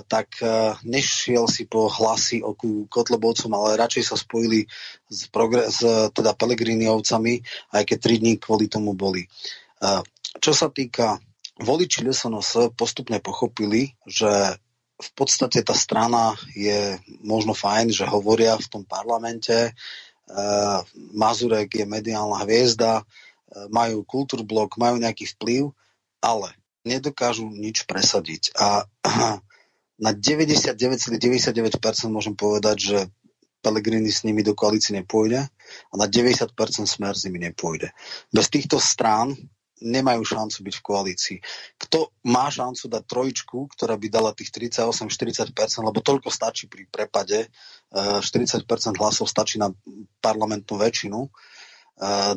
tak 0.05 0.37
e, 0.43 0.75
nešiel 0.85 1.47
si 1.49 1.65
po 1.65 1.89
hlasy 1.89 2.45
o 2.45 2.53
Kotlebovcom, 2.91 3.49
ale 3.55 3.79
radšej 3.79 4.03
sa 4.05 4.15
spojili 4.19 4.67
s, 5.09 5.31
progr- 5.31 5.71
s 5.71 5.81
teda 6.13 6.37
Pelegriniovcami, 6.37 7.41
aj 7.73 7.83
keď 7.87 7.97
tri 7.97 8.15
dní 8.21 8.37
kvôli 8.37 8.69
tomu 8.69 8.93
boli. 8.93 9.25
E, 9.25 9.27
čo 10.37 10.51
sa 10.53 10.69
týka 10.69 11.17
voliči 11.59 12.05
LSNS 12.05 12.75
postupne 12.77 13.17
pochopili, 13.19 13.97
že 14.05 14.59
v 14.99 15.09
podstate 15.15 15.63
tá 15.63 15.71
strana 15.71 16.35
je 16.51 16.99
možno 17.23 17.55
fajn, 17.55 17.95
že 17.95 18.03
hovoria 18.03 18.59
v 18.59 18.67
tom 18.67 18.83
parlamente, 18.83 19.55
e, 19.55 19.71
Mazurek 21.15 21.71
je 21.71 21.85
mediálna 21.87 22.45
hviezda, 22.45 23.01
e, 23.01 23.03
majú 23.71 24.03
kultúrblok, 24.03 24.77
majú 24.77 24.99
nejaký 24.99 25.33
vplyv, 25.39 25.71
ale 26.19 26.51
nedokážu 26.83 27.47
nič 27.47 27.87
presadiť. 27.87 28.53
A 28.59 28.83
na 29.99 30.15
99,99% 30.15 30.79
môžem 32.07 32.35
povedať, 32.35 32.77
že 32.79 32.97
Pelegrini 33.59 34.07
s 34.07 34.23
nimi 34.23 34.39
do 34.39 34.55
koalície 34.55 34.95
nepôjde 34.95 35.43
a 35.43 35.93
na 35.99 36.07
90% 36.07 36.55
smer 36.87 37.13
s 37.13 37.27
nimi 37.27 37.43
nepôjde. 37.43 37.91
Bez 38.31 38.47
týchto 38.47 38.79
strán 38.79 39.35
nemajú 39.79 40.23
šancu 40.23 40.59
byť 40.63 40.75
v 40.75 40.83
koalícii. 40.83 41.37
Kto 41.79 42.11
má 42.27 42.51
šancu 42.51 42.91
dať 42.91 43.03
trojčku, 43.07 43.71
ktorá 43.75 43.95
by 43.95 44.07
dala 44.11 44.31
tých 44.35 44.51
38-40%, 44.51 45.55
lebo 45.87 46.03
toľko 46.03 46.27
stačí 46.27 46.67
pri 46.67 46.87
prepade, 46.87 47.47
40% 47.91 48.23
eh, 48.27 48.99
hlasov 48.99 49.25
stačí 49.27 49.55
na 49.55 49.71
parlamentnú 50.19 50.75
väčšinu. 50.75 51.19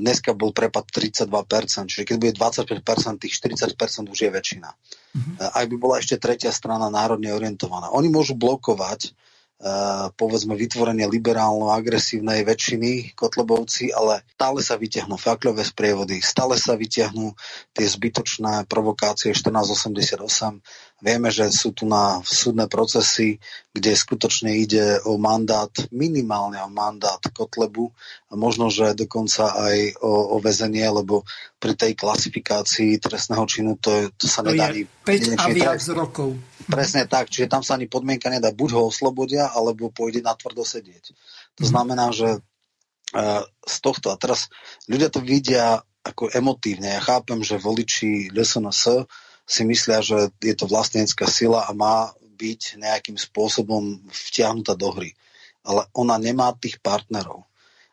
Dneska 0.02 0.34
bol 0.34 0.50
prepad 0.50 0.90
32%, 0.90 1.86
čiže 1.86 2.02
keď 2.02 2.16
bude 2.18 2.32
25%, 2.34 3.22
tých 3.22 3.34
40% 3.38 4.10
už 4.10 4.18
je 4.18 4.30
väčšina. 4.34 4.68
Mm-hmm. 4.68 5.34
Ak 5.38 5.66
by 5.70 5.76
bola 5.78 6.02
ešte 6.02 6.18
tretia 6.18 6.50
strana 6.50 6.90
národne 6.90 7.30
orientovaná. 7.30 7.94
Oni 7.94 8.10
môžu 8.10 8.34
blokovať 8.34 9.14
Eh, 9.62 10.06
povedzme 10.18 10.58
vytvorenie 10.58 11.06
liberálno-agresívnej 11.06 12.42
väčšiny 12.42 13.14
Kotlebovci, 13.14 13.94
ale 13.94 14.26
stále 14.34 14.58
sa 14.58 14.74
vytiahnú 14.74 15.14
fakľové 15.14 15.62
sprievody, 15.62 16.18
stále 16.18 16.58
sa 16.58 16.74
vytiahnú 16.74 17.30
tie 17.70 17.86
zbytočné 17.86 18.66
provokácie 18.66 19.30
1488. 19.30 20.58
Vieme, 21.02 21.34
že 21.34 21.50
sú 21.50 21.74
tu 21.74 21.82
na 21.82 22.22
súdne 22.22 22.70
procesy, 22.70 23.42
kde 23.74 23.90
skutočne 23.90 24.54
ide 24.54 25.02
o 25.02 25.18
mandát, 25.18 25.74
minimálne 25.90 26.62
o 26.62 26.70
mandát 26.70 27.18
Kotlebu 27.18 27.90
a 28.30 28.38
možno, 28.38 28.70
že 28.70 28.94
dokonca 28.94 29.50
aj 29.50 29.98
o, 29.98 30.34
o 30.34 30.36
väzenie, 30.38 30.86
lebo 30.86 31.26
pri 31.58 31.74
tej 31.74 31.98
klasifikácii 31.98 33.02
trestného 33.02 33.42
činu 33.50 33.74
to, 33.82 34.14
to 34.14 34.30
sa 34.30 34.46
to 34.46 34.54
nedá... 34.54 34.70
Je 34.70 34.86
5 34.86 35.42
a 35.42 35.46
viac 35.50 35.82
rokov. 35.90 36.38
Presne 36.70 37.10
tak, 37.10 37.34
čiže 37.34 37.50
tam 37.50 37.66
sa 37.66 37.74
ani 37.74 37.90
podmienka 37.90 38.30
nedá, 38.30 38.54
buď 38.54 38.78
ho 38.78 38.86
oslobodia, 38.86 39.50
alebo 39.50 39.90
pôjde 39.90 40.22
na 40.22 40.38
tvrdo 40.38 40.62
sedieť. 40.62 41.10
To 41.58 41.66
mhm. 41.66 41.70
znamená, 41.74 42.14
že 42.14 42.38
uh, 42.38 43.42
z 43.66 43.76
tohto, 43.82 44.14
a 44.14 44.16
teraz 44.22 44.46
ľudia 44.86 45.10
to 45.10 45.18
vidia 45.18 45.82
ako 46.06 46.30
emotívne. 46.30 46.94
Ja 46.94 47.02
chápem, 47.02 47.42
že 47.42 47.58
voliči 47.58 48.30
LSNS 48.30 49.06
si 49.46 49.62
myslia, 49.66 50.00
že 50.00 50.30
je 50.40 50.54
to 50.54 50.70
vlastnenská 50.70 51.26
sila 51.26 51.66
a 51.66 51.70
má 51.74 52.14
byť 52.18 52.80
nejakým 52.80 53.16
spôsobom 53.18 54.02
vtiahnutá 54.10 54.74
do 54.74 54.90
hry. 54.94 55.14
Ale 55.62 55.86
ona 55.94 56.18
nemá 56.18 56.50
tých 56.58 56.82
partnerov. 56.82 57.46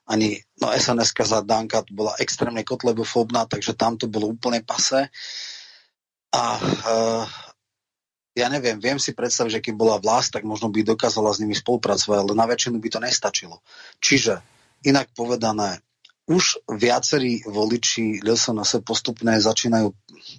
ani 0.09 0.41
no 0.57 0.73
sns 0.73 1.13
za 1.13 1.45
Danka 1.45 1.85
bola 1.93 2.17
extrémne 2.17 2.65
kotlebofobná, 2.65 3.45
takže 3.45 3.77
tam 3.77 3.93
to 3.93 4.09
bolo 4.09 4.33
úplne 4.33 4.65
pase. 4.65 5.05
A 6.33 6.57
uh, 6.57 7.25
ja 8.33 8.47
neviem, 8.49 8.81
viem 8.81 8.97
si 8.97 9.13
predstaviť, 9.13 9.61
že 9.61 9.63
keď 9.69 9.73
bola 9.77 10.01
vlast, 10.01 10.33
tak 10.33 10.47
možno 10.49 10.73
by 10.73 10.81
dokázala 10.81 11.29
s 11.29 11.41
nimi 11.41 11.53
spolupracovať, 11.53 12.17
ale 12.25 12.33
na 12.33 12.49
väčšinu 12.49 12.81
by 12.81 12.89
to 12.89 12.99
nestačilo. 13.01 13.61
Čiže, 14.01 14.41
inak 14.87 15.13
povedané, 15.13 15.83
už 16.29 16.61
viacerí 16.69 17.41
voliči 17.49 18.21
LSNS 18.21 18.85
postupne 18.85 19.33
začínajú 19.33 19.89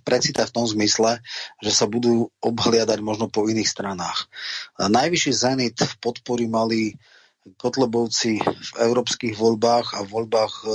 precítať 0.07 0.47
v 0.47 0.55
tom 0.55 0.67
zmysle, 0.71 1.19
že 1.59 1.71
sa 1.75 1.91
budú 1.91 2.31
obhliadať 2.39 3.03
možno 3.03 3.27
po 3.27 3.51
iných 3.51 3.67
stranách. 3.67 4.31
Najvyšší 4.79 5.33
zenit 5.35 5.77
podpory 5.99 6.47
mali 6.47 6.95
Kotlebovci 7.41 8.37
v 8.45 8.71
európskych 8.85 9.33
voľbách 9.33 9.97
a 9.97 10.05
voľbách 10.05 10.55
e, 10.61 10.69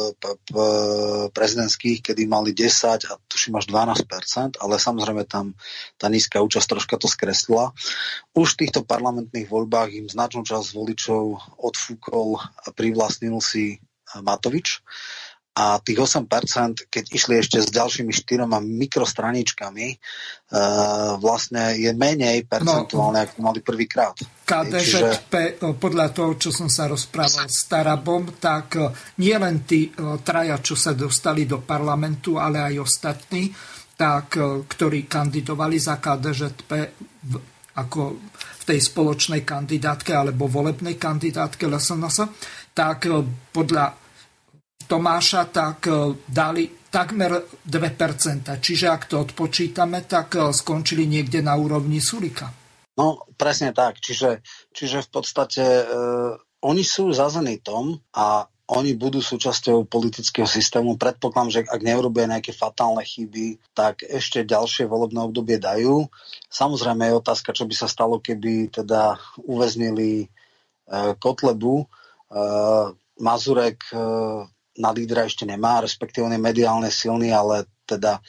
prezidentských, 1.29 2.01
kedy 2.01 2.25
mali 2.25 2.57
10 2.57 3.05
a 3.05 3.13
tuším 3.29 3.61
až 3.61 3.69
12%, 3.69 4.57
ale 4.57 4.81
samozrejme 4.81 5.29
tam 5.29 5.53
tá 6.01 6.09
nízka 6.09 6.41
účasť 6.41 6.65
troška 6.65 6.95
to 6.97 7.05
skreslila. 7.05 7.69
Už 8.33 8.57
v 8.57 8.65
týchto 8.65 8.81
parlamentných 8.81 9.45
voľbách 9.45 9.93
im 9.93 10.09
značnú 10.09 10.41
časť 10.41 10.73
voličov 10.73 11.23
odfúkol 11.61 12.41
a 12.41 12.67
privlastnil 12.73 13.37
si 13.45 13.77
Matovič 14.23 14.83
a 15.55 15.79
tých 15.79 16.03
8%, 16.03 16.91
keď 16.91 17.03
išli 17.15 17.39
ešte 17.39 17.63
s 17.63 17.71
ďalšími 17.71 18.11
štyroma 18.11 18.59
mikrostraničkami, 18.59 19.87
uh, 19.87 21.15
vlastne 21.15 21.79
je 21.79 21.95
menej 21.95 22.43
percentuálne, 22.43 23.23
no, 23.23 23.25
ako 23.31 23.35
mali 23.39 23.59
prvýkrát. 23.63 24.19
KDŽP, 24.43 25.31
Čiže... 25.31 25.79
podľa 25.79 26.11
toho, 26.11 26.35
čo 26.35 26.51
som 26.51 26.67
sa 26.67 26.91
rozprával 26.91 27.47
s 27.47 27.71
Tarabom, 27.71 28.35
tak 28.35 28.75
nie 29.23 29.31
len 29.31 29.63
tí 29.63 29.95
traja, 30.27 30.59
čo 30.59 30.75
sa 30.75 30.91
dostali 30.91 31.47
do 31.47 31.63
parlamentu, 31.63 32.35
ale 32.35 32.59
aj 32.59 32.75
ostatní, 32.83 33.47
tak, 33.95 34.35
ktorí 34.67 35.07
kandidovali 35.07 35.79
za 35.79 36.03
KDŽP 36.03 36.71
v, 37.31 37.33
ako 37.79 38.01
v 38.35 38.63
tej 38.67 38.79
spoločnej 38.91 39.47
kandidátke 39.47 40.11
alebo 40.11 40.51
volebnej 40.51 40.99
kandidátke 40.99 41.63
LSNS, 41.63 42.27
tak 42.75 43.07
podľa 43.55 44.04
Tomáša, 44.85 45.49
tak 45.49 45.89
e, 45.89 46.13
dali 46.29 46.69
takmer 46.87 47.43
2%. 47.67 48.55
Čiže 48.61 48.85
ak 48.87 49.11
to 49.11 49.25
odpočítame, 49.25 50.05
tak 50.07 50.39
e, 50.39 50.53
skončili 50.55 51.09
niekde 51.09 51.43
na 51.43 51.57
úrovni 51.59 51.99
Sulika. 51.99 52.53
No, 52.95 53.27
presne 53.35 53.75
tak. 53.75 53.99
Čiže, 53.99 54.39
čiže 54.71 55.03
v 55.03 55.09
podstate 55.11 55.63
e, 55.63 55.85
oni 56.63 56.83
sú 56.85 57.11
za 57.11 57.27
Zenitom 57.27 57.99
a 58.15 58.47
oni 58.65 58.97
budú 58.97 59.21
súčasťou 59.21 59.85
politického 59.85 60.49
systému. 60.49 60.97
Predpokladám, 60.97 61.51
že 61.53 61.59
ak 61.69 61.85
neurobia 61.85 62.25
nejaké 62.25 62.49
fatálne 62.49 63.05
chyby, 63.05 63.61
tak 63.77 64.01
ešte 64.01 64.41
ďalšie 64.41 64.89
volebné 64.89 65.21
obdobie 65.21 65.61
dajú. 65.61 66.09
Samozrejme 66.49 67.05
je 67.05 67.19
otázka, 67.21 67.53
čo 67.53 67.69
by 67.69 67.75
sa 67.77 67.85
stalo, 67.85 68.17
keby 68.17 68.73
teda 68.73 69.21
uväznili 69.45 70.25
e, 70.25 70.27
Kotlebu. 71.21 71.85
E, 71.85 71.85
Mazurek 73.21 73.85
e, 73.93 73.97
na 74.75 74.91
lídra 74.91 75.23
ešte 75.27 75.47
nemá, 75.47 75.79
respektíve 75.79 76.27
on 76.27 76.35
je 76.35 76.41
mediálne 76.41 76.91
silný, 76.91 77.31
ale 77.31 77.67
teda 77.87 78.19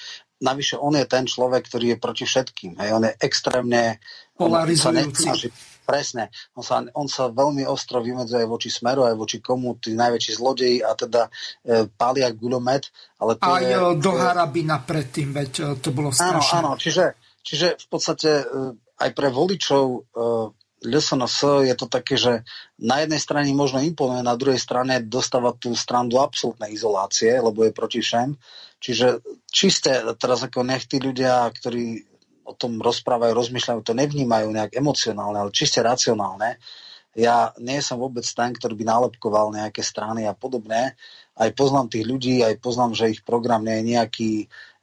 navyše 0.41 0.77
on 0.77 0.95
je 0.95 1.07
ten 1.09 1.25
človek, 1.25 1.67
ktorý 1.67 1.97
je 1.97 1.99
proti 1.99 2.25
všetkým. 2.29 2.77
Hej. 2.79 2.91
On 2.93 3.03
je 3.05 3.13
extrémne... 3.21 3.99
Polarizujúci. 4.37 5.49
Presne. 5.87 6.35
On 6.59 6.67
sa, 6.67 6.83
on 6.99 7.07
sa 7.07 7.31
veľmi 7.31 7.63
ostro 7.63 8.03
vymedzuje 8.03 8.43
aj 8.43 8.51
voči 8.51 8.69
smeru, 8.75 9.07
aj 9.07 9.15
voči 9.15 9.39
komu, 9.39 9.79
tí 9.79 9.95
najväčší 9.95 10.33
zlodeji 10.35 10.83
a 10.83 10.99
teda 10.99 11.31
e, 11.63 11.87
pália 11.95 12.27
gulomet. 12.35 12.91
Ale 13.23 13.39
to 13.39 13.47
aj 13.47 13.63
je, 13.63 13.77
do 14.03 14.13
Harabina 14.19 14.83
predtým, 14.83 15.31
veď 15.31 15.53
e, 15.63 15.65
to 15.79 15.95
bolo 15.95 16.11
strašné. 16.11 16.59
Áno, 16.59 16.75
áno, 16.75 16.81
čiže, 16.83 17.17
čiže 17.39 17.79
v 17.79 17.87
podstate 17.87 18.31
e, 18.43 18.45
aj 18.99 19.11
pre 19.15 19.31
voličov 19.31 19.85
e, 19.87 19.99
LSNS 20.85 21.65
je 21.65 21.75
to 21.75 21.87
také, 21.89 22.21
že 22.21 22.45
na 22.77 23.01
jednej 23.01 23.17
strane 23.17 23.49
možno 23.57 23.81
imponuje, 23.81 24.21
na 24.21 24.37
druhej 24.37 24.61
strane 24.61 25.01
dostáva 25.01 25.57
tú 25.57 25.73
stranu 25.73 26.13
do 26.13 26.19
absolútnej 26.21 26.77
izolácie, 26.77 27.33
lebo 27.33 27.65
je 27.65 27.73
proti 27.73 28.05
všem. 28.05 28.37
Čiže 28.77 29.25
čisté, 29.49 30.05
teraz 30.21 30.45
ako 30.45 30.69
nech 30.69 30.85
tí 30.85 31.01
ľudia, 31.01 31.49
ktorí 31.49 32.05
o 32.47 32.55
tom 32.55 32.79
rozprávajú, 32.79 33.33
rozmýšľajú, 33.35 33.81
to 33.83 33.97
nevnímajú 33.97 34.53
nejak 34.53 34.79
emocionálne, 34.79 35.43
ale 35.43 35.51
čiste 35.51 35.83
racionálne. 35.83 36.61
Ja 37.17 37.57
nie 37.57 37.81
som 37.81 37.97
vôbec 37.97 38.29
ten, 38.29 38.53
ktorý 38.53 38.77
by 38.77 38.85
nálepkoval 38.87 39.57
nejaké 39.57 39.81
strany 39.81 40.29
a 40.29 40.37
podobné. 40.37 40.95
Aj 41.37 41.53
poznám 41.53 41.93
tých 41.93 42.09
ľudí, 42.09 42.41
aj 42.41 42.65
poznám, 42.65 42.97
že 42.97 43.13
ich 43.13 43.21
program 43.21 43.61
nie 43.61 43.77
je 43.79 43.89
nejaký 43.93 44.31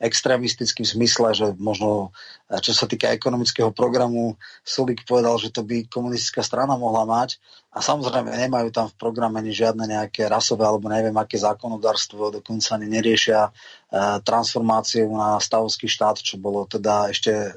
extrémistický 0.04 0.84
v 0.84 0.94
zmysle, 1.00 1.32
že 1.32 1.48
možno, 1.56 2.12
čo 2.60 2.76
sa 2.76 2.86
týka 2.86 3.10
ekonomického 3.10 3.72
programu, 3.72 4.36
Sulik 4.62 5.08
povedal, 5.08 5.40
že 5.40 5.50
to 5.50 5.64
by 5.64 5.88
komunistická 5.88 6.44
strana 6.44 6.76
mohla 6.76 7.08
mať 7.08 7.40
a 7.72 7.80
samozrejme 7.80 8.36
nemajú 8.36 8.70
tam 8.70 8.92
v 8.92 9.00
programe 9.00 9.40
ani 9.40 9.56
žiadne 9.56 9.88
nejaké 9.88 10.28
rasové 10.28 10.68
alebo 10.68 10.92
neviem 10.92 11.16
aké 11.16 11.40
zákonodárstvo, 11.40 12.36
dokonca 12.36 12.76
ani 12.76 12.92
neriešia 12.92 13.48
uh, 13.48 14.20
transformáciu 14.22 15.08
na 15.08 15.40
stavovský 15.40 15.88
štát, 15.88 16.20
čo 16.20 16.36
bolo 16.36 16.68
teda 16.68 17.10
ešte 17.10 17.56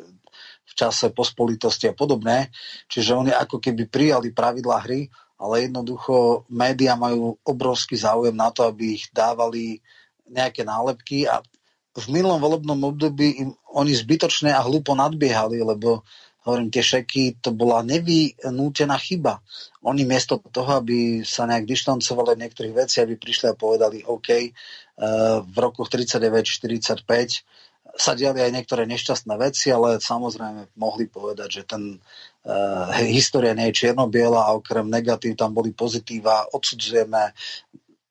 v 0.66 0.72
čase 0.72 1.10
pospolitosti 1.10 1.90
a 1.90 1.94
podobné. 1.98 2.54
Čiže 2.86 3.12
oni 3.12 3.32
ako 3.34 3.58
keby 3.58 3.90
prijali 3.90 4.30
pravidlá 4.30 4.86
hry, 4.86 5.10
ale 5.36 5.68
jednoducho 5.68 6.48
médiá 6.48 6.96
majú 6.96 7.36
obrovský 7.44 7.96
záujem 7.96 8.36
na 8.36 8.48
to, 8.48 8.64
aby 8.64 8.96
ich 8.96 9.08
dávali 9.12 9.84
nejaké 10.26 10.64
nálepky 10.64 11.28
a 11.28 11.44
v 11.96 12.06
minulom 12.12 12.40
volebnom 12.40 12.76
období 12.92 13.40
im 13.40 13.56
oni 13.72 13.96
zbytočne 13.96 14.52
a 14.52 14.60
hlúpo 14.60 14.92
nadbiehali, 14.92 15.64
lebo 15.64 16.04
hovorím, 16.46 16.70
tie 16.70 16.84
šeky, 16.84 17.42
to 17.42 17.50
bola 17.50 17.82
nevynútená 17.82 18.94
chyba. 19.02 19.42
Oni 19.82 20.06
miesto 20.06 20.38
toho, 20.38 20.78
aby 20.78 21.26
sa 21.26 21.42
nejak 21.48 21.66
dištancovali 21.66 22.38
od 22.38 22.42
niektorých 22.46 22.74
vecí, 22.86 23.02
aby 23.02 23.18
prišli 23.18 23.50
a 23.50 23.58
povedali, 23.58 24.06
OK, 24.06 24.28
eh, 24.30 24.50
v 25.42 25.56
rokoch 25.58 25.90
39-45 25.90 27.02
sa 27.96 28.12
diali 28.12 28.44
aj 28.44 28.52
niektoré 28.52 28.84
nešťastné 28.86 29.34
veci, 29.40 29.72
ale 29.72 29.98
samozrejme 29.98 30.76
mohli 30.76 31.08
povedať, 31.08 31.48
že 31.48 31.62
ten 31.64 31.98
história 33.10 33.52
nie 33.58 33.70
je 33.70 33.78
čierno-biela 33.82 34.46
a 34.46 34.54
okrem 34.54 34.86
negatív 34.86 35.34
tam 35.34 35.50
boli 35.50 35.74
pozitíva, 35.74 36.46
odsudzujeme 36.54 37.34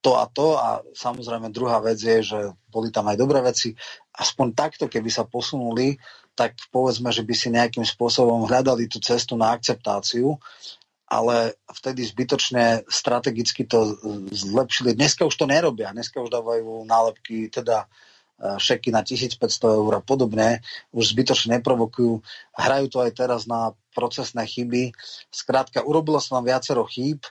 to 0.03 0.21
a 0.21 0.29
to 0.29 0.53
a 0.53 0.85
samozrejme 0.93 1.49
druhá 1.49 1.81
vec 1.81 1.97
je, 1.97 2.21
že 2.21 2.39
boli 2.69 2.93
tam 2.93 3.09
aj 3.09 3.17
dobré 3.17 3.41
veci. 3.41 3.73
Aspoň 4.13 4.53
takto, 4.53 4.85
keby 4.85 5.09
sa 5.09 5.25
posunuli, 5.25 5.97
tak 6.37 6.53
povedzme, 6.69 7.09
že 7.09 7.25
by 7.25 7.33
si 7.33 7.47
nejakým 7.49 7.81
spôsobom 7.87 8.45
hľadali 8.45 8.85
tú 8.85 9.01
cestu 9.01 9.33
na 9.39 9.55
akceptáciu, 9.55 10.37
ale 11.09 11.57
vtedy 11.71 12.05
zbytočne 12.05 12.85
strategicky 12.85 13.65
to 13.65 13.97
zlepšili. 14.29 14.93
Dneska 14.93 15.25
už 15.25 15.33
to 15.33 15.49
nerobia, 15.49 15.95
dneska 15.95 16.21
už 16.21 16.29
dávajú 16.29 16.85
nálepky, 16.85 17.49
teda 17.49 17.85
e, 17.85 18.57
šeky 18.61 18.91
na 18.91 19.01
1500 19.01 19.41
eur 19.79 19.91
a 19.95 20.01
podobne, 20.03 20.59
už 20.91 21.17
zbytočne 21.17 21.61
neprovokujú. 21.61 22.19
Hrajú 22.57 22.85
to 22.91 22.97
aj 22.99 23.11
teraz 23.15 23.47
na 23.47 23.73
procesné 23.95 24.43
chyby. 24.43 24.91
Skrátka, 25.31 25.87
urobilo 25.87 26.19
sa 26.19 26.37
nám 26.37 26.51
viacero 26.51 26.83
chýb, 26.83 27.23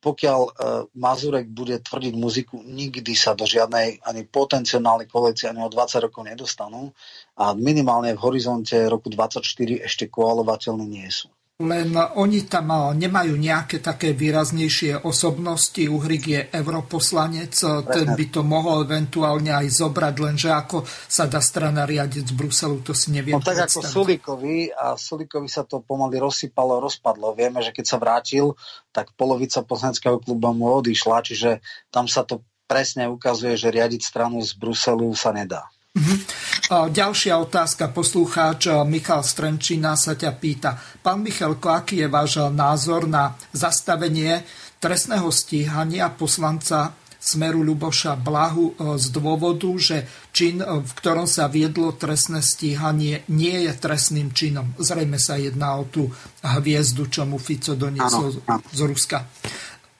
pokiaľ 0.00 0.40
uh, 0.40 0.52
Mazurek 0.96 1.52
bude 1.52 1.76
tvrdiť 1.82 2.14
muziku, 2.16 2.64
nikdy 2.64 3.12
sa 3.12 3.36
do 3.36 3.44
žiadnej 3.44 4.00
ani 4.00 4.24
potenciálnej 4.24 5.10
koalície 5.10 5.52
ani 5.52 5.60
o 5.60 5.68
20 5.68 6.08
rokov 6.08 6.24
nedostanú. 6.24 6.96
A 7.36 7.52
minimálne 7.52 8.16
v 8.16 8.22
horizonte 8.24 8.88
roku 8.88 9.12
24 9.12 9.44
ešte 9.84 10.08
koalovateľní 10.08 10.86
nie 10.88 11.08
sú 11.12 11.28
len 11.56 11.96
oni 11.96 12.44
tam 12.44 12.68
nemajú 12.92 13.32
nejaké 13.32 13.80
také 13.80 14.12
výraznejšie 14.12 15.08
osobnosti. 15.08 15.80
Uhrik 15.88 16.24
je 16.28 16.40
europoslanec, 16.52 17.56
ten 17.88 18.06
by 18.12 18.24
to 18.28 18.44
mohol 18.44 18.84
eventuálne 18.84 19.48
aj 19.48 19.80
zobrať, 19.80 20.14
lenže 20.20 20.52
ako 20.52 20.84
sa 21.08 21.24
dá 21.24 21.40
strana 21.40 21.88
riadiť 21.88 22.28
z 22.28 22.34
Bruselu, 22.36 22.84
to 22.84 22.92
si 22.92 23.08
neviem 23.08 23.40
No 23.40 23.40
tak 23.40 23.56
predstaviť. 23.56 23.88
ako 23.88 23.88
Sulikovi 23.88 24.68
a 24.68 25.00
Sulikovi 25.00 25.48
sa 25.48 25.64
to 25.64 25.80
pomaly 25.80 26.20
rozsypalo, 26.20 26.76
rozpadlo. 26.76 27.32
Vieme, 27.32 27.64
že 27.64 27.72
keď 27.72 27.84
sa 27.88 27.96
vrátil, 27.96 28.52
tak 28.92 29.16
polovica 29.16 29.64
poslaneckého 29.64 30.20
kluba 30.20 30.52
mu 30.52 30.76
odišla, 30.76 31.24
čiže 31.24 31.64
tam 31.88 32.04
sa 32.04 32.20
to 32.28 32.44
presne 32.68 33.08
ukazuje, 33.08 33.56
že 33.56 33.72
riadiť 33.72 34.04
stranu 34.04 34.44
z 34.44 34.52
Bruselu 34.60 35.08
sa 35.16 35.32
nedá. 35.32 35.64
Uh-huh. 35.96 36.92
Ďalšia 36.92 37.40
otázka. 37.40 37.88
Poslucháč 37.88 38.68
Michal 38.84 39.24
Strenčina 39.24 39.96
sa 39.96 40.12
ťa 40.12 40.36
pýta. 40.36 40.76
Pán 41.00 41.24
Michalko, 41.24 41.72
aký 41.72 42.04
je 42.04 42.08
váš 42.12 42.36
názor 42.52 43.08
na 43.08 43.32
zastavenie 43.56 44.44
trestného 44.76 45.32
stíhania 45.32 46.12
poslanca 46.12 46.92
Smeru 47.16 47.64
Ľuboša 47.64 48.14
Blahu 48.20 48.76
z 49.00 49.06
dôvodu, 49.08 49.66
že 49.80 50.06
čin, 50.30 50.62
v 50.62 50.90
ktorom 51.00 51.24
sa 51.26 51.48
viedlo 51.50 51.90
trestné 51.96 52.44
stíhanie, 52.44 53.26
nie 53.32 53.66
je 53.66 53.72
trestným 53.74 54.30
činom. 54.30 54.76
Zrejme 54.78 55.18
sa 55.18 55.34
jedná 55.40 55.80
o 55.80 55.88
tú 55.88 56.12
hviezdu, 56.44 57.08
čo 57.10 57.26
mu 57.26 57.40
Fico 57.40 57.74
doniesol 57.74 58.36
z 58.70 58.80
Ruska. 58.84 59.26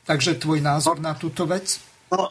Takže 0.07 0.39
tvoj 0.39 0.63
názor 0.63 1.03
na 1.03 1.19
túto 1.19 1.51
vec? 1.51 1.83
No, 2.15 2.31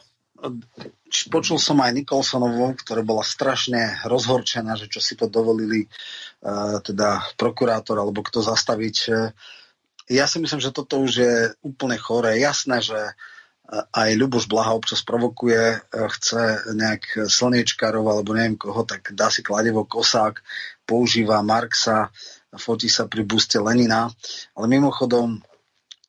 počul 1.32 1.58
som 1.62 1.80
aj 1.80 1.96
Nikolsonovú, 1.96 2.76
ktorá 2.76 3.02
bola 3.02 3.24
strašne 3.24 4.02
rozhorčená, 4.04 4.76
že 4.76 4.92
čo 4.92 5.00
si 5.00 5.16
to 5.16 5.32
dovolili 5.32 5.88
uh, 5.88 6.84
teda 6.84 7.24
prokurátor 7.40 8.00
alebo 8.02 8.26
kto 8.26 8.44
zastaviť. 8.44 8.96
Ja 10.06 10.30
si 10.30 10.38
myslím, 10.38 10.62
že 10.62 10.76
toto 10.76 11.02
už 11.02 11.12
je 11.18 11.36
úplne 11.66 11.98
choré. 11.98 12.38
Jasné, 12.38 12.78
že 12.84 13.00
aj 13.72 14.10
Ľuboš 14.14 14.46
Blaha 14.46 14.78
občas 14.78 15.02
provokuje, 15.02 15.82
chce 15.90 16.70
nejak 16.78 17.26
slniečkarov 17.26 18.06
alebo 18.06 18.38
neviem 18.38 18.58
koho, 18.58 18.86
tak 18.86 19.18
dá 19.18 19.34
si 19.34 19.42
kladevo 19.42 19.90
kosák, 19.90 20.38
používa 20.86 21.42
Marxa, 21.42 22.14
fotí 22.54 22.86
sa 22.88 23.10
pri 23.10 23.26
buste 23.26 23.58
Lenina. 23.58 24.14
Ale 24.54 24.66
mimochodom, 24.70 25.42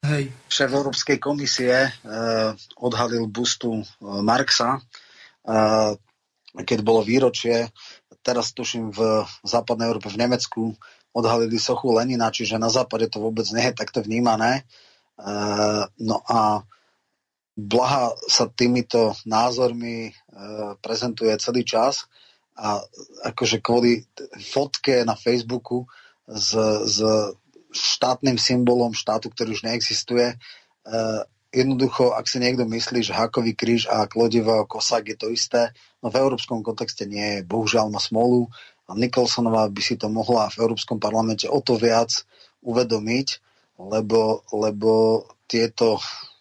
Hej. 0.06 0.30
Šéf 0.46 0.70
Európskej 0.70 1.18
komisie 1.18 1.90
uh, 1.90 2.54
odhalil 2.78 3.26
bustu 3.26 3.82
uh, 3.82 3.84
Marxa, 4.22 4.78
uh, 4.78 5.98
keď 6.54 6.78
bolo 6.86 7.02
výročie, 7.02 7.74
teraz 8.22 8.54
tuším 8.54 8.94
v 8.94 9.26
západnej 9.42 9.90
Európe, 9.90 10.06
v 10.06 10.22
Nemecku, 10.22 10.78
odhalili 11.10 11.58
sochu 11.58 11.90
Lenina, 11.90 12.30
čiže 12.30 12.54
na 12.54 12.70
západe 12.70 13.10
to 13.10 13.18
vôbec 13.18 13.50
nie 13.50 13.66
je 13.66 13.74
takto 13.74 14.04
vnímané. 14.04 14.68
No 15.96 16.20
a 16.28 16.60
Blaha 17.56 18.12
sa 18.28 18.52
týmito 18.52 19.16
názormi 19.24 20.12
prezentuje 20.84 21.32
celý 21.40 21.64
čas 21.64 22.04
a 22.52 22.84
akože 23.32 23.64
kvôli 23.64 24.04
fotke 24.36 25.08
na 25.08 25.16
Facebooku 25.16 25.88
s, 26.28 26.52
s 26.84 27.00
štátnym 27.76 28.40
symbolom 28.40 28.96
štátu, 28.96 29.28
ktorý 29.28 29.52
už 29.52 29.62
neexistuje. 29.68 30.40
Uh, 30.86 31.22
jednoducho, 31.52 32.12
ak 32.12 32.28
si 32.28 32.40
niekto 32.42 32.68
myslí, 32.68 33.00
že 33.00 33.16
Hakový 33.16 33.56
kríž 33.56 33.88
a 33.88 34.04
Klodivo 34.08 34.64
kosák 34.68 35.04
je 35.08 35.16
to 35.16 35.28
isté, 35.32 35.72
no 36.04 36.12
v 36.12 36.20
európskom 36.20 36.60
kontexte 36.60 37.08
nie 37.08 37.40
je. 37.40 37.48
Bohužiaľ 37.48 37.88
má 37.88 38.00
smolu 38.02 38.50
a 38.86 38.94
Nikolsonová 38.94 39.66
by 39.72 39.82
si 39.82 39.96
to 39.98 40.12
mohla 40.12 40.52
v 40.52 40.62
Európskom 40.62 41.00
parlamente 41.00 41.48
o 41.48 41.58
to 41.64 41.80
viac 41.80 42.12
uvedomiť, 42.62 43.28
lebo, 43.78 44.46
lebo 44.52 45.22
tieto, 45.46 45.98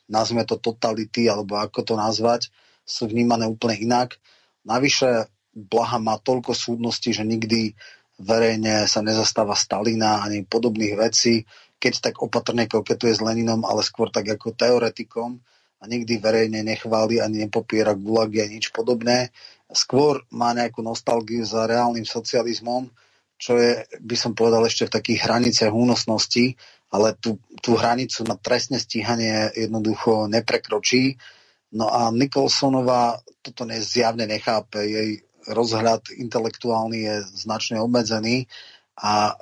nazvime 0.09 0.45
to 0.45 0.57
totality, 0.57 1.29
alebo 1.29 1.57
ako 1.57 1.81
to 1.81 1.93
nazvať, 1.97 2.49
sú 2.85 3.09
vnímané 3.09 3.49
úplne 3.49 3.81
inak. 3.81 4.17
Navyše 4.65 5.29
Blaha 5.55 5.97
má 5.97 6.19
toľko 6.19 6.51
súdností, 6.53 7.15
že 7.15 7.23
nikdy 7.23 7.73
verejne 8.19 8.87
sa 8.87 9.03
nezastáva 9.03 9.57
Stalina 9.57 10.23
ani 10.23 10.47
podobných 10.47 10.95
vecí, 10.95 11.43
keď 11.79 12.11
tak 12.11 12.15
opatrne 12.23 12.65
koketuje 12.65 13.13
s 13.13 13.21
Leninom, 13.21 13.67
ale 13.67 13.83
skôr 13.83 14.07
tak 14.07 14.25
ako 14.31 14.55
teoretikom 14.55 15.37
a 15.79 15.83
nikdy 15.85 16.17
verejne 16.17 16.63
nechváli 16.63 17.19
ani 17.19 17.45
nepopiera 17.45 17.93
gulagy 17.93 18.39
a 18.39 18.47
nič 18.47 18.71
podobné. 18.71 19.35
Skôr 19.67 20.23
má 20.31 20.55
nejakú 20.55 20.79
nostalgiu 20.79 21.43
za 21.43 21.67
reálnym 21.67 22.07
socializmom, 22.07 22.87
čo 23.35 23.59
je, 23.59 23.83
by 23.99 24.15
som 24.15 24.31
povedal, 24.31 24.63
ešte 24.63 24.87
v 24.87 24.95
takých 24.95 25.19
hraniciach 25.27 25.73
únosnosti, 25.75 26.55
ale 26.95 27.19
tú, 27.19 27.43
tú 27.59 27.75
hranicu 27.75 28.23
na 28.23 28.39
trestné 28.39 28.79
stíhanie 28.79 29.51
jednoducho 29.51 30.31
neprekročí. 30.31 31.19
No 31.75 31.91
a 31.91 32.07
Nikolsonová 32.07 33.19
toto 33.43 33.67
zjavne 33.67 34.23
nechápe. 34.23 34.79
Jej 34.87 35.24
rozhľad 35.47 36.13
intelektuálny 36.15 36.97
je 37.05 37.15
značne 37.45 37.77
obmedzený 37.81 38.49
a 38.97 39.13
e, 39.29 39.33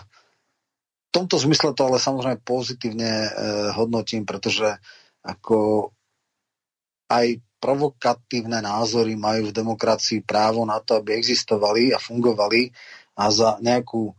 v 0.00 1.10
tomto 1.14 1.38
zmysle 1.38 1.76
to 1.78 1.82
ale 1.86 2.02
samozrejme 2.02 2.42
pozitívne 2.42 3.10
e, 3.10 3.30
hodnotím, 3.78 4.26
pretože 4.26 4.78
ako 5.22 5.90
aj 7.10 7.38
provokatívne 7.62 8.60
názory 8.60 9.16
majú 9.16 9.48
v 9.48 9.56
demokracii 9.56 10.20
právo 10.20 10.68
na 10.68 10.82
to, 10.84 11.00
aby 11.00 11.16
existovali 11.16 11.96
a 11.96 11.98
fungovali 12.02 12.68
a 13.16 13.30
za 13.32 13.56
nejakú 13.62 14.12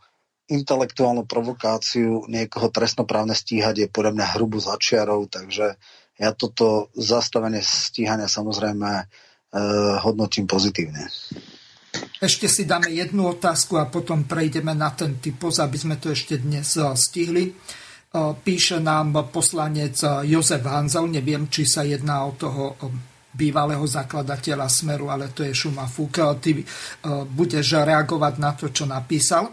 intelektuálnu 0.50 1.26
provokáciu 1.26 2.26
niekoho 2.30 2.70
trestnoprávne 2.70 3.34
stíhať 3.34 3.86
je 3.86 3.88
podľa 3.90 4.12
mňa 4.18 4.28
hrubu 4.38 4.62
začiarov, 4.62 5.30
takže 5.30 5.78
ja 6.16 6.30
toto 6.32 6.94
zastavenie 6.94 7.60
stíhania 7.60 8.30
samozrejme 8.30 9.10
hodnotím 10.04 10.44
pozitívne. 10.44 11.08
Ešte 12.20 12.48
si 12.48 12.64
dáme 12.64 12.92
jednu 12.92 13.28
otázku 13.28 13.80
a 13.80 13.88
potom 13.88 14.24
prejdeme 14.24 14.72
na 14.76 14.92
ten 14.92 15.20
typos, 15.20 15.60
aby 15.60 15.76
sme 15.76 15.96
to 16.00 16.12
ešte 16.12 16.40
dnes 16.40 16.76
eh, 16.80 16.88
stihli. 16.96 17.52
Eh, 17.52 18.32
píše 18.40 18.80
nám 18.80 19.32
poslanec 19.32 20.00
Jozef 20.28 20.64
Hanzel, 20.64 21.12
neviem, 21.12 21.48
či 21.52 21.68
sa 21.68 21.84
jedná 21.84 22.24
o 22.24 22.36
toho 22.36 22.80
bývalého 23.36 23.84
zakladateľa 23.84 24.72
Smeru, 24.72 25.12
ale 25.12 25.36
to 25.36 25.44
je 25.44 25.52
Šuma 25.52 25.92
Fúk. 25.92 26.24
Ty 26.40 26.56
budeš 27.36 27.84
reagovať 27.84 28.34
na 28.40 28.56
to, 28.56 28.72
čo 28.72 28.88
napísal. 28.88 29.52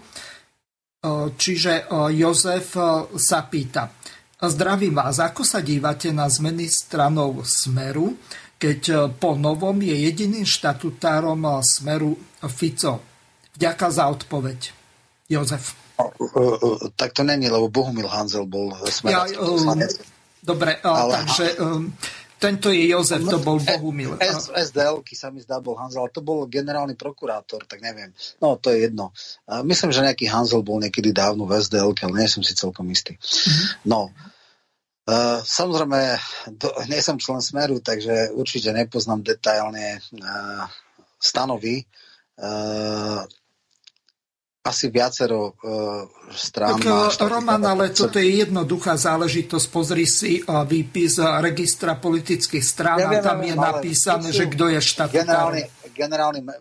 Čiže 1.35 1.91
Jozef 2.15 2.79
sa 3.19 3.41
pýta. 3.51 3.91
Zdravím 4.39 4.95
vás, 4.95 5.19
ako 5.19 5.43
sa 5.43 5.59
dívate 5.59 6.15
na 6.15 6.31
zmeny 6.31 6.71
stranov 6.71 7.43
Smeru? 7.43 8.15
Keď 8.63 8.81
e, 8.87 8.95
po 9.19 9.35
novom 9.35 9.83
je 9.83 9.91
jediným 9.91 10.47
štatutárom 10.47 11.43
e, 11.43 11.51
Smeru 11.67 12.15
Fico. 12.47 13.03
Vďaka 13.59 13.87
za 13.91 14.07
odpoveď. 14.07 14.71
Jozef. 15.27 15.75
Tak 16.95 17.11
to 17.13 17.23
není, 17.27 17.51
lebo 17.51 17.67
Bohumil 17.67 18.07
Hanzel 18.07 18.47
bol 18.47 18.75
ja, 19.07 19.27
um, 19.39 19.79
Dobre, 20.43 20.83
ale, 20.83 21.23
takže 21.23 21.55
tento 22.43 22.75
je 22.75 22.91
Jozef, 22.91 23.23
to 23.23 23.39
bol 23.39 23.63
Bohumil. 23.63 24.19
S, 24.19 24.51
SDL 24.51 25.07
sa 25.15 25.31
mi 25.31 25.39
zdá 25.39 25.63
bol 25.63 25.79
Hanzel, 25.79 26.03
ale 26.03 26.11
to 26.11 26.27
bol 26.27 26.51
generálny 26.51 26.99
prokurátor, 26.99 27.63
tak 27.71 27.79
neviem. 27.87 28.11
No, 28.43 28.59
to 28.59 28.75
je 28.75 28.91
jedno. 28.91 29.15
Myslím, 29.63 29.95
že 29.95 30.03
nejaký 30.03 30.27
Hanzel 30.27 30.67
bol 30.67 30.83
niekedy 30.83 31.15
dávno 31.15 31.47
v 31.47 31.63
SDL, 31.63 31.95
ale 32.03 32.15
nie 32.19 32.27
som 32.27 32.43
si 32.43 32.59
celkom 32.59 32.91
istý. 32.91 33.15
Mm-hmm. 33.15 33.87
No, 33.87 34.11
Uh, 35.03 35.43
samozrejme, 35.43 36.15
do, 36.63 36.71
nie 36.87 37.03
som 37.03 37.19
člen 37.19 37.43
Smeru, 37.43 37.83
takže 37.83 38.31
určite 38.39 38.71
nepoznám 38.71 39.27
detailne 39.27 39.99
uh, 39.99 40.71
stanovy. 41.19 41.83
Uh, 42.39 43.27
asi 44.63 44.95
viacero 44.95 45.59
uh, 45.59 46.07
strán. 46.31 46.79
Tak, 46.79 47.19
Roman, 47.19 47.67
ale 47.67 47.91
toto 47.91 48.23
je 48.23 48.47
jednoduchá 48.47 48.95
záležitosť. 48.95 49.67
Pozri 49.75 50.07
si 50.07 50.39
uh, 50.39 50.63
výpis 50.63 51.19
registra 51.19 51.99
politických 51.99 52.63
strán 52.63 53.03
ja 53.03 53.11
a 53.11 53.15
tam 53.19 53.43
je 53.43 53.59
napísané, 53.59 54.31
že 54.31 54.47
kto 54.47 54.71
je 54.71 54.79
štatutár 54.79 55.19
generálny, 55.19 55.63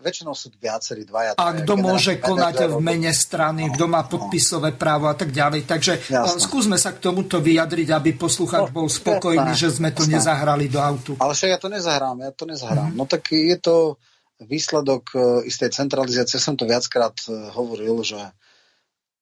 väčšinou 0.00 0.36
sú 0.36 0.52
viacerí 0.60 1.08
dvaja. 1.08 1.34
A 1.40 1.64
kto 1.64 1.74
môže 1.80 2.20
konať 2.20 2.68
v 2.72 2.78
mene 2.78 3.10
strany, 3.10 3.68
no, 3.68 3.72
kto 3.74 3.84
má 3.88 4.04
podpisové 4.06 4.72
no. 4.72 4.78
právo 4.78 5.08
a 5.08 5.16
tak 5.16 5.32
ďalej. 5.32 5.64
Takže 5.64 5.92
Jasne. 6.08 6.40
skúsme 6.40 6.76
sa 6.76 6.92
k 6.92 7.02
tomuto 7.02 7.40
vyjadriť, 7.40 7.88
aby 7.92 8.14
poslucháč 8.14 8.68
no, 8.68 8.84
bol 8.84 8.86
spokojný, 8.86 9.52
jasne, 9.56 9.62
že 9.62 9.68
sme 9.80 9.90
to 9.90 10.04
jasne. 10.04 10.14
nezahrali 10.20 10.66
do 10.68 10.78
autu. 10.78 11.12
Ale 11.18 11.32
však 11.32 11.50
ja 11.50 11.58
to 11.58 11.68
nezahrám, 11.72 12.16
ja 12.20 12.30
to 12.32 12.44
nezahrám. 12.44 12.90
Mm. 12.92 12.96
No 12.96 13.04
tak 13.08 13.32
je 13.32 13.58
to 13.58 13.96
výsledok 14.42 15.04
e, 15.14 15.18
istej 15.46 15.70
centralizácie. 15.70 16.38
Som 16.42 16.58
to 16.58 16.66
viackrát 16.66 17.14
e, 17.26 17.52
hovoril, 17.54 18.02
že 18.02 18.18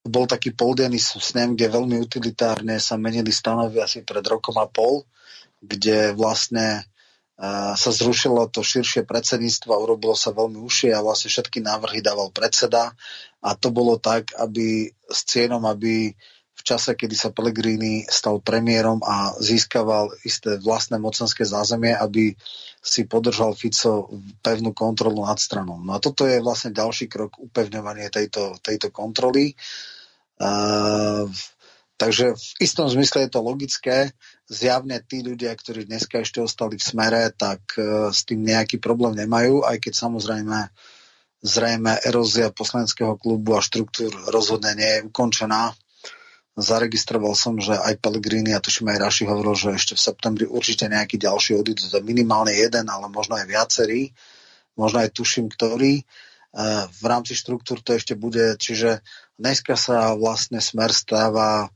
bol 0.01 0.25
taký 0.25 0.57
poldenný 0.57 0.97
snem, 0.97 1.53
kde 1.53 1.77
veľmi 1.77 2.01
utilitárne 2.01 2.81
sa 2.81 2.97
menili 2.97 3.29
stanovy 3.29 3.85
asi 3.85 4.01
pred 4.01 4.25
rokom 4.25 4.57
a 4.57 4.65
pol, 4.65 5.05
kde 5.61 6.17
vlastne 6.17 6.89
sa 7.73 7.91
zrušilo 7.91 8.53
to 8.53 8.61
širšie 8.61 9.09
predsedníctvo 9.09 9.73
a 9.73 9.81
urobilo 9.81 10.13
sa 10.13 10.29
veľmi 10.37 10.61
užšie 10.61 10.93
a 10.93 11.01
vlastne 11.01 11.33
všetky 11.33 11.65
návrhy 11.65 12.05
dával 12.05 12.29
predseda 12.29 12.93
a 13.41 13.57
to 13.57 13.73
bolo 13.73 13.97
tak, 13.97 14.37
aby 14.37 14.93
s 15.09 15.21
cieľom, 15.25 15.65
aby 15.65 16.13
v 16.61 16.63
čase, 16.63 16.93
kedy 16.93 17.17
sa 17.17 17.33
Pellegrini 17.33 18.05
stal 18.05 18.45
premiérom 18.45 19.01
a 19.01 19.33
získaval 19.41 20.13
isté 20.29 20.61
vlastné 20.61 21.01
mocenské 21.01 21.49
zázemie, 21.49 21.97
aby 21.97 22.37
si 22.85 23.09
podržal 23.09 23.57
Fico 23.57 24.13
pevnú 24.45 24.77
kontrolu 24.77 25.25
nad 25.25 25.41
stranou. 25.41 25.81
No 25.81 25.97
a 25.97 25.99
toto 26.05 26.29
je 26.29 26.45
vlastne 26.45 26.77
ďalší 26.77 27.09
krok 27.09 27.41
upevňovanie 27.41 28.13
tejto, 28.13 28.61
tejto 28.61 28.93
kontroly. 28.93 29.57
Uh, 30.37 31.25
takže 32.01 32.33
v 32.33 32.51
istom 32.65 32.89
zmysle 32.89 33.29
je 33.29 33.31
to 33.37 33.45
logické 33.45 34.17
zjavne 34.49 34.97
tí 35.05 35.21
ľudia, 35.21 35.53
ktorí 35.53 35.85
dneska 35.85 36.25
ešte 36.25 36.41
ostali 36.41 36.81
v 36.81 36.89
smere, 36.89 37.29
tak 37.37 37.61
uh, 37.77 38.09
s 38.09 38.25
tým 38.25 38.41
nejaký 38.41 38.81
problém 38.81 39.21
nemajú, 39.21 39.69
aj 39.69 39.77
keď 39.85 39.93
samozrejme 40.09 40.59
zrejme 41.45 42.01
erózia 42.05 42.49
poslaneckého 42.53 43.17
klubu 43.21 43.57
a 43.57 43.65
štruktúr 43.65 44.13
rozhodne 44.33 44.73
nie 44.77 44.91
je 45.01 45.05
ukončená. 45.09 45.77
Zaregistroval 46.57 47.33
som, 47.33 47.57
že 47.57 47.73
aj 47.73 48.03
Pellegrini 48.03 48.53
a 48.53 48.61
tuším 48.61 48.93
aj 48.93 49.01
Raši 49.01 49.25
hovoril, 49.25 49.57
že 49.57 49.77
ešte 49.77 49.97
v 49.97 50.05
septembri 50.05 50.45
určite 50.45 50.85
nejaký 50.91 51.17
ďalší 51.17 51.57
odídu, 51.57 51.89
minimálne 52.05 52.53
jeden, 52.53 52.91
ale 52.93 53.09
možno 53.09 53.41
aj 53.41 53.49
viacerí, 53.49 54.13
možno 54.77 55.01
aj 55.01 55.17
tuším, 55.17 55.49
ktorý. 55.53 56.05
Uh, 56.51 56.85
v 56.91 57.05
rámci 57.07 57.39
štruktúr 57.39 57.81
to 57.81 57.95
ešte 57.95 58.19
bude, 58.19 58.59
čiže 58.59 59.01
dneska 59.39 59.79
sa 59.79 60.13
vlastne 60.19 60.59
smer 60.61 60.91
stáva 60.93 61.71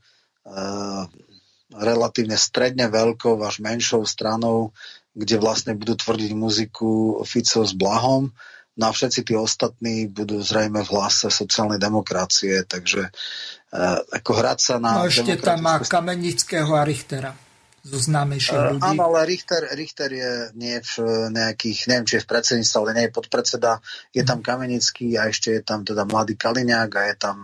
relatívne 1.74 2.36
stredne 2.36 2.86
veľkou 2.92 3.40
až 3.42 3.64
menšou 3.64 4.04
stranou, 4.04 4.76
kde 5.14 5.40
vlastne 5.40 5.72
budú 5.74 5.96
tvrdiť 5.96 6.32
muziku 6.36 7.22
Fico 7.24 7.62
s 7.64 7.72
Blahom, 7.72 8.34
no 8.74 8.84
a 8.84 8.92
všetci 8.92 9.20
tí 9.30 9.34
ostatní 9.38 10.10
budú 10.10 10.42
zrejme 10.42 10.82
v 10.82 10.92
hlase 10.92 11.30
sociálnej 11.30 11.78
demokracie, 11.78 12.66
takže 12.66 13.08
uh, 13.08 13.98
ako 14.10 14.30
hrať 14.34 14.58
sa 14.58 14.74
na... 14.82 15.02
No 15.02 15.06
ešte 15.06 15.38
tam 15.38 15.62
má 15.62 15.78
Kamenického 15.78 16.74
a 16.74 16.82
Richtera 16.82 17.43
zo 17.84 18.00
známejších 18.00 18.56
uh, 18.56 18.68
ľudí. 18.72 18.82
Áno, 18.82 19.12
ale 19.12 19.28
Richter, 19.28 19.68
Richter 19.76 20.08
je 20.08 20.32
nie 20.56 20.80
v 20.80 20.94
nejakých, 21.28 21.92
neviem, 21.92 22.06
či 22.08 22.16
je 22.16 22.24
v 22.24 22.30
predsedníctve, 22.32 22.76
ale 22.80 22.90
nie 22.96 23.04
je 23.06 23.12
podpredseda. 23.12 23.72
Je 24.16 24.24
tam 24.24 24.40
Kamenický 24.40 25.20
a 25.20 25.28
ešte 25.28 25.60
je 25.60 25.60
tam 25.60 25.84
teda 25.84 26.08
mladý 26.08 26.40
Kaliňák 26.40 26.90
a 26.96 27.02
je 27.12 27.16
tam 27.20 27.36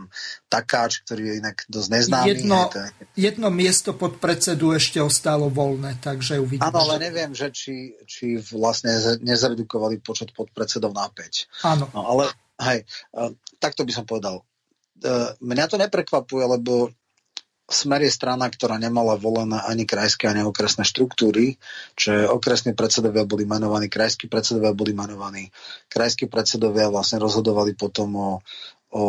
Takáč, 0.49 1.05
ktorý 1.05 1.23
je 1.29 1.35
inak 1.45 1.57
dosť 1.69 1.89
neznámy. 1.93 2.27
Jedno, 2.33 2.59
to... 2.73 2.81
jedno 3.21 3.49
miesto 3.53 3.93
podpredsedu 3.93 4.73
ešte 4.81 4.99
ostalo 5.05 5.53
voľné, 5.53 6.01
takže 6.01 6.41
uvidíme. 6.41 6.73
Áno, 6.73 6.89
ale 6.89 7.13
neviem, 7.13 7.37
že 7.37 7.53
či, 7.53 8.01
či 8.09 8.41
vlastne 8.41 8.97
nezredukovali 9.21 10.01
počet 10.01 10.33
podpredsedov 10.33 10.97
na 10.97 11.13
5. 11.13 11.69
Áno. 11.69 11.85
No, 11.93 12.17
ale 12.17 12.33
hej, 12.65 12.89
uh, 13.13 13.29
takto 13.61 13.85
by 13.85 13.93
som 13.93 14.09
povedal. 14.09 14.41
Mňa 15.41 15.65
to 15.65 15.81
neprekvapuje, 15.81 16.45
lebo 16.45 16.93
Smer 17.71 18.03
je 18.03 18.11
strana, 18.11 18.51
ktorá 18.51 18.83
nemala 18.83 19.15
volené 19.15 19.63
ani 19.63 19.87
krajské, 19.87 20.27
ani 20.27 20.43
okresné 20.43 20.83
štruktúry, 20.83 21.55
čiže 21.95 22.27
okresní 22.27 22.75
predsedovia 22.75 23.23
boli 23.23 23.47
menovaní, 23.47 23.87
krajskí 23.87 24.27
predsedovia 24.27 24.75
boli 24.75 24.91
menovaní. 24.91 25.55
Krajskí 25.87 26.27
predsedovia 26.27 26.91
vlastne 26.91 27.23
rozhodovali 27.23 27.79
potom 27.79 28.09
o, 28.19 28.31
o, 28.91 28.99
o, 28.99 29.07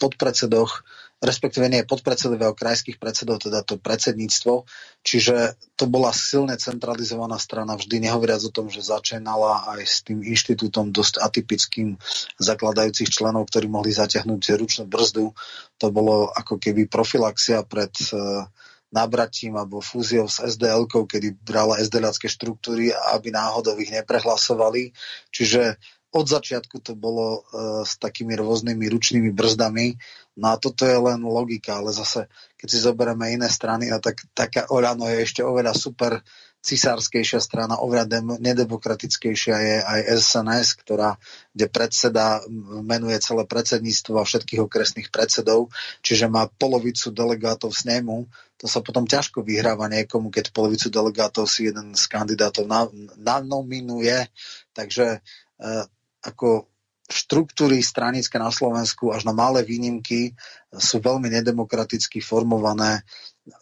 podpredsedoch 0.00 0.80
respektíve 1.20 1.68
nie 1.68 1.84
podpredsedovia 1.84 2.56
krajských 2.56 2.96
predsedov, 2.96 3.44
teda 3.44 3.60
to 3.60 3.76
predsedníctvo. 3.76 4.64
Čiže 5.04 5.54
to 5.76 5.84
bola 5.84 6.16
silne 6.16 6.56
centralizovaná 6.56 7.36
strana, 7.36 7.76
vždy 7.76 8.08
nehovoriac 8.08 8.40
o 8.48 8.52
tom, 8.52 8.72
že 8.72 8.80
začínala 8.80 9.68
aj 9.76 9.82
s 9.84 9.96
tým 10.00 10.24
inštitútom 10.24 10.90
dosť 10.90 11.20
atypickým 11.20 12.00
zakladajúcich 12.40 13.12
členov, 13.12 13.52
ktorí 13.52 13.68
mohli 13.68 13.92
zaťahnuť 13.92 14.40
ručnú 14.56 14.84
brzdu. 14.88 15.36
To 15.80 15.86
bolo 15.92 16.32
ako 16.32 16.56
keby 16.56 16.88
profilaxia 16.88 17.64
pred 17.68 17.92
uh, 18.16 18.48
nabratím 18.90 19.54
alebo 19.54 19.78
fúziou 19.78 20.26
s 20.26 20.42
SDL, 20.42 20.88
kedy 20.90 21.38
brala 21.46 21.78
sdl 21.78 22.10
štruktúry, 22.10 22.90
aby 23.14 23.30
náhodou 23.30 23.78
ich 23.78 23.92
neprehlasovali. 23.94 24.90
Čiže 25.30 25.78
od 26.10 26.26
začiatku 26.26 26.82
to 26.82 26.98
bolo 26.98 27.40
uh, 27.40 27.86
s 27.86 27.94
takými 27.98 28.34
rôznymi 28.34 28.86
ručnými 28.90 29.30
brzdami. 29.30 29.94
No 30.40 30.54
a 30.54 30.56
toto 30.58 30.82
je 30.82 30.98
len 30.98 31.22
logika, 31.22 31.78
ale 31.78 31.94
zase, 31.94 32.26
keď 32.58 32.66
si 32.66 32.78
zoberieme 32.82 33.30
iné 33.30 33.46
strany, 33.46 33.94
a 33.94 34.02
tak, 34.02 34.26
taká 34.34 34.66
Orano 34.74 35.06
je 35.06 35.22
ešte 35.22 35.46
oveľa 35.46 35.70
super 35.76 36.18
cisárskejšia 36.60 37.40
strana, 37.40 37.80
oveľa 37.80 38.20
nedemokratickejšia 38.36 39.56
je 39.56 39.76
aj 39.80 40.00
SNS, 40.20 40.68
ktorá, 40.84 41.16
kde 41.56 41.66
predseda 41.72 42.44
menuje 42.84 43.16
celé 43.24 43.48
predsedníctvo 43.48 44.20
a 44.20 44.28
všetkých 44.28 44.60
okresných 44.68 45.08
predsedov, 45.08 45.72
čiže 46.04 46.28
má 46.28 46.52
polovicu 46.60 47.08
delegátov 47.16 47.72
z 47.72 47.96
nemu. 47.96 48.28
To 48.60 48.68
sa 48.68 48.84
potom 48.84 49.08
ťažko 49.08 49.40
vyhráva 49.40 49.88
niekomu, 49.88 50.28
keď 50.28 50.52
polovicu 50.52 50.92
delegátov 50.92 51.48
si 51.48 51.72
jeden 51.72 51.96
z 51.96 52.04
kandidátov 52.12 52.68
nanominuje. 53.16 54.28
Takže 54.76 55.24
uh, 55.64 55.88
ako 56.24 56.70
štruktúry 57.10 57.82
stranické 57.82 58.38
na 58.38 58.54
Slovensku 58.54 59.10
až 59.10 59.26
na 59.26 59.34
malé 59.34 59.66
výnimky 59.66 60.30
sú 60.70 61.02
veľmi 61.02 61.26
nedemokraticky 61.26 62.22
formované. 62.22 63.02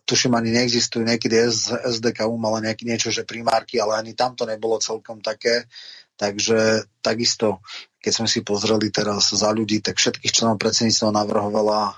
Tuším, 0.04 0.36
ani 0.36 0.52
neexistujú 0.52 1.00
niekedy 1.00 1.48
SDK 1.88 2.28
mala 2.36 2.60
nejaké 2.60 2.84
niečo, 2.84 3.08
že 3.08 3.24
primárky, 3.24 3.80
ale 3.80 3.96
ani 3.96 4.12
tam 4.12 4.36
to 4.36 4.44
nebolo 4.44 4.76
celkom 4.76 5.24
také. 5.24 5.64
Takže 6.18 6.90
takisto, 6.98 7.62
keď 8.02 8.12
sme 8.12 8.28
si 8.28 8.42
pozreli 8.42 8.90
teraz 8.90 9.30
za 9.30 9.54
ľudí, 9.54 9.78
tak 9.78 10.02
všetkých 10.02 10.34
členov 10.34 10.58
predsedníctva 10.58 11.14
navrhovala 11.14 11.80
eh, 11.86 11.94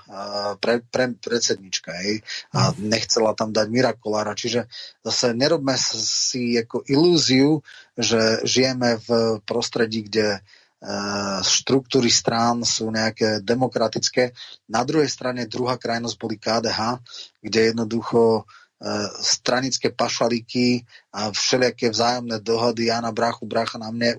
pre, 0.61 0.85
pre, 0.85 1.17
predsednička 1.17 1.89
jej, 2.05 2.21
a 2.53 2.69
nechcela 2.77 3.33
tam 3.33 3.49
dať 3.49 3.67
Mirakolára. 3.73 4.37
Čiže 4.37 4.69
zase 5.01 5.33
nerobme 5.33 5.73
si 5.81 6.53
ako 6.61 6.85
ilúziu, 6.85 7.65
že 7.97 8.45
žijeme 8.45 9.01
v 9.01 9.41
prostredí, 9.43 10.05
kde 10.05 10.45
štruktúry 11.45 12.09
strán 12.09 12.65
sú 12.65 12.89
nejaké 12.89 13.45
demokratické. 13.45 14.33
Na 14.65 14.81
druhej 14.81 15.05
strane 15.13 15.45
druhá 15.45 15.77
krajnosť 15.77 16.15
boli 16.17 16.41
KDH, 16.41 16.97
kde 17.37 17.59
jednoducho 17.69 18.49
stranické 19.21 19.93
pašalíky 19.93 20.81
a 21.13 21.29
všelijaké 21.29 21.93
vzájomné 21.93 22.41
dohody 22.41 22.89
Jana 22.89 23.13
Brachu, 23.13 23.45
Bracha 23.45 23.77
na 23.77 23.93
mne 23.93 24.17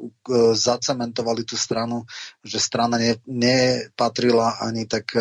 zacementovali 0.54 1.42
tú 1.42 1.58
stranu, 1.58 2.06
že 2.46 2.62
strana 2.62 2.94
ne, 2.94 3.18
nepatrila 3.26 4.62
ani 4.62 4.86
tak 4.86 5.18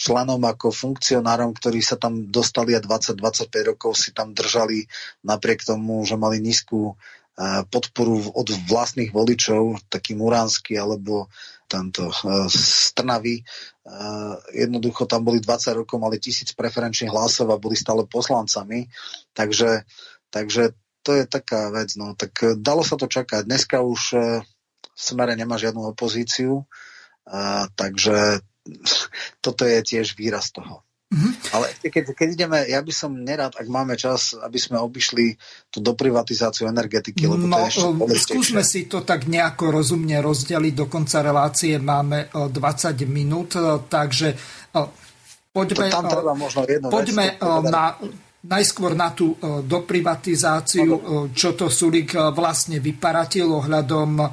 členom 0.00 0.40
ako 0.40 0.72
funkcionárom, 0.72 1.52
ktorí 1.52 1.84
sa 1.84 2.00
tam 2.00 2.32
dostali 2.32 2.72
a 2.72 2.80
20-25 2.80 3.74
rokov 3.74 3.92
si 4.00 4.16
tam 4.16 4.32
držali 4.32 4.88
napriek 5.28 5.60
tomu, 5.60 6.00
že 6.08 6.16
mali 6.16 6.40
nízku 6.40 6.96
podporu 7.72 8.20
od 8.36 8.48
vlastných 8.68 9.14
voličov, 9.14 9.88
taký 9.88 10.12
Muránsky 10.12 10.76
alebo 10.76 11.32
tento 11.70 12.10
Strnavy. 12.50 13.40
Jednoducho 14.52 15.06
tam 15.06 15.24
boli 15.24 15.40
20 15.40 15.80
rokov, 15.84 15.96
mali 15.96 16.20
tisíc 16.20 16.52
preferenčných 16.52 17.08
hlasov 17.08 17.48
a 17.54 17.62
boli 17.62 17.78
stále 17.78 18.04
poslancami. 18.04 18.90
Takže, 19.32 19.86
takže 20.28 20.74
to 21.00 21.16
je 21.16 21.24
taká 21.24 21.72
vec. 21.72 21.96
No. 21.96 22.12
Tak 22.12 22.60
dalo 22.60 22.84
sa 22.84 23.00
to 23.00 23.08
čakať. 23.08 23.48
Dneska 23.48 23.80
už 23.80 24.02
e, 24.12 24.18
v 24.84 25.00
smere 25.00 25.32
nemá 25.32 25.56
žiadnu 25.56 25.96
opozíciu, 25.96 26.68
takže 27.72 28.44
toto 29.44 29.62
je 29.64 29.80
tiež 29.80 30.18
výraz 30.18 30.52
toho. 30.52 30.84
Mm-hmm. 31.10 31.32
Ale 31.58 31.66
keď, 31.90 32.04
keď 32.14 32.28
ideme, 32.38 32.58
ja 32.70 32.78
by 32.86 32.92
som 32.94 33.10
nerad, 33.18 33.50
ak 33.58 33.66
máme 33.66 33.98
čas, 33.98 34.38
aby 34.38 34.62
sme 34.62 34.78
obišli 34.78 35.34
tú 35.66 35.82
doprivatizáciu 35.82 36.70
energetiky, 36.70 37.26
lebo 37.26 37.50
no, 37.50 37.58
to 37.58 37.66
je 37.66 37.70
ešte 37.74 37.86
um, 37.90 37.98
Skúsme 38.14 38.62
si 38.62 38.86
to 38.86 39.02
tak 39.02 39.26
nejako 39.26 39.74
rozumne 39.74 40.22
rozdeliť. 40.22 40.70
Do 40.70 40.86
konca 40.86 41.18
relácie 41.26 41.82
máme 41.82 42.30
20 42.30 42.54
minút, 43.10 43.58
takže 43.90 44.38
poďme, 45.50 45.90
to 45.90 45.98
tam 45.98 46.06
treba 46.06 46.32
možno 46.38 46.62
poďme 46.86 47.26
vec, 47.34 47.42
na, 47.66 47.98
najskôr 48.46 48.94
na 48.94 49.10
tú 49.10 49.34
doprivatizáciu, 49.66 50.90
čo 51.34 51.58
to 51.58 51.66
Sulik 51.66 52.14
vlastne 52.14 52.78
vyparatil 52.78 53.50
ohľadom 53.50 54.30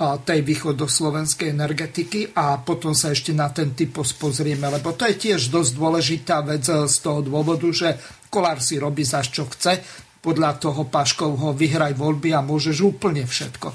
tej 0.00 0.40
východoslovenskej 0.40 1.52
energetiky 1.52 2.32
a 2.32 2.56
potom 2.64 2.96
sa 2.96 3.12
ešte 3.12 3.36
na 3.36 3.52
ten 3.52 3.76
typos 3.76 4.16
pozrieme, 4.16 4.64
lebo 4.72 4.96
to 4.96 5.04
je 5.04 5.28
tiež 5.28 5.52
dosť 5.52 5.72
dôležitá 5.76 6.40
vec 6.40 6.64
z 6.64 6.96
toho 7.04 7.20
dôvodu, 7.20 7.68
že 7.68 8.00
Kolár 8.32 8.64
si 8.64 8.80
robí 8.80 9.04
za 9.04 9.20
čo 9.20 9.44
chce, 9.44 9.84
podľa 10.24 10.56
toho 10.56 10.88
Paškovho 10.88 11.52
vyhraj 11.52 11.96
voľby 11.96 12.32
a 12.32 12.40
môžeš 12.40 12.76
úplne 12.80 13.28
všetko. 13.28 13.68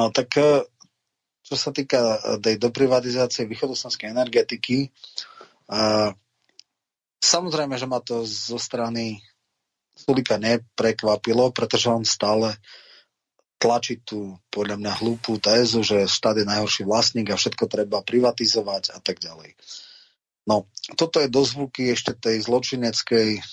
No 0.00 0.08
tak 0.08 0.32
e, 0.40 0.64
čo 1.44 1.54
sa 1.56 1.68
týka 1.72 2.00
e, 2.00 2.18
tej 2.40 2.56
doprivatizácie 2.56 3.44
východoslovenskej 3.44 4.08
energetiky, 4.08 4.88
samozrejme, 7.22 7.78
že 7.78 7.86
ma 7.86 8.02
to 8.02 8.26
zo 8.26 8.58
strany 8.58 9.22
Sulika 9.94 10.34
neprekvapilo, 10.40 11.54
pretože 11.54 11.86
on 11.92 12.02
stále 12.02 12.58
tlačiť 13.60 13.98
tú 14.08 14.40
podľa 14.48 14.80
mňa 14.80 14.92
hlúpú 15.04 15.36
tézu, 15.36 15.84
že 15.84 16.08
štát 16.08 16.40
je 16.40 16.48
najhorší 16.48 16.88
vlastník 16.88 17.28
a 17.28 17.36
všetko 17.36 17.68
treba 17.68 18.00
privatizovať 18.00 18.96
a 18.96 18.98
tak 19.04 19.20
ďalej. 19.20 19.52
No, 20.48 20.64
toto 20.96 21.20
je 21.20 21.28
dozvuky 21.28 21.92
ešte 21.92 22.16
tej 22.16 22.40
zločineckej 22.40 23.44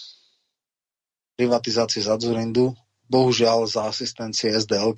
privatizácie 1.38 2.02
Zadzurindu, 2.02 2.74
bohužiaľ 3.08 3.68
za 3.68 3.88
asistencie 3.88 4.52
sdl 4.56 4.92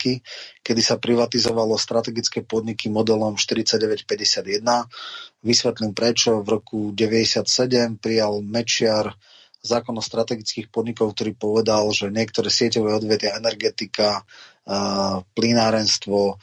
kedy 0.65 0.81
sa 0.81 0.97
privatizovalo 0.97 1.77
strategické 1.77 2.41
podniky 2.45 2.89
modelom 2.89 3.37
4951. 3.37 4.63
Vysvetlím 5.45 5.93
prečo. 5.93 6.41
V 6.41 6.47
roku 6.57 6.79
97 6.93 7.45
prijal 8.01 8.41
Mečiar 8.41 9.13
zákon 9.59 9.91
o 9.99 10.03
strategických 10.03 10.71
podnikov, 10.71 11.13
ktorý 11.13 11.35
povedal, 11.35 11.91
že 11.91 12.07
niektoré 12.07 12.47
sieťové 12.47 12.95
odvetia 12.95 13.35
energetika, 13.35 14.23
plynárenstvo 15.33 16.37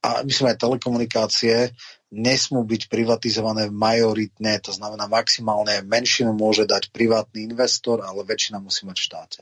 a 0.00 0.08
myslím 0.24 0.46
aj 0.48 0.62
telekomunikácie 0.62 1.74
nesmú 2.10 2.66
byť 2.66 2.90
privatizované 2.90 3.70
majoritne, 3.70 4.58
to 4.58 4.74
znamená 4.74 5.06
maximálne 5.06 5.82
menšinu 5.86 6.34
môže 6.34 6.66
dať 6.66 6.90
privátny 6.90 7.46
investor, 7.46 8.02
ale 8.02 8.26
väčšina 8.26 8.58
musí 8.58 8.82
mať 8.86 8.96
v 8.98 9.06
štáte. 9.06 9.40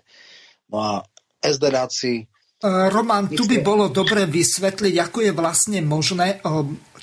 No 0.68 0.76
a 0.80 0.92
SDráci 1.40 2.28
Roman, 2.64 3.30
tu 3.30 3.46
by 3.46 3.62
bolo 3.62 3.86
dobre 3.88 4.26
vysvetliť, 4.26 4.94
ako 4.98 5.18
je 5.22 5.32
vlastne 5.32 5.78
možné 5.80 6.42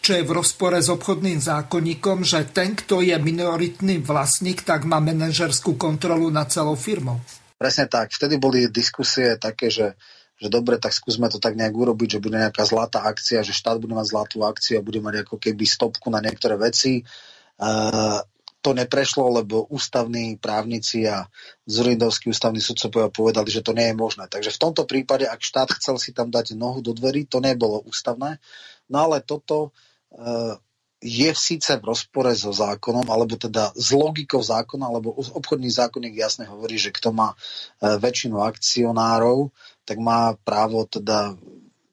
čo 0.05 0.13
je 0.13 0.21
v 0.21 0.37
rozpore 0.37 0.77
s 0.77 0.85
obchodným 0.85 1.41
zákonníkom, 1.41 2.21
že 2.21 2.45
ten, 2.53 2.77
kto 2.77 3.01
je 3.01 3.17
minoritný 3.17 3.97
vlastník, 4.05 4.61
tak 4.61 4.85
má 4.85 5.01
manažerskú 5.01 5.81
kontrolu 5.81 6.29
nad 6.29 6.45
celou 6.53 6.77
firmou. 6.77 7.17
Presne 7.55 7.87
tak. 7.87 8.11
Vtedy 8.11 8.35
boli 8.35 8.67
diskusie 8.67 9.39
také, 9.39 9.71
že 9.71 9.95
že 10.35 10.51
dobre, 10.51 10.75
tak 10.75 10.91
skúsme 10.91 11.31
to 11.31 11.39
tak 11.39 11.55
nejak 11.55 11.71
urobiť, 11.71 12.19
že 12.19 12.23
bude 12.23 12.35
nejaká 12.35 12.67
zlatá 12.67 13.07
akcia, 13.07 13.39
že 13.39 13.55
štát 13.55 13.79
bude 13.79 13.95
mať 13.95 14.11
zlatú 14.11 14.43
akciu 14.43 14.79
a 14.79 14.85
bude 14.85 14.99
mať 14.99 15.23
ako 15.23 15.39
keby 15.39 15.63
stopku 15.63 16.11
na 16.11 16.19
niektoré 16.19 16.59
veci. 16.59 17.07
Uh, 17.55 18.19
to 18.59 18.75
neprešlo, 18.75 19.29
lebo 19.29 19.63
ústavní 19.69 20.41
právnici 20.41 21.05
a 21.05 21.29
Zurindovský 21.69 22.33
ústavný 22.33 22.59
sudcovia 22.59 23.13
povedali, 23.13 23.47
že 23.47 23.61
to 23.61 23.77
nie 23.77 23.93
je 23.93 23.95
možné. 23.95 24.25
Takže 24.25 24.57
v 24.57 24.61
tomto 24.61 24.83
prípade, 24.89 25.23
ak 25.29 25.39
štát 25.39 25.69
chcel 25.77 26.01
si 26.01 26.11
tam 26.11 26.33
dať 26.33 26.57
nohu 26.57 26.81
do 26.81 26.91
dverí, 26.91 27.29
to 27.29 27.39
nebolo 27.39 27.79
ústavné. 27.85 28.41
No 28.89 29.07
ale 29.07 29.23
toto 29.23 29.71
uh, 30.11 30.57
je 31.05 31.29
síce 31.37 31.69
v 31.77 31.85
rozpore 31.85 32.33
so 32.33 32.49
zákonom, 32.49 33.05
alebo 33.05 33.37
teda 33.37 33.69
s 33.77 33.93
logikou 33.93 34.41
zákona, 34.41 34.89
alebo 34.89 35.13
obchodný 35.13 35.69
zákonník 35.69 36.17
jasne 36.17 36.49
hovorí, 36.49 36.81
že 36.81 36.89
kto 36.89 37.13
má 37.13 37.37
uh, 37.37 38.01
väčšinu 38.01 38.41
akcionárov, 38.41 39.53
tak 39.85 40.01
má 40.01 40.33
právo 40.41 40.89
teda 40.89 41.37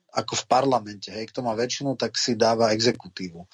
ako 0.09 0.33
v 0.33 0.45
parlamente. 0.49 1.13
Hej, 1.13 1.29
kto 1.29 1.45
má 1.45 1.53
väčšinu, 1.53 1.93
tak 1.93 2.17
si 2.17 2.33
dáva 2.33 2.73
exekutívu. 2.73 3.45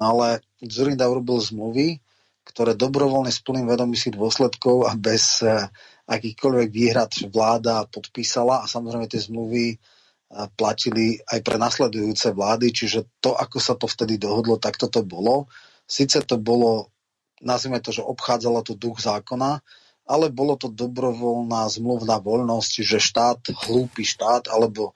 No 0.00 0.04
ale 0.16 0.40
Zurinda 0.64 1.04
urobil 1.04 1.36
zmluvy, 1.36 2.00
ktoré 2.48 2.72
dobrovoľne 2.72 3.28
s 3.28 3.44
plným 3.44 3.68
vedomí 3.68 3.92
si 3.92 4.08
dôsledkov 4.08 4.88
a 4.88 4.96
bez 4.96 5.44
uh, 5.44 5.68
akýchkoľvek 6.08 6.68
výhrad 6.72 7.12
vláda 7.28 7.84
podpísala 7.92 8.64
a 8.64 8.66
samozrejme 8.66 9.04
tie 9.04 9.20
zmluvy 9.20 9.76
uh, 9.76 9.97
platili 10.28 11.16
aj 11.24 11.40
pre 11.40 11.56
nasledujúce 11.56 12.36
vlády, 12.36 12.68
čiže 12.68 13.08
to, 13.24 13.32
ako 13.32 13.58
sa 13.58 13.74
to 13.80 13.88
vtedy 13.88 14.20
dohodlo, 14.20 14.60
tak 14.60 14.76
toto 14.76 15.00
bolo. 15.00 15.48
Sice 15.88 16.20
to 16.20 16.36
bolo, 16.36 16.92
nazvime 17.40 17.80
to, 17.80 17.88
že 17.96 18.04
obchádzalo 18.04 18.60
to 18.60 18.76
duch 18.76 19.00
zákona, 19.00 19.64
ale 20.08 20.32
bolo 20.32 20.56
to 20.60 20.68
dobrovoľná 20.68 21.68
zmluvná 21.68 22.20
voľnosť, 22.20 22.72
že 22.84 23.00
štát, 23.00 23.40
hlúpy 23.68 24.04
štát, 24.04 24.52
alebo 24.52 24.92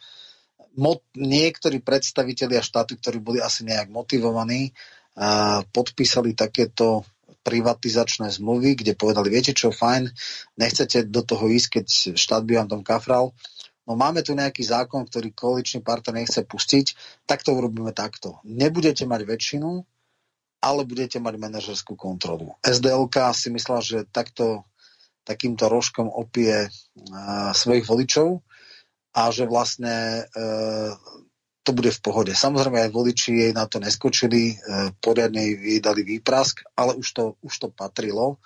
mo- 0.76 1.04
niektorí 1.16 1.80
predstavitelia 1.80 2.60
štátu, 2.60 3.00
ktorí 3.00 3.20
boli 3.20 3.40
asi 3.40 3.64
nejak 3.64 3.88
motivovaní, 3.88 4.72
a 5.12 5.60
podpísali 5.68 6.32
takéto 6.32 7.04
privatizačné 7.44 8.32
zmluvy, 8.32 8.80
kde 8.80 8.96
povedali, 8.96 9.28
viete 9.28 9.52
čo, 9.52 9.68
fajn, 9.68 10.08
nechcete 10.56 11.04
do 11.04 11.20
toho 11.20 11.52
ísť, 11.52 11.68
keď 11.68 11.86
štát 12.16 12.42
by 12.48 12.64
vám 12.64 12.68
tam 12.72 12.82
kafral, 12.86 13.36
no 13.92 14.00
máme 14.00 14.24
tu 14.24 14.32
nejaký 14.32 14.64
zákon, 14.64 15.04
ktorý 15.04 15.36
koaličný 15.36 15.84
partner 15.84 16.24
nechce 16.24 16.40
pustiť, 16.48 16.86
tak 17.28 17.44
to 17.44 17.52
urobíme 17.52 17.92
takto. 17.92 18.40
Nebudete 18.48 19.04
mať 19.04 19.28
väčšinu, 19.28 19.84
ale 20.64 20.88
budete 20.88 21.20
mať 21.20 21.34
manažerskú 21.36 21.92
kontrolu. 21.92 22.56
SDLK 22.64 23.36
si 23.36 23.52
myslela, 23.52 23.82
že 23.84 24.08
takto 24.08 24.64
takýmto 25.22 25.70
rožkom 25.70 26.10
opie 26.10 26.66
uh, 26.66 27.50
svojich 27.54 27.86
voličov 27.86 28.42
a 29.12 29.28
že 29.30 29.44
vlastne 29.46 30.24
uh, 30.24 30.96
to 31.62 31.70
bude 31.70 31.94
v 31.94 32.02
pohode. 32.02 32.32
Samozrejme 32.34 32.86
aj 32.86 32.90
voliči 32.90 33.30
jej 33.38 33.52
na 33.54 33.70
to 33.70 33.78
neskočili, 33.78 34.42
e, 34.50 34.54
poriadne 34.98 35.46
jej 35.46 35.78
dali 35.78 36.02
výprask, 36.02 36.66
ale 36.74 36.98
už 36.98 37.08
to, 37.14 37.24
už 37.38 37.54
to 37.54 37.68
patrilo. 37.70 38.42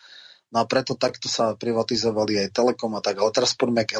No 0.54 0.62
a 0.62 0.64
preto 0.64 0.94
takto 0.94 1.26
sa 1.26 1.58
privatizovali 1.58 2.46
aj 2.46 2.54
Telekom 2.54 2.94
a 2.94 3.00
tak. 3.02 3.18
Ale 3.18 3.30
teraz 3.34 3.54
poďme 3.58 3.82
k 3.82 3.98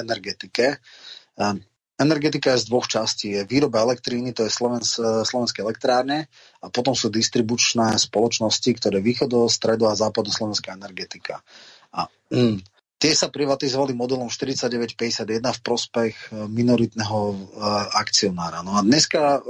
energetike. 0.00 0.76
E, 0.76 1.46
energetika 1.96 2.52
je 2.52 2.62
z 2.62 2.68
dvoch 2.68 2.86
častí. 2.86 3.32
Je 3.32 3.48
výroba 3.48 3.80
elektríny, 3.80 4.36
to 4.36 4.44
je 4.44 4.52
Slovens, 4.52 5.00
e, 5.00 5.24
slovenské 5.24 5.64
elektrárne 5.64 6.28
a 6.60 6.68
potom 6.68 6.92
sú 6.92 7.08
distribučné 7.08 7.96
spoločnosti, 7.96 8.70
ktoré 8.76 9.00
východo, 9.00 9.48
stredo 9.48 9.88
a 9.88 9.96
západo 9.96 10.28
slovenská 10.28 10.76
energetika. 10.76 11.40
A 11.96 12.12
mm, 12.28 12.60
Tie 12.96 13.12
sa 13.12 13.28
privatizovali 13.28 13.92
modelom 13.92 14.32
4951 14.32 15.44
v 15.44 15.60
prospech 15.60 16.14
e, 16.32 16.48
minoritného 16.48 17.18
e, 17.28 17.36
akcionára. 17.92 18.64
No 18.64 18.72
a 18.72 18.80
dneska 18.80 19.36
e, 19.36 19.40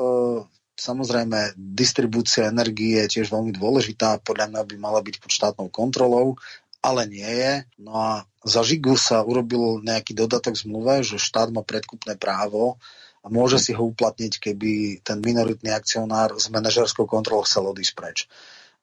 samozrejme 0.76 1.56
distribúcia 1.56 2.52
energie 2.52 3.00
je 3.04 3.20
tiež 3.20 3.32
veľmi 3.32 3.56
dôležitá, 3.56 4.20
podľa 4.22 4.52
mňa 4.52 4.62
by 4.62 4.76
mala 4.76 5.00
byť 5.00 5.16
pod 5.18 5.32
štátnou 5.32 5.68
kontrolou, 5.72 6.36
ale 6.84 7.08
nie 7.08 7.26
je. 7.26 7.52
No 7.80 7.92
a 7.96 8.10
za 8.46 8.62
Žigu 8.62 8.94
sa 8.94 9.24
urobil 9.26 9.82
nejaký 9.82 10.14
dodatok 10.14 10.54
zmluve, 10.54 11.02
že 11.02 11.18
štát 11.18 11.50
má 11.50 11.66
predkupné 11.66 12.14
právo 12.14 12.78
a 13.24 13.26
môže 13.26 13.58
si 13.58 13.74
ho 13.74 13.90
uplatniť, 13.90 14.38
keby 14.38 15.02
ten 15.02 15.18
minoritný 15.18 15.74
akcionár 15.74 16.38
s 16.38 16.46
manažerskou 16.46 17.10
kontrolou 17.10 17.42
chcel 17.42 17.66
odísť 17.66 17.94
preč. 17.98 18.18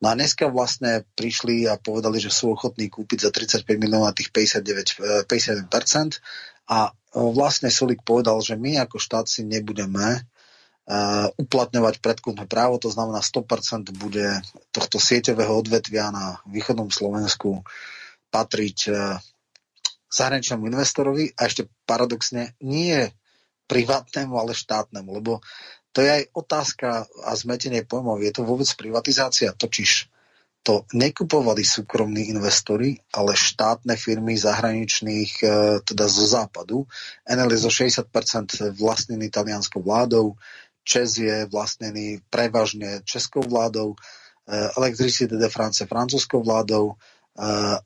No 0.04 0.12
a 0.12 0.20
dneska 0.20 0.52
vlastne 0.52 1.08
prišli 1.16 1.64
a 1.72 1.80
povedali, 1.80 2.20
že 2.20 2.28
sú 2.28 2.52
ochotní 2.52 2.92
kúpiť 2.92 3.24
za 3.24 3.32
35 3.32 3.64
miliónov 3.80 4.12
tých 4.12 4.36
59, 4.36 5.32
51% 5.32 5.64
e, 5.64 6.20
a 6.68 6.92
e, 6.92 7.24
vlastne 7.32 7.72
Sulik 7.72 8.04
povedal, 8.04 8.44
že 8.44 8.60
my 8.60 8.84
ako 8.84 9.00
štát 9.00 9.32
si 9.32 9.48
nebudeme 9.48 10.28
uplatňovať 11.40 12.04
predkupné 12.04 12.44
právo, 12.44 12.76
to 12.76 12.92
znamená 12.92 13.24
100% 13.24 13.96
bude 13.96 14.44
tohto 14.76 15.00
sieťového 15.00 15.56
odvetvia 15.56 16.12
na 16.12 16.44
východnom 16.44 16.92
Slovensku 16.92 17.64
patriť 18.28 18.78
uh, 18.92 19.16
zahraničnému 20.14 20.70
investorovi 20.70 21.34
a 21.34 21.50
ešte 21.50 21.66
paradoxne 21.90 22.54
nie 22.62 23.10
privátnemu, 23.66 24.38
ale 24.38 24.54
štátnemu, 24.54 25.10
lebo 25.10 25.42
to 25.94 26.06
je 26.06 26.10
aj 26.10 26.24
otázka 26.34 26.88
a 27.26 27.32
zmetenie 27.34 27.86
pojmov. 27.86 28.22
Je 28.22 28.34
to 28.34 28.46
vôbec 28.46 28.70
privatizácia? 28.78 29.54
Totiž 29.54 30.10
to 30.64 30.88
nekupovali 30.96 31.60
súkromní 31.60 32.32
investori, 32.32 32.96
ale 33.12 33.36
štátne 33.36 34.00
firmy 34.00 34.40
zahraničných, 34.40 35.32
e, 35.44 35.48
teda 35.84 36.08
zo 36.08 36.24
západu. 36.24 36.88
Enel 37.28 37.52
je 37.52 37.68
zo 37.68 37.72
60% 37.72 38.72
vlastnený 38.72 39.28
talianskou 39.28 39.84
vládou, 39.84 40.40
Čes 40.84 41.18
je 41.18 41.46
vlastnený 41.46 42.22
prevažne 42.30 43.02
českou 43.04 43.42
vládou, 43.42 43.96
e, 43.96 43.98
Electricité 44.78 45.38
de 45.38 45.50
France 45.50 45.86
francúzskou 45.86 46.44
vládou 46.44 46.92
e, 46.92 46.96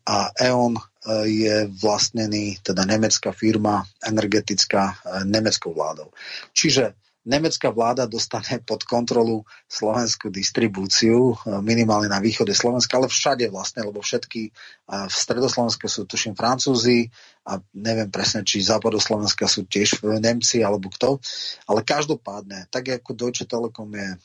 a 0.06 0.18
E.ON 0.41 0.76
je 1.24 1.72
vlastnený, 1.72 2.60
teda 2.64 2.84
nemecká 2.84 3.32
firma, 3.32 3.88
energetická, 4.03 4.91
nemeckou 5.24 5.72
vládou. 5.74 6.11
Čiže 6.52 6.94
nemecká 7.28 7.68
vláda 7.76 8.08
dostane 8.08 8.64
pod 8.64 8.88
kontrolu 8.88 9.44
slovenskú 9.68 10.32
distribúciu, 10.32 11.36
e, 11.36 11.60
minimálne 11.60 12.08
na 12.08 12.24
východe 12.24 12.56
Slovenska, 12.56 12.95
ale 12.95 13.12
všade 13.12 13.52
vlastne, 13.52 13.84
lebo 13.84 13.99
všetky 13.99 14.41
e, 14.48 14.52
v 14.88 15.14
stredoslovensku 15.14 15.91
sú 15.91 16.08
tuším 16.08 16.40
Francúzi 16.40 17.12
a 17.44 17.60
neviem 17.76 18.08
presne, 18.08 18.48
či 18.48 18.64
západoslovenska 18.64 19.45
sú 19.52 19.68
tiež 19.68 20.08
Nemci 20.24 20.64
alebo 20.64 20.88
kto, 20.88 21.20
ale 21.68 21.84
každopádne, 21.84 22.72
tak 22.72 23.04
ako 23.04 23.12
Deutsche 23.12 23.44
Telekom 23.44 23.91
je 23.91 24.16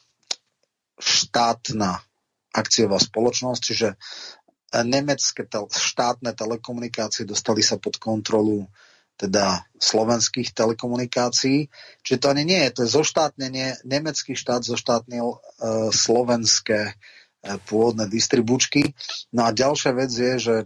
štátna 1.02 1.98
akciová 2.54 3.02
spoločnosť, 3.02 3.60
čiže 3.60 3.88
nemecké 4.80 5.44
štátne 5.68 6.32
telekomunikácie 6.32 7.28
dostali 7.28 7.60
sa 7.60 7.76
pod 7.76 8.00
kontrolu 8.00 8.64
teda 9.22 9.62
slovenských 9.78 10.50
telekomunikácií. 10.50 11.70
Čiže 12.02 12.18
to 12.18 12.26
ani 12.34 12.42
nie 12.42 12.60
je, 12.66 12.70
to 12.74 12.80
je 12.82 12.94
zoštátnenie, 12.98 13.86
nemecký 13.86 14.34
štát 14.34 14.66
zoštátnil 14.66 15.26
e, 15.30 15.36
slovenské 15.94 16.90
e, 16.90 16.92
pôvodné 17.70 18.10
distribučky. 18.10 18.98
No 19.30 19.46
a 19.46 19.54
ďalšia 19.54 19.94
vec 19.94 20.10
je, 20.10 20.34
že 20.42 20.54
e, 20.58 20.64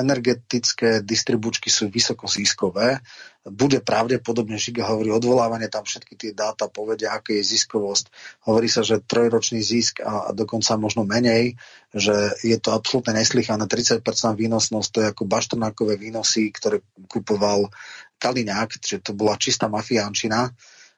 energetické 0.00 1.04
distribučky 1.04 1.68
sú 1.68 1.92
vysoko 1.92 2.24
ziskové. 2.24 3.04
Bude 3.44 3.84
pravdepodobne, 3.84 4.56
Žiga 4.56 4.88
hovorí, 4.88 5.12
odvolávanie 5.12 5.68
tam 5.68 5.84
všetky 5.84 6.16
tie 6.16 6.32
dáta 6.32 6.64
povedia, 6.72 7.12
aká 7.12 7.36
je 7.36 7.44
ziskovosť. 7.44 8.08
Hovorí 8.48 8.72
sa, 8.72 8.80
že 8.80 9.04
trojročný 9.04 9.60
zisk 9.60 10.00
a, 10.00 10.28
a 10.28 10.30
dokonca 10.32 10.80
možno 10.80 11.04
menej, 11.04 11.60
že 11.92 12.32
je 12.40 12.56
to 12.56 12.72
absolútne 12.72 13.12
neslychané. 13.12 13.68
30% 13.68 14.00
výnosnosť, 14.40 14.88
to 14.88 14.98
je 15.04 15.10
ako 15.12 15.22
baštrnákové 15.28 16.00
výnosy, 16.00 16.48
ktoré 16.56 16.80
kupoval 17.04 17.68
Kaliňák, 18.16 18.80
že 18.80 19.04
to 19.04 19.12
bola 19.12 19.36
čistá 19.36 19.68
mafiánčina. 19.68 20.48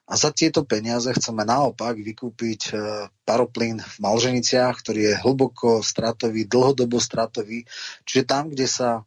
A 0.07 0.15
za 0.15 0.31
tieto 0.31 0.63
peniaze 0.63 1.11
chceme 1.11 1.43
naopak 1.43 1.99
vykúpiť 1.99 2.61
e, 2.71 2.73
paroplín 3.27 3.83
v 3.83 3.95
Malženiciach, 3.99 4.79
ktorý 4.79 5.11
je 5.11 5.19
hlboko 5.19 5.83
stratový, 5.83 6.47
dlhodobo 6.47 6.95
stratový. 6.95 7.67
Čiže 8.07 8.23
tam, 8.23 8.47
kde 8.47 8.71
sa 8.71 9.03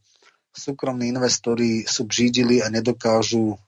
súkromní 0.51 1.11
investori 1.11 1.87
sú 1.87 2.07
bžídili 2.07 2.63
a 2.63 2.69
nedokážu 2.69 3.59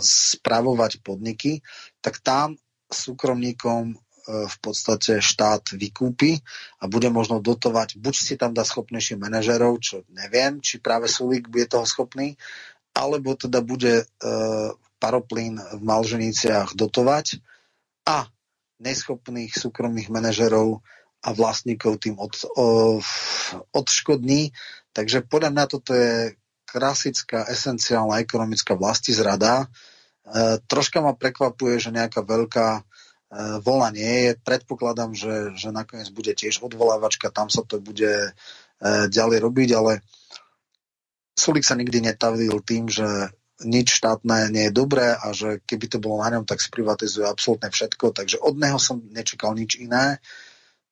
spravovať 0.00 1.04
podniky, 1.04 1.60
tak 2.00 2.24
tam 2.24 2.56
súkromníkom 2.90 3.92
e, 3.92 3.96
v 4.26 4.56
podstate 4.58 5.22
štát 5.22 5.76
vykúpi 5.76 6.40
a 6.80 6.88
bude 6.90 7.12
možno 7.12 7.38
dotovať, 7.38 8.00
buď 8.00 8.14
si 8.16 8.34
tam 8.34 8.56
dá 8.56 8.66
schopnejších 8.66 9.20
manažerov, 9.20 9.78
čo 9.78 10.02
neviem, 10.10 10.58
či 10.58 10.82
práve 10.82 11.06
Sulík 11.06 11.46
bude 11.46 11.70
toho 11.70 11.86
schopný, 11.86 12.34
alebo 12.96 13.38
teda 13.38 13.62
bude 13.62 14.02
e, 14.02 14.04
paroplín 14.98 15.60
v 15.60 15.80
Malženiciach 15.80 16.74
dotovať 16.74 17.38
a 18.08 18.26
neschopných 18.80 19.54
súkromných 19.54 20.08
manažerov 20.08 20.82
a 21.20 21.28
vlastníkov 21.36 22.00
tým 22.00 22.16
od, 22.16 22.32
odškodní. 23.76 24.56
Takže 24.96 25.22
podľa 25.28 25.50
mňa 25.52 25.64
toto 25.68 25.92
je 25.92 26.34
klasická, 26.64 27.50
esenciálna 27.50 28.22
ekonomická 28.22 28.78
vlastizrada. 28.78 29.66
E, 29.66 30.62
troška 30.70 31.02
ma 31.02 31.12
prekvapuje, 31.12 31.82
že 31.82 31.90
nejaká 31.90 32.22
veľká 32.22 32.68
e, 32.78 32.82
vola 33.60 33.90
nie 33.90 34.30
je. 34.30 34.32
Predpokladám, 34.38 35.12
že, 35.12 35.58
že 35.58 35.74
nakoniec 35.74 36.08
bude 36.14 36.32
tiež 36.32 36.62
odvolávačka, 36.62 37.34
tam 37.34 37.50
sa 37.50 37.66
to 37.66 37.82
bude 37.82 38.30
e, 38.30 38.30
ďalej 39.10 39.38
robiť, 39.42 39.70
ale 39.74 39.92
Sulik 41.34 41.64
sa 41.64 41.74
nikdy 41.74 42.04
netavil 42.04 42.60
tým, 42.60 42.86
že 42.86 43.32
nič 43.64 43.96
štátne 43.96 44.48
nie 44.52 44.68
je 44.68 44.76
dobré 44.76 45.12
a 45.12 45.32
že 45.36 45.60
keby 45.68 45.86
to 45.88 45.98
bolo 46.00 46.20
na 46.20 46.32
ňom, 46.32 46.44
tak 46.48 46.64
sprivatizuje 46.64 47.28
absolútne 47.28 47.68
všetko. 47.68 48.12
Takže 48.16 48.40
od 48.40 48.56
neho 48.56 48.80
som 48.80 49.04
nečakal 49.12 49.52
nič 49.52 49.76
iné. 49.80 50.20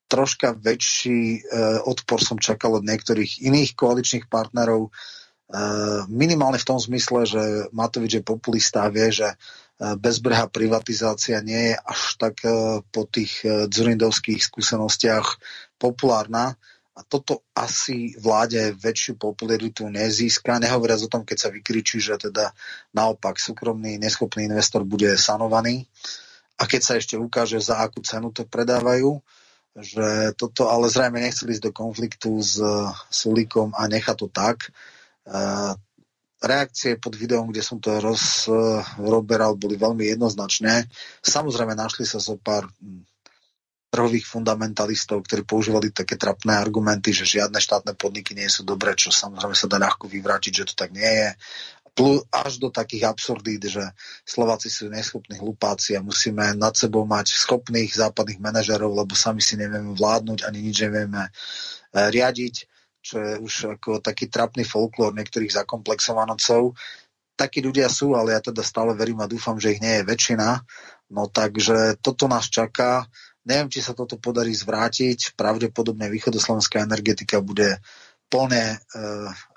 Troška 0.08 0.56
väčší 0.56 1.20
e, 1.36 1.40
odpor 1.84 2.24
som 2.24 2.40
čakal 2.40 2.80
od 2.80 2.84
niektorých 2.84 3.44
iných 3.44 3.76
koaličných 3.76 4.26
partnerov. 4.32 4.88
E, 4.88 4.90
minimálne 6.08 6.56
v 6.56 6.68
tom 6.68 6.80
zmysle, 6.80 7.28
že 7.28 7.42
Matovič 7.76 8.20
je 8.20 8.24
populista 8.24 8.88
a 8.88 8.92
vie, 8.92 9.12
že 9.12 9.28
e, 9.28 9.36
bezbrehá 10.00 10.48
privatizácia 10.48 11.44
nie 11.44 11.72
je 11.72 11.76
až 11.76 12.00
tak 12.16 12.40
po 12.88 13.04
tých 13.04 13.44
dzurindovských 13.44 14.40
skúsenostiach 14.40 15.26
populárna 15.76 16.56
a 16.98 17.06
toto 17.06 17.46
asi 17.54 18.18
vláde 18.18 18.74
väčšiu 18.74 19.22
popularitu 19.22 19.86
nezíska. 19.86 20.58
Nehovoriac 20.58 20.98
o 21.06 21.12
tom, 21.12 21.22
keď 21.22 21.38
sa 21.38 21.54
vykričí, 21.54 22.02
že 22.02 22.18
teda 22.18 22.50
naopak 22.90 23.38
súkromný, 23.38 24.02
neschopný 24.02 24.50
investor 24.50 24.82
bude 24.82 25.14
sanovaný. 25.14 25.86
A 26.58 26.66
keď 26.66 26.80
sa 26.82 26.92
ešte 26.98 27.14
ukáže, 27.14 27.62
za 27.62 27.78
akú 27.78 28.02
cenu 28.02 28.34
to 28.34 28.42
predávajú, 28.50 29.22
že 29.78 30.34
toto 30.34 30.66
ale 30.70 30.90
zrejme 30.90 31.22
nechceli 31.22 31.54
ísť 31.54 31.70
do 31.70 31.72
konfliktu 31.72 32.42
s 32.42 32.58
Sulíkom 33.10 33.74
a 33.78 33.86
nechať 33.86 34.16
to 34.18 34.28
tak. 34.30 34.74
Reakcie 36.38 36.98
pod 37.02 37.18
videom, 37.18 37.50
kde 37.50 37.62
som 37.66 37.82
to 37.82 37.98
rozroberal, 37.98 39.58
boli 39.58 39.74
veľmi 39.74 40.06
jednoznačné. 40.06 40.86
Samozrejme 41.22 41.74
našli 41.74 42.06
sa 42.06 42.22
zo 42.22 42.38
pár 42.38 42.70
trhových 43.88 44.28
fundamentalistov, 44.28 45.24
ktorí 45.24 45.48
používali 45.48 45.88
také 45.88 46.20
trapné 46.20 46.52
argumenty, 46.60 47.08
že 47.08 47.40
žiadne 47.40 47.56
štátne 47.56 47.96
podniky 47.96 48.36
nie 48.36 48.44
sú 48.44 48.60
dobré, 48.60 48.92
čo 48.92 49.08
samozrejme 49.08 49.56
sa 49.56 49.64
dá 49.64 49.80
ľahko 49.80 50.12
vyvrátiť, 50.12 50.52
že 50.52 50.68
to 50.68 50.74
tak 50.76 50.92
nie 50.92 51.08
je. 51.08 51.32
Až 52.30 52.62
do 52.62 52.68
takých 52.70 53.10
absurdít, 53.10 53.64
že 53.66 53.84
Slováci 54.22 54.70
sú 54.70 54.86
neschopní 54.86 55.38
hlupáci 55.38 55.98
a 55.98 56.04
musíme 56.04 56.54
nad 56.54 56.76
sebou 56.76 57.02
mať 57.08 57.34
schopných 57.34 57.90
západných 57.90 58.38
manažerov, 58.38 58.94
lebo 58.94 59.18
sami 59.18 59.42
si 59.42 59.58
nevieme 59.58 59.96
vládnuť 59.96 60.46
ani 60.46 60.58
nič 60.62 60.76
nevieme 60.86 61.26
e, 61.26 61.30
riadiť, 62.10 62.54
čo 63.02 63.16
je 63.18 63.32
už 63.42 63.54
ako 63.78 63.98
taký 63.98 64.30
trapný 64.30 64.62
folklór 64.62 65.16
niektorých 65.16 65.54
zakomplexovanocov. 65.54 66.76
Takí 67.38 67.62
ľudia 67.62 67.86
sú, 67.86 68.14
ale 68.18 68.34
ja 68.34 68.40
teda 68.42 68.62
stále 68.62 68.94
verím 68.94 69.22
a 69.22 69.30
dúfam, 69.30 69.58
že 69.58 69.74
ich 69.74 69.82
nie 69.82 70.02
je 70.02 70.08
väčšina. 70.08 70.62
No 71.14 71.30
takže 71.30 71.96
toto 72.02 72.28
nás 72.28 72.50
čaká 72.50 73.06
Neviem, 73.48 73.72
či 73.72 73.80
sa 73.80 73.96
toto 73.96 74.20
podarí 74.20 74.52
zvrátiť. 74.52 75.32
Pravdepodobne 75.32 76.12
východoslovenská 76.12 76.84
energetika 76.84 77.40
bude 77.40 77.80
plne 78.28 78.76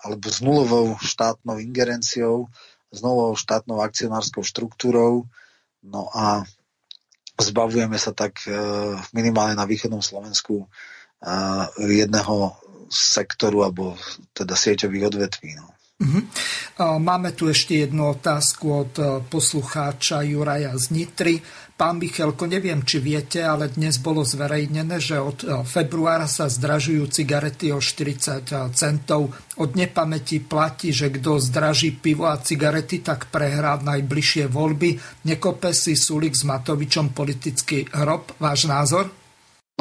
alebo 0.01 0.25
s 0.31 0.39
nulovou 0.39 0.95
štátnou 0.99 1.59
ingerenciou, 1.59 2.47
s 2.91 2.99
nulovou 2.99 3.35
štátnou 3.35 3.79
akcionárskou 3.79 4.43
štruktúrou. 4.43 5.27
No 5.83 6.11
a 6.11 6.43
zbavujeme 7.39 7.97
sa 7.97 8.13
tak 8.13 8.45
e, 8.45 8.53
minimálne 9.17 9.57
na 9.57 9.65
východnom 9.65 10.03
Slovensku 10.03 10.63
e, 10.63 10.67
jedného 11.79 12.53
sektoru 12.91 13.65
alebo 13.65 13.95
teda 14.35 14.53
sieťových 14.53 15.07
odvetví. 15.07 15.57
No. 15.57 15.71
Uh-huh. 16.01 16.25
Máme 16.97 17.37
tu 17.37 17.45
ešte 17.45 17.85
jednu 17.85 18.17
otázku 18.17 18.65
od 18.65 18.93
poslucháča 19.29 20.25
Juraja 20.25 20.73
z 20.73 20.85
Nitry. 20.97 21.35
Pán 21.81 21.97
Michelko, 21.97 22.45
neviem, 22.45 22.85
či 22.85 23.01
viete, 23.01 23.41
ale 23.41 23.65
dnes 23.73 23.97
bolo 23.97 24.21
zverejnené, 24.21 25.01
že 25.01 25.17
od 25.17 25.41
e, 25.41 25.65
februára 25.65 26.29
sa 26.29 26.45
zdražujú 26.45 27.09
cigarety 27.09 27.73
o 27.73 27.81
40 27.81 28.45
e, 28.45 28.69
centov. 28.77 29.33
Od 29.57 29.73
nepamäti 29.73 30.45
platí, 30.45 30.93
že 30.93 31.09
kto 31.09 31.41
zdraží 31.41 31.89
pivo 31.97 32.29
a 32.29 32.37
cigarety, 32.37 33.01
tak 33.01 33.33
prehrá 33.33 33.81
najbližšie 33.81 34.45
voľby. 34.45 35.01
Nekope 35.25 35.73
si 35.73 35.97
Sulik 35.97 36.37
s 36.37 36.45
Matovičom 36.45 37.17
politický 37.17 37.89
hrob. 37.89 38.37
Váš 38.37 38.69
názor? 38.69 39.20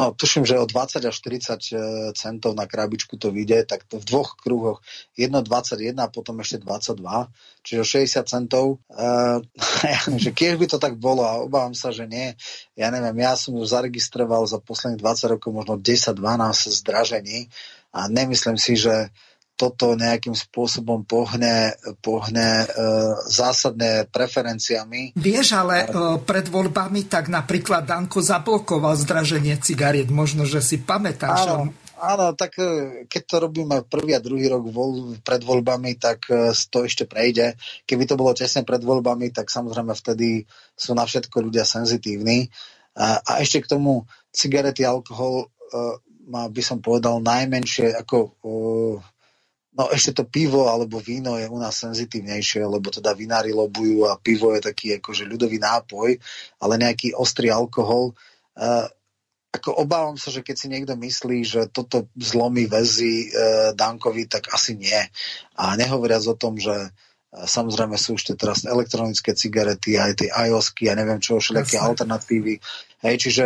No, 0.00 0.16
tuším, 0.16 0.48
že 0.48 0.56
o 0.56 0.64
20 0.64 1.04
až 1.04 1.14
40 1.20 1.60
e, 1.60 1.76
centov 2.16 2.56
na 2.56 2.64
krabičku 2.64 3.20
to 3.20 3.28
vyjde, 3.28 3.68
tak 3.68 3.84
to 3.84 4.00
v 4.00 4.08
dvoch 4.08 4.32
kruhoch. 4.40 4.80
Jedno 5.12 5.44
21 5.44 5.92
a 6.00 6.08
potom 6.08 6.40
ešte 6.40 6.64
22, 6.64 7.04
čiže 7.60 7.80
o 7.84 7.86
60 7.86 8.32
centov. 8.32 8.66
Uh, 9.00 9.40
že 10.20 10.30
keď 10.36 10.60
by 10.60 10.66
to 10.68 10.78
tak 10.78 10.94
bolo, 11.00 11.24
a 11.24 11.40
obávam 11.40 11.72
sa, 11.72 11.88
že 11.88 12.04
nie. 12.04 12.36
Ja 12.76 12.92
neviem, 12.92 13.16
ja 13.24 13.32
som 13.32 13.56
už 13.56 13.72
zaregistroval 13.72 14.44
za 14.44 14.60
posledných 14.60 15.00
20 15.00 15.34
rokov 15.36 15.50
možno 15.56 15.80
10-12 15.80 16.20
zdražení 16.84 17.48
a 17.90 18.06
nemyslím 18.06 18.60
si, 18.60 18.76
že 18.76 19.08
toto 19.60 19.92
nejakým 19.92 20.32
spôsobom 20.32 21.04
pohne, 21.04 21.76
pohne 22.00 22.64
e, 22.64 22.66
zásadné 23.28 24.08
preferenciami. 24.08 25.12
Vieš, 25.12 25.52
ale 25.52 25.84
e, 25.84 25.88
pred 26.24 26.48
voľbami 26.48 27.04
tak 27.04 27.28
napríklad 27.28 27.84
Danko 27.84 28.24
zablokoval 28.24 28.96
zdraženie 28.96 29.60
cigariet. 29.60 30.08
Možno, 30.08 30.48
že 30.48 30.64
si 30.64 30.80
pamätáš. 30.80 31.44
Áno, 31.44 31.76
áno 32.00 32.32
tak 32.32 32.56
e, 32.56 33.04
keď 33.04 33.22
to 33.28 33.36
robíme 33.44 33.76
prvý 33.84 34.16
a 34.16 34.24
druhý 34.24 34.48
rok 34.48 34.64
voľ, 34.72 35.20
pred 35.20 35.44
voľbami, 35.44 36.00
tak 36.00 36.24
e, 36.32 36.56
to 36.72 36.88
ešte 36.88 37.04
prejde. 37.04 37.60
Keby 37.84 38.08
to 38.08 38.16
bolo 38.16 38.32
tesne 38.32 38.64
pred 38.64 38.80
voľbami, 38.80 39.28
tak 39.28 39.52
samozrejme 39.52 39.92
vtedy 39.92 40.48
sú 40.72 40.96
na 40.96 41.04
všetko 41.04 41.36
ľudia 41.36 41.68
senzitívni. 41.68 42.48
A, 42.96 43.20
a 43.20 43.32
ešte 43.44 43.60
k 43.60 43.76
tomu 43.76 44.08
cigarety, 44.32 44.88
alkohol, 44.88 45.52
e, 45.68 46.08
by 46.30 46.62
som 46.62 46.78
povedal 46.78 47.18
najmenšie 47.18 47.90
ako 47.90 48.38
No 49.70 49.86
ešte 49.94 50.22
to 50.22 50.24
pivo 50.26 50.66
alebo 50.66 50.98
víno 50.98 51.38
je 51.38 51.46
u 51.46 51.54
nás 51.54 51.78
senzitívnejšie, 51.78 52.66
lebo 52.66 52.90
teda 52.90 53.14
vinári 53.14 53.54
lobujú 53.54 54.10
a 54.10 54.18
pivo 54.18 54.50
je 54.58 54.66
taký 54.66 54.98
akože 54.98 55.30
ľudový 55.30 55.62
nápoj, 55.62 56.18
ale 56.58 56.74
nejaký 56.74 57.14
ostrý 57.14 57.54
alkohol. 57.54 58.18
Uh, 58.58 58.90
ako 59.50 59.82
obávam 59.82 60.18
sa, 60.18 60.30
že 60.30 60.42
keď 60.42 60.56
si 60.58 60.66
niekto 60.70 60.94
myslí, 60.94 61.38
že 61.46 61.60
toto 61.70 62.10
zlomí 62.18 62.66
väzy 62.66 63.30
uh, 63.30 63.70
Dankovi, 63.74 64.26
tak 64.26 64.50
asi 64.50 64.74
nie. 64.74 64.98
A 65.54 65.78
nehovoriac 65.78 66.26
o 66.26 66.38
tom, 66.38 66.58
že 66.58 66.90
Samozrejme 67.30 67.94
sú 67.94 68.18
ešte 68.18 68.34
teraz 68.34 68.66
elektronické 68.66 69.38
cigarety, 69.38 69.94
aj 69.94 70.12
tie 70.18 70.28
iOSky, 70.34 70.90
ja 70.90 70.98
neviem 70.98 71.22
čo, 71.22 71.38
všelijaké 71.38 71.78
alternatívy. 71.78 72.58
Hej, 73.06 73.16
čiže 73.22 73.44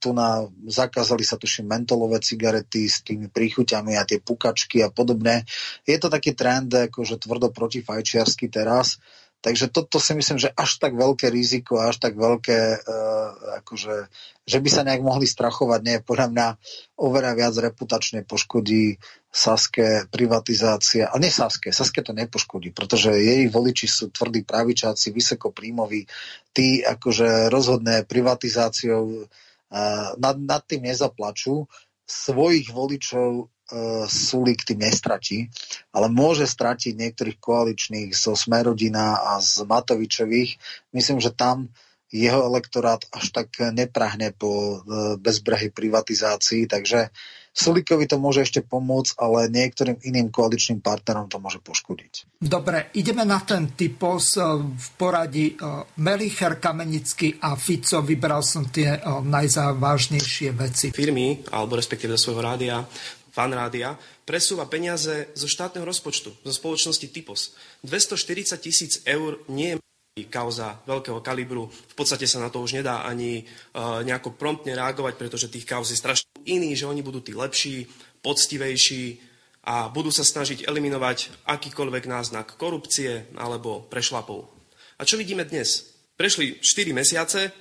tu 0.00 0.16
na, 0.16 0.48
zakázali 0.64 1.22
sa 1.22 1.36
tuším 1.36 1.68
mentolové 1.68 2.24
cigarety 2.24 2.88
s 2.88 3.04
tými 3.04 3.28
príchuťami 3.28 3.94
a 4.00 4.08
tie 4.08 4.18
pukačky 4.18 4.80
a 4.80 4.88
podobne. 4.88 5.44
Je 5.84 6.00
to 6.00 6.08
taký 6.08 6.32
trend, 6.32 6.72
akože 6.72 7.20
tvrdo 7.20 7.52
protifajčiarsky 7.52 8.48
teraz. 8.48 8.96
Takže 9.38 9.70
toto 9.70 10.02
si 10.02 10.18
myslím, 10.18 10.42
že 10.42 10.50
až 10.50 10.82
tak 10.82 10.98
veľké 10.98 11.30
riziko, 11.30 11.78
až 11.78 12.02
tak 12.02 12.18
veľké, 12.18 12.82
uh, 12.82 13.62
akože, 13.62 14.10
že 14.42 14.58
by 14.58 14.68
sa 14.68 14.82
nejak 14.82 14.98
mohli 14.98 15.30
strachovať, 15.30 15.80
nie, 15.86 15.96
podľa 16.02 16.26
mňa 16.34 16.46
oveľa 16.98 17.32
viac 17.38 17.54
reputačne 17.54 18.26
poškodí 18.26 18.98
Saske 19.30 20.10
privatizácia, 20.10 21.06
a 21.06 21.14
nie 21.22 21.30
Saske, 21.30 21.70
Saske 21.70 22.02
to 22.02 22.10
nepoškodí, 22.10 22.74
pretože 22.74 23.14
jej 23.14 23.46
voliči 23.46 23.86
sú 23.86 24.10
tvrdí 24.10 24.42
pravičáci, 24.42 25.14
vysoko 25.14 25.54
príjmoví, 25.54 26.10
tí 26.50 26.82
akože 26.82 27.46
rozhodné 27.46 28.10
privatizáciou 28.10 29.22
uh, 29.22 30.08
nad, 30.18 30.36
nad 30.42 30.66
tým 30.66 30.82
nezaplačú, 30.82 31.62
svojich 32.10 32.74
voličov 32.74 33.46
E, 33.46 33.57
Sulík 34.08 34.64
tým 34.64 34.80
nestratí, 34.80 35.52
ale 35.92 36.08
môže 36.08 36.48
stratiť 36.48 36.96
niektorých 36.96 37.36
koaličných 37.36 38.16
zo 38.16 38.32
Smerodina 38.32 39.20
a 39.20 39.44
z 39.44 39.68
Matovičových. 39.68 40.56
Myslím, 40.96 41.20
že 41.20 41.36
tam 41.36 41.68
jeho 42.08 42.48
elektorát 42.48 43.04
až 43.12 43.28
tak 43.32 43.60
neprahne 43.60 44.32
po 44.32 44.80
e, 44.80 45.20
bezbrehej 45.20 45.76
privatizácii, 45.76 46.64
takže 46.64 47.12
Sulíkovi 47.58 48.06
to 48.06 48.22
môže 48.22 48.46
ešte 48.46 48.62
pomôcť, 48.62 49.18
ale 49.18 49.50
niektorým 49.50 49.98
iným 50.06 50.30
koaličným 50.30 50.78
partnerom 50.78 51.26
to 51.26 51.42
môže 51.42 51.58
poškodiť. 51.58 52.38
Dobre, 52.38 52.94
ideme 52.94 53.26
na 53.26 53.42
ten 53.44 53.74
typos 53.76 54.38
e, 54.38 54.46
v 54.62 54.86
poradí 54.96 55.52
Melicher, 56.00 56.56
Kamenický 56.56 57.36
a 57.42 57.58
Fico. 57.60 58.00
Vybral 58.00 58.40
som 58.40 58.72
tie 58.72 58.96
najzávažnejšie 59.04 60.48
veci. 60.56 60.94
Firmy, 60.94 61.44
alebo 61.52 61.76
respektíve 61.76 62.14
do 62.14 62.20
svojho 62.20 62.40
rádia, 62.40 62.88
Fan 63.38 63.54
Rádia, 63.54 63.94
presúva 64.26 64.66
peniaze 64.66 65.30
zo 65.38 65.46
štátneho 65.46 65.86
rozpočtu, 65.86 66.34
zo 66.42 66.50
spoločnosti 66.58 67.06
Typos. 67.06 67.54
240 67.86 68.58
tisíc 68.58 68.98
eur 69.06 69.38
nie 69.46 69.78
je 70.18 70.26
kauza 70.26 70.82
veľkého 70.90 71.22
kalibru. 71.22 71.70
V 71.70 71.94
podstate 71.94 72.26
sa 72.26 72.42
na 72.42 72.50
to 72.50 72.58
už 72.58 72.82
nedá 72.82 73.06
ani 73.06 73.46
uh, 73.46 74.02
nejako 74.02 74.34
promptne 74.34 74.74
reagovať, 74.74 75.14
pretože 75.14 75.54
tých 75.54 75.70
kauz 75.70 75.86
je 75.86 76.02
strašne 76.02 76.26
iný, 76.50 76.74
že 76.74 76.90
oni 76.90 76.98
budú 76.98 77.22
tí 77.22 77.30
lepší, 77.30 77.86
poctivejší 78.26 79.22
a 79.70 79.86
budú 79.86 80.10
sa 80.10 80.26
snažiť 80.26 80.66
eliminovať 80.66 81.46
akýkoľvek 81.46 82.10
náznak 82.10 82.58
korupcie 82.58 83.30
alebo 83.38 83.86
prešlapov. 83.86 84.50
A 84.98 85.06
čo 85.06 85.14
vidíme 85.14 85.46
dnes? 85.46 85.94
Prešli 86.18 86.58
4 86.58 86.90
mesiace 86.90 87.54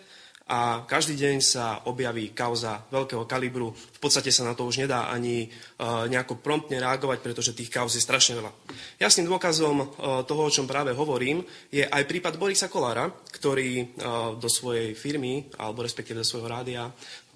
a 0.48 0.88
každý 0.88 1.20
deň 1.20 1.36
sa 1.44 1.84
objaví 1.92 2.32
kauza 2.32 2.88
veľkého 2.88 3.28
kalibru. 3.28 3.76
V 3.76 4.00
podstate 4.00 4.32
sa 4.32 4.48
na 4.48 4.56
to 4.56 4.64
už 4.64 4.80
nedá 4.80 5.12
ani 5.12 5.52
uh, 5.52 6.08
nejako 6.08 6.40
promptne 6.40 6.80
reagovať, 6.80 7.20
pretože 7.20 7.52
tých 7.52 7.68
kauz 7.68 8.00
je 8.00 8.04
strašne 8.04 8.40
veľa. 8.40 8.52
Jasným 8.96 9.28
dôkazom 9.28 9.76
uh, 9.84 9.88
toho, 10.24 10.48
o 10.48 10.54
čom 10.54 10.64
práve 10.64 10.96
hovorím, 10.96 11.44
je 11.68 11.84
aj 11.84 12.08
prípad 12.08 12.40
Borisa 12.40 12.72
Kolára, 12.72 13.12
ktorý 13.12 13.70
uh, 13.84 13.88
do 14.40 14.48
svojej 14.48 14.96
firmy, 14.96 15.52
alebo 15.60 15.84
respektíve 15.84 16.24
do 16.24 16.28
svojho 16.28 16.48
rádia, 16.48 16.88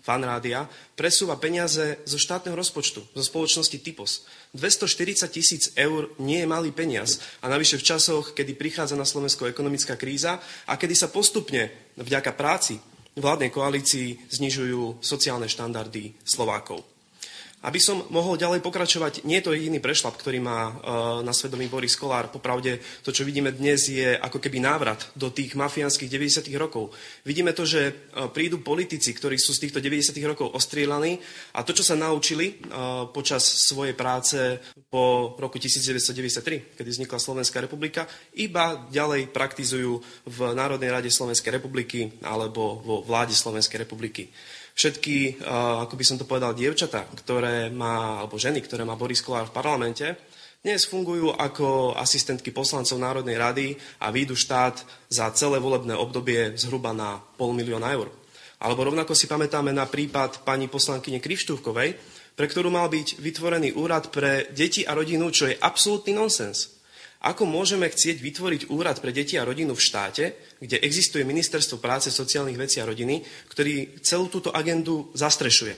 Fan 0.02 0.26
Rádia, 0.26 0.66
presúva 0.98 1.38
peniaze 1.38 2.02
zo 2.10 2.18
štátneho 2.18 2.58
rozpočtu, 2.58 3.06
zo 3.14 3.22
spoločnosti 3.22 3.78
Typos. 3.86 4.26
240 4.58 5.30
tisíc 5.30 5.70
eur 5.78 6.10
nie 6.18 6.42
je 6.42 6.50
malý 6.50 6.74
peniaz. 6.74 7.22
A 7.46 7.46
navyše 7.46 7.78
v 7.78 7.86
časoch, 7.86 8.34
kedy 8.34 8.58
prichádza 8.58 8.98
na 8.98 9.06
Slovensko 9.06 9.46
ekonomická 9.46 9.94
kríza 9.94 10.42
a 10.66 10.74
kedy 10.74 10.98
sa 10.98 11.14
postupne 11.14 11.94
vďaka 12.02 12.34
práci 12.34 12.82
vládnej 13.18 13.52
koalícii 13.52 14.32
znižujú 14.32 15.04
sociálne 15.04 15.50
štandardy 15.52 16.16
Slovákov. 16.24 16.84
Aby 17.62 17.78
som 17.78 18.02
mohol 18.10 18.42
ďalej 18.42 18.66
pokračovať, 18.66 19.22
nie 19.22 19.38
je 19.38 19.46
to 19.46 19.54
jediný 19.54 19.78
prešlap, 19.78 20.18
ktorý 20.18 20.42
má 20.42 20.60
e, 20.66 20.74
na 21.22 21.30
svedomí 21.30 21.70
Boris 21.70 21.94
Kolár. 21.94 22.34
Popravde, 22.34 22.82
to, 23.06 23.14
čo 23.14 23.22
vidíme 23.22 23.54
dnes, 23.54 23.86
je 23.86 24.18
ako 24.18 24.42
keby 24.42 24.58
návrat 24.58 25.14
do 25.14 25.30
tých 25.30 25.54
mafiánskych 25.54 26.10
90. 26.10 26.50
rokov. 26.58 26.90
Vidíme 27.22 27.54
to, 27.54 27.62
že 27.70 27.82
e, 27.86 27.94
prídu 28.34 28.66
politici, 28.66 29.14
ktorí 29.14 29.38
sú 29.38 29.54
z 29.54 29.70
týchto 29.70 29.78
90. 29.78 30.10
rokov 30.26 30.50
ostrielaní 30.58 31.22
a 31.54 31.62
to, 31.62 31.78
čo 31.78 31.86
sa 31.86 31.94
naučili 31.94 32.50
e, 32.50 32.54
počas 33.14 33.46
svojej 33.46 33.94
práce 33.94 34.58
po 34.90 35.38
roku 35.38 35.62
1993, 35.62 36.82
kedy 36.82 36.90
vznikla 36.90 37.22
Slovenská 37.22 37.62
republika, 37.62 38.10
iba 38.42 38.90
ďalej 38.90 39.30
praktizujú 39.30 40.02
v 40.26 40.38
Národnej 40.58 40.90
rade 40.90 41.14
Slovenskej 41.14 41.62
republiky 41.62 42.10
alebo 42.26 42.82
vo 42.82 43.06
vláde 43.06 43.38
Slovenskej 43.38 43.86
republiky 43.86 44.34
všetky, 44.76 45.43
ako 45.84 45.93
by 45.95 46.03
som 46.06 46.18
to 46.18 46.30
povedal, 46.30 46.56
dievčatá, 46.56 47.07
ktoré 47.23 47.72
má, 47.72 48.23
alebo 48.23 48.39
ženy, 48.39 48.64
ktoré 48.64 48.88
má 48.88 48.95
Boris 48.95 49.23
Kolár 49.23 49.49
v 49.49 49.56
parlamente, 49.56 50.07
dnes 50.61 50.85
fungujú 50.85 51.34
ako 51.34 51.98
asistentky 51.98 52.53
poslancov 52.53 53.02
Národnej 53.02 53.34
rady 53.34 53.73
a 53.98 54.14
výjdu 54.14 54.38
štát 54.38 54.85
za 55.10 55.26
celé 55.34 55.57
volebné 55.57 55.98
obdobie 55.98 56.53
zhruba 56.53 56.93
na 56.93 57.18
pol 57.18 57.57
milióna 57.57 57.89
eur. 57.98 58.14
Alebo 58.61 58.85
rovnako 58.85 59.18
si 59.18 59.26
pamätáme 59.26 59.73
na 59.73 59.89
prípad 59.89 60.45
pani 60.45 60.69
poslankyne 60.69 61.18
Krištúvkovej, 61.18 61.98
pre 62.38 62.45
ktorú 62.45 62.69
mal 62.69 62.93
byť 62.93 63.18
vytvorený 63.18 63.73
úrad 63.73 64.14
pre 64.14 64.53
deti 64.53 64.85
a 64.85 64.93
rodinu, 64.93 65.34
čo 65.34 65.49
je 65.49 65.57
absolútny 65.57 66.14
nonsens. 66.14 66.77
Ako 67.26 67.49
môžeme 67.49 67.89
chcieť 67.89 68.22
vytvoriť 68.22 68.61
úrad 68.69 69.02
pre 69.02 69.10
deti 69.10 69.41
a 69.41 69.45
rodinu 69.45 69.73
v 69.73 69.81
štáte, 69.81 70.38
kde 70.62 70.78
existuje 70.86 71.26
Ministerstvo 71.26 71.82
práce, 71.82 72.14
sociálnych 72.14 72.56
vecí 72.56 72.78
a 72.78 72.86
rodiny, 72.86 73.26
ktorý 73.50 73.98
celú 74.06 74.30
túto 74.30 74.54
agendu 74.54 75.10
zastrešuje? 75.18 75.74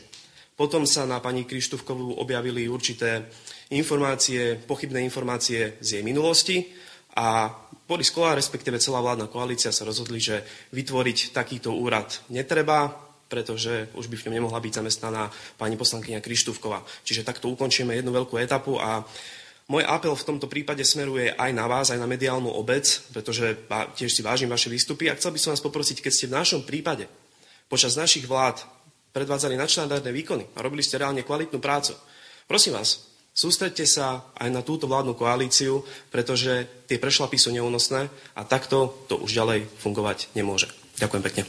Potom 0.54 0.84
sa 0.86 1.08
na 1.08 1.18
pani 1.24 1.48
Krištúvkovú 1.48 2.20
objavili 2.20 2.70
určité 2.70 3.26
informácie, 3.74 4.60
pochybné 4.60 5.02
informácie 5.02 5.82
z 5.82 5.98
jej 5.98 6.04
minulosti 6.06 6.70
a 7.16 7.50
Boris 7.88 8.14
Kolár, 8.14 8.38
respektíve 8.38 8.78
celá 8.78 9.02
vládna 9.02 9.32
koalícia 9.34 9.74
sa 9.74 9.88
rozhodli, 9.88 10.22
že 10.22 10.46
vytvoriť 10.76 11.34
takýto 11.34 11.74
úrad 11.74 12.22
netreba, 12.30 12.92
pretože 13.26 13.90
už 13.98 14.14
by 14.14 14.16
v 14.20 14.26
ňom 14.30 14.36
nemohla 14.46 14.62
byť 14.62 14.74
zamestnaná 14.78 15.34
pani 15.58 15.74
poslankyňa 15.74 16.22
Krištúvková. 16.22 16.86
Čiže 17.02 17.26
takto 17.26 17.50
ukončíme 17.50 17.98
jednu 17.98 18.14
veľkú 18.14 18.38
etapu 18.38 18.78
a 18.78 19.02
môj 19.74 19.90
apel 19.90 20.14
v 20.14 20.28
tomto 20.30 20.46
prípade 20.46 20.86
smeruje 20.86 21.34
aj 21.34 21.50
na 21.50 21.66
vás, 21.66 21.90
aj 21.90 21.98
na 21.98 22.06
mediálnu 22.06 22.46
obec, 22.54 22.86
pretože 23.10 23.58
tiež 23.98 24.14
si 24.14 24.22
vážim 24.22 24.46
vaše 24.46 24.70
výstupy 24.70 25.10
a 25.10 25.18
chcel 25.18 25.34
by 25.34 25.42
som 25.42 25.50
vás 25.58 25.66
poprosiť, 25.66 25.98
keď 26.06 26.12
ste 26.14 26.30
v 26.30 26.38
našom 26.38 26.62
prípade 26.62 27.10
počas 27.66 27.98
našich 27.98 28.30
vlád 28.30 28.62
predvádzali 29.18 29.58
nadštandardné 29.58 30.14
výkony 30.14 30.46
a 30.54 30.62
robili 30.62 30.86
ste 30.86 31.02
reálne 31.02 31.26
kvalitnú 31.26 31.58
prácu. 31.58 31.98
Prosím 32.46 32.78
vás, 32.78 33.10
sústredte 33.34 33.90
sa 33.90 34.30
aj 34.38 34.54
na 34.54 34.62
túto 34.62 34.86
vládnu 34.86 35.18
koalíciu, 35.18 35.82
pretože 36.14 36.86
tie 36.86 37.02
prešlapy 37.02 37.42
sú 37.42 37.50
neúnosné 37.50 38.14
a 38.38 38.42
takto 38.46 38.94
to 39.10 39.18
už 39.18 39.34
ďalej 39.34 39.66
fungovať 39.82 40.30
nemôže. 40.38 40.70
Ďakujem 41.02 41.24
pekne. 41.26 41.44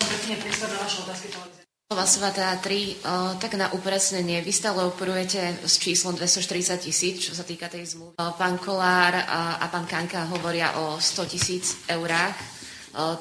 Ďakujem 0.00 0.40
pekne, 0.40 1.53
vás 1.92 2.16
Svatá 2.16 2.56
3, 2.56 3.04
tak 3.36 3.60
na 3.60 3.68
upresnenie, 3.76 4.40
vy 4.40 4.52
stále 4.56 4.88
operujete 4.88 5.60
s 5.68 5.76
číslom 5.76 6.16
240 6.16 6.80
tisíc, 6.80 7.28
čo 7.28 7.36
sa 7.36 7.44
týka 7.44 7.68
tej 7.68 7.92
zmluvy. 7.92 8.16
Pán 8.16 8.56
Kolár 8.56 9.12
a, 9.12 9.60
pán 9.68 9.84
Kanka 9.84 10.24
hovoria 10.32 10.80
o 10.80 10.96
100 10.96 11.28
tisíc 11.28 11.76
eurách, 11.92 12.40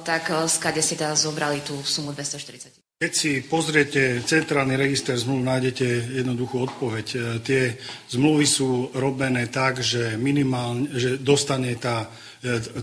tak 0.07 0.47
skade 0.47 0.79
si 0.79 0.95
teda 0.95 1.11
zobrali 1.11 1.59
tú 1.59 1.75
sumu 1.83 2.15
240 2.15 2.71
tisíc? 2.71 2.83
Keď 3.03 3.11
si 3.11 3.43
pozriete 3.43 4.23
centrálny 4.23 4.79
register 4.79 5.19
zmluv, 5.19 5.43
nájdete 5.43 6.23
jednoduchú 6.23 6.63
odpoveď. 6.63 7.05
E, 7.11 7.17
tie 7.43 7.61
zmluvy 8.07 8.45
sú 8.47 8.95
robené 8.95 9.51
tak, 9.51 9.83
že, 9.83 10.15
minimálne, 10.15 10.87
že 10.95 11.19
dostane 11.19 11.75
tá 11.75 12.07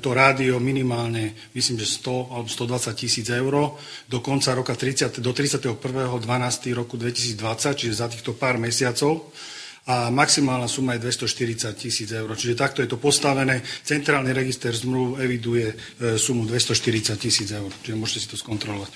to 0.01 0.11
rádio 0.17 0.57
minimálne, 0.57 1.37
myslím, 1.53 1.77
že 1.85 2.01
100 2.01 2.33
alebo 2.33 2.49
120 2.49 2.97
tisíc 2.97 3.29
eur 3.29 3.77
do 4.09 4.19
konca 4.25 4.57
roka 4.57 4.73
30, 4.73 5.21
do 5.21 5.37
31.12. 5.37 5.77
roku 6.73 6.97
2020, 6.97 7.77
čiže 7.77 7.95
za 7.95 8.09
týchto 8.09 8.33
pár 8.33 8.57
mesiacov 8.57 9.29
a 9.91 10.09
maximálna 10.09 10.69
suma 10.69 10.97
je 10.97 11.09
240 11.09 11.73
tisíc 11.77 12.09
eur. 12.13 12.29
Čiže 12.29 12.55
takto 12.57 12.85
je 12.85 12.89
to 12.89 13.01
postavené. 13.01 13.65
Centrálny 13.65 14.33
register 14.33 14.73
zmluv 14.77 15.19
eviduje 15.21 15.73
e, 15.73 15.75
sumu 16.21 16.45
240 16.45 17.17
tisíc 17.17 17.49
eur. 17.51 17.73
Čiže 17.85 17.97
môžete 17.97 18.21
si 18.23 18.29
to 18.29 18.37
skontrolovať. 18.37 18.93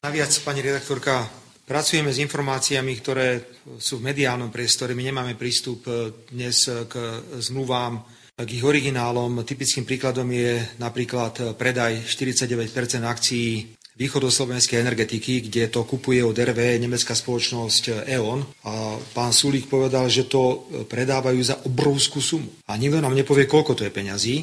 Naviac, 0.00 0.32
pani 0.46 0.64
redaktorka, 0.64 1.28
pracujeme 1.66 2.14
s 2.14 2.22
informáciami, 2.22 2.92
ktoré 2.98 3.28
sú 3.76 4.00
v 4.00 4.10
mediálnom 4.14 4.48
priestore. 4.48 4.96
My 4.96 5.02
nemáme 5.02 5.34
prístup 5.34 5.84
e, 5.90 6.14
dnes 6.30 6.66
k 6.66 6.94
zmluvám 7.42 8.19
k 8.44 8.50
ich 8.56 8.64
originálom. 8.64 9.44
Typickým 9.44 9.84
príkladom 9.84 10.28
je 10.32 10.60
napríklad 10.80 11.56
predaj 11.56 12.04
49% 12.08 12.66
akcií 13.04 13.76
východoslovenskej 14.00 14.80
energetiky, 14.80 15.44
kde 15.44 15.68
to 15.68 15.84
kupuje 15.84 16.24
od 16.24 16.32
RV 16.32 16.80
nemecká 16.80 17.12
spoločnosť 17.12 18.08
E.ON. 18.08 18.40
A 18.64 18.96
pán 19.12 19.36
Sulík 19.36 19.68
povedal, 19.68 20.08
že 20.08 20.24
to 20.24 20.72
predávajú 20.88 21.40
za 21.44 21.60
obrovskú 21.68 22.24
sumu. 22.24 22.48
A 22.64 22.80
nikto 22.80 23.04
nám 23.04 23.12
nepovie, 23.12 23.44
koľko 23.44 23.76
to 23.76 23.84
je 23.84 23.92
peňazí. 23.92 24.36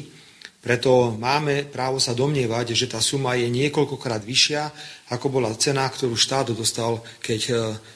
Preto 0.58 1.14
máme 1.14 1.66
právo 1.70 2.02
sa 2.02 2.14
domnievať, 2.14 2.74
že 2.74 2.90
tá 2.90 2.98
suma 2.98 3.38
je 3.38 3.46
niekoľkokrát 3.46 4.22
vyššia, 4.26 4.62
ako 5.14 5.26
bola 5.30 5.54
cena, 5.54 5.86
ktorú 5.86 6.18
štát 6.18 6.50
dostal, 6.50 6.98
keď 7.22 7.40
e, 7.46 7.52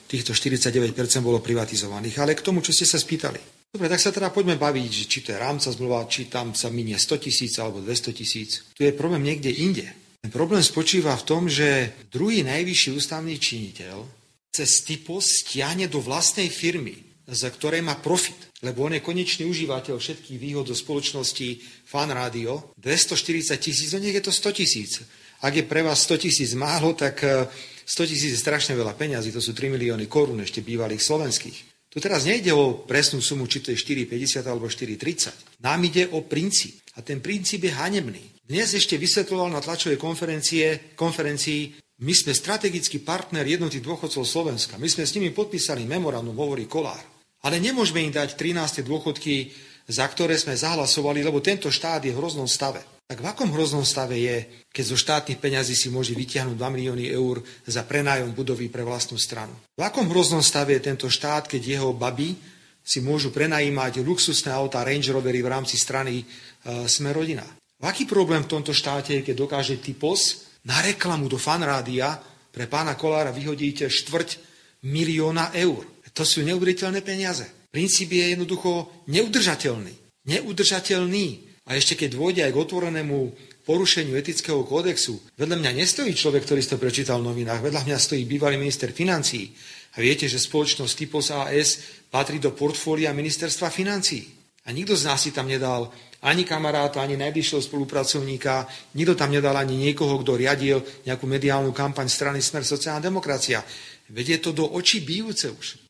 týchto 0.06 0.30
49% 0.30 0.94
bolo 1.26 1.42
privatizovaných. 1.42 2.22
Ale 2.22 2.38
k 2.38 2.46
tomu, 2.46 2.62
čo 2.62 2.70
ste 2.70 2.86
sa 2.86 3.02
spýtali. 3.02 3.61
Dobre, 3.72 3.88
tak 3.88 4.04
sa 4.04 4.12
teda 4.12 4.28
poďme 4.28 4.60
baviť, 4.60 4.92
či 5.08 5.24
to 5.24 5.32
je 5.32 5.40
rámca 5.40 5.72
zmluva, 5.72 6.04
či 6.04 6.28
tam 6.28 6.52
sa 6.52 6.68
minie 6.68 7.00
100 7.00 7.24
tisíc 7.24 7.56
alebo 7.56 7.80
200 7.80 8.12
tisíc. 8.12 8.68
Tu 8.76 8.84
je 8.84 8.92
problém 8.92 9.24
niekde 9.24 9.48
inde. 9.48 9.88
Ten 10.20 10.28
problém 10.28 10.60
spočíva 10.60 11.16
v 11.16 11.24
tom, 11.24 11.48
že 11.48 11.96
druhý 12.12 12.44
najvyšší 12.44 12.92
ústavný 12.92 13.40
činiteľ 13.40 14.04
cez 14.52 14.84
typo 14.84 15.24
stiahne 15.24 15.88
do 15.88 16.04
vlastnej 16.04 16.52
firmy, 16.52 17.00
za 17.24 17.48
ktorej 17.48 17.80
má 17.80 17.96
profit, 17.96 18.36
lebo 18.60 18.84
on 18.84 18.92
je 18.92 19.00
konečný 19.00 19.48
užívateľ 19.48 19.96
všetkých 19.96 20.36
výhod 20.36 20.68
zo 20.68 20.76
spoločnosti 20.76 21.64
Fan 21.88 22.12
Radio, 22.12 22.76
240 22.76 23.56
tisíc, 23.56 23.88
no 23.96 24.04
nech 24.04 24.20
je 24.20 24.24
to 24.28 24.36
100 24.36 24.52
tisíc. 24.52 25.00
Ak 25.40 25.56
je 25.56 25.64
pre 25.64 25.80
vás 25.80 26.04
100 26.04 26.28
tisíc 26.28 26.52
málo, 26.52 26.92
tak 26.92 27.24
100 27.24 27.48
eh, 27.88 28.04
tisíc 28.04 28.36
je 28.36 28.44
strašne 28.44 28.76
veľa 28.76 28.92
peňazí, 28.92 29.32
to 29.32 29.40
sú 29.40 29.56
3 29.56 29.72
milióny 29.72 30.12
korún 30.12 30.44
ešte 30.44 30.60
bývalých 30.60 31.00
slovenských. 31.00 31.71
Tu 31.92 32.00
teraz 32.00 32.24
nejde 32.24 32.56
o 32.56 32.88
presnú 32.88 33.20
sumu, 33.20 33.44
či 33.44 33.60
to 33.60 33.68
je 33.68 33.76
4,50 33.76 34.48
alebo 34.48 34.64
4,30. 34.64 35.60
Nám 35.60 35.80
ide 35.84 36.08
o 36.08 36.24
princíp. 36.24 36.80
A 36.96 37.04
ten 37.04 37.20
princíp 37.20 37.68
je 37.68 37.72
hanebný. 37.76 38.40
Dnes 38.48 38.72
ešte 38.72 38.96
vysvetloval 38.96 39.52
na 39.52 39.60
tlačovej 39.60 40.00
konferencie, 40.00 40.96
konferencii, 40.96 41.76
my 42.02 42.12
sme 42.16 42.32
strategický 42.32 43.04
partner 43.04 43.44
jednotých 43.44 43.84
dôchodcov 43.84 44.24
Slovenska. 44.24 44.80
My 44.80 44.88
sme 44.88 45.04
s 45.04 45.14
nimi 45.20 45.30
podpísali 45.36 45.84
memorandum, 45.84 46.34
hovorí 46.34 46.64
Kolár. 46.64 47.04
Ale 47.44 47.60
nemôžeme 47.60 48.00
im 48.00 48.10
dať 48.10 48.40
13. 48.40 48.82
dôchodky, 48.82 49.52
za 49.86 50.08
ktoré 50.08 50.40
sme 50.40 50.56
zahlasovali, 50.56 51.20
lebo 51.20 51.44
tento 51.44 51.68
štát 51.68 52.02
je 52.02 52.10
v 52.10 52.18
hroznom 52.18 52.48
stave. 52.48 52.80
Tak 53.12 53.20
v 53.20 53.28
akom 53.28 53.52
hroznom 53.52 53.84
stave 53.84 54.16
je, 54.16 54.64
keď 54.72 54.84
zo 54.88 54.96
štátnych 54.96 55.36
peňazí 55.36 55.76
si 55.76 55.92
môže 55.92 56.16
vytiahnuť 56.16 56.56
2 56.56 56.64
milióny 56.64 57.12
eur 57.12 57.44
za 57.68 57.84
prenájom 57.84 58.32
budovy 58.32 58.72
pre 58.72 58.80
vlastnú 58.80 59.20
stranu? 59.20 59.52
V 59.76 59.84
akom 59.84 60.08
hroznom 60.08 60.40
stave 60.40 60.80
je 60.80 60.88
tento 60.88 61.12
štát, 61.12 61.44
keď 61.44 61.60
jeho 61.76 61.92
baby 61.92 62.32
si 62.80 63.04
môžu 63.04 63.28
prenajímať 63.28 64.00
luxusné 64.00 64.48
autá 64.48 64.80
Range 64.80 65.12
Rovery 65.12 65.44
v 65.44 65.52
rámci 65.52 65.76
strany 65.76 66.24
e, 66.24 66.88
Sme 66.88 67.12
rodina? 67.12 67.44
Aký 67.84 68.08
problém 68.08 68.48
v 68.48 68.56
tomto 68.56 68.72
štáte 68.72 69.12
je, 69.12 69.20
keď 69.20 69.44
dokáže 69.44 69.76
typos 69.76 70.48
na 70.64 70.80
reklamu 70.80 71.28
do 71.28 71.36
fanrádia 71.36 72.16
pre 72.48 72.64
pána 72.64 72.96
Kolára 72.96 73.28
vyhodíte 73.28 73.92
štvrť 73.92 74.40
milióna 74.88 75.52
eur. 75.52 75.84
To 76.16 76.24
sú 76.24 76.40
neuveriteľné 76.48 77.04
peniaze. 77.04 77.44
Princíp 77.68 78.16
je 78.16 78.32
jednoducho 78.32 79.04
neudržateľný. 79.12 80.24
Neudržateľný. 80.32 81.51
A 81.66 81.78
ešte 81.78 81.94
keď 81.94 82.18
dôjde 82.18 82.42
aj 82.42 82.52
k 82.52 82.60
otvorenému 82.62 83.18
porušeniu 83.62 84.18
etického 84.18 84.66
kódexu, 84.66 85.22
vedľa 85.38 85.62
mňa 85.62 85.72
nestojí 85.78 86.10
človek, 86.10 86.42
ktorý 86.42 86.60
si 86.60 86.70
to 86.74 86.82
prečítal 86.82 87.22
v 87.22 87.30
novinách, 87.30 87.62
vedľa 87.62 87.86
mňa 87.86 87.98
stojí 87.98 88.26
bývalý 88.26 88.58
minister 88.58 88.90
financií. 88.90 89.54
A 89.94 90.02
viete, 90.02 90.26
že 90.26 90.42
spoločnosť 90.42 90.94
Typos 90.98 91.30
AS 91.30 92.02
patrí 92.10 92.42
do 92.42 92.50
portfólia 92.50 93.14
ministerstva 93.14 93.70
financií. 93.70 94.26
A 94.66 94.74
nikto 94.74 94.94
z 94.94 95.06
nás 95.06 95.22
si 95.22 95.30
tam 95.30 95.46
nedal 95.46 95.90
ani 96.22 96.46
kamaráta, 96.46 97.02
ani 97.02 97.18
najbližšieho 97.18 97.62
spolupracovníka, 97.66 98.66
nikto 98.94 99.18
tam 99.18 99.34
nedal 99.34 99.58
ani 99.58 99.74
niekoho, 99.74 100.22
kto 100.22 100.38
riadil 100.38 100.78
nejakú 101.02 101.26
mediálnu 101.26 101.74
kampaň 101.74 102.06
strany 102.06 102.38
Smer 102.38 102.62
sociálna 102.62 103.02
demokracia. 103.02 103.62
Vedie 104.10 104.38
to 104.38 104.54
do 104.54 104.70
očí 104.70 105.02
bijúce 105.02 105.50
už. 105.50 105.82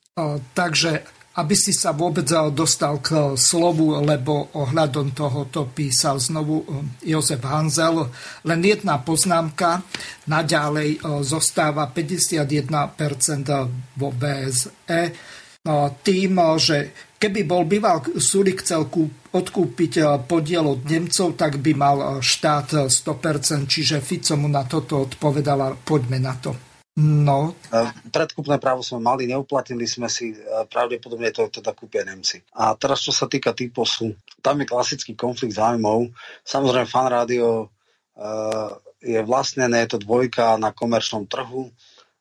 Takže 0.57 1.22
aby 1.33 1.57
si 1.57 1.73
sa 1.73 1.97
vôbec 1.97 2.29
dostal 2.53 3.01
k 3.01 3.33
slovu, 3.41 3.97
lebo 4.05 4.53
ohľadom 4.53 5.17
tohoto 5.17 5.65
písal 5.73 6.21
znovu 6.21 6.61
Jozef 7.01 7.41
Hanzel. 7.41 8.13
Len 8.45 8.61
jedna 8.61 9.01
poznámka, 9.01 9.81
naďalej 10.29 11.01
zostáva 11.25 11.89
51% 11.89 13.97
vo 13.97 14.13
BSE. 14.13 15.03
Tým, 16.03 16.33
že 16.59 16.91
keby 17.23 17.47
bol 17.47 17.63
býval 17.65 18.03
Sulik 18.19 18.67
chcel 18.67 18.91
odkúpiť 19.33 20.27
podiel 20.27 20.67
od 20.67 20.83
Nemcov, 20.85 21.39
tak 21.39 21.63
by 21.63 21.73
mal 21.73 21.97
štát 22.19 22.91
100%, 22.91 22.91
eh, 22.91 23.71
čiže 23.71 24.03
Fico 24.03 24.35
mu 24.35 24.51
na 24.51 24.67
toto 24.67 25.07
odpovedala, 25.07 25.79
poďme 25.87 26.19
na 26.19 26.35
to. 26.37 26.72
No. 27.01 27.57
Predkupné 28.13 28.61
právo 28.61 28.85
sme 28.85 29.01
mali, 29.01 29.25
neuplatnili 29.25 29.89
sme 29.89 30.13
si, 30.13 30.37
pravdepodobne 30.69 31.33
to 31.33 31.49
teda 31.49 31.73
kúpia 31.73 32.05
Nemci. 32.05 32.45
A 32.53 32.77
teraz, 32.77 33.01
čo 33.01 33.17
sa 33.17 33.25
týka 33.25 33.57
typosu, 33.57 34.13
tam 34.45 34.61
je 34.61 34.69
klasický 34.69 35.17
konflikt 35.17 35.57
záujmov. 35.57 36.13
Samozrejme, 36.45 36.85
fan 36.85 37.09
rádio 37.09 37.73
je 39.01 39.21
vlastnené, 39.25 39.89
je 39.89 39.97
to 39.97 40.05
dvojka 40.05 40.61
na 40.61 40.77
komerčnom 40.77 41.25
trhu. 41.25 41.73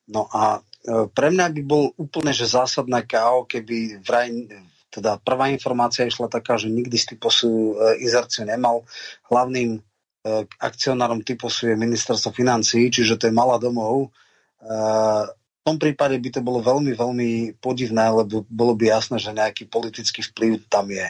No 0.07 0.31
a 0.31 0.63
pre 1.11 1.27
mňa 1.29 1.45
by 1.51 1.61
bol 1.67 1.91
úplne 1.99 2.31
že 2.31 2.49
zásadné 2.49 3.05
KO, 3.05 3.45
keby 3.45 4.01
vraj 4.01 4.33
teda 4.91 5.23
prvá 5.23 5.47
informácia 5.47 6.03
išla 6.03 6.27
taká, 6.27 6.59
že 6.59 6.67
nikdy 6.67 6.99
z 6.99 7.15
typosu 7.15 7.47
e, 7.79 8.03
izerciu 8.03 8.43
nemal. 8.43 8.83
Hlavným 9.31 9.79
e, 9.79 9.81
akcionárom 10.59 11.23
typosu 11.23 11.71
je 11.71 11.79
ministerstvo 11.79 12.35
financií, 12.35 12.91
čiže 12.91 13.15
to 13.15 13.31
je 13.31 13.33
malá 13.33 13.55
domov. 13.55 14.11
E, 14.61 14.75
v 15.33 15.61
tom 15.65 15.77
prípade 15.77 16.17
by 16.17 16.29
to 16.33 16.41
bolo 16.41 16.61
veľmi, 16.61 16.93
veľmi 16.93 17.31
podivné, 17.61 18.05
lebo 18.09 18.45
bolo 18.49 18.73
by 18.73 18.97
jasné, 18.97 19.17
že 19.21 19.33
nejaký 19.33 19.69
politický 19.69 20.25
vplyv 20.25 20.65
tam 20.69 20.89
je. 20.89 21.05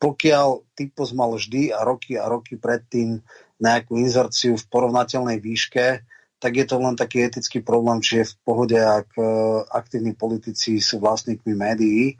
Pokiaľ 0.00 0.64
typos 0.72 1.12
mal 1.12 1.32
vždy 1.36 1.72
a 1.72 1.84
roky 1.84 2.16
a 2.16 2.24
roky 2.24 2.56
predtým 2.56 3.20
nejakú 3.60 4.00
inzerciu 4.00 4.56
v 4.56 4.68
porovnateľnej 4.72 5.36
výške, 5.36 6.00
tak 6.40 6.52
je 6.56 6.64
to 6.64 6.80
len 6.80 6.96
taký 6.96 7.28
etický 7.28 7.60
problém, 7.60 8.00
či 8.00 8.24
je 8.24 8.32
v 8.32 8.34
pohode, 8.40 8.80
ak 8.80 9.12
aktívni 9.68 10.16
politici 10.16 10.80
sú 10.80 10.96
vlastníkmi 10.96 11.52
médií 11.52 12.16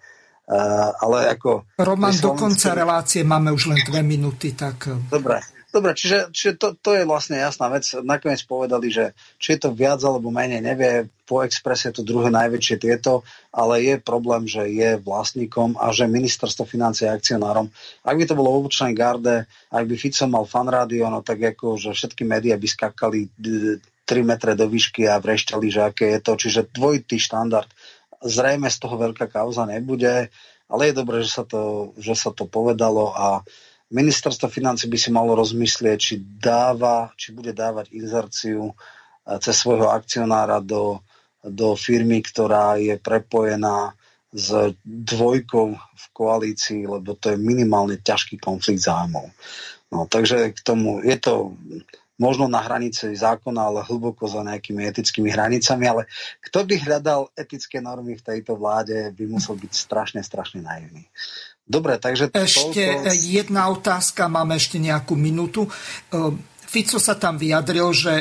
Uh, 0.50 0.90
ale 0.98 1.30
ako... 1.38 1.62
Roman, 1.78 2.10
do 2.18 2.34
konca 2.34 2.74
relácie 2.74 3.22
máme 3.22 3.54
už 3.54 3.70
len 3.70 3.78
dve 3.86 4.02
minúty, 4.02 4.50
tak... 4.58 4.90
Dobre, 5.06 5.38
Dobre 5.70 5.94
čiže, 5.94 6.34
čiže 6.34 6.52
to, 6.58 6.68
to 6.74 6.98
je 6.98 7.06
vlastne 7.06 7.38
jasná 7.38 7.70
vec. 7.70 7.86
Nakoniec 8.02 8.42
povedali, 8.42 8.90
že 8.90 9.14
či 9.38 9.54
je 9.54 9.66
to 9.66 9.70
viac 9.70 10.02
alebo 10.02 10.34
menej, 10.34 10.58
nevie. 10.58 11.06
Po 11.30 11.46
Expresse 11.46 11.94
je 11.94 12.02
to 12.02 12.02
druhé 12.02 12.26
najväčšie 12.34 12.76
tieto, 12.82 13.22
ale 13.54 13.86
je 13.86 13.94
problém, 14.02 14.50
že 14.50 14.66
je 14.66 14.98
vlastníkom 14.98 15.78
a 15.78 15.94
že 15.94 16.10
ministerstvo 16.10 16.66
financie 16.66 17.06
je 17.06 17.14
akcionárom. 17.14 17.70
Ak 18.02 18.18
by 18.18 18.24
to 18.26 18.34
bolo 18.34 18.50
v 18.50 18.66
obočnej 18.66 18.98
garde, 18.98 19.46
ak 19.70 19.84
by 19.86 19.94
Fico 19.94 20.26
mal 20.26 20.42
fan 20.42 20.66
rádio, 20.66 21.06
no 21.06 21.22
tak 21.22 21.38
ako, 21.54 21.78
že 21.78 21.94
všetky 21.94 22.26
médiá 22.26 22.58
by 22.58 22.66
skakali 22.66 23.30
3 23.30 23.70
metre 24.26 24.58
do 24.58 24.66
výšky 24.66 25.06
a 25.06 25.22
vrešťali, 25.22 25.66
že 25.70 25.80
aké 25.86 26.18
je 26.18 26.20
to. 26.20 26.32
Čiže 26.34 26.74
dvojitý 26.74 27.22
štandard 27.22 27.70
Zrejme 28.20 28.68
z 28.68 28.76
toho 28.76 29.00
veľká 29.00 29.32
kauza 29.32 29.64
nebude, 29.64 30.28
ale 30.68 30.82
je 30.84 30.92
dobré, 30.92 31.24
že 31.24 31.40
sa 31.40 31.44
to, 31.48 31.92
že 31.96 32.12
sa 32.12 32.28
to 32.28 32.44
povedalo 32.44 33.16
a 33.16 33.40
ministerstvo 33.90 34.46
financí 34.48 34.86
by 34.86 34.98
si 34.98 35.10
malo 35.10 35.34
rozmyslieť, 35.34 35.98
či 35.98 36.14
dáva, 36.22 37.10
či 37.18 37.34
bude 37.34 37.50
dávať 37.50 37.90
inzerciu 37.94 38.70
eh, 38.70 39.38
cez 39.42 39.54
svojho 39.58 39.90
akcionára 39.90 40.62
do, 40.62 41.02
do 41.42 41.74
firmy, 41.74 42.22
ktorá 42.22 42.78
je 42.78 42.96
prepojená 42.96 43.94
s 44.30 44.78
dvojkou 44.86 45.74
v 45.74 46.04
koalícii, 46.14 46.86
lebo 46.86 47.18
to 47.18 47.34
je 47.34 47.38
minimálne 47.38 47.98
ťažký 47.98 48.38
konflikt 48.38 48.86
zájmov. 48.86 49.26
No, 49.90 50.06
takže 50.06 50.54
k 50.54 50.60
tomu 50.62 51.02
je 51.02 51.18
to 51.18 51.58
možno 52.20 52.46
na 52.46 52.60
hranici 52.60 53.16
zákona, 53.16 53.72
ale 53.72 53.80
hlboko 53.88 54.28
za 54.28 54.44
nejakými 54.44 54.84
etickými 54.86 55.32
hranicami, 55.32 55.84
ale 55.88 56.02
kto 56.44 56.68
by 56.68 56.74
hľadal 56.78 57.32
etické 57.32 57.80
normy 57.80 58.20
v 58.20 58.22
tejto 58.22 58.54
vláde, 58.60 59.08
by 59.16 59.24
musel 59.24 59.56
byť 59.56 59.72
strašne, 59.72 60.20
strašne 60.20 60.60
naivný. 60.60 61.08
Dobre, 61.70 62.02
takže... 62.02 62.34
Ešte 62.34 62.82
toľko... 62.82 63.14
jedna 63.30 63.70
otázka, 63.70 64.26
máme 64.26 64.58
ešte 64.58 64.82
nejakú 64.82 65.14
minútu. 65.14 65.70
Ehm, 66.10 66.42
Fico 66.70 67.02
sa 67.02 67.18
tam 67.18 67.34
vyjadril, 67.34 67.90
že 67.90 68.12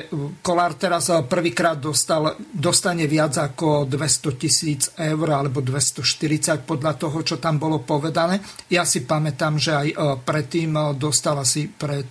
Kolár 0.42 0.74
teraz 0.74 1.14
prvýkrát 1.30 1.78
dostal, 1.78 2.34
dostane 2.50 3.06
viac 3.06 3.38
ako 3.38 3.86
200 3.86 4.42
tisíc 4.42 4.90
eur 4.98 5.30
alebo 5.30 5.62
240 5.62 6.66
podľa 6.66 6.98
toho, 6.98 7.22
čo 7.22 7.38
tam 7.38 7.62
bolo 7.62 7.86
povedané. 7.86 8.42
Ja 8.74 8.90
si 8.90 9.06
pamätám, 9.06 9.62
že 9.62 9.78
aj 9.78 9.88
e, 9.94 9.96
predtým 10.26 10.74
e, 10.74 10.82
dostal 10.98 11.38
asi 11.38 11.70
pred 11.70 12.10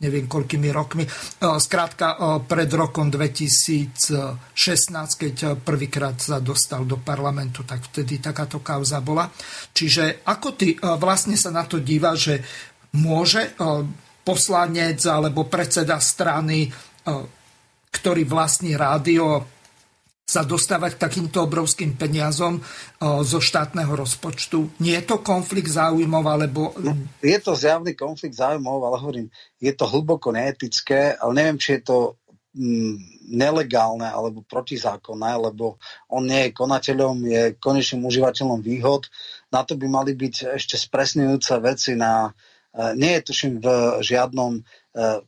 neviem 0.00 0.24
koľkými 0.24 0.72
rokmi. 0.72 1.04
Skrátka 1.38 2.40
pred 2.48 2.72
rokom 2.72 3.12
2016, 3.12 4.56
keď 5.20 5.60
prvýkrát 5.60 6.16
sa 6.16 6.40
dostal 6.40 6.88
do 6.88 6.96
parlamentu, 6.96 7.68
tak 7.68 7.84
vtedy 7.92 8.16
takáto 8.16 8.64
kauza 8.64 9.04
bola. 9.04 9.28
Čiže 9.76 10.24
ako 10.24 10.48
ty 10.56 10.72
vlastne 10.80 11.36
sa 11.36 11.52
na 11.52 11.68
to 11.68 11.84
díva, 11.84 12.16
že 12.16 12.40
môže 12.96 13.52
poslanec 14.24 15.04
alebo 15.04 15.44
predseda 15.46 16.00
strany, 16.00 16.72
ktorý 17.92 18.22
vlastní 18.24 18.72
rádio, 18.74 19.59
sa 20.30 20.46
dostávať 20.46 20.94
takýmto 20.94 21.42
obrovským 21.42 21.98
peniazom 21.98 22.62
zo 23.02 23.42
štátneho 23.42 23.90
rozpočtu. 23.98 24.78
Nie 24.78 25.02
je 25.02 25.10
to 25.10 25.16
konflikt 25.18 25.74
záujmov, 25.74 26.22
alebo... 26.22 26.70
No, 26.78 26.94
je 27.18 27.38
to 27.42 27.58
zjavný 27.58 27.98
konflikt 27.98 28.38
záujmov, 28.38 28.78
ale 28.86 28.96
hovorím, 29.02 29.26
je 29.58 29.74
to 29.74 29.90
hlboko 29.90 30.30
neetické, 30.30 31.18
ale 31.18 31.34
neviem, 31.34 31.58
či 31.58 31.82
je 31.82 31.82
to 31.82 31.98
mm, 32.54 33.26
nelegálne 33.34 34.06
alebo 34.06 34.46
protizákonné, 34.46 35.34
lebo 35.50 35.82
on 36.06 36.30
nie 36.30 36.46
je 36.46 36.56
konateľom, 36.56 37.16
je 37.26 37.42
konečným 37.58 38.06
užívateľom 38.06 38.62
výhod. 38.62 39.10
Na 39.50 39.66
to 39.66 39.74
by 39.74 39.90
mali 39.90 40.14
byť 40.14 40.54
ešte 40.54 40.78
spresňujúce 40.78 41.58
veci 41.58 41.98
na... 41.98 42.30
E, 42.70 42.94
nie 42.94 43.18
je 43.18 43.26
tuším 43.26 43.58
v 43.58 43.66
žiadnom 43.98 44.62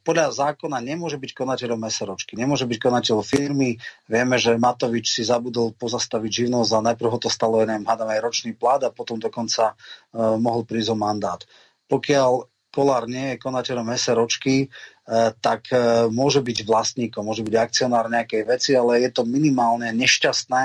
podľa 0.03 0.35
zákona 0.35 0.83
nemôže 0.83 1.23
byť 1.23 1.39
konateľom 1.39 1.87
SROčky, 1.87 2.35
nemôže 2.35 2.67
byť 2.67 2.79
konateľom 2.83 3.23
firmy. 3.23 3.79
Vieme, 4.11 4.35
že 4.35 4.59
Matovič 4.59 5.15
si 5.15 5.23
zabudol 5.23 5.71
pozastaviť 5.79 6.47
živnosť 6.47 6.71
a 6.75 6.87
najprv 6.91 7.11
ho 7.15 7.19
to 7.23 7.31
stalo, 7.31 7.63
neviem, 7.63 7.87
hádam 7.87 8.11
aj 8.11 8.27
ročný 8.27 8.59
plát 8.59 8.83
a 8.83 8.91
potom 8.91 9.23
dokonca 9.23 9.79
uh, 9.79 10.35
mohol 10.35 10.67
prísť 10.67 10.91
o 10.91 10.97
mandát. 10.99 11.39
Pokiaľ 11.87 12.51
Kolár 12.73 13.05
nie 13.05 13.37
je 13.37 13.43
konateľom 13.45 13.87
SROčky, 13.95 14.67
uh, 14.67 15.31
tak 15.39 15.71
uh, 15.71 16.11
môže 16.11 16.43
byť 16.43 16.67
vlastníkom, 16.67 17.23
môže 17.23 17.47
byť 17.47 17.55
akcionár 17.55 18.11
nejakej 18.11 18.43
veci, 18.43 18.75
ale 18.75 18.99
je 19.07 19.15
to 19.15 19.23
minimálne 19.23 19.87
nešťastné, 19.95 20.63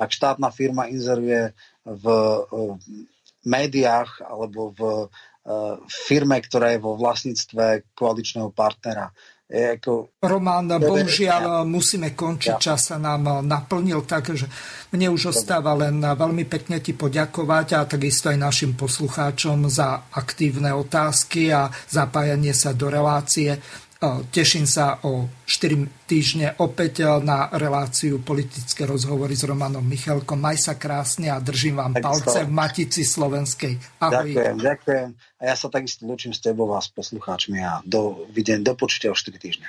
ak 0.00 0.10
štátna 0.10 0.50
firma 0.50 0.90
inzeruje 0.90 1.54
v 1.84 2.04
médiách 3.44 4.20
alebo 4.24 4.72
v 4.72 4.80
firme, 5.88 6.36
ktorá 6.40 6.76
je 6.76 6.84
vo 6.84 6.96
vlastníctve 7.00 7.94
koaličného 7.96 8.52
partnera. 8.52 9.08
Je 9.50 9.82
ako... 9.82 10.14
Román, 10.22 10.70
bohužiaľ 10.70 11.66
musíme 11.66 12.14
končiť, 12.14 12.54
ja. 12.54 12.62
čas 12.62 12.94
sa 12.94 13.02
nám 13.02 13.42
naplnil, 13.42 14.06
takže 14.06 14.46
mne 14.94 15.10
už 15.10 15.34
ostáva 15.34 15.74
len 15.74 15.98
veľmi 15.98 16.46
pekne 16.46 16.78
ti 16.78 16.94
poďakovať 16.94 17.66
a 17.74 17.88
takisto 17.88 18.30
aj 18.30 18.38
našim 18.38 18.78
poslucháčom 18.78 19.66
za 19.66 20.06
aktívne 20.14 20.70
otázky 20.70 21.50
a 21.50 21.66
zapájanie 21.90 22.54
sa 22.54 22.70
do 22.70 22.86
relácie. 22.86 23.58
Teším 24.32 24.64
sa 24.64 24.96
o 25.04 25.28
4 25.44 26.08
týždne 26.08 26.56
opäť 26.56 27.04
na 27.20 27.52
reláciu 27.52 28.24
politické 28.24 28.88
rozhovory 28.88 29.36
s 29.36 29.44
Romanom 29.44 29.84
Michalkom. 29.84 30.40
Maj 30.40 30.56
sa 30.56 30.80
krásne 30.80 31.28
a 31.28 31.36
držím 31.36 31.76
vám 31.76 31.92
tak 31.92 32.08
palce 32.08 32.48
v 32.48 32.48
Matici 32.48 33.04
Slovenskej. 33.04 33.76
Ahoj. 34.00 34.32
Ďakujem, 34.32 34.56
ďakujem. 34.56 35.08
A 35.12 35.42
ja 35.44 35.54
sa 35.54 35.68
takisto 35.68 36.08
lúčim 36.08 36.32
s 36.32 36.40
tebou 36.40 36.72
a 36.72 36.80
s 36.80 36.88
poslucháčmi 36.88 37.60
a 37.60 37.84
do, 37.84 38.24
vidím, 38.32 38.64
do 38.64 38.72
počutia 38.72 39.12
o 39.12 39.16
4 39.16 39.36
týždne. 39.36 39.68